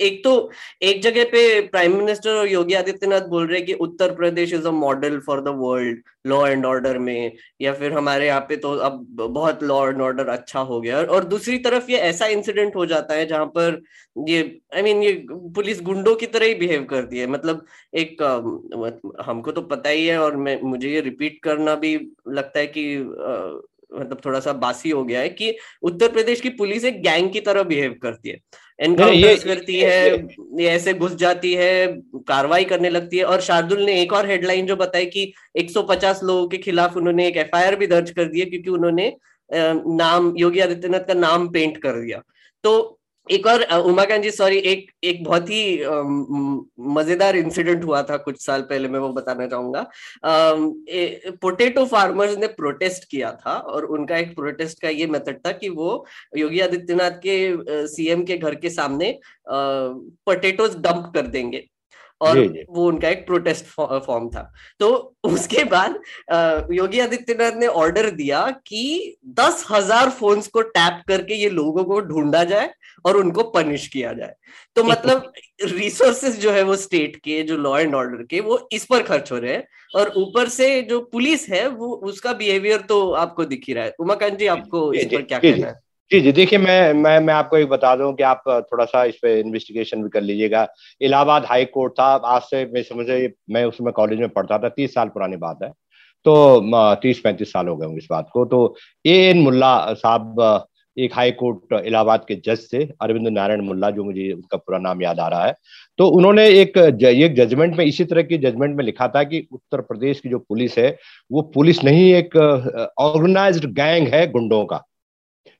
एक 0.00 0.22
तो 0.24 0.50
एक 0.82 1.02
जगह 1.02 1.24
पे 1.24 1.60
प्राइम 1.68 1.96
मिनिस्टर 1.98 2.30
और 2.30 2.48
योगी 2.48 2.74
आदित्यनाथ 2.74 3.28
बोल 3.28 3.46
रहे 3.46 3.58
हैं 3.58 3.66
कि 3.66 3.74
Uttar 3.86 4.14
Pradesh 4.14 4.52
is 4.54 4.66
a 4.66 4.70
model 4.70 5.18
for 5.26 5.40
the 5.40 5.54
world 5.58 6.02
law 6.26 6.46
and 6.46 6.66
order 6.66 6.98
में। 6.98 7.32
या 7.60 7.72
फिर 7.72 7.92
हमारे 7.92 8.26
यहाँ 8.26 8.40
पे 8.40 8.56
तो 8.56 8.72
अब 8.78 9.06
बहुत 9.20 9.62
लॉ 9.62 9.86
एंड 9.88 10.00
ऑर्डर 10.02 10.28
अच्छा 10.28 10.60
हो 10.60 10.80
गया। 10.80 11.02
और 11.04 11.24
दूसरी 11.24 11.58
तरफ़ 11.58 11.90
ये 11.90 11.98
ऐसा 12.10 12.26
इंसिडेंट 12.26 12.76
हो 12.76 12.86
जाता 12.86 13.14
है 13.14 13.26
जहाँ 13.26 13.46
पर 13.46 13.82
ये 14.28 14.40
आई 14.74 14.80
I 14.80 14.84
मीन 14.84 14.96
mean, 14.96 15.04
ये 15.06 15.12
पुलिस 15.44 15.80
गुंडों 15.82 16.14
की 16.16 16.26
तरह 16.26 16.46
ही 16.46 16.54
बिहेव 16.54 16.84
करती 16.84 17.18
है। 17.18 17.26
मतलब 17.26 17.64
एक 17.94 18.22
हमको 19.24 19.52
तो 19.52 19.62
पता 19.62 19.88
ही 19.88 20.06
है 20.06 20.18
और 20.18 20.36
मैं 20.36 20.60
मुझे 20.62 20.90
ये 20.90 21.00
रिपीट 21.00 21.38
करना 21.42 21.74
भी 21.76 21.94
लगता 22.30 22.58
है 22.58 22.66
कि 22.66 22.84
मतलब 23.92 24.20
थोड़ा 24.24 24.38
सा 24.40 24.52
बासी 24.54 24.90
हो 24.90 25.02
गया 25.04 25.20
है 25.20 25.28
कि 25.30 25.54
उत्तर 25.82 26.12
प्रदेश 26.12 26.40
की 26.40 26.48
पुलिस 26.52 26.84
एक 26.84 27.00
गैंग 27.02 27.30
की 27.32 27.40
तरह 27.40 27.62
बिहेव 27.62 27.94
करती 28.02 28.28
है। 28.28 28.38
एनकाउंटर्स 28.78 29.44
करती 29.44 29.76
है 29.76 30.16
ये 30.60 30.68
ऐसे 30.68 30.94
घुस 30.94 31.14
जाती 31.14 31.52
है 31.54 31.86
कार्रवाई 32.28 32.64
करने 32.64 32.90
लगती 32.90 33.18
है 33.18 33.24
और 33.24 33.40
शार्दुल 33.40 33.82
ने 33.82 34.00
एक 34.02 34.12
और 34.12 34.26
हेडलाइन 34.26 34.66
जो 34.66 34.76
बताई 34.76 35.06
कि 35.06 35.32
150 35.56 36.22
लोगों 36.22 36.48
के 36.48 36.58
खिलाफ 36.58 36.96
उन्होंने 36.96 37.26
एक 37.28 37.36
एफआईआर 37.36 37.76
भी 37.76 37.86
दर्ज 37.86 38.10
कर 38.10 38.24
दी 38.24 38.40
है 38.40 38.46
क्योंकि 38.46 38.70
उन्होंने 38.70 39.12
नाम 39.50 40.32
योगी 40.36 40.60
आदित्यनाथ 40.60 41.06
का 41.08 41.14
नाम 41.14 41.48
पेंट 41.48 41.76
कर 41.76 42.00
दिया। 42.00 42.22
तो 42.64 43.00
एक 43.26 43.46
और 43.46 43.62
उमाकांत 43.82 44.22
जी 44.22 44.30
सॉरी 44.30 44.56
एक 44.58 44.90
एक 45.04 45.22
बहुत 45.24 45.50
ही 45.50 45.60
मज़ेदार 46.94 47.36
इंसिडेंट 47.36 47.84
हुआ 47.84 48.02
था 48.02 48.16
कुछ 48.18 48.44
साल 48.44 48.62
पहले, 48.62 48.88
मैं 48.88 49.00
वो 49.00 49.08
बताना 49.10 49.46
चाहूँगा। 49.46 49.86
पोटेटो 51.40 51.84
फार्मर्स 51.86 52.36
ने 52.38 52.46
प्रोटेस्ट 52.54 53.08
किया 53.10 53.30
था 53.36 53.54
और 53.54 53.84
उनका 53.86 54.16
एक 54.16 54.34
प्रोटेस्ट 54.36 54.80
का 54.82 54.88
ये 54.88 55.06
मेथड 55.06 55.38
था 55.46 55.52
कि 55.52 55.68
वो 55.68 56.04
योगी 56.36 56.60
आदित्यनाथ 56.60 57.20
के 57.26 57.86
सीएम 57.88 58.24
के 58.24 58.36
घर 58.38 58.54
के 58.54 58.70
सामने 58.70 59.18
पोटेटोज 59.48 60.76
डंप 60.78 61.10
कर 61.14 61.26
देंगे। 61.28 61.66
और 62.20 62.38
वो 62.70 62.86
उनका 62.88 63.08
एक 63.08 63.26
प्रोटेस्ट 63.26 63.64
फॉर्म 63.66 64.28
था। 64.28 64.52
तो 64.80 65.16
उसके 65.24 65.64
बाद 65.64 66.00
योगी 66.72 67.00
आदित्यनाथ 67.00 67.56
ने 67.56 67.66
ऑर्डर 67.66 68.10
दिया 68.10 68.40
कि 68.66 69.16
दस 69.40 69.64
हज़ार 69.70 70.10
फोन्स 70.10 70.48
को 70.48 70.62
टैप 70.62 71.02
करके 71.08 71.34
ये 71.34 71.48
लोगों 71.50 71.84
को 71.84 72.00
ढूंढा 72.00 72.44
जाए 72.44 72.72
और 73.04 73.16
उनको 73.16 73.42
पनिश 73.50 73.86
किया 73.88 74.12
जाए। 74.12 74.34
तो 74.76 74.84
मतलब 74.90 75.32
रिसोर्सेज 75.64 76.40
जो 76.40 76.50
है 76.50 76.62
वो 76.62 76.76
स्टेट 76.76 77.16
के 77.16 77.42
जो 77.42 77.56
लॉ 77.56 77.78
एंड 77.78 77.94
ऑर्डर 77.94 78.22
के 78.22 78.40
वो 78.40 78.68
इस 78.72 78.84
पर 78.84 79.02
खर्च 79.02 79.32
हो 79.32 79.38
रहे 79.38 79.52
हैं। 79.52 79.66
और 79.96 80.12
ऊपर 80.16 80.48
से 80.48 80.80
जो 80.82 81.00
पुलिस 81.12 81.48
है 81.48 81.66
वो 81.68 81.88
उसका 82.04 82.32
बिहेवियर 82.32 82.80
तो 82.80 83.10
आपको 83.14 83.44
दिख 83.44 83.64
ही 83.68 83.74
रहा 83.74 83.84
है। 83.84 83.94
उमाकांत 84.00 84.38
जी 84.38 84.46
आपको 84.46 84.92
इस 84.92 85.04
पर 85.04 85.22
क्या 85.22 85.38
कहना 85.38 85.66
है? 85.66 85.74
जी 86.10 86.20
जी, 86.20 86.32
देखिए, 86.32 86.58
मैं 86.58 86.92
मैं 86.94 87.18
मैं 87.20 87.34
आपको 87.34 87.56
एक 87.56 87.68
बता 87.68 87.94
दूँ 87.96 88.12
कि 88.14 88.22
आप 88.22 88.42
थोड़ा 88.72 88.84
सा 88.84 89.04
इस 89.04 89.16
पे 89.22 89.38
इन्वेस्टिगेशन 89.40 90.02
भी 90.02 90.08
कर 90.08 90.20
लीजिएगा। 90.20 90.66
इलाहाबाद 91.00 91.44
हाई 91.46 91.64
कोर्ट 91.66 91.92
था, 91.92 92.04
आज 92.04 92.42
से 92.42 92.64
मैं 92.74 92.82
समझे 92.82 93.32
मैं 93.50 93.64
उसमें 93.64 93.92
कॉलेज 93.92 94.18
में 94.20 94.28
पढ़ता 94.28 94.58
था, 94.58 94.68
तीस 94.68 94.94
साल 94.94 95.08
पुरानी 95.08 95.36
बात 95.36 95.58
है। 95.62 95.70
तो 96.26 96.94
तीस 97.02 97.20
पैंतीस 97.20 97.52
साल 97.52 97.68
हो 97.68 97.76
गए 97.76 97.96
इस 97.98 98.06
बात 98.10 98.28
को। 98.32 98.44
तो 98.44 98.76
ए 99.04 99.16
एन 99.20 99.40
मुल्ला 99.42 99.92
साहब, 99.94 100.66
एक 100.96 101.14
हाई 101.14 101.30
कोर्ट 101.32 101.72
इलाहाबाद 101.76 102.24
के 102.28 102.34
जज 102.46 102.68
थे, 102.72 102.84
अरविंद 103.02 103.28
नारायण 103.28 103.60
मुल्ला, 103.64 103.90
जो 103.90 104.04
मुझे 104.04 104.30
उनका 104.32 104.56
पूरा 104.56 104.78
नाम 104.78 105.02
याद 105.02 105.20
आ 105.20 105.28
रहा 105.28 105.46
है। 105.46 105.54
तो 105.98 106.08
उन्होंने 106.08 106.48
एक 106.50 106.78
एक 106.78 107.34
जजमेंट 107.36 107.76
में, 107.76 107.84
इसी 107.84 108.04
तरह 108.04 108.22
की 108.22 108.38
जजमेंट 108.38 108.76
में 108.76 108.84
लिखा 108.84 109.08
था 109.08 109.22
कि 109.24 109.46
उत्तर 109.52 109.80
प्रदेश 109.82 110.20
की 110.20 110.28
जो 110.28 110.38
पुलिस 110.38 110.78
है, 110.78 110.96
वो 111.30 111.42
पुलिस 111.54 111.84
नहीं, 111.84 112.12
एक 112.14 112.36
ऑर्गेनाइज्ड 112.98 113.72
गैंग 113.74 114.08
है 114.08 114.30
गुंडों 114.30 114.64
का। 114.64 114.84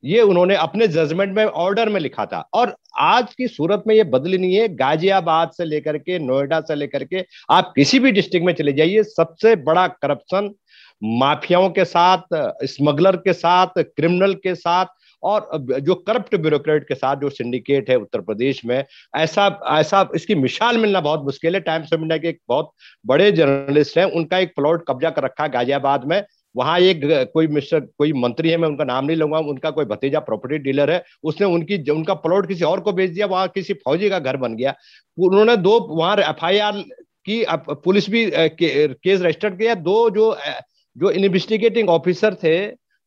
ये 0.04 0.20
उन्होंने 0.20 0.54
अपने 0.54 0.88
जजमेंट 0.88 1.34
में 1.36 1.44
ऑर्डर 1.44 1.88
में 1.88 2.00
लिखा 2.00 2.24
था। 2.26 2.40
और 2.54 2.74
आज 2.98 3.34
की 3.34 3.46
सूरत 3.48 3.84
में 3.86 3.94
ये 3.94 4.04
बदली 4.04 4.38
नहीं 4.38 4.54
है। 4.54 4.68
गाजियाबाद 4.68 5.50
से 5.50 5.64
लेकर 5.64 5.98
के, 5.98 6.18
नोएडा 6.18 6.60
से 6.60 6.74
लेकर 6.74 7.04
के, 7.04 7.24
आप 7.50 7.72
किसी 7.76 7.98
भी 7.98 8.12
डिस्ट्रिक्ट 8.12 8.46
में 8.46 8.52
चले 8.54 8.72
जाइए, 8.72 9.02
सबसे 9.02 9.56
बड़ा 9.56 9.86
करप्शन 9.86 10.54
माफियाओं 11.02 11.68
के 11.70 11.84
साथ 11.84 12.34
स्मगलर 12.64 13.16
के 13.16 13.32
साथ 13.32 13.66
क्रिमिनल 13.78 14.34
के 14.34 14.54
साथ, 14.54 14.86
और 15.22 15.66
जो 15.80 15.94
करप्ट 15.96 16.34
ब्यूरोक्रेट 16.36 16.82
के 16.84 16.94
साथ 16.94 17.16
जो 17.16 17.28
सिंडिकेट 17.30 17.90
है 17.90 17.96
उत्तर 17.96 18.20
प्रदेश 18.20 18.64
में, 18.64 18.84
ऐसा 19.16 19.46
ऐसा 19.70 20.08
इसकी 20.14 20.34
मिसाल 20.34 20.78
मिलना 20.78 21.00
बहुत 21.00 21.24
मुश्किल 21.24 21.54
है। 21.54 21.60
टाइम्स 21.60 21.92
ऑफ़ 21.92 22.00
इंडिया 22.00 22.18
के 22.18 22.28
एक 22.28 22.40
बहुत 22.48 22.70
बड़े 23.06 23.30
जर्नलिस्ट 23.32 23.98
हैं, 23.98 24.04
उनका 24.04 24.38
एक 24.38 24.54
प्लॉट 24.56 24.84
कब्जा 24.88 25.10
कर 25.10 25.22
रखा 25.22 25.44
है 25.44 25.50
गाजियाबाद 25.50 26.04
में। 26.04 26.22
वहाँ 26.54 26.78
एक 26.80 27.00
कोई 27.34 27.46
मिस्टर, 27.48 27.80
कोई 27.80 28.12
मंत्री 28.14 28.50
है, 28.50 28.56
मैं 28.56 28.68
उनका 28.68 28.84
नाम 28.84 29.04
नहीं 29.04 29.16
लूँगा, 29.16 29.38
उनका 29.38 29.70
कोई 29.70 29.84
भतीजा 29.84 30.20
प्रॉपर्टी 30.20 30.58
डीलर 30.58 30.90
है, 30.90 31.02
उसने 31.24 31.46
उनकी 31.48 31.90
उनका 31.90 32.14
प्लॉट 32.16 32.48
किसी 32.48 32.64
और 32.64 32.80
को 32.80 32.92
बेच 32.92 33.10
दिया, 33.10 33.26
वहाँ 33.26 33.48
किसी 33.48 33.74
फौजी 33.76 34.10
का 34.10 34.18
घर 34.18 34.36
बन 34.36 34.56
गया। 34.56 34.74
उन्होंने 35.18 35.56
दो, 35.58 35.78
वहाँ 35.90 36.16
एफ़ 36.18 36.44
आई 36.44 36.58
आर 36.58 36.82
की 37.26 37.44
पुलिस 37.50 38.10
भी 38.10 38.30
केस 38.32 39.20
रजिस्टर 39.22 39.50
किया। 39.50 39.74
दो 39.76 40.10
जो 40.10 40.36
जो 40.96 41.10
इन्वेस्टिगेटिंग 41.10 41.88
ऑफिसर 41.88 42.34
थे 42.34 42.56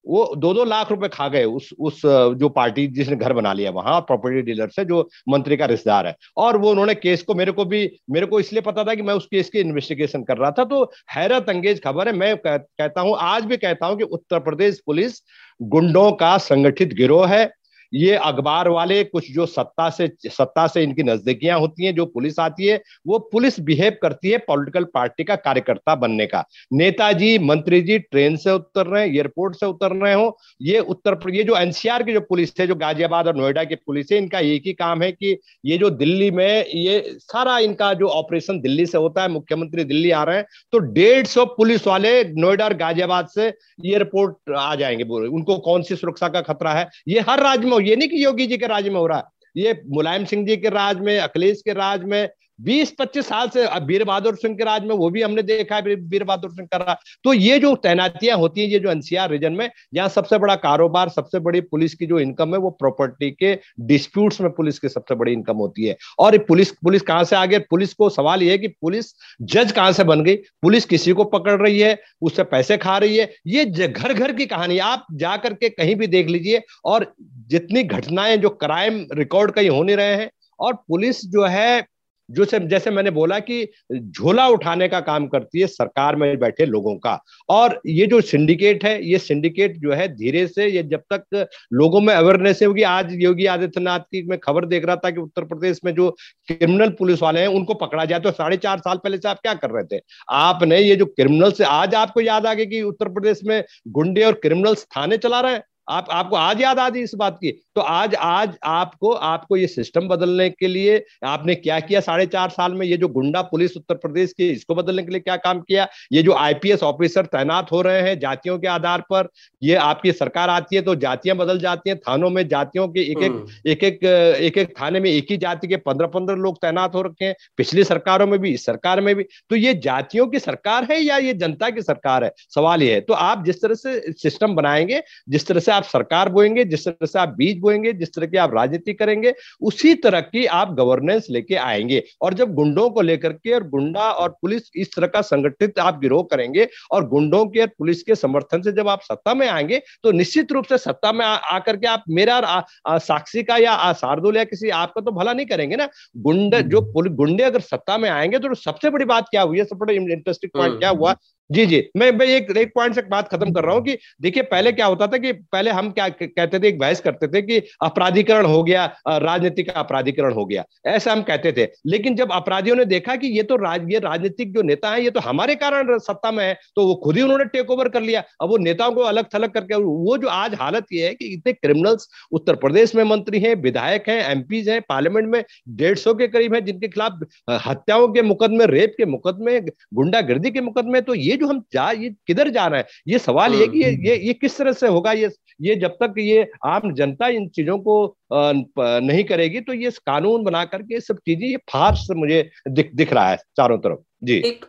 वो 0.07 0.33
दो 0.37 0.53
दो 0.53 0.63
लाख 0.65 0.91
रुपए 0.91 1.07
खा 1.07 1.27
गए 1.27 1.43
उस 1.45 1.69
उस 1.79 2.01
जो 2.05 2.49
पार्टी 2.51 2.87
जिसने 2.89 3.15
घर 3.15 3.33
बना 3.33 3.53
लिया 3.53 3.71
वहाँ 3.71 3.99
प्रॉपर्टी 4.01 4.41
डीलर 4.43 4.69
से, 4.69 4.85
जो 4.85 5.09
मंत्री 5.29 5.57
का 5.57 5.65
रिश्तेदार 5.65 6.07
है। 6.07 6.15
और 6.37 6.57
वो 6.57 6.71
उन्होंने 6.71 6.95
केस 6.95 7.23
को, 7.23 7.35
मेरे 7.35 7.51
को 7.51 7.65
भी, 7.65 7.89
मेरे 8.09 8.25
को 8.25 8.39
इसलिए 8.39 8.61
पता 8.61 8.83
था 8.83 8.95
कि 8.95 9.01
मैं 9.01 9.13
उस 9.13 9.25
केस 9.25 9.49
की 9.49 9.59
इन्वेस्टिगेशन 9.59 10.23
कर 10.23 10.37
रहा 10.37 10.51
था 10.51 10.63
तो 10.65 10.83
हैरत 11.11 11.49
अंगेज 11.49 11.81
खबर 11.83 12.07
है। 12.07 12.13
मैं 12.15 12.35
कहता 12.37 13.01
हूँ, 13.01 13.15
आज 13.17 13.45
भी 13.45 13.57
कहता 13.57 13.85
हूँ 13.85 13.97
कि 13.97 14.03
उत्तर 14.03 14.39
प्रदेश 14.39 14.81
पुलिस 14.85 15.21
गुंडों 15.59 16.11
का 16.13 16.37
संगठित 16.39 16.93
गिरोह 16.93 17.27
है। 17.27 17.45
ये 17.93 18.15
अखबार 18.15 18.67
वाले 18.69 19.03
कुछ 19.03 19.31
जो 19.31 19.45
सत्ता 19.45 19.89
से 19.89 20.09
सत्ता 20.27 20.65
से 20.67 20.83
इनकी 20.83 21.03
नजदीकियाँ 21.03 21.59
होती 21.59 21.85
हैं, 21.85 21.95
जो 21.95 22.05
पुलिस 22.05 22.39
आती 22.39 22.67
है, 22.67 22.81
वो 23.07 23.19
पुलिस 23.31 23.59
बिहेव 23.59 23.97
करती 24.01 24.29
है 24.29 24.37
पॉलिटिकल 24.37 24.83
पार्टी 24.83 25.23
का 25.23 25.35
कार्यकर्ता 25.37 25.95
बनने 25.95 26.25
का। 26.25 26.43
नेताजी 26.73 27.37
मंत्री 27.39 27.81
जी 27.81 27.97
ट्रेन 27.99 28.35
से 28.37 28.51
उतर 28.51 28.87
रहे 28.87 29.07
हैं, 29.07 29.13
एयरपोर्ट 29.15 29.55
से 29.55 29.65
उतर 29.65 29.95
रहे 29.95 30.13
हो, 30.13 30.37
ये 30.61 30.79
उत्तर, 30.79 31.19
ये 31.29 31.43
जो 31.43 31.55
एनसीआर 31.57 32.03
की 32.03 32.13
जो 32.13 32.21
पुलिस 32.21 32.53
है, 32.59 32.67
जो 32.67 32.75
गाजियाबाद 32.75 33.27
और 33.27 33.35
नोएडा 33.35 33.63
की 33.63 33.75
पुलिस 33.77 34.11
है, 34.11 34.17
इनका 34.17 34.39
एक 34.39 34.63
ही 34.65 34.73
काम 34.73 35.01
है 35.03 35.11
कि 35.11 35.37
ये 35.65 35.77
जो 35.77 35.89
दिल्ली 35.91 36.29
में, 36.31 36.65
ये 36.67 37.17
सारा 37.19 37.57
इनका 37.59 37.93
जो 37.93 38.07
ऑपरेशन 38.09 38.59
दिल्ली 38.61 38.85
से 38.85 38.97
होता 38.97 39.21
है, 39.21 39.29
मुख्यमंत्री 39.29 39.83
दिल्ली 39.83 40.11
आ 40.11 40.23
रहे 40.23 40.37
हैं 40.37 40.45
तो 40.73 40.79
डेढ़ 40.79 41.25
सौ 41.27 41.45
पुलिस 41.47 41.87
वाले 41.87 42.23
नोएडा 42.35 42.65
और 42.65 42.73
गाजियाबाद 42.77 43.27
से 43.27 43.47
एयरपोर्ट 43.47 44.51
आ 44.57 44.73
जाएँगे 44.75 45.03
उनको 45.03 45.57
कौन 45.59 45.81
सी 45.83 45.95
सुरक्षा 45.95 46.27
का 46.29 46.41
खतरा 46.43 46.73
है? 46.73 46.87
ये 47.07 47.19
हर 47.19 47.43
राज्य 47.43 47.67
में 47.67 47.76
ये 47.79 47.95
नहीं 47.95 48.09
कि 48.09 48.25
योगी 48.25 48.47
जी 48.47 48.57
के 48.57 48.67
राज 48.67 48.87
में 48.87 48.95
हो 48.95 49.07
रहा 49.07 49.17
है। 49.17 49.23
ये 49.57 49.81
मुलायम 49.87 50.25
सिंह 50.25 50.45
जी 50.47 50.57
के 50.57 50.69
राज 50.69 50.99
में, 50.99 51.19
अखिलेश 51.19 51.61
के 51.61 51.73
राज 51.73 52.03
में 52.03 52.29
बीस 52.59 52.93
पच्चीस 52.99 53.27
साल 53.27 53.49
से 53.49 53.65
वीर 53.85 54.03
बहादुर 54.03 54.35
सिंह 54.35 54.55
के 54.57 54.63
राज 54.63 54.83
में 54.83 54.95
वो 54.95 55.09
भी 55.09 55.21
हमने 55.21 55.41
देखा 55.43 55.75
है, 55.75 55.81
वीर 55.81 56.23
बहादुर 56.23 56.51
सिंह 56.51 56.67
कर 56.67 56.81
रहा 56.81 56.95
तो 57.23 57.33
ये 57.33 57.59
जो 57.59 57.75
तैनातियाँ 57.77 58.37
होती 58.37 58.61
हैं, 58.61 58.67
ये 58.67 58.79
जो 58.79 58.89
एनसीआर 58.91 59.29
रीजन 59.31 59.53
में, 59.53 59.69
यहाँ 59.93 60.09
सबसे 60.09 60.37
बड़ा 60.37 60.55
कारोबार, 60.57 61.09
सबसे 61.09 61.39
बड़ी 61.39 61.61
पुलिस 61.63 61.93
की 61.95 62.05
जो 62.05 62.19
इनकम 62.19 62.53
है, 62.53 62.59
वो 62.59 62.69
प्रॉपर्टी 62.71 63.29
के 63.33 63.53
डिस्प्यूट्स 63.81 64.41
में 64.41 64.49
पुलिस 64.51 64.79
की 64.79 64.89
सबसे 64.89 65.15
बड़ी 65.15 65.33
इनकम 65.33 65.57
होती 65.57 65.85
है। 65.85 65.95
और 66.19 66.37
पुलिस 66.39 66.71
पुलिस 66.83 67.01
कहाँ 67.01 67.23
से 67.23 67.35
आ 67.35 67.45
गई 67.45 67.59
पुलिस 67.69 67.93
को 67.93 68.09
सवाल 68.09 68.43
ये 68.43 68.51
है 68.51 68.57
कि 68.57 68.67
पुलिस 68.67 69.13
जज 69.43 69.71
कहाँ 69.71 69.91
से 69.91 70.03
बन 70.03 70.23
गई? 70.23 70.35
पुलिस 70.35 70.85
किसी 70.85 71.11
को 71.11 71.23
पकड़ 71.25 71.59
रही 71.61 71.79
है? 71.79 71.97
उससे 72.21 72.43
पैसे 72.45 72.77
खा 72.77 72.97
रही 72.97 73.17
है? 73.17 73.31
ये 73.47 73.65
घर 73.87 74.13
घर 74.13 74.31
की 74.33 74.45
कहानी 74.47 74.77
आप 74.79 75.05
जा 75.13 75.35
करके 75.37 75.69
कहीं 75.69 75.95
भी 75.95 76.07
देख 76.07 76.27
लीजिए 76.27 76.61
और 76.85 77.13
जितनी 77.49 77.83
घटनाएँ, 77.83 78.37
जो 78.37 78.49
क्राइम 78.51 79.05
रिकॉर्ड 79.13 79.51
कहीं 79.51 79.69
हो 79.69 79.83
नहीं 79.83 79.95
रहे 79.95 80.15
हैं, 80.15 80.29
और 80.59 80.73
पुलिस 80.87 81.25
जो 81.27 81.45
है 81.45 81.85
जो 82.29 82.45
से, 82.45 82.59
जैसे 82.59 82.91
मैंने 82.91 83.11
बोला 83.11 83.39
कि 83.39 83.67
झोला 83.93 84.47
उठाने 84.47 84.87
का 84.87 84.99
काम 84.99 85.27
करती 85.27 85.59
है 85.59 85.67
सरकार 85.67 86.15
में 86.15 86.37
बैठे 86.39 86.65
लोगों 86.65 86.95
का। 86.97 87.19
और 87.49 87.79
ये 87.87 88.07
जो 88.07 88.21
सिंडिकेट 88.21 88.83
है, 88.85 89.03
ये 89.05 89.17
सिंडिकेट 89.17 89.77
जो 89.77 89.91
है, 89.93 90.07
धीरे 90.07 90.45
से 90.47 90.67
ये 90.67 90.83
जब 90.83 91.01
तक 91.13 91.47
लोगों 91.73 92.01
में 92.01 92.13
अवेयरनेस 92.13 92.63
होगी, 92.63 92.81
आज 92.81 93.13
योगी 93.13 93.45
आदित्यनाथ 93.47 93.99
की 94.01 94.25
मैं 94.27 94.39
खबर 94.39 94.65
देख 94.65 94.85
रहा 94.85 94.95
था 94.95 95.11
कि 95.11 95.21
उत्तर 95.21 95.43
प्रदेश 95.43 95.79
में 95.85 95.93
जो 95.95 96.09
क्रिमिनल 96.47 96.89
पुलिस 96.89 97.21
वाले 97.21 97.39
हैं, 97.39 97.47
उनको 97.47 97.73
पकड़ा 97.75 98.05
जाए 98.05 98.19
तो 98.19 98.31
साढ़े 98.31 98.57
चार 98.57 98.79
साल 98.79 98.97
पहले 98.97 99.17
से 99.17 99.29
आप 99.29 99.39
क्या 99.39 99.53
कर 99.53 99.69
रहे 99.69 99.83
थे? 99.91 100.01
आपने 100.31 100.79
ये 100.79 100.95
जो 100.95 101.05
क्रिमिनल 101.05 101.51
से 101.51 101.63
आज 101.63 101.95
आपको 101.95 102.21
याद 102.21 102.45
आ 102.45 102.53
गया 102.53 102.65
कि 102.65 102.81
उत्तर 102.83 103.09
प्रदेश 103.09 103.41
में 103.45 103.63
गुंडे 103.87 104.23
और 104.23 104.33
क्रिमिनल्स 104.33 104.83
थाने 104.87 105.17
चला 105.17 105.41
रहे 105.41 105.53
हैं? 105.53 105.63
आप 105.89 106.07
आपको 106.11 106.35
आज 106.35 106.61
याद 106.61 106.79
आ 106.79 106.89
इस 106.95 107.11
बात 107.15 107.37
की। 107.41 107.51
तो 107.75 107.81
आज 107.81 108.15
आज 108.15 108.53
आपको 108.63 109.11
आपको 109.11 109.57
ये 109.57 109.67
सिस्टम 109.67 110.07
बदलने 110.07 110.49
के 110.49 110.67
लिए 110.67 111.05
आपने 111.25 111.55
क्या 111.55 111.79
किया? 111.79 111.99
साढ़े 111.99 112.25
चार 112.25 112.49
साल 112.49 112.73
में 112.73 112.85
ये 112.87 112.97
जो 112.97 113.07
गुंडा 113.07 113.41
पुलिस 113.41 113.77
उत्तर 113.77 113.95
प्रदेश 113.95 114.33
की 114.33 114.49
इसको 114.49 114.75
बदलने 114.75 115.03
के 115.03 115.11
लिए 115.11 115.19
क्या 115.19 115.35
काम 115.35 115.59
किया? 115.59 115.87
ये 116.11 116.23
जो 116.23 116.33
आईपीएस 116.33 116.83
ऑफिसर 116.83 117.25
तैनात 117.25 117.71
हो 117.71 117.81
रहे 117.81 118.01
हैं 118.01 118.19
जातियों 118.19 118.57
के 118.59 118.67
आधार 118.67 119.01
पर 119.01 119.29
ये 119.63 119.75
आपकी 119.75 120.11
सरकार 120.11 120.49
आती 120.49 120.75
है 120.75 120.81
तो 120.81 120.95
जातियाँ 120.95 121.37
बदल 121.37 121.59
जाती 121.59 121.89
हैं। 121.89 121.97
थानों 121.99 122.29
में 122.29 122.47
जातियों 122.47 122.87
के 122.87 122.99
एक 123.01 123.17
एक। 123.17 123.45
एक 123.67 123.83
एक 123.83 124.03
एक 124.03 124.57
एक 124.57 124.73
थाने 124.81 124.99
में 124.99 125.09
एक 125.09 125.27
ही 125.31 125.37
जाति 125.37 125.67
के 125.67 125.77
पंद्रह 125.77 126.07
पंद्रह 126.07 126.35
लोग 126.35 126.57
तैनात 126.57 126.95
हो 126.95 127.01
रखे 127.01 127.25
हैं। 127.25 127.35
पिछली 127.57 127.83
सरकारों 127.83 128.27
में 128.27 128.39
भी 128.39 128.53
इस 128.53 128.65
सरकार 128.65 129.01
में 129.01 129.15
भी। 129.15 129.23
तो 129.23 129.55
ये 129.55 129.73
जातियों 129.73 130.27
की 130.27 130.39
सरकार 130.39 130.87
है 130.91 131.01
या 131.01 131.17
ये 131.17 131.33
जनता 131.33 131.69
की 131.69 131.81
सरकार 131.81 132.23
है? 132.23 132.31
सवाल 132.55 132.83
ये 132.83 132.93
है। 132.93 133.01
तो 133.01 133.13
आप 133.13 133.45
जिस 133.45 133.61
तरह 133.61 133.75
से 133.75 134.13
सिस्टम 134.13 134.55
बनाएँगे 134.55 135.01
जिस 135.29 135.47
तरह 135.47 135.59
से 135.59 135.71
आप 135.77 135.83
सरकार 135.83 136.29
बोएँगे 136.29 136.63
जिस 136.65 136.87
तरह 136.87 137.05
से 137.05 137.19
आप 137.19 137.29
बीज 137.37 137.59
बोएँगे 137.59 137.93
जिस 137.93 138.13
तरह 138.13 138.27
की 138.27 138.37
आप 138.37 138.53
राजनीति 138.53 138.93
करेंगे 138.93 139.33
उसी 139.61 139.93
तरह 139.97 140.21
की 140.21 140.45
आप 140.45 140.73
गवर्नेंस 140.73 141.27
लेके 141.29 141.55
आएँगे। 141.57 142.03
और 142.21 142.33
जब 142.33 142.53
गुंडों 142.53 142.89
को 142.89 143.01
लेकर 143.01 143.33
के 143.33 143.53
और 143.53 143.67
गुंडा 143.69 144.09
और 144.11 144.29
पुलिस 144.41 144.69
इस 144.75 144.95
तरह 144.95 145.07
का 145.07 145.21
संगठित 145.23 145.79
आप 145.79 145.99
गिरोह 145.99 146.23
करेंगे 146.31 146.67
और 146.91 147.07
गुंडों 147.07 147.45
के 147.45 147.61
और 147.61 147.67
पुलिस 147.77 148.01
के 148.03 148.15
समर्थन 148.15 148.61
से 148.61 148.71
जब 148.71 148.87
आप 148.87 149.01
सत्ता 149.03 149.33
में 149.33 149.47
आएँगे 149.47 149.81
तो 150.03 150.11
निश्चित 150.11 150.51
रूप 150.51 150.65
से 150.65 150.77
सत्ता 150.77 151.11
में 151.11 151.25
आकर 151.25 151.77
के 151.77 151.87
आप 151.87 152.03
मेरा 152.09 152.63
साक्षी 152.89 153.43
का 153.43 153.57
या 153.57 153.93
शार्दुल 153.93 154.37
या 154.37 154.43
किसी 154.43 154.69
आपका 154.75 155.01
तो 155.01 155.11
भला 155.11 155.33
नहीं 155.33 155.45
करेंगे 155.45 155.75
ना। 155.75 155.87
गुंडे 156.17 156.61
जो 156.65 156.81
गुंडे 157.09 157.43
अगर 157.43 157.59
सत्ता 157.61 157.97
में 157.97 158.09
आएँगे 158.09 158.39
तो 158.39 158.53
सबसे 158.55 158.89
बड़ी 158.89 159.05
बात 159.05 159.27
क्या 159.29 159.41
हुई 159.41 159.57
है? 159.57 159.63
सबसे 159.65 159.75
बड़ा 159.75 159.93
इंटरेस्टिंग 159.93 160.51
पॉइंट 160.53 160.79
क्या 160.79 160.89
हुआ? 160.91 161.15
जी 161.49 161.65
जी। 161.65 161.81
मैं 161.97 162.11
मैं 162.11 162.25
एक 162.27 162.49
एक 162.57 162.71
पॉइंट 162.75 162.95
से 162.95 163.01
बात 163.03 163.27
खत्म 163.27 163.51
कर 163.53 163.63
रहा 163.63 163.73
हूँ 163.75 163.83
कि 163.83 163.97
देखिए, 164.21 164.43
पहले 164.43 164.71
क्या 164.71 164.85
होता 164.85 165.07
था 165.07 165.17
कि 165.17 165.31
पहले 165.33 165.71
हम 165.71 165.89
क्या 165.91 166.07
कहते 166.09 166.59
थे, 166.59 166.67
एक 166.67 166.79
बहस 166.79 166.99
करते 167.01 167.27
थे 167.27 167.41
कि 167.41 167.57
अपराधीकरण 167.83 168.45
हो 168.45 168.63
गया 168.63 168.85
राजनीति 169.09 169.63
का 169.63 169.73
अपराधीकरण 169.73 170.33
हो 170.33 170.45
गया, 170.45 170.63
ऐसा 170.87 171.11
हम 171.11 171.21
कहते 171.23 171.51
थे। 171.51 171.67
लेकिन 171.87 172.15
जब 172.15 172.31
अपराधियों 172.31 172.75
ने 172.75 172.85
देखा 172.85 173.15
कि 173.15 173.27
ये 173.27 173.43
तो 173.43 173.55
राज, 173.57 173.85
ये 173.91 173.99
राजनीतिक 173.99 174.53
जो 174.53 174.61
नेता 174.61 174.91
है, 174.91 175.03
ये 175.03 175.09
तो 175.09 175.19
हमारे 175.19 175.55
कारण 175.57 175.97
सत्ता 175.99 176.31
में 176.31 176.43
है 176.45 176.53
तो 176.75 176.85
वो 176.87 176.95
खुद 177.03 177.17
ही 177.17 177.21
उन्होंने 177.21 177.45
टेक 177.47 177.71
ओवर 177.71 177.89
कर 177.89 178.01
लिया। 178.01 178.23
अब 178.41 178.49
वो 178.49 178.57
नेताओं 178.59 178.91
को 178.91 179.01
अलग 179.03 179.25
थलग 179.35 179.51
करके 179.51 179.75
वो 179.77 180.17
जो 180.17 180.27
आज 180.29 180.55
हालत 180.55 180.85
ये 180.93 181.07
है 181.07 181.13
कि 181.13 181.25
इतने 181.27 181.53
क्रिमिनल्स 181.53 182.07
उत्तर 182.31 182.55
प्रदेश 182.57 182.95
में 182.95 183.03
मंत्री 183.05 183.39
हैं, 183.39 183.55
विधायक 183.57 184.09
हैं 184.09 184.19
एमपीज 184.31 184.69
हैं 184.69 184.81
पार्लियामेंट 184.89 185.29
में 185.29 185.43
डेढ़ 185.71 185.97
के 186.09 186.27
करीब 186.27 186.53
है, 186.53 186.61
जिनके 186.61 186.87
खिलाफ 186.89 187.19
हत्याओं 187.65 188.07
के 188.09 188.21
मुकदमे 188.23 188.65
रेप 188.67 188.93
के 188.97 189.05
मुकदमे, 189.07 189.59
गुंडागर्दी 189.93 190.51
के 190.51 190.61
मुकदमे 190.61 191.01
तो 191.01 191.15
ये 191.15 191.35
जो 191.37 191.47
हम 191.47 191.63
जा 191.73 191.89
ये 191.91 192.09
किधर 192.27 192.49
जा 192.49 192.65
रहे 192.67 192.79
हैं? 192.79 192.87
ये 193.07 193.19
सवाल 193.19 193.53
ये 193.55 193.67
कि 193.67 193.83
ये 193.83 193.91
ये 194.07 194.15
ये 194.17 194.33
किस 194.33 194.57
तरह 194.57 194.73
से 194.73 194.87
होगा? 194.87 195.11
ये 195.13 195.29
ये 195.61 195.75
जब 195.75 195.97
तक 196.01 196.13
ये 196.19 196.49
आम 196.65 196.93
जनता 196.93 197.27
इन 197.29 197.47
चीज़ों 197.49 197.77
को 197.79 198.15
नहीं 198.33 199.23
करेगी 199.23 199.59
तो 199.61 199.73
ये 199.73 199.91
कानून 200.07 200.43
बना 200.43 200.63
करके 200.65 200.99
सब 201.01 201.17
चीज़ें 201.25 201.47
ये 201.47 201.57
फार्स 201.71 202.07
मुझे 202.15 202.49
दिख 202.69 202.91
दिख 202.95 203.13
रहा 203.13 203.29
है 203.29 203.37
चारों 203.57 203.77
तरफ़। 203.77 204.03
जी। 204.21 204.33
एक 204.35 204.65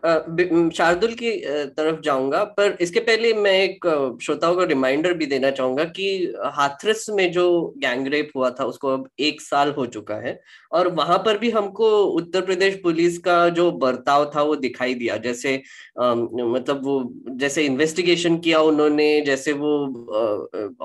शार्दुल 0.77 1.13
की 1.15 1.31
तरफ़ 1.77 2.01
जाऊँगा 2.01 2.43
पर 2.57 2.77
इसके 2.81 3.01
पहले 3.01 3.33
मैं 3.35 3.53
एक 3.53 3.87
श्रोताओं 4.23 4.55
को 4.55 4.65
रिमाइंडर 4.65 5.13
भी 5.15 5.27
देना 5.27 5.51
चाहूँगा 5.51 5.85
कि 5.85 6.09
हाथरस 6.57 7.07
में 7.11 7.31
जो 7.33 7.45
गैंगरेप 7.79 8.31
हुआ 8.37 8.51
था 8.51 8.65
उसको 8.65 8.89
अब 8.89 9.09
एक 9.21 9.41
साल 9.41 9.71
हो 9.71 9.87
चुका 9.87 10.15
है 10.27 10.39
और 10.73 10.89
वहाँ 10.89 11.19
पर 11.19 11.39
भी 11.39 11.51
हमको 11.51 11.89
उत्तर 12.05 12.41
प्रदेश 12.41 12.75
पुलिस 12.83 13.19
का 13.19 13.49
जो 13.49 13.71
बर्ताव 13.73 14.31
था 14.37 14.43
वो 14.43 14.57
दिखाई 14.57 14.95
दिया। 14.95 15.17
जैसे 15.17 15.55
आ, 16.01 16.15
मतलब 16.15 16.85
वो 16.85 17.03
जैसे 17.31 17.65
इन्वेस्टिगेशन 17.65 18.39
किया 18.39 18.61
उन्होंने 18.61 19.21
जैसे 19.21 19.53
वो 19.53 19.73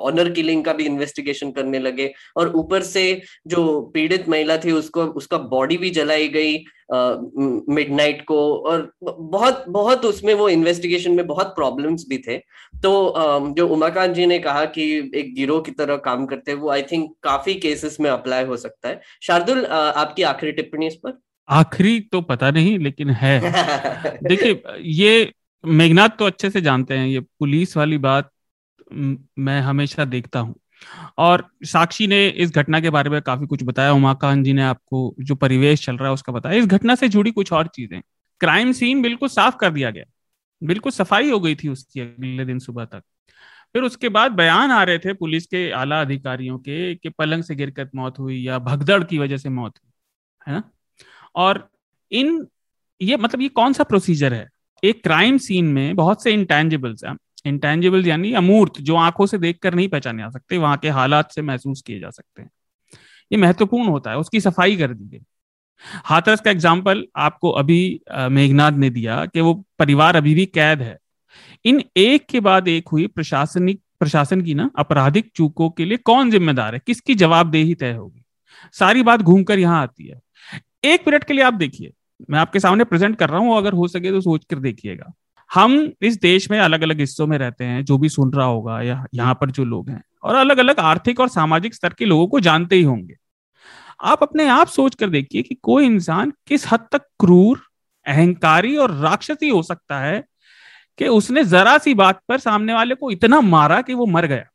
ऑनर 0.01 0.29
किलिंग 0.31 0.63
का 0.65 0.73
भी 0.73 0.85
इन्वेस्टिगेशन 0.85 1.51
करने 1.51 1.79
लगे 1.79 2.11
और 2.37 2.53
ऊपर 2.55 2.83
से 2.83 3.03
जो 3.47 3.81
पीड़ित 3.93 4.29
महिला 4.29 4.57
थी 4.57 4.71
उसको 4.71 5.03
उसका 5.13 5.37
बॉडी 5.49 5.77
भी 5.77 5.89
जलाई 5.89 6.27
गई 6.27 6.57
मिडनाइट 7.69 8.25
को 8.25 8.55
और 8.57 8.93
बहुत 9.03 9.65
बहुत 9.69 10.05
उसमें 10.05 10.33
वो 10.33 10.49
इन्वेस्टिगेशन 10.49 11.11
में 11.11 11.27
बहुत 11.27 11.47
प्रॉब्लम्स 11.47 12.05
भी 12.09 12.17
थे। 12.17 12.37
तो 12.83 13.13
uh, 13.17 13.55
जो 13.55 13.67
उमाकांत 13.67 14.15
जी 14.15 14.25
ने 14.25 14.39
कहा 14.39 14.65
कि 14.65 15.11
एक 15.15 15.35
गिरोह 15.35 15.61
की 15.61 15.71
तरह 15.71 15.95
काम 15.95 16.25
करते 16.25 16.51
हैं 16.51 16.57
वो 16.57 16.69
आई 16.69 16.81
थिंक 16.81 17.15
काफ़ी 17.23 17.53
केसेस 17.55 17.97
में 17.99 18.09
अप्लाई 18.09 18.43
हो 18.43 18.57
सकता 18.57 18.89
है। 18.89 19.01
शार्दुल 19.21 19.63
uh, 19.63 19.71
आपकी 19.71 20.23
आखिरी 20.23 20.51
टिप्पणी 20.51 20.87
इस 20.87 20.95
पर? 20.95 21.19
आखिरी 21.49 21.99
तो 21.99 22.21
पता 22.21 22.51
नहीं 22.51 22.79
लेकिन 22.79 23.09
है। 23.09 23.39
देखिए 24.23 24.63
ये 24.81 25.33
मेघनाथ 25.65 26.09
तो 26.09 26.25
अच्छे 26.25 26.49
से 26.49 26.61
जानते 26.61 26.93
हैं 26.93 27.07
ये 27.07 27.19
पुलिस 27.19 27.77
वाली 27.77 27.97
बात 27.97 28.31
मैं 29.39 29.61
हमेशा 29.61 30.05
देखता 30.05 30.39
हूँ। 30.39 30.55
और 31.17 31.47
साक्षी 31.63 32.07
ने 32.07 32.27
इस 32.27 32.51
घटना 32.51 32.79
के 32.79 32.89
बारे 32.89 33.09
में 33.09 33.21
काफ़ी 33.21 33.47
कुछ 33.47 33.63
बताया 33.63 33.93
उमाकांत 33.93 34.45
जी 34.45 34.53
ने 34.53 34.63
आपको 34.63 35.15
जो 35.19 35.35
परिवेश 35.35 35.85
चल 35.85 35.97
रहा 35.97 36.07
है 36.07 36.13
उसका 36.13 36.33
बताया। 36.33 36.59
इस 36.59 36.65
घटना 36.65 36.95
से 36.95 37.09
जुड़ी 37.09 37.31
कुछ 37.31 37.53
और 37.53 37.67
चीज़ें। 37.67 38.01
क्राइम 38.41 38.71
सीन 38.71 39.01
बिल्कुल 39.01 39.29
साफ़ 39.29 39.55
कर 39.55 39.69
दिया 39.69 39.91
गया। 39.91 40.05
बिल्कुल 40.61 40.91
सफ़ाई 40.91 41.29
हो 41.31 41.39
गई 41.39 41.55
थी 41.55 41.69
उसकी 41.69 41.99
अगले 41.99 42.45
दिन 42.45 42.59
सुबह 42.59 42.85
तक। 42.85 43.03
फिर 43.73 43.83
उसके 43.83 44.09
बाद 44.09 44.31
बयान 44.31 44.71
आ 44.71 44.83
रहे 44.83 44.99
थे 44.99 45.13
पुलिस 45.13 45.45
के 45.45 45.69
आला 45.71 46.01
अधिकारियों 46.01 46.57
के 46.57 46.95
कि 46.95 47.09
पलंग 47.09 47.43
से 47.43 47.55
गिरकर 47.55 47.89
मौत 47.95 48.19
हुई 48.19 48.41
या 48.41 48.59
भगदड़ 48.59 49.03
की 49.03 49.17
वजह 49.17 49.37
से 49.37 49.49
मौत 49.49 49.73
हुई, 49.77 49.91
है 50.47 50.53
ना? 50.53 50.63
और 51.35 51.67
इन 52.11 52.47
ये 53.01 53.17
मतलब 53.17 53.41
ये 53.41 53.47
कौन 53.49 53.73
सा 53.73 53.83
प्रोसीजर 53.83 54.33
है? 54.33 54.47
एक 54.83 55.03
क्राइम 55.03 55.37
सीन 55.37 55.65
में 55.65 55.95
बहुत 55.95 56.23
से 56.23 56.31
इंटेंजिबल्स 56.31 57.03
हैं। 57.05 57.17
इंटेंजिबल 57.45 58.07
यानी 58.07 58.33
अमूर्त 58.33 58.79
जो 58.81 58.95
आँखों 58.97 59.25
से 59.25 59.37
देखकर 59.37 59.73
नहीं 59.73 59.87
पहचाने 59.87 60.23
जा 60.23 60.29
सकते, 60.29 60.57
वहाँ 60.57 60.77
के 60.77 60.89
हालात 60.89 61.31
से 61.31 61.41
महसूस 61.41 61.81
किए 61.81 61.99
जा 61.99 62.09
सकते 62.09 62.41
हैं। 62.41 62.49
ये 63.31 63.37
महत्वपूर्ण 63.37 63.87
होता 63.87 64.11
है, 64.11 64.17
उसकी 64.17 64.39
सफ़ाई 64.41 64.75
कर 64.77 64.93
दी 64.93 65.05
गई। 65.07 65.23
हाथरस 66.05 66.41
का 66.41 66.51
एग्ज़ाम्पल 66.51 67.05
आपको 67.17 67.49
अभी 67.51 68.01
मेघनाथ 68.11 68.71
ने 68.73 68.89
दिया 68.89 69.25
कि 69.25 69.41
वो 69.41 69.53
परिवार 69.79 70.15
अभी 70.15 70.33
भी 70.35 70.45
कैद 70.47 70.81
है। 70.81 70.97
इन 71.65 71.81
एक 71.97 72.25
के 72.25 72.39
बाद 72.39 72.67
एक 72.67 72.89
हुई 72.89 73.07
प्रशासनिक, 73.07 73.79
प्रशासन 73.99 74.41
की 74.41 74.53
ना 74.53 74.69
आपराधिक 74.77 75.31
चूकों 75.35 75.69
के 75.69 75.85
लिए 75.85 75.97
कौन 75.99 76.31
जिम्मेदार 76.31 76.73
है? 76.73 76.81
किसकी 76.87 77.15
जवाबदेही 77.15 77.75
तय 77.75 77.91
होगी? 77.93 78.23
सारी 78.75 79.03
बात 79.03 79.21
घूमकर 79.21 79.59
यहाँ 79.59 79.81
आती 79.81 80.07
है। 80.07 80.19
एक 80.85 81.07
मिनट 81.07 81.23
के 81.23 81.33
लिए 81.33 81.43
आप 81.43 81.53
देखिए, 81.53 81.91
मैं 82.29 82.39
आपके 82.39 82.59
सामने 82.59 82.83
प्रेजेंट 82.83 83.15
कर 83.17 83.29
रहा 83.29 83.39
हूँ, 83.39 83.57
अगर 83.57 83.73
हो 83.73 83.87
सके 83.87 84.11
तो 84.11 84.21
सोच 84.21 84.45
कर 84.45 84.59
देखिएगा। 84.59 85.11
हम 85.53 85.91
इस 86.01 86.19
देश 86.19 86.51
में 86.51 86.59
अलग 86.59 86.81
अलग 86.81 86.99
हिस्सों 86.99 87.27
में 87.27 87.37
रहते 87.37 87.63
हैं, 87.63 87.85
जो 87.85 87.97
भी 87.97 88.09
सुन 88.09 88.33
रहा 88.33 88.45
होगा 88.45 88.81
या 88.81 89.05
यहाँ 89.15 89.33
पर 89.41 89.51
जो 89.51 89.65
लोग 89.65 89.89
हैं, 89.89 90.03
और 90.23 90.35
अलग 90.35 90.57
अलग 90.57 90.79
आर्थिक 90.79 91.19
और 91.19 91.27
सामाजिक 91.29 91.75
स्तर 91.75 91.93
के 91.93 92.05
लोगों 92.05 92.27
को 92.27 92.39
जानते 92.39 92.75
ही 92.75 92.83
होंगे। 92.83 93.15
आप 94.01 94.23
अपने 94.23 94.47
आप 94.47 94.67
सोच 94.67 94.95
कर 94.95 95.09
देखिए 95.09 95.41
कि 95.41 95.55
कोई 95.55 95.85
इंसान 95.85 96.33
किस 96.47 96.71
हद 96.71 96.87
तक 96.91 97.01
क्रूर, 97.19 97.61
अहंकारी 98.07 98.77
और 98.77 98.91
राक्षसी 98.91 99.49
हो 99.49 99.63
सकता 99.63 99.99
है 99.99 100.23
कि 100.97 101.07
उसने 101.07 101.43
जरा 101.43 101.77
सी 101.77 101.93
बात 101.93 102.21
पर 102.27 102.37
सामने 102.37 102.73
वाले 102.73 102.95
को 102.95 103.11
इतना 103.11 103.41
मारा 103.41 103.81
कि 103.81 103.93
वो 103.93 104.05
मर 104.05 104.25
गया। 104.25 104.45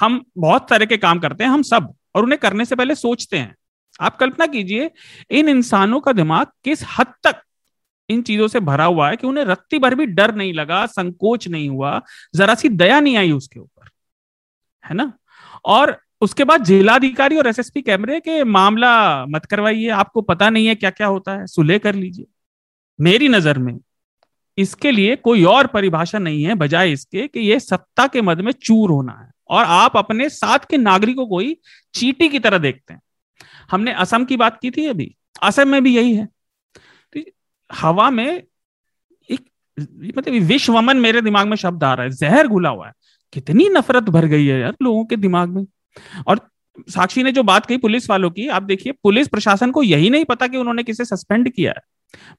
हम 0.00 0.24
बहुत 0.38 0.66
तरह 0.70 0.84
के 0.84 0.96
काम 0.96 1.18
करते 1.18 1.44
हैं, 1.44 1.50
हम 1.50 1.62
सब, 1.62 1.94
और 2.14 2.22
उन्हें 2.22 2.38
करने 2.38 2.64
से 2.64 2.76
पहले 2.76 2.94
सोचते 2.94 3.38
हैं। 3.38 3.54
आप 4.00 4.16
कल्पना 4.16 4.46
कीजिए, 4.46 4.90
इन 5.30 5.48
इंसानों 5.48 6.00
का 6.00 6.12
दिमाग 6.12 6.46
किस 6.64 6.84
हद 6.98 7.06
तक 7.24 7.42
इन 8.08 8.22
चीज़ों 8.22 8.48
से 8.48 8.60
भरा 8.60 8.84
हुआ 8.84 9.08
है 9.10 9.16
कि 9.16 9.26
उन्हें 9.26 9.44
रत्ती 9.44 9.78
भर 9.78 9.94
भी 9.94 10.06
डर 10.08 10.34
नहीं 10.34 10.52
लगा, 10.54 10.84
संकोच 10.86 11.48
नहीं 11.48 11.68
हुआ, 11.68 12.00
जरा 12.34 12.54
सी 12.54 12.68
दया 12.68 13.00
नहीं 13.00 13.16
आई 13.16 13.32
उसके 13.32 13.60
ऊपर, 13.60 13.88
है 14.84 14.94
ना? 14.94 15.12
और 15.64 15.96
उसके 16.20 16.44
बाद 16.44 16.64
जिलाधिकारी 16.64 17.36
और 17.36 17.46
एसएसपी 17.46 17.82
कैमरे 17.82 18.18
के 18.20 18.42
मामला 18.46 19.24
मत 19.26 19.46
करवाइए, 19.46 19.88
आपको 19.90 20.22
पता 20.22 20.50
नहीं 20.50 20.66
है 20.66 20.74
क्या 20.74 20.90
क्या 20.90 21.06
होता 21.06 21.32
है, 21.32 21.46
सुलह 21.46 21.78
कर 21.78 21.94
लीजिए। 21.94 22.26
मेरी 22.98 23.28
नज़र 23.28 23.58
में 23.58 23.78
इसके 24.58 24.90
लिए 24.90 25.14
कोई 25.16 25.44
और 25.44 25.66
परिभाषा 25.66 26.18
नहीं 26.18 26.42
है, 26.44 26.54
बजाय 26.54 26.92
इसके 26.92 27.26
कि 27.28 27.40
यह 27.40 27.58
सत्ता 27.58 28.06
के 28.06 28.22
मद 28.22 28.40
में 28.40 28.52
चूर 28.52 28.90
होना 28.90 29.12
है, 29.12 29.30
और 29.50 29.64
आप 29.64 29.96
अपने 29.96 30.28
साथ 30.30 30.66
के 30.70 30.76
नागरिकों 30.78 31.26
को 31.26 31.38
ही 31.38 31.56
चीटी 31.94 32.28
की 32.28 32.38
तरह 32.38 32.58
देखते 32.58 32.94
हैं। 32.94 33.00
हमने 33.70 33.92
असम 33.94 34.24
की 34.24 34.36
बात 34.36 34.58
की 34.62 34.70
थी 34.70 34.86
अभी, 34.86 35.14
असम 35.42 35.68
में 35.68 35.82
भी 35.82 35.96
यही 35.96 36.14
है। 36.14 36.28
हवा 37.70 38.08
में 38.10 38.42
एक 39.30 39.44
मतलब 40.18 40.34
विश्वमन 40.44 40.96
मेरे 40.96 41.20
दिमाग 41.20 41.48
में 41.48 41.56
शब्द 41.56 41.84
आ 41.84 41.92
रहा 41.94 42.04
है 42.04 42.10
जहर 42.10 42.48
घुला 42.48 42.68
हुआ 42.68 42.86
है। 42.86 42.92
कितनी 43.32 43.68
नफरत 43.68 44.02
भर 44.02 44.26
गई 44.26 44.46
है 44.46 44.60
यार 44.60 44.74
लोगों 44.82 45.04
के 45.04 45.16
दिमाग 45.16 45.48
में। 45.48 45.64
और 46.26 46.40
साक्षी 46.88 47.22
ने 47.22 47.32
जो 47.32 47.42
बात 47.42 47.66
कही 47.66 47.76
पुलिस 47.78 48.08
वालों 48.10 48.30
की 48.30 48.48
आप 48.48 48.62
देखिए 48.62 48.92
पुलिस 49.02 49.28
प्रशासन 49.28 49.70
को 49.70 49.82
यही 49.82 50.10
नहीं 50.10 50.24
पता 50.24 50.46
कि 50.46 50.56
उन्होंने 50.56 50.82
किसे 50.82 51.04
सस्पेंड 51.04 51.50
किया 51.50 51.72
है। 51.72 51.80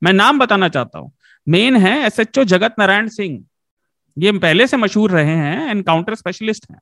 मैं 0.03 0.13
नाम 0.13 0.39
बताना 0.39 0.69
चाहता 0.69 0.99
हूँ। 0.99 1.11
मेन 1.47 1.76
है 1.76 1.97
एसएचओ 2.05 2.43
जगत 2.43 2.76
नारायण 2.80 3.07
सिंह। 3.07 3.43
ये 4.17 4.32
पहले 4.32 4.67
से 4.67 4.78
मशहूर 4.78 5.11
रहे 5.11 5.36
हैं 5.36 5.69
एनकाउंटर 5.71 6.15
स्पेशलिस्ट 6.15 6.65
हैं। 6.71 6.80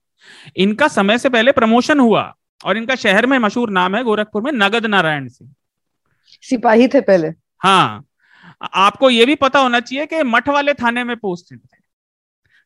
इनका 0.58 0.88
समय 0.88 1.18
से 1.18 1.30
पहले 1.30 1.52
प्रमोशन 1.52 2.00
हुआ 2.00 2.34
और 2.66 2.78
इनका 2.78 2.96
शहर 2.96 3.26
में 3.26 3.38
मशहूर 3.40 3.70
नाम 3.70 3.96
है 3.96 4.04
गोरखपुर 4.04 4.42
में 4.42 4.52
नगद 4.52 4.86
नारायण 4.86 5.28
सिंह। 5.28 5.54
सिपाही 6.44 6.88
थे 6.88 7.02
पहले। 7.02 7.28
हाँ 7.62 8.04
आपको 8.62 9.10
यह 9.10 9.26
भी 9.26 9.36
पता 9.36 9.60
होना 9.60 9.80
चाहिए 9.80 10.06
कि 10.06 10.24
मठ 10.24 10.50
वाले 10.50 10.74
थाने 10.74 11.04
में 11.04 11.16
पोस्टेड 11.18 11.60
थे। 11.60 11.78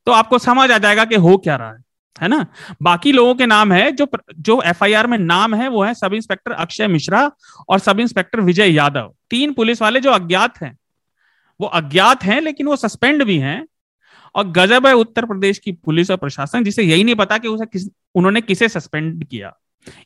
तो 0.07 0.11
आपको 0.11 0.37
समझ 0.39 0.71
आ 0.71 0.77
जाएगा 0.77 1.05
कि 1.05 1.15
हो 1.15 1.37
क्या 1.37 1.55
रहा 1.55 1.71
है 1.71 1.83
है 2.15 2.27
ना? 2.27 2.45
बाकी 2.81 3.11
लोगों 3.11 3.35
के 3.35 3.45
नाम 3.45 3.71
है 3.71 3.91
जो 3.91 4.07
जो 4.39 4.61
एफआईआर 4.61 5.07
में 5.07 5.17
नाम 5.17 5.55
है 5.55 5.67
वो 5.67 5.83
है 5.83 5.93
सब 5.93 6.13
इंस्पेक्टर 6.13 6.51
अक्षय 6.51 6.87
मिश्रा 6.87 7.31
और 7.69 7.79
सब 7.79 7.99
इंस्पेक्टर 7.99 8.41
विजय 8.41 8.71
यादव। 8.71 9.13
तीन 9.29 9.53
पुलिस 9.53 9.81
वाले 9.81 9.99
जो 9.99 10.11
अज्ञात 10.11 10.61
हैं 10.61 10.77
वो 11.59 11.67
अज्ञात 11.67 12.23
हैं 12.23 12.41
लेकिन 12.41 12.67
वो 12.67 12.75
सस्पेंड 12.75 13.23
भी 13.23 13.37
हैं 13.37 13.65
और 14.35 14.47
गजब 14.47 14.87
है 14.87 14.93
उत्तर 14.93 15.25
प्रदेश 15.25 15.59
की 15.59 15.71
पुलिस 15.71 16.11
और 16.11 16.17
प्रशासन 16.17 16.63
जिसे 16.63 16.83
यही 16.83 17.03
नहीं 17.03 17.15
पता 17.15 17.37
कि 17.37 17.47
उसे 17.47 17.65
किस 17.65 17.87
उन्होंने 18.15 18.41
किसे 18.41 18.69
सस्पेंड 18.69 19.23
किया। 19.27 19.51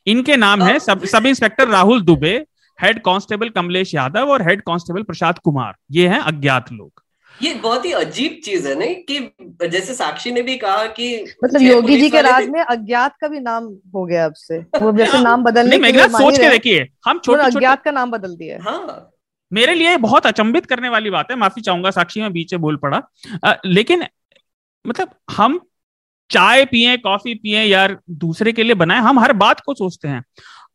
इनके 0.08 0.36
नाम 0.38 0.64
है 0.64 0.80
sub 0.80 1.06
sub 1.06 1.26
inspector 1.26 1.68
Rahul 1.68 2.02
Dubey 2.02 2.46
head 2.82 3.02
constable 3.02 3.50
Kamlesh 3.50 3.94
Yadav 3.96 4.32
और 4.32 4.42
हेड 4.42 4.62
कांस्टेबल 4.62 5.04
प्रसाद 5.04 5.40
कुमार 5.40 5.76
ये 5.92 6.08
हैं 6.08 6.20
अज्ञात 6.20 6.72
लोग। 6.72 7.04
ये 7.42 7.54
बहुत 7.54 7.86
ही 7.86 7.92
अजीब 7.92 8.40
चीज़ 8.46 8.68
है 8.68 8.76
नहीं? 8.76 8.96
कि 8.96 9.68
जैसे 9.70 9.94
साक्षी 9.94 10.32
ने 10.32 10.42
भी 10.42 10.56
कहा 10.58 10.86
कि 10.86 11.26
मतलब 11.44 11.62
योगी 11.62 12.00
जी 12.02 12.10
के 12.10 12.22
राज 12.22 12.48
में 12.48 12.62
अज्ञात 12.62 13.16
का 13.22 13.28
भी 13.28 13.40
नाम 13.40 13.64
हो 13.96 14.06
गया 14.06 14.26
अब 14.26 14.34
से। 14.34 14.60
वो 14.60 14.92
जैसे 14.98 15.22
नाम 15.22 15.44
बदलने 15.44 15.78
नहीं, 15.78 15.94
के 15.94 16.08
सोच 16.08 16.38
के 16.38 16.50
देखिए 16.50 16.88
हम 17.08 17.20
छोटे 17.20 17.44
अज्ञात 17.44 17.84
का 17.84 17.92
नाम 17.92 18.12
बदल 18.12 18.36
दिया 18.36 18.60
हाँ। 18.64 19.12
मेरे 19.52 19.74
लिए 19.74 19.98
बहुत 19.98 20.26
अचंबित 20.26 20.66
करने 20.66 20.90
वाली 20.90 21.10
बात 21.10 21.32
है 21.32 21.38
माफ़ी 21.38 21.62
चाहूँगा 21.62 21.92
साक्षी 21.92 22.22
में 22.22 22.32
बीच 22.34 22.54
बोल 22.56 22.78
पड़ा। 22.78 23.02
आ, 23.46 23.54
लेकिन 23.66 24.06
मतलब 24.88 25.16
हम 25.32 25.60
चाय 26.30 26.66
पिए 26.66 26.98
कॉफ़ी 26.98 27.34
पिए 27.36 27.64
यार 27.64 27.98
दूसरे 28.10 28.52
के 28.52 28.64
लिए 28.64 28.74
बनाए 28.74 29.00
हम 29.00 29.20
हर 29.20 29.34
बात 29.34 29.60
को 29.60 29.74
सोचते 29.74 30.08
हैं। 30.08 30.24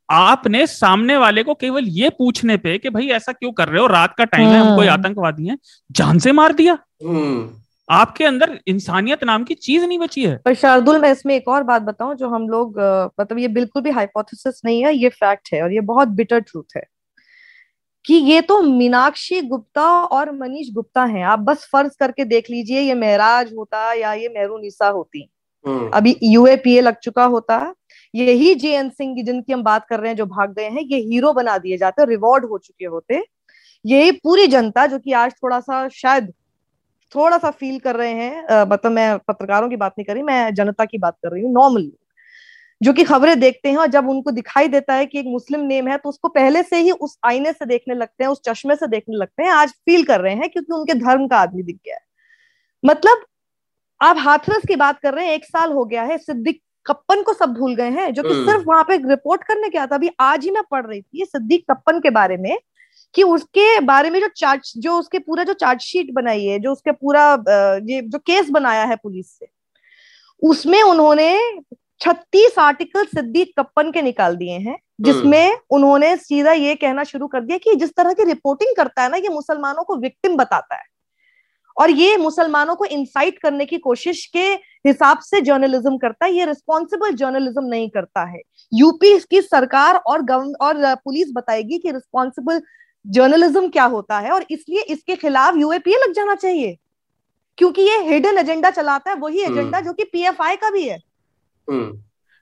आपने 0.09 0.66
सामने 0.66 1.16
वाले 1.16 1.42
को 1.42 1.55
केवल 1.57 1.84
ये 1.90 2.09
पूछने 2.11 2.57
पे 2.57 2.76
कि 2.78 2.90
भाई 2.90 3.09
ऐसा 3.11 3.32
क्यों 3.32 3.52
कर 3.52 3.68
रहे 3.68 3.80
हो 3.80 3.86
रात 3.88 4.14
का 4.14 4.24
टाइम 4.26 4.48
है 4.48 4.59
हम 4.59 4.76
कोई 4.76 4.86
हम्म। 4.86 4.94
आतंकवादी 4.94 5.46
हैं 5.46 5.59
जान 5.90 6.18
से 6.18 6.32
मार 6.32 6.52
दिया 6.52 6.78
हम्म। 7.05 7.48
आपके 7.88 8.24
अंदर 8.24 8.59
इंसानियत 8.66 9.24
नाम 9.24 9.44
की 9.44 9.55
चीज़ 9.57 9.84
नहीं 9.84 9.98
बची 9.98 10.24
है 10.24 10.36
पर 10.44 10.55
शार्दुल 10.55 10.98
मैं 10.98 11.11
इसमें 11.12 11.34
एक 11.34 11.48
और 11.48 11.62
बात 11.62 11.82
बताऊँ 11.82 12.14
जो 12.16 12.28
हम 12.28 12.48
लोग 12.48 12.78
मतलब 13.20 13.38
ये 13.38 13.48
बिल्कुल 13.50 13.82
भी 13.82 13.90
हाइपोथेसिस 13.90 14.61
नहीं 14.64 14.82
है 14.84 14.94
ये 14.94 15.09
फैक्ट 15.11 15.52
है 15.52 15.62
और 15.62 15.72
ये 15.72 15.80
बहुत 15.84 16.09
बिटर 16.14 16.40
ट्रूथ 16.40 16.76
है 16.76 16.82
कि 18.05 18.14
ये 18.14 18.40
तो 18.42 18.61
मीनाक्षी 18.62 19.40
गुप्ता 19.42 19.86
और 20.07 20.30
मनीष 20.32 20.70
गुप्ता 20.72 21.05
हैं 21.05 21.24
आप 21.26 21.38
बस 21.40 21.68
फ़र्ज़ 21.72 21.96
करके 22.00 22.24
देख 22.26 22.50
लीजिए 22.50 22.80
ये 22.80 22.94
महराज 22.94 23.52
होता 23.55 23.92
या 23.92 24.12
ये 24.14 24.28
मेहरू 24.28 24.59
निशा 24.59 24.88
होती 24.88 25.28
हम्म। 25.64 25.90
अभी 25.90 26.16
यूएपीए 26.24 26.80
लग 26.80 26.96
चुका 26.98 27.24
होता 27.26 27.57
यही 28.14 28.54
जे 28.54 28.74
एन 28.76 28.88
सिंह 28.90 29.22
जिनकी 29.24 29.52
हम 29.52 29.62
बात 29.62 29.86
कर 29.86 30.00
रहे 30.00 30.08
हैं, 30.08 30.16
जो 30.16 30.26
भाग 30.26 30.54
गए 30.54 30.64
हैं, 30.64 30.82
ये 30.82 30.98
हीरो 31.00 31.32
बना 31.32 31.56
दिए 31.58 31.76
जाते 31.78 32.04
रिवॉर्ड 32.06 32.44
हो 32.44 32.58
चुके 32.58 32.84
होते। 32.86 33.22
यही 33.84 34.10
पूरी 34.14 34.46
जनता, 34.46 34.86
जो 34.86 34.98
कि 34.98 35.12
आज 35.14 35.32
थोड़ा 35.34 35.60
सा 35.60 35.88
शायद 35.94 36.32
थोड़ा 37.12 37.38
सा 37.38 37.50
फील 37.52 37.78
कर 37.78 37.96
रहे 37.96 38.12
हैं 38.12 38.64
मतलब 38.66 38.92
मैं 38.92 39.18
पत्रकारों 39.18 39.68
की 39.68 39.76
बात 39.76 39.92
नहीं 39.98 40.04
कर 40.04 40.14
रही, 40.14 40.22
मैं 40.22 40.54
जनता 40.54 40.84
की 40.84 40.98
बात 40.98 41.16
कर 41.22 41.32
रही 41.32 41.42
हूँ 41.42 41.52
नॉर्मल 41.52 41.90
जो 42.80 42.92
कि 42.92 43.04
खबरें 43.04 43.38
देखते 43.40 43.68
हैं 43.68 43.76
और 43.76 43.86
जब 43.86 44.08
उनको 44.08 44.30
दिखाई 44.30 44.68
देता 44.68 44.94
है 44.94 45.06
कि 45.06 45.18
एक 45.18 45.26
मुस्लिम 45.26 45.60
नेम 45.62 45.88
है 45.88 45.96
तो 45.98 46.08
उसको 46.08 46.28
पहले 46.30 46.62
से 46.62 46.76
ही 46.78 46.90
उस 46.90 47.16
आईने 47.24 47.52
से 47.52 47.66
देखने 47.66 47.94
लगते 47.94 48.24
हैं, 48.24 48.30
उस 48.30 48.40
चश्मे 48.46 48.76
से 48.76 48.86
देखने 48.86 49.16
लगते 49.16 49.42
हैं, 49.42 49.50
आज 49.50 49.70
फील 49.70 50.04
कर 50.04 50.20
रहे 50.20 50.34
हैं, 50.34 50.48
क्योंकि 50.50 50.72
उनके 50.72 50.94
धर्म 50.96 51.26
का 51.28 51.38
आदमी 51.38 51.62
दिख 51.62 51.76
गया 51.76 51.94
है। 51.94 52.00
मतलब 52.84 53.24
आप 54.00 54.16
हाथरस 54.18 54.66
की 54.68 54.76
बात 54.76 54.98
कर 55.00 55.14
रहे 55.14 55.26
हैं, 55.26 55.34
एक 55.34 55.44
साल 55.44 55.72
हो 55.72 55.84
गया 55.84 56.02
है, 56.02 56.18
सिद्दीक 56.18 56.60
कप्पन 56.87 57.22
को 57.22 57.32
सब 57.32 57.53
भूल 57.55 57.74
गए 57.74 57.91
हैं 57.91 58.12
जो 58.12 58.22
कि 58.22 58.28
हम्म। 58.28 58.47
सिर्फ़ 58.47 58.64
वहाँ 58.66 58.85
पे 58.85 58.97
रिपोर्ट 59.09 59.45
करने 59.45 59.68
गया 59.68 59.87
था 59.87 59.95
अभी 59.95 60.11
आज 60.20 60.45
ही 60.45 60.51
मैं 60.51 60.62
पढ़ 60.70 60.87
रही 60.87 61.01
थी 61.03 61.24
सिद्दीक 61.24 61.64
कप्पन 61.70 62.01
के 62.01 62.11
बारे 62.11 62.37
में 62.37 62.57
कि 63.14 63.22
उसके 63.24 63.80
बारे 63.82 64.11
में 64.11 64.20
जो 64.20 64.28
चार्ज 64.37 64.72
जो 64.78 64.99
उसके 64.99 65.18
पूरा 65.18 65.45
जो 65.45 65.53
चार्जशीट 65.55 66.12
बनाई 66.14 66.45
है 66.45 66.59
जो 66.59 66.72
उसके 66.72 66.93
पूरा 66.93 67.32
ये 67.85 68.01
जो 68.03 68.18
केस 68.20 68.51
बनाया 68.51 68.85
है 68.85 68.97
पुलिस 68.97 69.30
से 69.30 69.47
उसमें 70.43 70.82
उन्होंने 70.82 71.30
छत्तीस 72.01 72.59
आर्टिकल 72.59 73.05
सिद्दीक 73.07 73.53
कप्पन 73.59 73.91
के 73.91 74.03
निकाल 74.03 74.37
दिए 74.37 74.59
हैं 74.61 74.76
जिसमें 75.01 75.47
हम्म। 75.47 75.76
उन्होंने 75.76 76.16
सीधा 76.16 76.53
ये 76.53 76.74
कहना 76.74 77.05
शुरू 77.05 77.26
कर 77.26 77.41
दिया 77.41 77.59
कि 77.59 77.74
जिस 77.74 77.95
तरह 77.97 78.12
की 78.12 78.24
रिपोर्टिंग 78.24 78.76
करता 78.76 79.03
है 79.03 79.11
ना 79.11 79.16
ये 79.16 79.28
मुसलमानों 79.28 79.85
को 79.85 79.97
विक्टिम 79.97 80.37
बताता 80.37 80.76
है 80.76 80.85
और 81.76 81.90
ये 81.90 82.16
मुसलमानों 82.16 82.74
को 82.76 82.84
इंसाइट 82.86 83.38
करने 83.38 83.66
की 83.66 83.78
कोशिश 83.78 84.24
के 84.26 84.46
हिसाब 84.86 85.18
से 85.20 85.40
जर्नलिज्म 85.40 85.96
करता 85.98 86.26
है 86.26 86.32
ये 86.32 86.44
रिस्पॉन्सिबल 86.44 87.14
जर्नलिज्म 87.14 87.64
नहीं 87.64 87.88
करता 87.90 88.24
है 88.24 88.40
यूपी 88.72 89.18
की 89.30 89.40
सरकार 89.42 89.96
और 89.96 90.22
गवर्न 90.22 90.54
और 90.60 90.94
पुलिस 90.96 91.32
बताएगी 91.34 91.78
कि 91.78 91.90
रिस्पॉन्सिबल 91.90 92.60
जर्नलिज्म 93.04 93.68
क्या 93.68 93.84
होता 93.86 94.18
है 94.18 94.30
और 94.30 94.46
इसलिए 94.50 94.82
इसके 94.88 95.16
खिलाफ 95.16 95.56
यूएपीए 95.56 95.96
लग 95.96 96.12
जाना 96.12 96.34
चाहिए 96.36 96.76
क्योंकि 97.58 97.82
ये 97.82 97.98
हिडन 98.04 98.38
एजेंडा 98.38 98.70
चलाता 98.70 99.10
है 99.10 99.16
वही 99.16 99.40
एजेंडा 99.40 99.76
हम्म। 99.78 99.86
जो 99.86 99.92
कि 99.92 100.04
पीएफआई 100.04 100.56
का 100.56 100.70
भी 100.70 100.88
है 100.88 100.98
हम्म। 101.68 102.00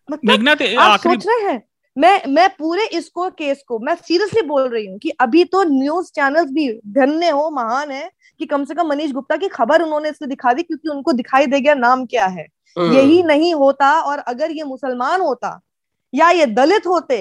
मतलब 0.08 0.78
आप 0.80 1.00
सोच 1.00 1.26
रहे 1.26 1.50
हैं 1.50 1.62
मैं 1.96 2.20
मैं 2.28 2.48
पूरे 2.50 2.84
इसको 2.88 3.28
केस 3.30 3.62
को 3.68 3.78
मैं 3.78 3.94
सीरियसली 3.96 4.42
बोल 4.42 4.68
रही 4.68 4.86
हूँ 4.86 4.98
कि 4.98 5.10
अभी 5.20 5.44
तो 5.46 5.62
न्यूज़ 5.64 6.10
चैनल्स 6.10 6.50
भी 6.50 6.68
धन्य 6.90 7.30
हो 7.30 7.48
महान 7.50 7.90
है 7.90 8.10
कि 8.43 8.47
कम 8.47 8.64
से 8.64 8.74
कम 8.74 8.86
मनीष 8.86 9.11
गुप्ता 9.12 9.36
की 9.36 9.49
खबर 9.49 9.82
उन्होंने 9.82 10.09
इसलिए 10.09 10.28
दिखा 10.28 10.53
दी 10.53 10.62
क्योंकि 10.62 10.88
उनको 10.88 11.12
दिखाई 11.12 11.47
दे 11.47 11.61
गया 11.61 11.74
नाम 11.76 12.05
क्या 12.07 12.26
है 12.28 12.47
हम्म। 12.76 12.93
यही 12.93 13.22
नहीं 13.22 13.53
होता 13.55 13.90
और 14.01 14.18
अगर 14.26 14.51
ये 14.51 14.64
मुसलमान 14.64 15.20
होता 15.20 15.61
या 16.12 16.30
ये 16.30 16.47
दलित 16.53 16.86
होते 16.86 17.18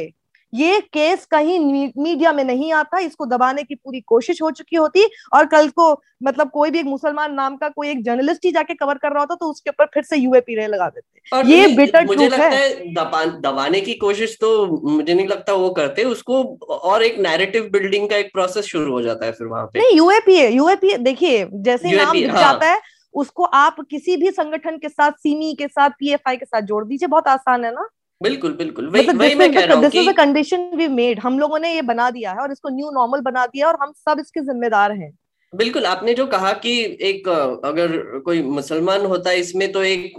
ये 0.53 0.79
केस 0.93 1.25
कहीं 1.25 1.59
मीडिया 1.97 2.31
में 2.33 2.43
नहीं 2.43 2.71
आता 2.73 2.99
इसको 2.99 3.25
दबाने 3.25 3.63
की 3.63 3.75
पूरी 3.75 4.01
कोशिश 4.01 4.41
हो 4.41 4.51
चुकी 4.51 4.75
होती 4.75 5.05
और 5.33 5.45
कल 5.45 5.69
को 5.69 5.91
मतलब 6.23 6.49
कोई 6.49 6.71
भी 6.71 6.79
एक 6.79 6.85
मुसलमान 6.85 7.33
नाम 7.33 7.55
का 7.57 7.69
कोई 7.69 7.89
एक 7.89 8.03
जर्नलिस्ट 8.03 8.45
ही 8.45 8.51
जाके 8.51 8.73
कवर 8.73 8.97
कर 8.97 9.11
रहा 9.11 9.19
होता 9.19 9.35
तो 9.35 9.49
उसके 9.51 9.69
ऊपर 9.69 9.85
फिर 9.93 10.03
से 10.03 10.17
यूएपी 10.17 10.55
रे 10.55 10.67
लगा 10.67 10.87
देते। 10.89 11.51
ये 11.51 11.67
बिटर 11.75 12.05
मुझे 12.05 12.27
लगता 12.27 12.43
है, 12.43 12.67
है 12.67 12.93
दबा, 12.93 13.23
दबाने 13.25 13.81
की 13.81 13.93
कोशिश 13.95 14.37
तो 14.41 14.65
मुझे 14.67 15.13
नहीं 15.13 15.27
लगता 15.27 15.53
वो 15.53 15.69
करते 15.71 16.03
उसको 16.05 16.43
और 16.69 17.03
एक 17.03 17.19
नैरेटिव 17.19 17.69
बिल्डिंग 17.71 18.09
का 18.09 18.17
एक 18.17 18.31
प्रोसेस 18.33 18.65
शुरू 18.65 18.91
हो 18.91 19.01
जाता 19.01 19.25
है 19.25 19.31
फिर 19.31 19.47
वहाँ 19.47 19.65
पे। 19.65 19.79
नहीं 19.79 19.97
यूएपीए 19.97 20.49
यूएपीए 20.49 20.97
देखिए 20.99 21.47
जैसे 21.53 21.91
नाम 21.91 22.17
हाँ. 22.17 22.39
जाता 22.39 22.69
है 22.69 22.79
उसको 23.15 23.43
आप 23.43 23.75
किसी 23.89 24.15
भी 24.17 24.31
संगठन 24.31 24.77
के 24.77 24.89
साथ 24.89 25.11
सीमी 25.13 25.53
के 25.55 25.67
साथ 25.67 25.89
पीएफआई 25.99 26.37
के 26.37 26.45
साथ 26.45 26.61
जोड़ 26.63 26.85
दीजिए 26.85 27.07
बहुत 27.07 27.27
आसान 27.27 27.65
है 27.65 27.71
ना। 27.71 27.87
बिल्कुल 28.21 28.53
बिल्कुल। 28.53 28.87
वही 28.87 29.01
मतलब 29.01 29.19
वही 29.19 29.35
मैं 29.35 29.51
कह 29.53 29.65
रहा 29.65 29.75
हूँ 29.75 29.83
this 29.83 29.95
is 29.95 30.09
a 30.09 30.13
condition 30.15 30.69
we 30.75 30.87
made 30.89 31.19
हम 31.19 31.39
लोगों 31.39 31.59
ने 31.59 31.73
ये 31.73 31.81
बना 31.83 32.09
दिया 32.11 32.31
है 32.31 32.41
और 32.41 32.51
इसको 32.51 32.69
न्यू 32.69 32.89
नॉर्मल 32.91 33.21
बना 33.21 33.45
दिया 33.47 33.67
और 33.67 33.77
हम 33.81 33.91
सब 33.99 34.19
इसके 34.19 34.41
जिम्मेदार 34.41 34.91
हैं। 34.93 35.11
बिल्कुल 35.53 35.85
आपने 35.85 36.13
जो 36.13 36.25
कहा 36.27 36.51
कि 36.55 36.73
एक 37.01 37.27
अगर 37.65 37.95
कोई 38.25 38.41
मुसलमान 38.51 39.05
होता 39.05 39.29
है 39.29 39.39
इसमें 39.39 39.71
तो 39.71 39.83
एक 39.83 40.13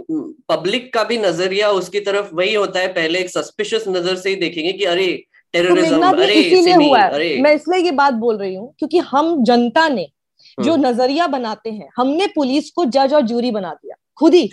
पब्लिक 0.49 0.93
का 0.93 1.03
भी 1.03 1.17
नज़रिया 1.17 1.69
उसकी 1.73 1.99
तरफ़ 2.01 2.29
वही 2.35 2.53
होता 2.53 2.79
है। 2.79 2.87
पहले 2.93 3.19
एक 3.19 3.29
सस्पिशियस 3.29 3.87
नज़र 3.87 4.15
से 4.15 4.29
ही 4.29 4.35
देखेंगे 4.37 4.73
कि 4.73 4.85
अरे 4.85 5.07
टेररिज्म 5.53 6.11
तो 6.11 6.17
अरे 6.17 6.33
इसीलिए 6.33 6.75
हुआ 6.75 6.99
है। 6.99 7.09
अरे। 7.11 7.37
मैं 7.41 7.53
इसलिए 7.55 7.79
ये 7.79 7.91
बात 7.93 8.13
बोल 8.19 8.37
रही 8.37 8.53
हूँ 8.55 8.73
क्योंकि 8.79 8.99
हम 9.07 9.43
जनता 9.43 9.87
ने 9.89 10.07
जो 10.57 10.71
हम्म। 10.71 10.87
नज़रिया 10.87 11.27
बनाते 11.29 11.71
हैं 11.71 11.89
हमने 11.97 12.27
पुलिस 12.35 12.69
को 12.71 12.85
जज 12.87 13.13
और 13.13 13.21
जूरी 13.23 13.51
बना 13.51 13.73
दिया। 13.73 13.95
खुद 14.17 14.33
ही। 14.33 14.49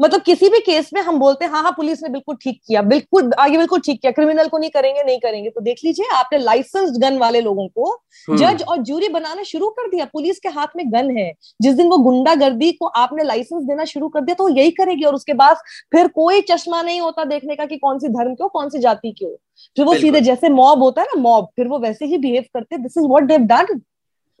मतलब 0.00 0.20
किसी 0.22 0.48
भी 0.48 0.58
केस 0.60 0.90
में 0.94 1.00
हम 1.02 1.18
बोलते 1.18 1.44
हैं 1.44 1.52
हाँ 1.52 1.62
हाँ 1.62 1.72
पुलिस 1.72 2.02
ने 2.02 2.08
बिल्कुल 2.08 2.36
ठीक 2.36 2.60
किया 2.66 2.82
बिल्कुल 2.84 3.32
आगे 3.38 3.56
बिल्कुल 3.58 3.80
ठीक 3.80 4.00
किया 4.00 4.12
क्रिमिनल 4.12 4.48
को 4.48 4.58
नहीं 4.58 4.70
करेंगे 4.70 5.02
नहीं 5.02 5.18
करेंगे। 5.20 5.50
तो 5.50 5.60
देख 5.60 5.80
लीजिए 5.84 6.06
आपने 6.14 6.38
लाइसेंस 6.38 6.98
गन 6.98 7.18
वाले 7.18 7.40
लोगों 7.40 7.66
को 7.68 7.94
जज 8.28 8.42
हम्म। 8.42 8.64
और 8.64 8.78
जूरी 8.80 9.08
बनाना 9.08 9.42
शुरू 9.42 9.68
कर 9.70 9.88
दिया 9.90 10.04
पुलिस 10.12 10.38
के 10.38 10.48
हाथ 10.50 10.76
में 10.76 10.84
गन 10.92 11.16
है। 11.18 11.32
जिस 11.62 11.74
दिन 11.74 11.88
वो 11.88 11.98
गुंडागर्दी 12.00 12.72
को 12.72 12.86
आपने 12.96 13.24
लाइसेंस 13.24 13.62
देना 13.64 13.84
शुरू 13.84 14.08
कर 14.08 14.20
दिया 14.20 14.34
तो 14.34 14.44
वो 14.44 14.50
यही 14.50 14.70
करेगी 14.72 15.04
और 15.04 15.14
उसके 15.14 15.34
बाद 15.34 15.56
फिर 15.92 16.08
कोई 16.14 16.40
चश्मा 16.50 16.82
नहीं 16.82 17.00
होता 17.00 17.24
देखने 17.26 17.56
का 17.56 17.66
कि 17.66 17.76
कौन 17.78 17.98
सी 17.98 18.08
धर्म 18.10 18.34
क्यों 18.34 18.48
कौन 18.50 18.68
सी 18.68 18.78
जाति 18.78 19.14
क्यों 19.18 19.30
फिर 19.76 19.84
वो 19.86 19.94
सीधे 19.96 20.20
जैसे 20.22 20.48
मॉब 20.50 20.82
होता 20.82 21.02
है 21.02 21.06
ना 21.06 21.20
मॉब 21.22 21.48
फिर 21.56 21.68
वो 21.68 21.78
वैसे 21.78 22.06
ही 22.06 22.18
बिहेव 22.18 22.44
करते 22.54 22.78
this 22.78 22.98
is 22.98 23.06
what 23.06 23.24
they've 23.24 23.40
done 23.46 23.80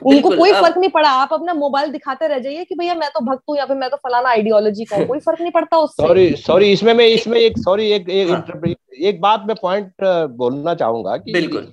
उनको 0.02 0.30
कोई 0.30 0.52
फ़र्क 0.52 0.78
नहीं 0.78 0.90
पड़ा। 0.90 1.08
आप 1.10 1.32
अपना 1.32 1.54
मोबाइल 1.54 1.90
दिखाते 1.92 2.28
रह 2.28 2.38
जाइए 2.38 2.64
कि 2.64 2.74
भैया 2.74 2.94
मैं 2.94 3.08
तो 3.10 3.20
भक्त 3.24 3.42
हूँ 3.50 3.56
या 3.56 3.66
फिर 3.66 3.76
मैं 3.76 3.90
तो 3.90 3.96
फलाना 3.98 4.28
आइडियोलॉजी 4.30 4.84
का 4.84 5.04
कोई 5.04 5.18
फ़र्क 5.20 5.40
नहीं 5.40 5.52
पड़ता 5.52 5.78
उससे। 5.78 6.02
सॉरी 6.02 6.30
सॉरी 6.36 6.72
इसमें 6.72 6.92
मैं 6.94 7.06
इसमें 7.06 7.38
एक 7.38 7.58
सॉरी 7.58 7.90
एक 7.92 8.08
एक, 8.10 8.30
हाँ. 8.30 8.60
एक 9.02 9.20
बात 9.20 9.44
मैं 9.46 9.56
पॉइंट 9.62 9.92
बोलना 10.36 10.74
चाहूँगा 10.74 11.16
कि 11.16 11.32
बिल्कुल। 11.32 11.72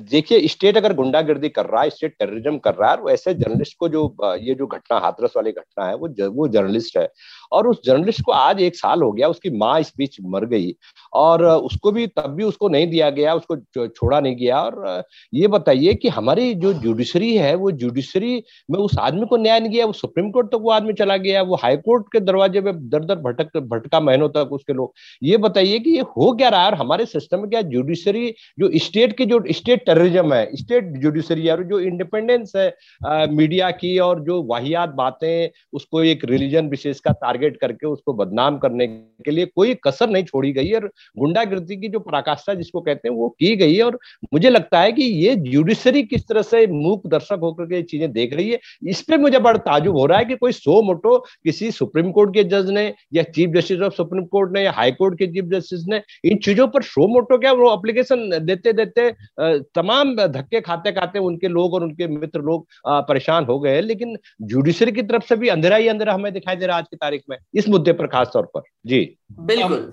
देखिए 0.00 0.46
स्टेट 0.48 0.76
अगर 0.76 0.92
गुंडागर्दी 0.94 1.48
कर 1.48 1.66
रहा 1.66 1.82
है 1.82 1.90
स्टेट 1.90 2.14
टेररिज्म 2.18 2.58
कर 2.58 2.74
रहा 2.74 2.90
है 2.90 2.96
वो 2.96 3.10
ऐसे 3.10 3.34
जर्नलिस्ट 3.34 3.76
को 3.78 3.88
जो 3.88 4.02
ये 4.38 4.54
जो 4.54 4.66
घटना 4.66 4.98
हाथरस 4.98 5.32
वाली 5.36 5.52
घटना 5.52 5.86
है 5.86 5.94
वो 5.94 6.08
वो 6.30 6.48
जर्नलिस्ट 6.48 6.96
है। 6.98 7.06
और 7.52 7.68
उस 7.68 7.80
जर्नलिस्ट 7.84 8.22
को 8.22 8.32
आज 8.32 8.60
एक 8.62 8.76
साल 8.76 9.02
हो 9.02 9.10
गया, 9.12 9.28
उसकी 9.28 9.50
माँ 9.50 9.78
इस 9.80 9.92
बीच 9.98 10.16
मर 10.22 10.44
गई 10.46 10.74
और 11.12 11.44
उसको 11.44 11.92
भी 11.92 12.06
तब 12.08 12.30
भी 12.30 12.44
उसको 12.44 12.68
नहीं 12.68 12.86
दिया 12.90 13.10
गया, 13.10 13.34
उसको 13.34 13.86
छोड़ा 13.86 14.20
नहीं 14.20 14.36
गया 14.36 14.60
और 14.60 15.04
ये 15.32 15.46
बताइए 15.48 15.94
कि 15.94 16.08
हमारी 16.10 16.52
जो 16.56 16.72
जुडिशरी 16.74 17.34
है, 17.36 17.54
वो 17.54 17.70
जुडिशरी 17.72 18.42
में 18.70 18.78
उस 18.78 18.96
आदमी 18.98 19.26
को 19.26 19.36
न्याय 19.36 19.60
नहीं 19.60 19.72
गया, 19.72 19.86
वो 19.86 19.92
सुप्रीम 19.92 20.30
कोर्ट 20.30 20.46
तक 20.46 20.52
तो 20.52 20.58
वो 20.58 20.70
आदमी 20.70 20.92
चला 20.94 21.16
गया, 21.18 21.42
वो 21.42 21.56
हाई 21.62 21.76
कोर्ट 21.78 22.06
के 22.12 22.20
दरवाजे 22.20 22.60
में 22.60 22.72
दर 22.88 23.04
दर 23.04 23.16
भटक, 23.20 23.56
भटका 23.58 24.00
महीनों 24.00 24.28
तक 24.28 24.52
उसके 24.52 24.72
लोग। 24.72 24.92
ये 25.22 25.36
बताइए 25.38 25.78
कि 25.78 25.90
ये 25.90 26.00
हो 26.16 26.32
क्या 26.32 26.48
रहा 26.48 26.60
है 26.60 26.70
और 26.70 26.74
हमारे 26.74 27.06
सिस्टम 27.06 27.40
में 27.40 27.48
क्या 27.50 27.62
जुडिशरी, 27.64 28.28
जो 28.58 28.70
स्टेट 28.76 29.16
के 29.18 29.26
जो, 29.26 29.42
स्टेट 29.50 29.84
टेररिज्म 29.86 30.32
है, 30.32 30.56
स्टेट 30.56 30.92
जुडिशरी 30.98 31.46
है 31.46 31.52
और 31.52 31.62
जो 31.64 31.80
इंडिपेंडेंस 31.80 32.52
है 32.56 33.28
मीडिया 33.28 33.70
की 33.72 33.98
और 33.98 34.20
जो 34.24 34.42
वाहियात 34.44 34.88
बातें, 34.96 35.48
उसको 35.72 36.02
एक 36.04 36.24
रिलीजन 36.24 36.68
विशेष 36.68 37.00
का 37.00 37.12
टारगेट 37.12 37.36
करके 37.38 37.86
उसको 37.86 38.12
बदनाम 38.12 38.58
करने 38.58 38.86
के 38.86 39.30
लिए 39.30 39.46
कोई 39.46 39.74
कसर 39.86 40.10
नहीं 40.10 40.24
छोड़ी 40.24 40.52
गई 40.52 40.72
और 40.72 40.90
गुंडागिर्दी 41.18 41.76
की 41.76 41.88
जो 41.88 41.98
पराकाष्ठा 41.98 42.54
जिसको 42.54 42.80
कहते 42.80 43.08
हैं 43.08 43.14
वो 43.16 43.28
की 43.28 43.56
गई 43.56 43.74
है 43.74 43.82
और 43.82 43.98
मुझे 44.34 44.50
लगता 44.50 44.80
है 44.80 44.92
कि 44.92 45.02
ये 45.02 45.36
जुडिशरी 45.36 46.02
किस 46.02 46.28
तरह 46.28 46.42
से 46.42 46.66
मूक 46.66 47.06
दर्शक 47.06 47.38
होकर 47.42 47.64
के 47.64 47.82
चीज़ें 47.82 48.12
देख 48.12 48.34
रही 48.34 48.50
है, 48.50 48.58
इस 48.82 49.02
पर 49.02 49.18
मुझे 49.18 49.38
बड़ा 49.38 49.58
ताजुब 49.58 49.96
हो 49.96 50.06
रहा 50.06 50.18
है 50.18 50.24
कि 50.24 50.36
कोई 50.36 50.52
सो 50.52 50.82
मोटो 50.82 51.18
किसी 51.18 51.70
सुप्रीम 51.70 52.10
कोर्ट 52.12 52.34
के 52.34 52.44
जज 52.44 52.70
ने 52.70 52.94
या 53.14 53.22
chief 53.22 53.50
justice 53.50 53.80
of 53.80 53.94
supreme 53.94 54.24
court 54.24 54.52
ने 54.52 54.62
या 54.62 54.72
हाई 54.72 54.92
कोर्ट 54.92 55.18
के 55.18 55.26
चीफ 55.26 55.44
जस्टिस 55.44 55.84
ने 55.88 56.02
इन 56.24 56.38
चीज़ों 56.38 56.68
पर 56.68 56.82
शो 56.82 57.06
मोटो 57.08 57.38
क्या 57.38 57.52
वो 57.52 57.68
अप्लीकेशन 57.68 58.38
देते 58.46 58.72
देते 58.72 59.10
तमाम 59.40 60.14
धक्के 60.16 60.60
खाते 60.60 60.92
खाते 60.92 61.18
उनके 61.18 61.48
लोग 61.48 61.74
और 61.74 61.82
उनके 61.82 62.06
मित्र 62.06 62.40
लोग 62.40 62.66
परेशान 62.86 63.44
हो 63.44 63.60
गए 63.60 63.80
लेकिन 63.80 64.16
जुडिशरी 64.42 64.92
की 64.92 65.02
तरफ़ 65.02 65.26
से 65.26 65.36
भी 65.36 65.48
अंधेरा 65.48 65.76
ही 65.76 65.88
अंधेरा 65.88 66.14
हमें 66.14 66.32
दिखाई 66.32 66.56
दे 66.56 66.66
रहा 66.66 66.76
है 66.76 66.82
आज 66.82 66.88
की 66.88 66.96
तारीख 66.96 67.22
में 67.30 67.36
इस 67.54 67.68
मुद्दे 67.68 67.92
पर 67.92 68.06
खास 68.06 68.30
तौर 68.32 68.46
पर। 68.56 68.62
जी। 68.86 69.00
बिल्कुल। 69.42 69.92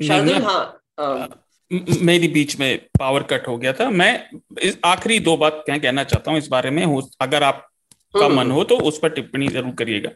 हाँ 0.00 1.42
मेरी 1.70 2.28
बीच 2.28 2.58
में 2.60 2.78
पावर 2.98 3.22
कट 3.22 3.46
हो 3.48 3.56
गया 3.58 3.72
था। 3.72 3.88
मैं 3.90 4.28
इस 4.62 4.78
आखिरी 4.84 5.18
दो 5.20 5.36
बात 5.36 5.62
क्या 5.66 5.78
कहना 5.78 6.04
चाहता 6.04 6.30
हूँ 6.30 6.38
इस 6.38 6.48
बारे 6.48 6.70
में 6.70 6.84
अगर 7.20 7.42
आप 7.42 7.66
का 8.14 8.24
हम्म। 8.24 8.36
मन 8.36 8.50
हो 8.50 8.64
तो 8.64 8.76
उस 8.80 8.98
पर 8.98 9.08
टिप्पणी 9.08 9.48
ज़रूर 9.48 9.74
करिएगा। 9.74 10.10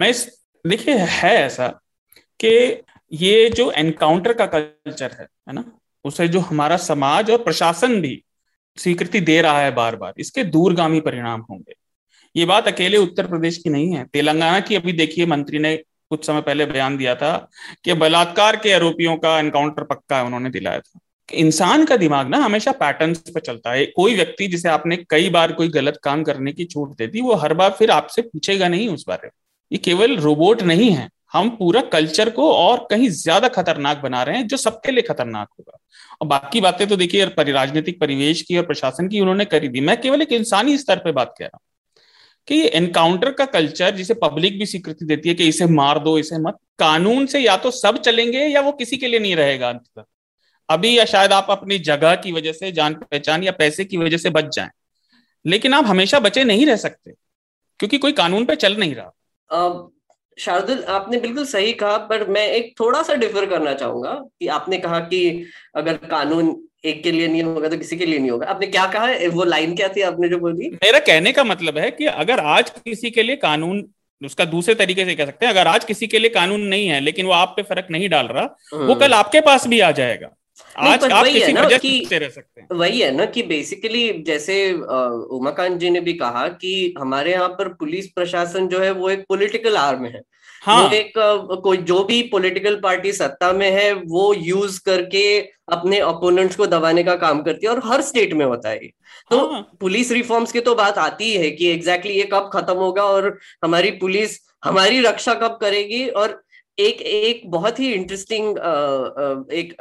मैं 0.00 0.08
इस 0.08 0.28
देखिए 0.64 0.94
है 0.94 1.34
ऐसा 1.36 1.68
कि 2.40 2.50
ये 3.12 3.48
जो 3.50 3.70
एनकाउंटर 3.72 4.32
का 4.32 4.46
कल्चर 4.46 5.16
है 5.20 5.26
है 5.48 5.54
ना? 5.54 5.64
उसे 6.04 6.26
जो 6.28 6.40
हमारा 6.40 6.76
समाज 6.76 7.30
और 7.30 7.42
प्रशासन 7.44 8.00
भी 8.00 8.22
स्वीकृति 8.78 9.20
दे 9.20 9.40
रहा 9.42 9.60
है 9.60 9.70
बार 9.74 9.96
बार 9.96 10.14
इसके 10.18 10.44
दूरगामी 10.46 11.00
परिणाम 11.00 11.40
होंगे। 11.40 11.74
ये 12.34 12.44
बात 12.44 12.66
अकेले 12.68 12.96
उत्तर 12.96 13.26
प्रदेश 13.26 13.58
की 13.58 13.70
नहीं 13.70 13.94
है। 13.94 14.04
तेलंगाना 14.04 14.60
की 14.60 14.74
अभी 14.74 14.92
देखिए 14.92 15.26
मंत्री 15.26 15.58
ने 15.58 15.74
कुछ 16.10 16.26
समय 16.26 16.40
पहले 16.40 16.66
बयान 16.66 16.96
दिया 16.96 17.14
था 17.14 17.36
कि 17.84 17.94
बलात्कार 17.94 18.56
के 18.56 18.72
आरोपियों 18.72 19.16
का 19.16 19.38
एनकाउंटर 19.38 19.84
पक्का 19.84 20.16
है, 20.16 20.24
उन्होंने 20.24 20.50
दिलाया 20.50 20.78
था। 20.78 20.98
इंसान 21.28 21.84
का 21.84 21.96
दिमाग 21.96 22.28
ना 22.28 22.38
हमेशा 22.38 22.72
पैटर्न 22.72 23.14
पर 23.34 23.40
चलता 23.40 23.72
है। 23.72 23.84
कोई 23.86 24.14
व्यक्ति 24.14 24.46
जिसे 24.46 24.68
आपने 24.68 24.96
कई 25.10 25.28
बार 25.30 25.52
कोई 25.52 25.68
गलत 25.68 26.00
काम 26.04 26.22
करने 26.22 26.52
की 26.52 26.64
छूट 26.64 26.96
दे 26.98 27.06
दी, 27.06 27.20
वो 27.20 27.34
हर 27.34 27.54
बार 27.54 27.70
फिर 27.70 27.90
आपसे 27.90 28.22
पूछेगा 28.22 28.68
नहीं 28.68 28.88
उस 28.88 29.04
बारे 29.08 29.26
में। 29.26 29.32
ये 29.70 29.78
केवल 29.78 30.16
रोबोट 30.16 30.62
नहीं 30.62 30.90
है। 30.90 31.08
हम 31.32 31.48
पूरा 31.50 31.80
कल्चर 31.82 32.30
को 32.30 32.50
और 32.52 32.86
कहीं 32.90 33.08
ज़्यादा 33.08 33.48
खतरनाक 33.48 33.98
बना 33.98 34.22
रहे 34.22 34.36
हैं, 34.36 34.46
जो 34.46 34.56
सबके 34.56 34.92
लिए 34.92 35.02
खतरनाक 35.02 35.48
होगा। 35.58 35.78
और 36.20 36.28
बाकी 36.28 36.60
बातें 36.60 36.86
तो 36.88 36.96
देखिए 36.96 37.24
राजनीतिक 37.38 38.00
परिवेश 38.00 38.42
की 38.42 38.56
और 38.56 38.66
प्रशासन 38.66 39.08
की 39.08 39.20
उन्होंने 39.20 39.44
करी 39.44 39.68
दी। 39.68 39.80
मैं 39.80 40.00
केवल 40.00 40.22
एक 40.22 40.32
इंसानी 40.32 40.76
स्तर 40.78 40.96
पर 40.96 41.12
बात 41.12 41.34
कह 41.38 41.44
रहा 41.44 41.56
हूँ। 41.56 41.60
कि 42.48 42.54
ये 42.54 42.66
एनकाउंटर 42.66 43.30
का 43.32 43.44
कल्चर 43.46 43.94
जिसे 43.96 44.14
पब्लिक 44.14 44.58
भी 44.58 44.66
स्वीकृति 44.66 45.04
देती 45.04 45.28
है 45.28 45.34
कि 45.34 45.48
इसे 45.48 45.66
मार 45.66 45.98
दो, 45.98 46.18
इसे 46.18 46.38
मत। 46.38 46.56
कानून 46.78 47.26
से 47.26 47.40
या 47.40 47.56
तो 47.56 47.70
सब 47.70 47.98
चलेंगे 47.98 48.38
या 48.40 48.60
वो 48.60 48.72
किसी 48.72 48.96
के 48.96 49.08
लिए 49.08 49.20
नहीं 49.20 49.36
रहेगा 49.36 49.68
अंत 49.68 49.82
तक 49.98 50.04
अभी 50.68 50.98
या 50.98 51.04
शायद 51.04 51.32
आप 51.32 51.46
अपनी 51.50 51.78
जगह 51.80 52.14
की 52.16 52.32
वजह 52.32 52.52
से, 52.52 52.72
जान 52.72 52.94
पहचान 52.94 53.42
या 53.42 53.52
पैसे 53.52 53.84
की 53.84 53.96
वजह 53.96 54.16
से 54.16 54.30
बच 54.30 54.54
जाएँ। 54.54 54.70
लेकिन 55.44 55.74
आप 55.74 55.86
हमेशा 55.86 56.20
बचे 56.20 56.44
नहीं 56.44 56.66
रह 56.66 56.76
सकते, 56.76 57.10
क्योंकि 57.80 57.98
कोई 57.98 58.12
कानून 58.12 58.44
पे 58.44 58.56
चल 58.56 58.76
नहीं 58.76 58.94
रहा। 58.94 59.90
शार्दुल, 60.38 60.82
आपने 60.84 61.18
बिल्कुल 61.20 61.44
सही 61.44 61.72
कहा, 61.72 61.96
पर 61.98 62.28
मैं 62.28 62.46
एक 62.48 62.74
थोड़ा 62.80 63.02
सा 63.02 63.14
डिफर 63.14 63.46
करना 63.46 63.72
चाहूँगा 63.74 64.12
कि 64.38 64.46
आपने 64.48 64.78
कहा 64.78 65.00
कि 65.00 65.44
अगर 65.74 65.96
कानून 66.06 66.52
एक 66.84 67.02
के 67.02 67.10
लिए 67.12 67.26
नहीं 67.28 67.42
होगा 67.42 67.68
तो 67.68 67.76
किसी 67.76 67.96
के 67.96 68.06
लिए 68.06 68.18
नहीं 68.18 68.30
होगा। 68.30 68.46
आपने 68.46 68.66
क्या 68.66 68.86
कहा? 68.86 69.06
है 69.06 69.28
वो 69.28 69.44
लाइन 69.44 69.74
क्या 69.76 69.88
थी 69.88 70.00
आपने 70.02 70.28
जो 70.28 70.38
बोली? 70.38 70.68
मेरा 70.74 70.98
कहने 70.98 71.32
का 71.32 71.44
मतलब 71.44 71.78
है 71.78 71.90
कि 71.90 72.06
अगर 72.06 72.40
आज 72.50 72.70
किसी 72.70 73.10
के 73.10 73.22
लिए 73.22 73.36
कानून 73.36 73.84
उसका 74.22 74.44
दूसरे 74.44 74.74
तरीके 74.74 75.04
से 75.04 75.14
कह 75.14 75.26
सकते 75.26 75.46
हैं 75.46 75.52
अगर 75.52 75.66
आज 75.66 75.84
किसी 75.84 76.06
के 76.06 76.18
लिए 76.18 76.30
कानून 76.30 76.60
नहीं 76.60 76.86
है 76.88 77.00
लेकिन 77.00 77.26
वो 77.26 77.32
आप 77.32 77.52
पे 77.56 77.62
फ़र्क 77.62 77.86
नहीं 77.90 78.08
डाल 78.08 78.26
रहा 78.26 78.44
वो 78.72 78.78
हम्म। 78.78 78.94
कल 78.94 79.12
आपके 79.14 79.40
पास 79.40 79.66
भी 79.66 79.80
आ 79.80 79.90
जाएगा। 79.90 80.28
आज 80.78 81.04
आप 81.04 81.24
वही 81.24 81.32
किसी 81.34 81.52
वजह 81.52 81.78
से 82.08 82.18
रह 82.18 82.28
सकते 82.28 82.60
हैं। 82.60 82.76
वही 82.78 83.00
है 83.00 83.10
ना 83.16 83.24
कि 83.26 83.42
बेसिकली 83.42 84.02
जैसे 84.26 84.56
उमाकांत 85.36 85.78
जी 85.80 85.90
ने 85.90 86.00
भी 86.00 86.12
कहा 86.12 86.46
कि 86.48 86.72
हमारे 86.98 87.32
यहाँ 87.32 87.48
पर 87.48 87.68
पुलिस 87.74 88.06
प्रशासन 88.10 88.68
जो 88.68 88.80
है 88.80 88.90
वो 88.90 89.10
एक 89.10 89.24
पॉलिटिकल 89.28 89.76
आर्म 89.76 90.04
है। 90.06 90.20
हाँ. 90.62 90.82
वो 90.82 90.94
एक 90.94 91.12
कोई 91.62 91.76
जो 91.90 92.02
भी 92.04 92.22
पॉलिटिकल 92.22 92.80
पार्टी 92.80 93.12
सत्ता 93.12 93.52
में 93.52 93.70
है 93.70 93.92
वो 93.92 94.32
यूज़ 94.34 94.80
करके 94.86 95.24
अपने 95.72 96.00
ओपोनेंट्स 96.02 96.56
को 96.56 96.66
दबाने 96.66 97.02
का 97.04 97.14
काम 97.16 97.42
करती 97.42 97.66
है 97.66 97.72
और 97.72 97.80
हर 97.84 98.02
स्टेट 98.02 98.32
में 98.32 98.44
होता 98.44 98.68
है 98.68 98.90
तो 99.30 99.38
हाँ. 99.46 99.62
पुलिस 99.80 100.12
रिफॉर्म्स 100.12 100.52
की 100.52 100.60
तो 100.60 100.74
बात 100.74 100.98
आती 100.98 101.32
है 101.32 101.50
कि 101.50 101.66
एग्जैक्टली 101.66 102.12
exactly 102.12 102.16
ये 102.16 102.28
कब 102.32 102.50
खत्म 102.52 102.76
होगा 102.76 103.04
और 103.04 103.38
हमारी 103.64 103.90
पुलिस 103.98 104.38
हमारी 104.64 105.00
रक्षा 105.00 105.34
कब 105.34 105.58
करेगी 105.60 106.06
और 106.10 106.42
एक 106.78 107.00
एक 107.02 107.42
बहुत 107.50 107.80
ही 107.80 107.92
इंटरेस्टिंग 107.92 108.58
एक 109.52 109.74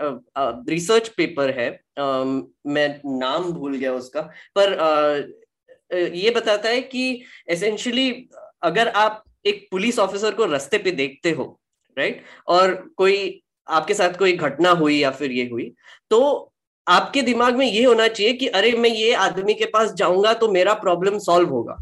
रिसर्च 0.69 1.07
पेपर 1.17 1.49
है 1.59 1.69
मैं 1.99 2.87
नाम 3.19 3.51
भूल 3.51 3.75
गया 3.75 3.93
उसका 3.93 4.21
पर 4.55 4.73
ये 5.91 6.29
बताता 6.29 6.69
है 6.69 6.81
कि 6.81 7.03
एसेंशियली 7.49 8.09
अगर 8.63 8.87
आप 8.87 9.23
एक 9.45 9.67
पुलिस 9.71 9.99
ऑफिसर 9.99 10.33
को 10.33 10.45
रस्ते 10.45 10.77
पे 10.77 10.91
देखते 10.91 11.31
हो 11.31 11.59
राइट 11.97 12.23
और 12.47 12.73
कोई 12.97 13.41
आपके 13.67 13.93
साथ 13.93 14.13
कोई 14.13 14.33
घटना 14.33 14.69
हुई 14.71 14.97
या 14.97 15.11
फिर 15.11 15.31
ये 15.31 15.49
हुई 15.51 15.73
तो 16.09 16.51
आपके 16.87 17.21
दिमाग 17.21 17.55
में 17.55 17.65
ये 17.65 17.83
होना 17.83 18.07
चाहिए 18.07 18.33
कि 18.33 18.47
अरे 18.47 18.71
मैं 18.71 18.89
ये 18.89 19.13
आदमी 19.13 19.53
के 19.53 19.65
पास 19.65 19.93
जाऊँगा 19.93 20.33
तो 20.33 20.51
मेरा 20.51 20.73
प्रॉब्लम 20.73 21.17
सॉल्व 21.19 21.49
होगा। 21.49 21.77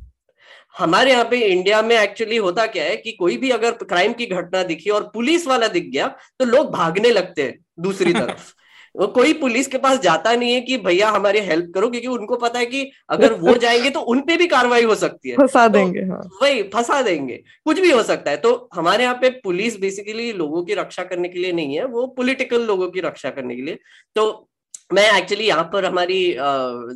हमारे 0.78 1.12
यहाँ 1.12 1.24
पे 1.24 1.38
इंडिया 1.38 1.82
में 1.82 1.96
एक्चुअली 1.98 2.38
होता 2.38 2.66
क्या 2.68 2.84
है 2.84 2.98
कि 2.98 3.12
कोई 3.12 3.38
भी 3.38 3.50
अगर 3.50 3.72
क्राइम 3.72 4.14
की 4.14 4.26
घटना 4.26 4.64
दिखी 4.64 4.90
और 4.90 5.04
पुलिस 5.14 5.48
वाला 5.48 5.68
दिख 5.68 5.84
गया 5.84 6.08
तो 6.40 6.46
लोग 6.46 6.72
भागने 6.72 7.10
लगते 7.10 7.44
हैं 7.44 7.66
दूसरी 7.80 8.14
तरफ़। 8.20 8.54
वो 8.98 9.08
कोई 9.08 9.34
पुलिस 9.34 9.68
के 9.68 9.78
पास 9.78 10.00
जाता 10.02 10.34
नहीं 10.36 10.54
है 10.54 10.62
कि 10.62 10.78
भैया 10.78 11.10
हमारी 11.12 11.40
हेल्प 11.42 11.72
करो 11.76 11.90
क्योंकि 11.90 12.08
उनको 12.08 12.36
पता 12.38 12.60
है 12.60 12.66
कि 12.66 12.90
अगर 13.10 13.34
वो 13.36 13.54
जाएँगे 13.64 13.90
तो 13.90 14.00
उनपे 14.14 14.38
भी 14.38 14.48
कार्रवाई 14.48 14.84
हो 14.84 14.96
सकती 14.96 15.30
है। 15.30 15.36
फंसा 15.38 15.68
तो 15.68 15.74
देंगे 15.74 16.02
हाँ। 16.04 16.22
वही 16.42 16.64
फंसा 16.74 17.02
देंगे। 17.02 17.36
कुछ 17.66 17.80
भी 17.80 17.92
हो 17.92 18.04
सकता 18.04 18.32
है। 18.32 18.38
तो 18.38 18.70
हमारे 18.74 19.04
यहाँ 19.04 19.16
पे 19.22 19.30
पुलिस 19.44 19.80
बेसिकली 19.80 20.32
लोगों 20.34 20.64
की 20.66 20.74
रक्षा 20.74 21.04
करने 21.04 21.30
के 21.30 21.40
लिए 21.40 21.52
नहीं 21.52 21.76
है 21.78 21.86
वो 21.88 22.06
पोलिटिकल 22.18 22.66
लोगों 22.66 22.90
की 22.92 23.00
रक्षा 23.02 23.30
करने 23.30 23.56
के 23.56 23.62
लिए। 23.62 23.78
तो 24.16 24.48
मैं 24.94 25.04
एक्चुअली 25.14 25.46
यहाँ 25.46 25.64
पर 25.74 25.86
हमारी 25.86 26.20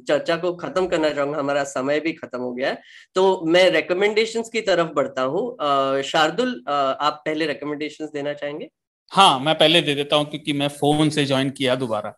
चर्चा 0.07 0.35
को 0.37 0.51
खत्म 0.55 0.85
करना 0.87 1.09
चाहूँगा 1.09 1.39
हमारा 1.39 1.63
समय 1.63 1.99
भी 1.99 2.11
खत्म 2.13 2.39
हो 2.39 2.51
गया 2.53 2.69
है। 2.69 2.81
तो 3.15 3.41
मैं 3.45 3.69
रिकमेंडेशंस 3.71 4.49
की 4.49 4.61
तरफ़ 4.61 4.91
बढ़ता 4.95 5.21
हूँ। 5.23 6.01
शार्दुल 6.03 6.61
आप 6.69 7.21
पहले 7.25 7.47
रिकमेंडेशंस 7.47 8.09
देना 8.13 8.33
चाहेंगे? 8.33 8.69
हाँ 9.11 9.39
मैं 9.39 9.57
पहले 9.57 9.81
दे 9.81 9.95
देता 9.95 10.15
हूँ 10.15 10.25
क्योंकि 10.25 10.53
मैं 10.53 10.67
फ़ोन 10.69 11.09
से 11.09 11.25
ज्वाइन 11.25 11.49
किया 11.49 11.75
दोबारा। 11.75 12.13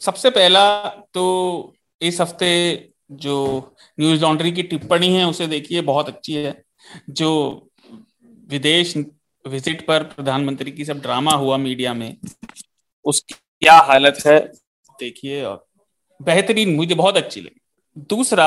सबसे 0.00 0.30
पहला 0.30 0.88
तो 1.14 1.74
इस 2.00 2.20
हफ़्ते 2.20 2.48
जो 3.12 3.74
न्यूज़ 4.00 4.22
लॉन्ड्री 4.22 4.52
की 4.52 4.62
टिप्पणी 4.62 5.14
है 5.14 5.26
उसे 5.26 5.46
देखिए 5.46 5.80
बहुत 5.82 6.08
अच्छी 6.08 6.34
है। 6.34 6.62
जो 7.10 7.70
विदेश 8.50 8.96
विज़िट 9.44 9.86
पर 9.86 10.02
प्रधानमंत्री 10.04 10.72
की 10.72 10.84
सब 10.84 11.00
ड्रामा 11.00 11.32
हुआ 11.34 11.56
मीडिया 11.56 11.94
में 11.94 12.16
उसकी 13.04 13.34
क्या 13.34 13.76
हालत 13.88 14.18
है 14.26 14.38
देखिए 14.98 15.42
और 15.44 15.66
बेहतरीन 16.20 16.74
मुझे 16.76 16.94
बहुत 16.94 17.16
अच्छी 17.16 17.40
लगी। 17.40 17.60
दूसरा 18.10 18.46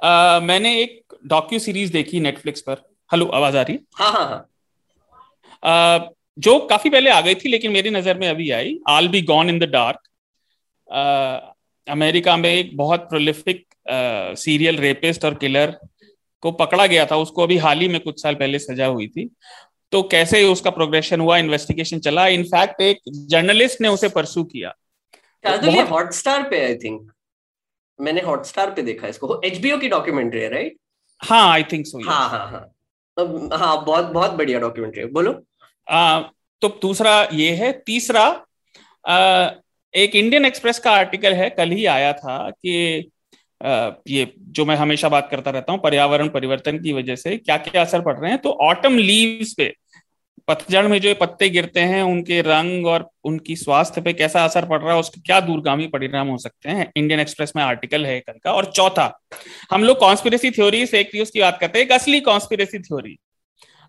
आ, 0.00 0.40
मैंने 0.40 0.80
एक 0.82 1.14
डॉक्यू 1.26 1.58
सीरीज़ 1.58 1.92
देखी 1.92 2.20
नेटफ्लिक्स 2.20 2.60
पर। 2.60 2.82
हेलो 3.10 3.26
आवाज़ 3.28 3.56
आ 3.56 3.62
रही 3.62 3.74
है? 3.74 3.80
हाँ 3.94 4.12
हाँ 4.12 4.26
जो 6.38 6.58
काफ़ी 6.66 6.90
पहले 6.90 7.10
आ 7.10 7.20
गई 7.20 7.34
थी 7.34 7.48
लेकिन 7.48 7.72
मेरी 7.72 7.90
नज़र 7.90 8.18
में 8.18 8.28
अभी 8.28 8.50
आई। 8.52 8.78
I'll 8.88 9.08
be 9.08 9.22
gone 9.24 9.48
in 9.50 9.58
the 9.58 9.68
dark 9.70 9.98
America 11.86 12.36
में 12.36 12.50
एक 12.50 12.76
बहुत 12.76 13.08
प्रोलिफिक 13.08 13.64
सीरियल 14.38 14.76
रेपिस्ट 14.78 15.24
और 15.24 15.34
किलर 15.36 15.76
को 16.42 16.50
पकड़ा 16.54 16.86
गया 16.86 17.04
था। 17.06 17.16
उसको 17.16 17.42
अभी 17.42 17.56
हाल 17.58 17.80
ही 17.80 17.88
में 17.88 18.00
कुछ 18.00 18.22
साल 18.22 18.34
पहले 18.34 18.58
सजा 18.58 18.86
हुई 18.86 19.06
थी। 19.08 19.28
तो 19.92 20.02
कैसे 20.04 20.42
उसका 20.44 20.70
प्रोग्रेशन 20.72 21.20
हुआ 21.20 21.36
इन्वेस्टिगेशन 21.38 21.98
चला? 22.00 22.26
इनफैक्ट 22.28 22.80
एक 22.82 23.00
जर्नलिस्ट 23.30 23.80
ने 23.80 23.88
उसे 23.88 24.08
परसू 24.10 24.44
किया। 24.44 24.70
तो 25.44 25.84
हॉटस्टार 25.86 26.42
पे 26.50 26.64
आई 26.64 26.74
थिंक 26.76 27.12
मैंने 27.98 28.20
हॉटस्टार 28.22 28.70
पे 28.70 28.82
देखा 28.82 29.08
इसको। 29.08 29.40
एचबीओ 29.44 29.78
की 29.78 29.88
डॉक्यूमेंट्री 29.88 30.40
है 30.40 30.48
राइट 30.50 30.76
हाँ 31.20 31.48
आई 31.50 31.62
थिंक 31.72 31.86
सो 31.86 32.04
हाँ 32.04 32.28
हाँ 32.28 32.46
हाँ। 32.50 33.58
हाँ 33.58 33.84
बहुत 33.84 34.04
बहुत 34.06 34.32
बढ़िया 34.32 34.58
डॉक्यूमेंट्री 34.60 35.02
है। 35.02 35.08
बोलो। 35.10 35.32
आ, 35.90 36.20
तो 36.62 36.68
दूसरा 36.82 37.28
ये 37.32 37.50
है 37.50 37.82
तीसरा 37.86 38.44
आ, 39.08 39.50
एक 39.94 40.16
इंडियन 40.16 40.44
एक्सप्रेस 40.44 40.78
का 40.78 40.90
आर्टिकल 40.90 41.32
है 41.32 41.50
कल 41.50 41.70
ही 41.70 41.86
आया 41.86 42.12
था 42.12 42.50
कि 42.50 43.04
ये 44.08 44.34
जो 44.38 44.64
मैं 44.64 44.76
हमेशा 44.76 45.08
बात 45.08 45.28
करता 45.30 45.50
रहता 45.50 45.72
हूँ 45.72 45.80
पर्यावरण 45.80 46.28
परिवर्तन 46.28 46.78
की 46.78 46.92
वजह 46.92 47.16
से 47.16 47.36
क्या 47.36 47.56
क्या 47.56 47.82
असर 47.82 48.00
पड़ 48.00 48.18
रहे 48.18 48.30
हैं 48.30 48.40
तो 48.40 48.50
ऑटम 48.50 48.98
लीव्स 48.98 49.54
पे 49.54 49.74
पतझड़ 50.48 50.86
में 50.86 51.00
जो 51.00 51.14
पत्ते 51.14 51.48
गिरते 51.48 51.80
हैं 51.80 52.02
उनके 52.02 52.40
रंग 52.40 52.86
और 52.86 53.10
उनकी 53.24 53.56
स्वास्थ्य 53.56 54.00
पे 54.00 54.12
कैसा 54.12 54.44
असर 54.44 54.68
पड़ 54.68 54.82
रहा 54.82 54.92
है 54.92 55.00
उसके 55.00 55.20
क्या 55.20 55.40
दूरगामी 55.40 55.86
परिणाम 55.86 56.28
हो 56.28 56.38
सकते 56.38 56.70
हैं 56.70 56.92
इंडियन 56.96 57.20
एक्सप्रेस 57.20 57.52
में 57.56 57.62
आर्टिकल 57.62 58.06
है 58.06 58.20
कल 58.20 58.32
का। 58.44 58.52
और 58.52 58.64
चौथा 58.64 59.20
हम 59.70 59.84
लोग 59.84 59.98
कॉन्स्पिरेसी 59.98 60.50
थ्योरी 60.50 60.86
फेक 60.86 61.10
न्यूज़ 61.14 61.32
की 61.32 61.40
बात 61.40 61.58
करते 61.60 61.78
हैं 61.78 61.86
एक 61.86 61.92
असली 61.92 62.20
कॉन्स्पिरेसी 62.20 62.78
थ्योरी 62.78 63.18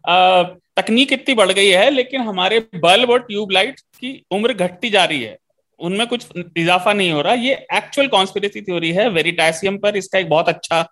तकनीक 0.07 1.13
इतनी 1.13 1.35
बढ़ 1.35 1.51
गई 1.51 1.67
है 1.67 1.89
लेकिन 1.89 2.21
हमारे 2.21 2.59
बल्ब 2.75 3.09
और 3.09 3.19
ट्यूबलाइट 3.19 3.79
की 3.79 4.25
उम्र 4.31 4.53
घटती 4.53 4.89
जा 4.89 5.03
रही 5.05 5.23
है। 5.23 5.37
उनमें 5.79 6.07
कुछ 6.07 6.27
इजाफा 6.57 6.93
नहीं 6.93 7.11
हो 7.11 7.21
रहा। 7.21 7.33
ये 7.33 7.53
एक्चुअल 7.73 8.07
कॉन्स्पिरेसी 8.07 8.61
थ्योरी 8.61 8.91
है। 8.91 9.09
वेरिटासियम 9.09 9.77
पर 9.77 9.97
इसका 9.97 10.19
एक 10.19 10.29
बहुत 10.29 10.49
अच्छा 10.49 10.87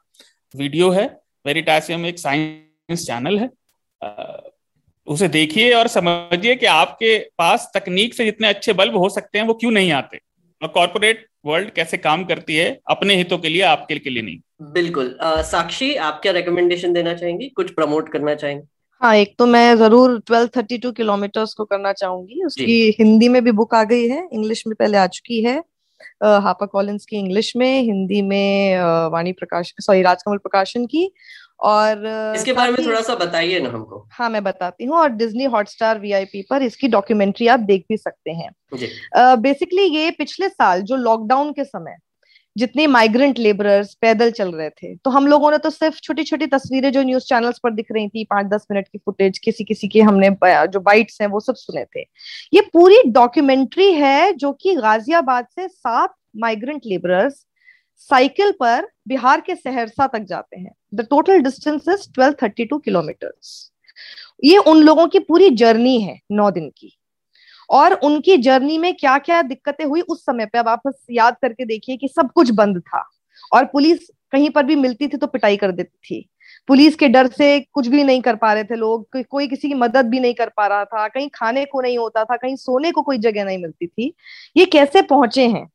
वीडियो 0.55 0.89
है। 0.89 1.05
वेरिटासियम 1.45 2.05
एक 2.05 2.19
साइंस 2.19 3.05
चैनल 3.07 3.39
है। 3.39 3.49
उसे 5.07 5.27
देखिए 5.27 5.73
और 5.73 5.87
समझिए 5.87 6.55
कि 6.55 6.65
आपके 6.65 7.17
पास 7.37 7.71
तकनीक 7.75 8.13
से 8.13 8.25
जितने 8.25 8.47
अच्छे 8.47 8.73
बल्ब 8.73 8.97
हो 8.97 9.09
सकते 9.09 9.39
हैं 9.39 9.45
वो 9.45 9.53
क्यों 9.53 9.71
नहीं 9.71 9.91
आते? 9.91 10.19
और 10.61 10.67
कॉर्पोरेट 10.67 11.25
वर्ल्ड 11.45 11.69
कैसे 11.69 11.97
काम 11.97 12.23
करती 12.25 12.55
है 12.55 12.79
अपने 12.89 13.15
हितों 13.15 13.37
के 13.37 13.49
लिए 13.49 13.61
आपके 13.61 13.99
के 13.99 14.09
लिए 14.09 14.23
नहीं। 14.23 14.37
बिल्कुल। 14.61 15.17
आ, 15.21 15.41
साक्षी 15.41 15.95
आप 15.95 16.19
क्या 16.21 16.31
रिकमेंडेशन 16.31 16.93
देना 16.93 17.13
चाहेंगी? 17.13 17.49
कुछ 17.49 17.73
प्रमोट 17.73 18.11
करना 18.11 18.35
चाहेंगे? 18.35 18.74
हाँ 19.05 19.15
एक 19.15 19.33
तो 19.39 19.45
मैं 19.45 19.75
ज़रूर 19.77 20.17
ट्वेल्व 20.27 20.49
थर्टी 20.55 20.77
टू 20.77 20.91
किलोमीटर्स 20.91 21.53
को 21.53 21.65
करना 21.65 21.91
चाहूँगी। 21.93 22.43
उसकी 22.45 22.95
हिंदी 22.99 23.27
में 23.29 23.43
भी 23.43 23.51
बुक 23.51 23.73
आ 23.75 23.83
गई 23.83 24.07
है 24.09 24.17
इंग्लिश 24.33 24.63
में 24.67 24.75
पहले 24.75 24.97
आ 24.97 25.05
चुकी 25.07 25.41
है। 25.43 25.57
हापा 26.43 26.65
कॉलिंस 26.65 27.05
की 27.05 27.17
इंग्लिश 27.17 27.51
में 27.55 27.81
हिंदी 27.81 28.21
में 28.21 28.79
वाणी 29.11 29.31
प्रकाश 29.33 29.73
सॉरी 29.79 30.01
राजकमल 30.01 30.37
प्रकाशन 30.37 30.85
की। 30.85 31.09
और 31.61 32.05
इसके 32.35 32.53
बारे 32.53 32.71
में 32.71 32.85
थोड़ा 32.85 33.01
सा 33.01 33.15
बताइए 33.15 33.59
ना 33.59 33.69
हमको। 33.69 34.05
हाँ 34.11 34.29
मैं 34.29 34.43
बताती 34.43 34.85
हूँ। 34.85 34.97
और 34.97 35.09
डिज्नी 35.11 35.43
हॉटस्टार 35.45 35.99
वीआईपी 35.99 36.41
पर 36.49 36.63
इसकी 36.63 36.87
डॉक्यूमेंट्री 36.87 37.47
आप 37.47 37.59
देख 37.69 37.85
भी 37.89 37.97
सकते 37.97 38.31
हैं। 38.31 38.49
बेसिकली 39.41 39.83
ये 39.95 40.09
पिछले 40.17 40.49
साल 40.49 40.81
जो 40.81 40.95
लॉकडाउन 40.97 41.51
के 41.51 41.63
समय 41.63 41.97
जितने 42.55 42.85
माइग्रेंट 42.87 43.39
लेबरर्स 43.39 43.93
पैदल 44.01 44.31
चल 44.31 44.51
रहे 44.51 44.69
थे। 44.69 44.95
तो 44.95 45.09
हम 45.11 45.27
लोगों 45.27 45.51
ने 45.51 45.57
तो 45.57 45.69
सिर्फ़ 45.69 45.99
छोटी 46.03 46.23
छोटी 46.23 46.45
तस्वीरें 46.47 46.91
जो 46.91 47.01
न्यूज़ 47.03 47.23
चैनल्स 47.25 47.59
पर 47.63 47.71
दिख 47.71 47.91
रही 47.91 48.07
थी 48.09 48.23
पाँच 48.23 48.45
दस 48.47 48.65
मिनट 48.71 48.87
की 48.87 48.97
फुटेज 48.97 49.37
किसी 49.39 49.63
किसी 49.63 49.87
की 49.87 50.01
हमने 50.01 50.29
जो 50.43 50.79
बाइट्स 50.79 51.21
हैं, 51.21 51.27
वो 51.27 51.39
सब 51.39 51.55
सुने 51.55 51.83
थे। 51.85 52.01
ये 52.53 52.61
पूरी 52.73 53.01
डॉक्यूमेंट्री 53.09 53.91
है 53.93 54.31
जो 54.33 54.51
कि 54.53 54.75
गाजियाबाद 54.75 55.45
से 55.55 55.67
सात 55.67 56.13
माइग्रेंट 56.37 56.81
लेबरर्स 56.85 57.45
साइकिल 58.09 58.51
पर 58.51 58.87
बिहार 59.07 59.41
के 59.41 59.55
सहरसा 59.55 60.07
तक 60.07 60.23
जाते 60.25 60.59
हैं। 60.59 60.71
The 60.95 61.07
total 61.09 61.39
distance 61.41 61.87
is 61.89 62.11
twelve 62.13 62.35
thirty 62.43 62.65
two 62.65 62.77
kilometres 62.79 63.71
ये 64.43 64.57
उन 64.59 64.81
लोगों 64.83 65.07
की 65.07 65.19
पूरी 65.21 65.49
जर्नी 65.51 65.99
है 66.01 66.19
नौ 66.31 66.49
दिन 66.51 66.69
की। 66.69 66.97
और 67.69 67.93
उनकी 67.95 68.37
जर्नी 68.39 68.77
में 68.77 68.93
क्या 68.95 69.17
क्या 69.19 69.41
दिक्कतें 69.43 69.85
हुई 69.85 70.01
उस 70.01 70.25
समय 70.25 70.45
पे? 70.45 70.59
अब 70.59 70.67
आप 70.67 70.81
याद 71.11 71.35
करके 71.41 71.65
देखिए 71.65 71.97
कि 71.97 72.07
सब 72.07 72.31
कुछ 72.31 72.51
बंद 72.51 72.79
था 72.79 73.03
और 73.51 73.65
पुलिस 73.65 74.07
कहीं 74.31 74.49
पर 74.49 74.63
भी 74.65 74.75
मिलती 74.75 75.07
थी 75.07 75.17
तो 75.17 75.27
पिटाई 75.27 75.57
कर 75.57 75.71
देती 75.71 75.97
थी। 76.05 76.27
पुलिस 76.69 76.95
के 76.95 77.07
डर 77.07 77.27
से 77.27 77.59
कुछ 77.63 77.87
भी 77.87 78.03
नहीं 78.03 78.21
कर 78.21 78.35
पा 78.35 78.51
रहे 78.53 78.63
थे 78.63 78.75
लोग 78.75 79.03
को, 79.11 79.21
कोई 79.23 79.47
किसी 79.47 79.67
की 79.67 79.73
मदद 79.75 80.05
भी 80.05 80.19
नहीं 80.19 80.33
कर 80.33 80.49
पा 80.49 80.67
रहा 80.67 80.85
था 80.85 81.07
कहीं 81.07 81.29
खाने 81.35 81.65
को 81.65 81.81
नहीं 81.81 81.97
होता 81.97 82.23
था 82.23 82.35
कहीं 82.35 82.55
सोने 82.55 82.91
को 82.91 83.01
कोई 83.01 83.17
जगह 83.19 83.43
नहीं 83.45 83.57
मिलती 83.57 83.87
थी। 83.87 84.13
ये 84.57 84.65
कैसे 84.67 85.01
पहुँचे 85.03 85.47
हैं? 85.47 85.65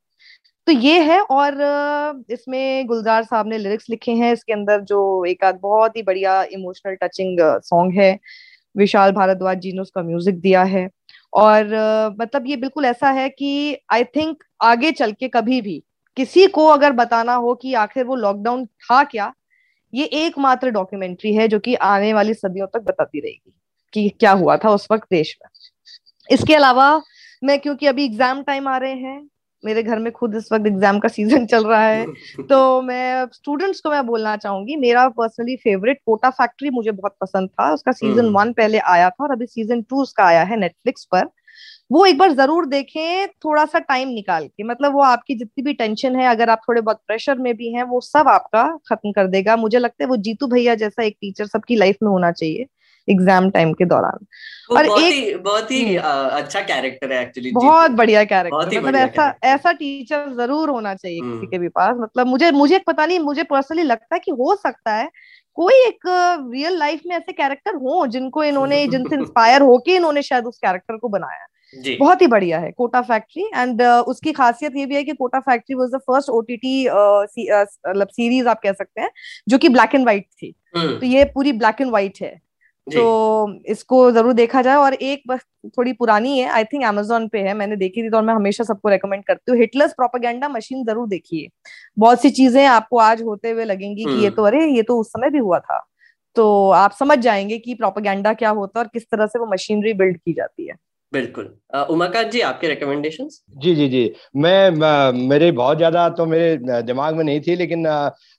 तो 0.66 0.72
ये 0.72 1.00
है 1.02 1.20
और 1.22 1.54
इसमें 2.30 2.86
गुलजार 2.86 3.22
साहब 3.24 3.46
ने 3.46 3.58
लिरिक्स 3.58 3.88
लिखे 3.90 4.12
हैं 4.12 4.32
इसके 4.32 4.52
अंदर 4.52 4.80
जो 4.82 5.24
एक 5.24 5.44
आध 5.44 5.58
बहुत 5.62 5.96
ही 5.96 6.02
बढ़िया 6.02 6.42
इमोशनल 6.44 6.94
टचिंग 7.02 7.38
सॉन्ग 7.64 7.98
है। 8.00 8.18
विशाल 8.74 9.12
भारद्वाज 9.12 9.60
जी 9.60 9.72
ने 9.72 9.80
उसका 9.80 10.02
म्यूज़िक 10.02 10.40
दिया 10.40 10.62
है। 10.64 10.88
और 11.32 11.66
मतलब 12.20 12.46
ये 12.46 12.56
बिल्कुल 12.56 12.84
ऐसा 12.84 13.10
है 13.10 13.28
कि 13.28 13.76
आई 13.92 14.04
थिंक 14.06 14.42
आगे 14.62 14.90
चल 14.92 15.12
के 15.12 15.28
कभी 15.28 15.60
भी 15.60 15.82
किसी 16.16 16.46
को 16.48 16.66
अगर 16.66 16.92
बताना 16.92 17.34
हो 17.34 17.54
कि 17.54 17.74
आखिर 17.76 18.04
वो 18.04 18.16
लॉकडाउन 18.16 18.64
था 18.66 19.02
क्या, 19.04 19.32
ये 19.92 20.04
एकमात्र 20.04 20.70
डॉक्यूमेंट्री 20.70 21.34
है 21.34 21.46
जो 21.48 21.58
कि 21.58 21.74
आने 21.74 22.12
वाली 22.14 22.34
सदियों 22.34 22.66
तक 22.66 22.82
बताती 22.82 23.20
रहेगी 23.20 23.52
कि 23.94 24.08
क्या 24.20 24.32
हुआ 24.32 24.56
था 24.56 24.70
उस 24.70 24.86
वक्त 24.92 25.06
देश 25.10 25.36
में। 25.42 25.48
इसके 26.28 26.54
अलावा 26.54 27.02
मैं, 27.42 27.58
क्योंकि 27.58 27.86
अभी 27.86 28.04
एग्ज़ाम 28.04 28.42
टाइम 28.42 28.68
आ 28.68 28.76
रहे 28.78 28.94
हैं 28.94 29.28
मेरे 29.64 29.82
घर 29.82 29.98
में 29.98 30.12
खुद 30.12 30.34
इस 30.34 30.48
वक्त 30.52 30.66
एग्ज़ाम 30.66 30.98
का 30.98 31.08
सीज़न 31.08 31.46
चल 31.46 31.64
रहा 31.64 31.82
है। 31.82 32.06
तो 32.50 32.80
मैं 32.82 33.26
स्टूडेंट्स 33.32 33.80
को 33.80 33.90
मैं 33.90 34.06
बोलना 34.06 34.36
चाहूँगी 34.36 34.76
मेरा 34.76 35.08
पर्सनली 35.08 35.56
फेवरेट 35.56 36.00
कोटा 36.06 36.30
फैक्ट्री 36.30 36.70
मुझे 36.70 36.90
बहुत 36.90 37.16
पसंद 37.20 37.48
था। 37.48 37.72
उसका 37.74 37.92
सीज़न 37.92 38.24
वन 38.26 38.40
हम्म। 38.40 38.52
पहले 38.52 38.78
आया 38.78 39.10
था 39.10 39.24
और 39.24 39.32
अभी 39.32 39.46
सीज़न 39.46 39.82
टू 39.82 40.02
उसका 40.02 40.24
आया 40.24 40.42
है 40.42 40.56
नेटफ्लिक्स 40.56 41.04
पर। 41.04 41.28
वो 41.90 42.04
एक 42.06 42.18
बार 42.18 42.32
ज़रूर 42.32 42.66
देखें 42.66 43.28
थोड़ा 43.44 43.64
सा 43.64 43.78
टाइम 43.78 44.08
निकाल 44.08 44.46
के। 44.46 44.64
मतलब 44.64 44.92
वो 44.92 45.02
आपकी 45.02 45.34
जितनी 45.34 45.62
भी 45.64 45.72
टेंशन 45.72 46.16
है 46.16 46.26
अगर 46.26 46.50
आप 46.50 46.60
थोड़े 46.68 46.80
बहुत 46.80 47.00
प्रेशर 47.06 47.38
में 47.38 47.54
भी 47.56 47.72
हैं 47.72 47.82
वो 47.82 48.00
सब 48.00 48.28
आपका 48.28 48.64
खत्म 48.88 49.12
कर 49.12 49.26
देगा। 49.26 49.56
मुझे 49.56 49.78
लगता 49.78 50.04
है 50.04 50.08
वो 50.08 50.16
जीतू 50.18 50.46
भैया 50.46 50.74
जैसा 50.74 51.02
एक 51.02 51.16
टीचर 51.20 51.46
सबकी 51.46 51.76
लाइफ 51.76 51.96
में 52.02 52.10
होना 52.10 52.30
चाहिए। 52.32 52.66
एग्ज़ाम 53.08 53.50
टाइम 53.50 53.72
के 53.72 53.84
दौरान। 53.84 54.26
और 54.70 54.86
बहुत 54.86 55.02
एक 55.02 55.12
ही, 55.14 55.34
बहुत 55.36 55.70
ही 55.70 55.96
हम्म। 55.96 56.28
अच्छा 56.36 56.60
कैरेक्टर 56.62 57.12
है 57.12 57.22
एक्चुअली 57.22 57.50
बहुत 57.52 57.90
बढ़िया 57.92 58.24
कैरेक्टर 58.24 58.80
मतलब 58.80 58.96
ऐसा 58.96 59.34
ऐसा 59.44 59.72
टीचर 59.72 60.28
ज़रूर 60.36 60.70
होना 60.70 60.94
चाहिए 60.94 61.20
किसी 61.20 61.30
हम्म। 61.30 61.46
के 61.46 61.58
भी 61.58 61.68
पास। 61.70 61.96
मतलब 62.00 62.26
मुझे 62.26 62.50
मुझे 62.52 62.78
पता 62.86 63.06
नहीं 63.06 63.18
मुझे 63.20 63.42
पर्सनली 63.44 63.82
लगता 63.82 64.14
है 64.14 64.20
कि 64.20 64.30
हो 64.32 64.54
सकता 64.56 64.94
है 64.94 65.08
कोई 65.58 65.74
एक 65.86 66.06
रियल 66.06 66.76
लाइफ 66.78 67.00
में 67.06 67.14
ऐसे 67.16 67.32
कैरेक्टर 67.32 67.74
हो 67.76 68.06
जिनको 68.08 68.44
इन्होंने 68.44 68.86
जिनसे 68.88 69.16
इंस्पायर 69.16 69.62
होके 69.62 69.94
इन्होंने 69.96 70.22
शायद 70.22 70.44
उस 70.46 70.58
कैरेक्टर 70.58 70.96
को 70.96 71.08
बनाया। 71.08 71.46
जी. 71.74 71.96
बहुत 71.96 72.22
ही 72.22 72.26
बढ़िया 72.26 72.58
है 72.58 72.70
कोटा 72.72 73.00
फैक्ट्री 73.00 73.42
एंड 73.46 73.82
uh, 73.82 74.02
उसकी 74.04 74.32
खासियत 74.32 74.76
ये 74.76 74.86
भी 74.86 74.94
है 74.94 75.02
कि 75.04 75.12
Kota 75.12 75.40
factory 75.40 75.74
was 75.76 75.90
the 75.90 75.98
first 76.06 76.30
OTT 76.30 76.84
मतलब 76.86 78.08
सीरीज़ 78.08 78.48
आप 78.48 78.60
कह 78.62 78.72
सकते 78.72 79.00
हैं 79.00 79.10
जो 79.48 79.58
कि 79.58 79.68
ब्लैक 79.68 79.94
एंड 79.94 80.04
व्हाइट 80.04 80.26
थी। 80.32 80.54
हम्म। 80.76 80.98
तो 80.98 81.06
ये 81.06 81.24
पूरी 81.34 81.52
ब्लैक 81.52 81.80
एंड 81.80 81.90
व्हाइट 81.90 82.18
है। 82.22 82.38
तो 82.90 83.60
इसको 83.66 84.10
ज़रूर 84.12 84.32
देखा 84.32 84.62
जाए 84.62 84.76
और 84.76 84.94
एक 84.94 85.22
बस 85.28 85.40
थोड़ी 85.68 85.92
पुरानी 85.92 86.38
है 86.38 86.48
आई 86.50 86.64
थिंक 86.64 86.84
एमेजोन 86.84 87.28
पे 87.28 87.38
है 87.38 87.54
मैंने 87.54 87.76
देखी 87.76 88.02
थी 88.02 88.10
तो 88.10 88.16
और 88.16 88.22
मैं 88.22 88.34
हमेशा 88.34 88.64
सबको 88.64 88.88
रेकमेंड 88.88 89.24
करती 89.24 89.52
हूँ। 89.52 89.58
हिटलर्स 89.60 89.92
प्रोपागेंडा 89.92 90.48
मशीन 90.48 90.84
ज़रूर 90.84 91.08
देखिए। 91.08 91.48
बहुत 91.98 92.22
सी 92.22 92.30
चीज़ें 92.30 92.64
आपको 92.66 92.98
आज 93.00 93.22
होते 93.22 93.50
हुए 93.50 93.64
लगेंगी 93.64 94.04
कि 94.04 94.10
ये 94.10 94.16
हम्म। 94.18 94.36
तो 94.36 94.42
अरे 94.42 94.64
ये 94.66 94.82
तो 94.82 94.98
उस 94.98 95.08
समय 95.08 95.30
भी 95.30 95.38
हुआ 95.38 95.58
था। 95.58 95.84
तो 96.36 96.70
आप 96.72 96.92
समझ 96.92 97.18
जाएँगे 97.18 97.58
कि 97.58 97.74
प्रोपागेंडा 97.74 98.32
क्या 98.34 98.50
होता 98.50 98.78
है 98.80 98.84
और 98.84 98.90
किस 98.92 99.04
तरह 99.04 99.26
से 99.26 99.38
वो 99.38 99.46
मशीनरी 99.46 99.92
बिल्ड 99.94 100.16
की 100.16 100.32
जाती 100.32 100.66
है। 100.68 100.74
बिल्कुल। 101.12 101.44
उमाकांत 101.90 102.30
जी 102.30 102.40
आपके 102.42 102.68
रिकमेंडेशन 102.68 103.28
जी 103.58 103.74
जी 103.74 103.88
जी। 103.88 104.12
मैं 104.36 105.12
मेरे 105.12 105.50
बहुत 105.52 105.76
ज़्यादा 105.76 106.08
तो 106.10 106.26
मेरे 106.26 106.82
दिमाग 106.82 107.16
में 107.16 107.24
नहीं 107.24 107.40
थी 107.40 107.56
लेकिन 107.56 107.86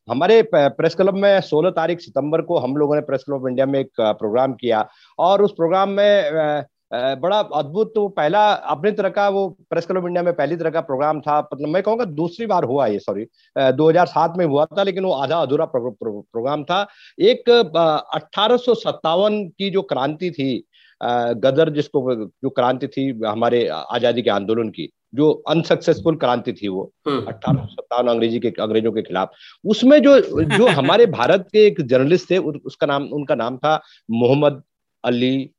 हमारे 0.08 0.42
प्रेस 0.54 0.96
क्लब 0.96 1.16
में 1.16 1.40
16 1.44 1.70
तारीख 1.72 2.00
सितंबर 2.02 2.42
को 2.42 2.58
हम 2.60 2.76
लोगों 2.78 2.96
ने 2.96 3.02
प्रेस 3.04 3.24
क्लब 3.24 3.48
इंडिया 3.48 3.66
में 3.66 3.80
एक 3.80 3.92
प्रोग्राम 4.00 4.54
किया। 4.56 4.88
और 5.20 5.42
उस 5.42 5.52
प्रोग्राम 5.52 5.90
में 5.92 6.64
बड़ा 6.94 7.38
अद्भुत 7.56 7.92
तो 7.96 8.08
पहला 8.10 8.42
अपने 8.52 8.92
तरह 8.92 9.10
का 9.10 9.28
वो 9.30 9.48
प्रेस 9.70 9.86
क्लब 9.86 10.08
इंडिया 10.08 10.24
में 10.24 10.34
पहली 10.34 10.56
तरह 10.56 10.70
का 10.70 10.82
प्रोग्राम 10.82 11.20
था। 11.22 11.40
मतलब 11.44 11.70
मैं 11.70 11.82
कहूँगा 11.84 12.06
दूसरी 12.06 12.46
बार 12.46 12.64
हुआ 12.64 12.88
ये 12.88 13.00
सॉरी। 13.00 13.26
2007 13.74 14.34
में 14.38 14.46
हुआ 14.46 14.66
था 14.68 14.84
लेकिन 14.84 15.06
वो 15.06 15.12
आधा 15.14 15.38
अधूरा 15.38 15.66
प्रो, 15.68 15.92
प्रो, 15.92 16.22
प्रोग्राम 16.32 16.64
था। 16.64 16.82
एक 17.22 17.50
अठारह 17.50 18.58
की 18.68 19.70
जो 19.70 19.82
क्रांति 19.84 20.32
थी 20.32 20.64
गदर 21.02 21.70
जिसको 21.70 22.14
जो 22.16 22.50
क्रांति 22.50 22.88
थी 22.88 23.10
हमारे 23.22 23.68
आज़ादी 23.68 24.22
के 24.22 24.30
आंदोलन 24.30 24.70
की 24.70 24.90
जो 25.14 25.32
अनसक्सेसफुल 25.50 26.16
क्रांति 26.16 26.54
थी 26.54 26.68
वो 26.68 26.92
हम्म। 27.08 27.26
अठारह 27.28 27.66
सत्तावन 27.66 28.08
अंग्रेज़ी 28.08 28.40
के 28.40 28.50
अंग्रेज़ों 28.60 28.92
के 28.92 29.02
खिलाफ 29.02 29.32
उसमें 29.66 30.02
जो 30.02 30.20
जो 30.48 30.68
हमारे 30.70 31.06
भारत 31.08 31.48
के 31.54 31.66
एक 31.68 31.82
जर्नलिस्ट 31.84 32.30
थे 32.32 32.38
उसका 32.38 32.88
नाम 32.88 33.08
उनका 33.14 33.36
नाम 33.36 33.58
था 33.58 33.76
मोहम्मद 34.10 34.62
अली 35.04 35.50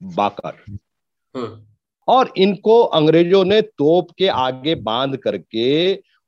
बाकर 0.00 0.62
हम्म। 0.68 1.56
और 2.08 2.32
इनको 2.38 2.82
अंग्रेज़ों 2.94 3.44
ने 3.44 3.60
तोप 3.62 4.10
के 4.18 4.28
आगे 4.28 4.74
बाँध 4.82 5.16
करके 5.16 5.68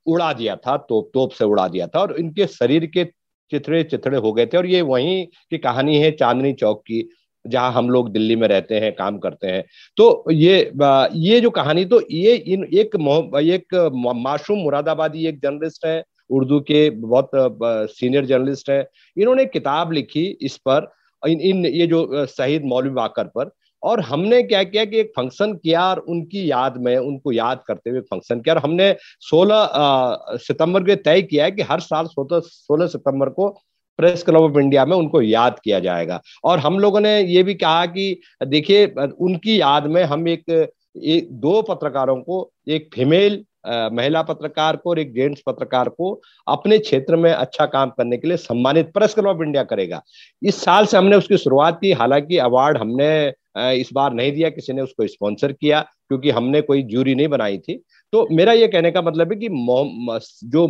उड़ा 0.07 0.33
दिया 0.33 0.57
था 0.57 0.77
तोप 0.79 1.11
तोप 1.15 1.33
से 1.33 1.45
उड़ा 1.45 1.67
दिया 1.69 1.87
था 1.87 2.01
और 2.01 2.19
इनके 2.19 2.47
शरीर 2.49 2.87
के 2.87 3.05
चिथड़े 3.53 3.83
चिथड़े 3.85 4.17
हो 4.17 4.33
गए 4.33 4.47
थे 4.47 4.57
और 4.57 4.67
ये 4.67 4.81
वहीं 4.83 5.27
की 5.27 5.59
कहानी 5.59 5.97
है 5.97 6.11
चांदनी 6.13 6.53
चौक 6.53 6.81
की 6.83 7.09
जहाँ 7.45 7.73
हम 7.73 7.89
लोग 7.91 8.11
दिल्ली 8.13 8.37
में 8.37 8.47
रहते 8.49 8.79
हैं, 8.81 8.93
काम 8.95 9.19
करते 9.19 9.47
हैं। 9.47 9.65
तो 9.97 10.25
ये 10.31 10.59
ये 11.15 11.41
जो 11.41 11.51
कहानी 11.51 11.85
तो 11.85 12.01
ये 12.11 12.35
इन, 12.35 12.65
एक 12.65 12.97
एक 13.37 13.75
मासूम 14.17 14.59
मुरादाबादी 14.59 15.27
एक 15.27 15.41
जर्नलिस्ट 15.43 15.87
है, 15.87 16.03
उर्दू 16.31 16.61
के 16.63 16.89
बहुत 16.93 17.31
सीनियर 17.91 18.25
जर्नलिस्ट 18.27 18.71
है। 18.71 18.81
इन्होंने 19.17 19.45
किताब 19.47 19.93
लिखी 19.93 20.25
इस 20.43 20.57
पर, 20.59 20.91
इन 21.23 21.41
इन, 21.41 21.67
ये 21.67 21.87
जो 21.87 22.27
शहीद 22.29 22.65
मौलवी 22.65 22.95
वाकर 22.95 23.25
पर, 23.29 23.51
और 23.83 24.01
हमने 24.01 24.43
क्या 24.43 24.63
किया 24.65 24.85
कि 24.85 24.99
एक 25.01 25.13
फ़ंक्शन 25.17 25.53
किया 25.55 25.85
और 25.91 25.99
उनकी 25.99 26.51
याद 26.51 26.77
में, 26.79 26.97
उनको 26.97 27.33
याद 27.33 27.63
करते 27.69 27.91
हुए 27.91 28.01
फ़ंक्शन 28.01 28.41
किया। 28.41 28.55
और 28.55 28.61
हमने 28.63 28.95
16 29.23 30.37
सितंबर 30.39 30.85
के 30.85 30.97
तय 30.99 31.23
किया 31.23 31.45
है 31.45 31.51
कि 31.51 31.63
हर 31.63 31.81
साल 31.81 32.07
सोलह 32.09 32.87
सितंबर 32.87 33.29
को 33.31 33.49
प्रेस 34.01 34.23
क्लब 34.23 34.43
ऑफ़ 34.43 34.59
इंडिया 34.59 34.85
में 34.85 34.97
उनको 34.97 35.23
याद 35.23 35.59
किया 35.65 35.81
जाएगा। 35.81 36.21
और 36.45 36.59
हम 36.59 36.79
लोगों 36.79 37.01
ने 37.01 37.21
ये 37.23 37.43
भी 37.43 37.55
कहा 37.57 37.85
कि 37.87 38.21
देखिए 38.47 38.87
उनकी 39.21 39.61
याद 39.61 39.87
में 39.87 40.03
हम 40.05 40.29
एक, 40.29 40.45
एक 40.97 41.29
दो 41.33 41.61
पत्रकारों 41.63 42.17
को 42.17 42.51
एक 42.69 42.91
फीमेल 42.95 43.45
महिला 43.67 44.21
पत्रकार 44.23 44.77
को 44.77 44.91
और 44.91 44.99
एक 44.99 45.13
जेंट्स 45.15 45.43
पत्रकार 45.47 45.89
को 45.89 46.13
अपने 46.47 46.79
क्षेत्र 46.79 47.17
में 47.17 47.31
अच्छा 47.33 47.67
काम 47.67 47.91
करने 47.91 48.17
के 48.17 48.29
लिए 48.29 48.37
सम्मानित 48.37 48.93
प्रेस 48.93 49.15
क्लब 49.15 49.27
ऑफ़ 49.27 49.43
इंडिया 49.43 49.63
करेगा। 49.65 50.03
इस 50.43 50.63
साल 50.65 50.87
से 50.87 50.97
हमने 50.97 51.17
उसकी 51.17 51.37
शुरुआत 51.37 51.79
की 51.83 51.93
हालाँकि 51.93 52.39
अवार्ड 52.39 52.79
हमने 52.79 53.11
इस 53.81 53.89
बार 53.95 54.13
नहीं 54.15 54.33
दिया 54.33 54.49
किसी 54.51 54.73
ने 54.73 54.83
उसको 54.83 55.07
स्पॉन्सर 55.07 55.53
किया 55.53 55.81
क्योंकि 55.81 56.31
हमने 56.31 56.61
कोई 56.61 56.83
जूरी 56.83 57.15
नहीं 57.15 57.29
बनाई 57.29 57.59
थी। 57.59 57.83
तो 58.13 58.27
मेरा 58.31 58.53
ये 58.53 58.67
कहने 58.69 58.91
का 58.91 59.01
मतलब 59.03 59.33
है 59.33 59.39
कि 59.39 59.49
जो 60.47 60.67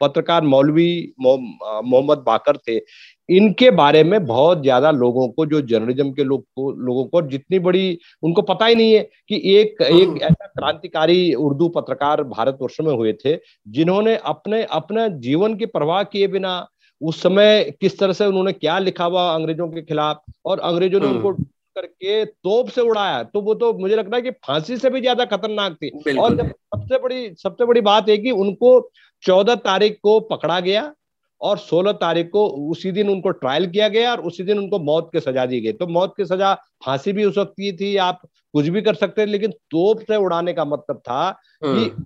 पत्रकार 0.00 0.42
मौलवी 0.44 0.90
मोहम्मद 1.20 2.22
बाकर 2.26 2.56
थे 2.58 2.80
इनके 3.28 3.70
बारे 3.72 4.02
में 4.04 4.24
बहुत 4.26 4.62
ज़्यादा 4.62 4.90
लोगों 4.92 5.28
को 5.28 5.46
जो 5.46 5.60
जर्नलिज्म 5.62 6.12
के 6.12 6.24
लोग 6.24 6.42
को 6.56 6.70
लोगों 6.80 7.04
को 7.04 7.22
जितनी 7.28 7.58
बड़ी 7.58 7.98
उनको 8.22 8.42
पता 8.44 8.66
ही 8.66 8.74
नहीं 8.74 8.92
है 8.94 9.02
कि 9.28 9.40
एक 9.52 9.82
एक 9.82 10.20
ऐसा 10.22 10.46
क्रांतिकारी 10.48 11.32
उर्दू 11.40 11.68
पत्रकार 11.68 12.22
भारतवर्ष 12.26 12.80
में 12.80 12.92
हुए 12.92 13.12
थे 13.24 13.38
जिन्होंने 13.70 14.16
अपने 14.26 14.62
अपने 14.72 15.08
जीवन 15.20 15.56
की 15.56 15.66
परवाह 15.68 16.02
किए 16.06 16.26
बिना 16.28 16.58
उस 17.00 17.22
समय 17.22 17.70
किस 17.80 17.98
तरह 17.98 18.12
से 18.12 18.26
उन्होंने 18.26 18.52
क्या 18.52 18.78
लिखा 18.80 19.04
हुआ 19.04 19.30
अंग्रेज़ों 19.34 19.68
के 19.68 19.82
खिलाफ 19.82 20.22
और 20.44 20.60
अंग्रेज़ों 20.60 21.00
ने 21.00 21.06
हम्म। 21.06 21.16
उनको 21.16 21.32
करके 21.80 22.24
तोप 22.24 22.68
से 22.68 22.80
उड़ाया 22.80 23.22
तो 23.24 23.40
वो 23.40 23.54
तो 23.54 23.72
मुझे 23.78 23.96
लगता 23.96 24.16
है 24.16 24.22
कि 24.22 24.30
फांसी 24.46 24.76
से 24.76 24.90
भी 24.90 25.00
ज़्यादा 25.00 25.24
खतरनाक 25.26 25.74
थी। 25.74 26.16
और 26.16 26.36
जब 26.36 26.50
सबसे 26.50 26.98
बड़ी 26.98 27.34
सबसे 27.38 27.66
बड़ी 27.66 27.80
बात 27.80 28.08
है 28.08 28.16
कि 28.18 28.30
उनको 28.30 28.90
चौदह 29.22 29.54
तारीख 29.54 29.98
को 30.02 30.18
पकड़ा 30.20 30.58
गया 30.60 30.92
और 31.40 31.58
सोलह 31.58 31.92
तारीख 31.92 32.28
को 32.30 32.46
उसी 32.70 32.90
दिन 32.92 33.08
उनको 33.08 33.30
ट्रायल 33.30 33.66
किया 33.70 33.88
गया 33.88 34.10
और 34.12 34.20
उसी 34.20 34.44
दिन 34.44 34.58
उनको 34.58 34.78
मौत 34.78 35.08
की 35.12 35.20
सजा 35.20 35.46
दी 35.46 35.60
गई। 35.60 35.72
तो 35.72 35.86
मौत 35.86 36.14
की 36.16 36.24
सजा 36.24 36.54
फांसी 36.84 37.12
भी 37.12 37.22
हो 37.22 37.30
सकती 37.32 37.72
थी 37.76 37.96
आप 38.04 38.20
कुछ 38.54 38.68
भी 38.68 38.82
कर 38.82 38.94
सकते 38.94 39.26
लेकिन 39.26 39.50
तोप 39.50 40.00
से 40.00 40.16
उड़ाने 40.16 40.52
का 40.52 40.64
मतलब 40.64 40.98
था 40.98 41.30
कि 41.62 41.68
हम्म। 41.68 42.04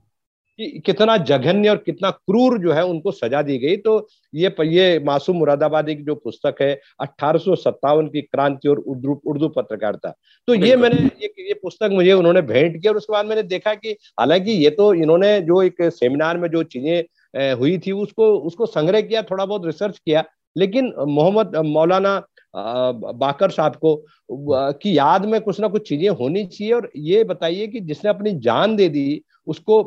कि 0.59 0.83
कितना 0.87 1.17
जघन्य 1.19 1.69
और 1.69 1.77
कितना 1.77 2.11
क्रूर 2.11 2.59
जो 2.59 2.73
है 2.73 2.85
उनको 2.85 3.13
सजा 3.13 3.41
दी 3.43 3.59
गई। 3.59 3.77
तो 3.77 4.09
ये 4.35 4.55
ये 4.67 4.99
मासूम 5.05 5.37
मुरादाबादी 5.37 5.95
की 5.95 6.03
जो 6.03 6.15
पुस्तक 6.15 6.63
है 6.63 6.73
अठारह 7.01 7.39
की 8.09 8.21
क्रांति 8.23 8.69
और 8.69 8.79
उर्दू 8.79 9.21
उर्दू 9.27 9.49
पत्रकारिता। 9.49 10.15
तो 10.49 10.55
ये 10.55 10.77
मैंने 10.77 10.97
ये, 10.97 11.33
ये 11.39 11.55
पुस्तक 11.55 11.91
मुझे 11.93 12.13
उन्होंने 12.13 12.43
भेंट 12.43 12.81
किया 12.81 12.93
और 12.93 12.97
उसके 12.97 13.13
बाद 13.13 13.27
मैंने 13.27 13.43
देखा 13.45 13.75
कि 13.75 13.97
हालाँकि 14.21 14.53
ये 14.55 14.71
तो 14.71 14.93
इन्होंने 14.95 15.41
जो 15.43 15.63
एक 15.63 15.83
सेमिनार 15.83 16.39
में 16.39 16.49
जो 16.51 16.63
चीज़ें 16.65 17.55
हुई 17.55 17.77
थी 17.79 17.93
उसको 17.93 18.35
उसको 18.39 18.67
संग्रह 18.67 19.01
किया 19.01 19.23
थोड़ा 19.23 19.45
बहुत 19.45 19.67
रिसर्च 19.67 19.99
किया। 19.99 20.25
लेकिन 20.57 20.93
मोहम्मद 20.99 21.57
मौलाना 21.67 22.23
बाकर 22.55 23.51
साहब 23.51 23.77
को 23.77 23.95
की 24.31 24.97
याद 24.99 25.25
में 25.25 25.41
कुछ 25.41 25.61
ना 25.61 25.69
कुछ 25.69 25.89
चीज़ें 25.89 26.09
होनी 26.11 26.45
चाहिए 26.47 26.73
और 26.73 26.91
ये 26.97 27.25
बताइए 27.25 27.67
कि 27.67 27.81
जिसने 27.81 28.11
अपनी 28.11 28.33
जान 28.41 28.77
दे 28.77 28.89
दी 28.89 29.23
उसको 29.47 29.81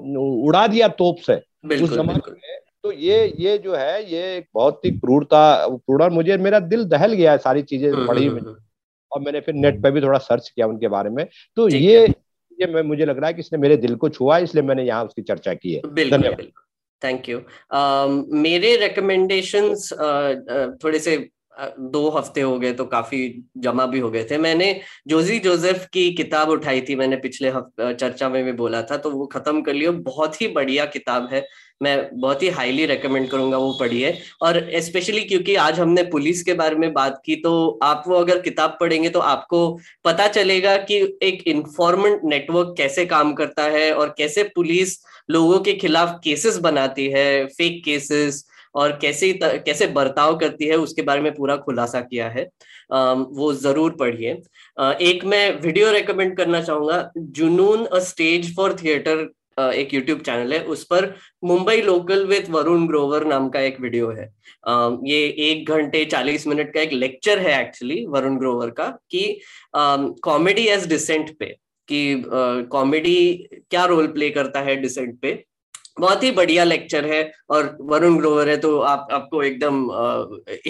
उड़ा 0.43 0.65
दिया 0.67 0.87
तोप 0.87 1.17
से 1.19 1.35
उस 1.83 1.93
जमाने 1.93 2.31
में। 2.31 2.57
तो 2.83 2.91
ये 2.91 3.33
ये 3.39 3.57
जो 3.57 3.75
है 3.75 4.11
ये 4.11 4.37
एक 4.37 4.47
बहुत 4.53 4.85
ही 4.85 4.91
क्रूरता 4.91 5.41
क्रूर 5.67 6.09
मुझे 6.09 6.37
मेरा 6.37 6.59
दिल 6.59 6.83
दहल 6.85 7.13
गया 7.13 7.31
है 7.31 7.37
सारी 7.37 7.61
चीज़ें 7.61 7.89
हम्म, 7.91 8.07
पढ़ी 8.07 8.25
हम्म, 8.25 8.39
हम्म, 8.39 8.55
और 9.11 9.21
मैंने 9.21 9.39
फिर 9.39 9.55
नेट 9.55 9.81
पे 9.83 9.91
भी 9.91 10.01
थोड़ा 10.01 10.19
सर्च 10.19 10.49
किया 10.49 10.67
उनके 10.67 10.87
बारे 10.87 11.09
में। 11.09 11.25
तो 11.55 11.67
ये 11.69 12.07
ये 12.61 12.67
मैं 12.67 12.81
मुझे 12.81 13.05
लग 13.05 13.17
रहा 13.17 13.27
है 13.27 13.33
कि 13.33 13.39
इसने 13.39 13.59
मेरे 13.59 13.77
दिल 13.77 13.95
को 13.95 14.09
छुआ 14.09 14.37
इसलिए 14.37 14.63
मैंने 14.63 14.83
यहाँ 14.83 15.05
उसकी 15.05 15.21
चर्चा 15.21 15.53
की 15.53 15.73
है। 15.73 15.81
धन्यवाद। 16.09 16.47
थैंक 17.01 17.29
यू 17.29 17.41
मेरे 18.33 18.75
रिकमेंडेशंस 18.77 19.89
uh, 19.93 20.31
uh, 20.53 20.83
थोड़े 20.83 20.99
से 20.99 21.17
दो 21.59 22.09
हफ़्ते 22.09 22.41
हो 22.41 22.57
गए 22.59 22.71
तो 22.73 22.85
काफ़ी 22.85 23.19
जमा 23.59 23.85
भी 23.85 23.99
हो 23.99 24.09
गए 24.11 24.23
थे। 24.31 24.37
मैंने 24.37 24.79
जोजी 25.07 25.37
जोसेफ 25.39 25.85
की 25.93 26.11
किताब 26.13 26.49
उठाई 26.49 26.81
थी, 26.81 26.95
मैंने 26.95 27.15
पिछले 27.17 27.51
चर्चा 27.79 28.29
में 28.29 28.43
भी 28.45 28.51
बोला 28.53 28.81
था 28.81 28.97
तो 28.97 29.11
वो 29.11 29.25
खत्म 29.27 29.61
कर 29.61 29.73
लिया। 29.73 29.91
बहुत 29.91 30.41
ही 30.41 30.47
बढ़िया 30.49 30.85
किताब 30.87 31.29
है। 31.31 31.45
मैं 31.81 32.09
बहुत 32.13 32.43
ही 32.43 32.49
हाईली 32.49 32.85
रेकमेंड 32.85 33.29
करूँगा, 33.29 33.57
वो 33.57 33.73
पढ़िए। 33.79 34.13
और 34.41 34.59
स्पेशली 34.81 35.21
क्योंकि 35.21 35.55
आज 35.55 35.79
हमने 35.79 36.03
पुलिस 36.05 36.41
के 36.43 36.53
बारे 36.53 36.75
में 36.75 36.91
बात 36.93 37.21
की 37.25 37.35
तो 37.35 37.79
आप 37.83 38.03
वो 38.07 38.15
अगर 38.15 38.41
किताब 38.41 38.77
पढ़ेंगे 38.79 39.09
तो 39.09 39.19
आपको 39.21 39.59
पता 40.05 40.27
चलेगा 40.27 40.75
कि 40.83 40.97
एक 41.23 41.43
इन्फॉर्मेंट 41.47 42.21
नेटवर्क 42.23 42.73
कैसे 42.77 43.05
काम 43.05 43.33
करता 43.33 43.63
है 43.69 43.91
और 43.93 44.13
कैसे 44.17 44.43
पुलिस 44.55 44.97
लोगों 45.29 45.59
के 45.59 45.73
खिलाफ 45.75 46.19
केसेस 46.23 46.57
बनाती 46.59 47.07
है 47.07 47.45
फेक 47.47 47.83
केसेस 47.85 48.45
और 48.77 48.97
कैसे 49.01 49.31
कैसे 49.41 49.87
बर्ताव 49.93 50.37
करती 50.39 50.67
है 50.67 50.75
उसके 50.77 51.01
बारे 51.03 51.21
में 51.21 51.33
पूरा 51.35 51.55
खुलासा 51.59 52.01
किया 52.03 52.29
है 52.29 52.43
वो 53.31 53.53
ज़रूर 53.55 53.95
पढ़िए। 53.99 54.31
एक 55.03 55.25
मैं 55.25 55.49
वीडियो 55.61 55.91
रेकमेंड 55.91 56.35
करना 56.37 56.61
चाहूँगा, 56.61 57.09
Junoon 57.17 57.85
a 57.85 57.99
stage 58.01 58.55
for 58.55 58.75
theatre 58.83 59.27
एक 59.59 59.93
यूट्यूब 59.93 60.19
चैनल 60.21 60.53
है, 60.53 60.59
उस 60.61 60.83
पर 60.85 61.13
मुंबई 61.43 61.81
लोकल 61.81 62.25
विथ 62.27 62.49
वरुण 62.49 62.85
ग्रोवर 62.87 63.25
नाम 63.25 63.47
का 63.49 63.59
एक 63.61 63.79
वीडियो 63.81 64.09
है। 64.09 64.29
ये 65.05 65.17
एक 65.45 65.69
घंटे 65.69 66.03
चालीस 66.05 66.45
मिनट 66.47 66.73
का 66.73 66.81
एक 66.81 66.91
लेक्चर 66.93 67.39
है 67.39 67.59
एक्चुअली 67.61 68.05
वरुण 68.07 68.37
ग्रोवर 68.39 68.69
का, 68.71 68.87
कि 69.11 69.39
कॉमेडी 69.75 70.67
एज 70.67 70.87
डिसेंट 70.89 71.37
पे, 71.39 71.45
कि 71.89 72.23
कॉमेडी 72.71 73.47
क्या 73.71 73.85
रोल 73.85 74.07
प्ले 74.09 74.29
करता 74.29 74.61
है 74.61 74.75
डिसेंट 74.81 75.19
पे 75.21 75.33
बहुत 75.99 76.23
ही 76.23 76.31
बढ़िया 76.31 76.63
लेक्चर 76.63 77.05
है 77.05 77.21
और 77.49 77.77
वरुण 77.81 78.17
ग्रोवर 78.17 78.49
है 78.49 78.57
तो 78.57 78.77
आप, 78.79 79.07
आपको 79.11 79.43
एकदम 79.43 79.83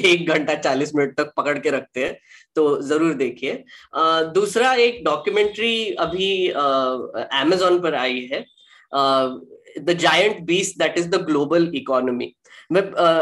एक 0.05 0.29
घंटा 0.29 0.55
चालीस 0.55 0.95
मिनट 0.95 1.15
तक 1.17 1.31
पकड़ 1.37 1.57
के 1.59 1.69
रखते 1.69 2.03
हैं 2.03 2.17
तो 2.55 2.81
ज़रूर 2.81 3.13
देखिए। 3.15 3.63
दूसरा 4.33 4.73
एक 4.85 5.03
डॉक्यूमेंट्री 5.03 5.73
अभी 5.99 6.47
अमेजोन 6.49 7.79
पर 7.81 7.95
आई 7.95 8.27
है 8.33 8.45
the 9.79 9.97
giant 9.99 10.39
beast 10.45 10.73
that 10.77 10.97
is 10.97 11.07
the 11.09 11.15
global 11.25 11.71
economy 11.75 12.33
मैं 12.69 12.81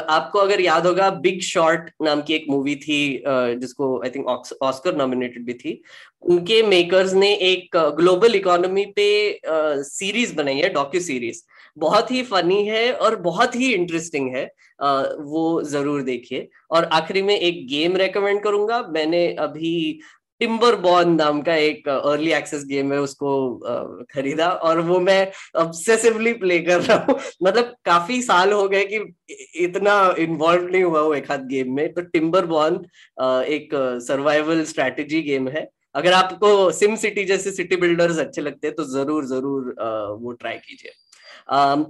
आपको 0.09 0.39
अगर 0.39 0.61
याद 0.61 0.85
होगा, 0.87 1.09
बिग 1.09 1.41
शॉर्ट 1.43 1.89
नाम 2.03 2.21
की 2.21 2.33
एक 2.33 2.45
मूवी 2.49 2.75
थी 2.77 3.23
जिसको 3.59 4.01
आई 4.03 4.09
थिंक 4.09 4.25
ऑस्कर 4.63 4.95
नॉमिनेटेड 4.97 5.45
भी 5.45 5.53
थी। 5.55 5.81
उनके 6.23 6.61
मेकर्स 6.63 7.13
ने 7.13 7.33
एक 7.43 7.77
ग्लोबल 7.97 8.35
इकोनॉमी 8.35 8.85
पे 8.95 9.07
सीरीज़ 9.83 10.35
बनाई 10.35 10.57
है 10.57 10.69
डॉक्यू 10.73 11.01
सीरीज़ 11.01 11.41
बहुत 11.77 12.11
ही 12.11 12.21
फनी 12.23 12.63
है 12.65 12.91
और 12.93 13.15
बहुत 13.21 13.55
ही 13.55 13.73
इंटरेस्टिंग 13.73 14.35
है। 14.35 14.45
वो 14.75 15.61
ज़रूर 15.65 16.01
देखिए। 16.03 16.47
और 16.71 16.83
आखिरी 16.93 17.21
में 17.21 17.37
एक 17.37 17.65
गेम 17.67 17.95
रेकमेंड 17.97 18.41
करूँगा। 18.43 18.81
मैंने 18.89 19.27
अभी 19.39 19.99
टिम्बर 20.41 20.75
बॉन 20.81 21.13
नाम 21.15 21.41
का 21.41 21.55
एक 21.57 21.87
अर्ली 21.89 22.31
एक्सेस 22.33 22.63
गेम 22.67 22.91
है, 22.93 22.99
उसको 22.99 23.33
खरीदा 24.13 24.49
और 24.49 24.79
वो 24.81 24.99
मैं 24.99 25.31
ऑब्सेसिवली 25.57 26.33
प्ले 26.35 26.59
कर 26.61 26.81
रहा 26.81 26.97
हूँ। 27.03 27.19
मतलब 27.43 27.73
काफ़ी 27.85 28.21
साल 28.21 28.51
हो 28.53 28.67
गए 28.69 28.83
कि 28.85 28.99
इतना 29.63 29.93
इन्वॉल्व 30.19 30.67
नहीं 30.67 30.83
हुआ 30.83 31.01
वो 31.01 31.13
एक 31.15 31.31
हाथ 31.31 31.45
गेम 31.47 31.73
में। 31.75 31.93
तो 31.93 32.01
टिम्बर 32.03 32.45
बॉन 32.47 32.75
एक 33.49 33.69
सर्वाइवल 34.03 34.63
स्ट्रेटेजी 34.65 35.21
गेम 35.23 35.47
है। 35.49 35.67
अगर 35.95 36.13
आपको 36.13 36.71
सिम 36.73 36.95
सिटी 36.97 37.23
जैसे 37.25 37.51
सिटी 37.51 37.75
बिल्डर्स 37.77 38.17
अच्छे 38.19 38.41
लगते 38.41 38.67
हैं 38.67 38.75
तो 38.75 38.83
ज़रूर 38.85 39.25
ज़रूर 39.25 39.75
वो 40.21 40.31
ट्राई 40.33 40.57
कीजिए। 40.57 40.91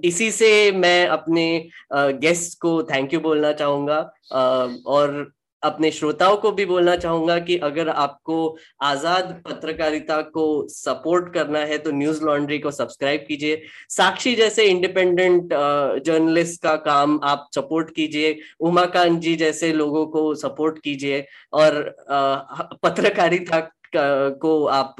इसी 0.03 0.29
से 0.31 0.71
मैं 0.73 1.07
अपने 1.07 1.45
गेस्ट 1.93 2.59
को 2.61 2.81
थैंक 2.83 3.13
यू 3.13 3.19
बोलना 3.19 3.51
चाहूँगा। 3.53 3.99
और 4.87 5.31
अपने 5.65 5.91
श्रोताओं 5.91 6.37
को 6.37 6.51
भी 6.51 6.65
बोलना 6.65 6.95
चाहूँगा 6.95 7.37
कि 7.39 7.57
अगर 7.59 7.89
आपको 7.89 8.35
आज़ाद 8.83 9.31
पत्रकारिता 9.45 10.21
को 10.31 10.45
सपोर्ट 10.69 11.33
करना 11.33 11.59
है 11.61 11.77
तो 11.77 11.91
न्यूज़ 11.91 12.23
लॉन्ड्री 12.23 12.59
को 12.59 12.71
सब्सक्राइब 12.71 13.25
कीजिए। 13.27 13.61
साक्षी 13.89 14.35
जैसे 14.35 14.65
इंडिपेंडेंट 14.65 15.53
जर्नलिस्ट 16.05 16.61
का 16.63 16.75
काम 16.85 17.19
आप 17.23 17.47
सपोर्ट 17.55 17.89
कीजिए। 17.95 18.37
उमाकांत 18.61 19.19
जी 19.21 19.35
जैसे 19.35 19.71
लोगों 19.73 20.05
को 20.07 20.33
सपोर्ट 20.37 20.79
कीजिए 20.83 21.25
और 21.53 21.83
पत्रकारिता 22.83 23.59
को 23.95 24.63
आप 24.67 24.95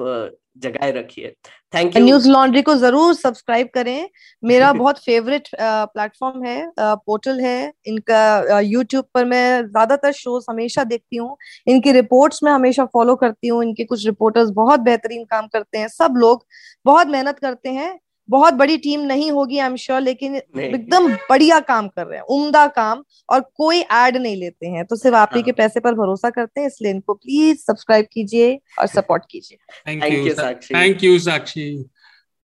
जगाए 0.58 0.92
रखिए। 0.92 1.34
थैंक 1.76 1.96
यू 1.96 2.02
न्यूज़ 2.02 2.28
लॉन्ड्री 2.30 2.62
को 2.62 2.76
ज़रूर 2.76 3.14
सब्सक्राइब 3.16 3.70
करें। 3.74 4.10
मेरा 4.44 4.72
बहुत 4.74 4.98
फेवरेट 5.00 5.48
प्लेटफॉर्म 5.56 6.44
है 6.44 6.72
पोर्टल 6.80 7.40
है। 7.42 7.72
इनका 7.88 8.60
यूट्यूब 8.62 9.06
पर 9.14 9.26
मैं 9.26 9.62
ज़्यादातर 9.64 10.12
शोज़ 10.14 10.46
हमेशा 10.50 10.84
देखती 10.86 11.18
हूँ। 11.18 11.36
इनकी 11.68 11.92
रिपोर्ट्स 11.92 12.44
में 12.44 12.52
हमेशा 12.52 12.86
फॉलो 12.86 13.16
करती 13.16 13.48
हूँ। 13.48 13.64
इनके 13.64 13.84
कुछ 13.86 14.06
रिपोर्टर्स 14.06 14.50
बहुत 14.56 14.80
बेहतरीन 14.82 15.24
काम 15.26 15.48
करते 15.48 15.78
हैं। 15.78 15.88
सब 15.90 16.14
लोग 16.18 16.46
बहुत 16.86 17.08
मेहनत 17.08 17.40
करते 17.40 17.70
हैं। 17.72 17.94
बहुत 18.30 18.54
बड़ी 18.54 18.78
टीम 18.78 19.00
नहीं 19.02 19.32
होगी 19.32 19.58
आई 19.58 19.68
एम 19.68 19.76
श्योर 19.76 20.02
लेकिन 20.02 20.36
एकदम 20.36 21.08
बढ़िया 21.30 21.60
काम 21.62 21.88
कर 21.88 22.06
रहे 22.08 22.18
हैं 22.18 22.26
उम्दा 22.36 22.66
काम 22.68 23.04
और 23.30 23.40
कोई 23.56 23.80
एड 23.80 24.18
नहीं 24.18 24.36
लेते 24.36 24.68
हैं। 24.68 24.86
तो 24.86 24.96
सिर्फ़ 24.96 25.16
आप 25.16 25.32
ही 25.36 25.42
के 25.42 25.52
हाँ। 25.52 25.56
पैसे 25.58 25.80
पर 25.80 25.94
भरोसा 25.94 26.30
करते 26.30 26.62
हैं 26.62 26.68
इसलिए 26.68 26.92
इनको 26.92 27.14
प्लीज़ 27.14 27.58
सब्सक्राइब 27.58 28.06
कीजिए 28.14 28.56
और 28.80 28.88
सपोर्ट 28.88 29.24
कीजिए। 29.32 29.58
Thank 29.88 30.04
you 30.06 30.34
Sakshi 30.34 30.74
thank 30.76 31.04
you 31.04 31.20
Sakshi 31.20 31.84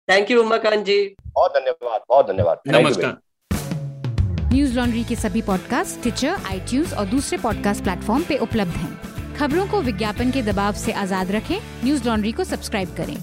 thank 0.09 0.31
you 0.31 0.43
Umakant 0.43 0.85
ji 0.85 1.03
बहुत 1.25 1.51
धन्यवाद 1.51 2.01
बहुत 2.09 2.27
धन्यवाद। 2.27 2.61
नमस्कार। 2.67 3.17
न्यूज़ 4.53 4.75
लॉन्ड्री 4.75 5.03
के 5.03 5.15
सभी 5.15 5.41
पॉडकास्ट 5.41 6.01
ट्विटर 6.01 6.35
आई 6.45 6.83
और 6.97 7.05
दूसरे 7.05 7.37
पॉडकास्ट 7.37 7.83
प्लेटफॉर्म 7.83 8.23
पे 8.23 8.37
उपलब्ध 8.37 8.71
हैं। 8.71 9.35
खबरों 9.35 9.67
को 9.67 9.81
विज्ञापन 9.81 10.31
के 10.31 10.41
दबाव 10.43 10.73
से 10.77 10.91
आज़ाद 11.01 11.31
रखें 11.31 11.57
न्यूज़ 11.83 12.07
लॉन्ड्री 12.07 12.31
को 12.31 12.43
सब्सक्राइब 12.43 12.95
करें। 12.97 13.15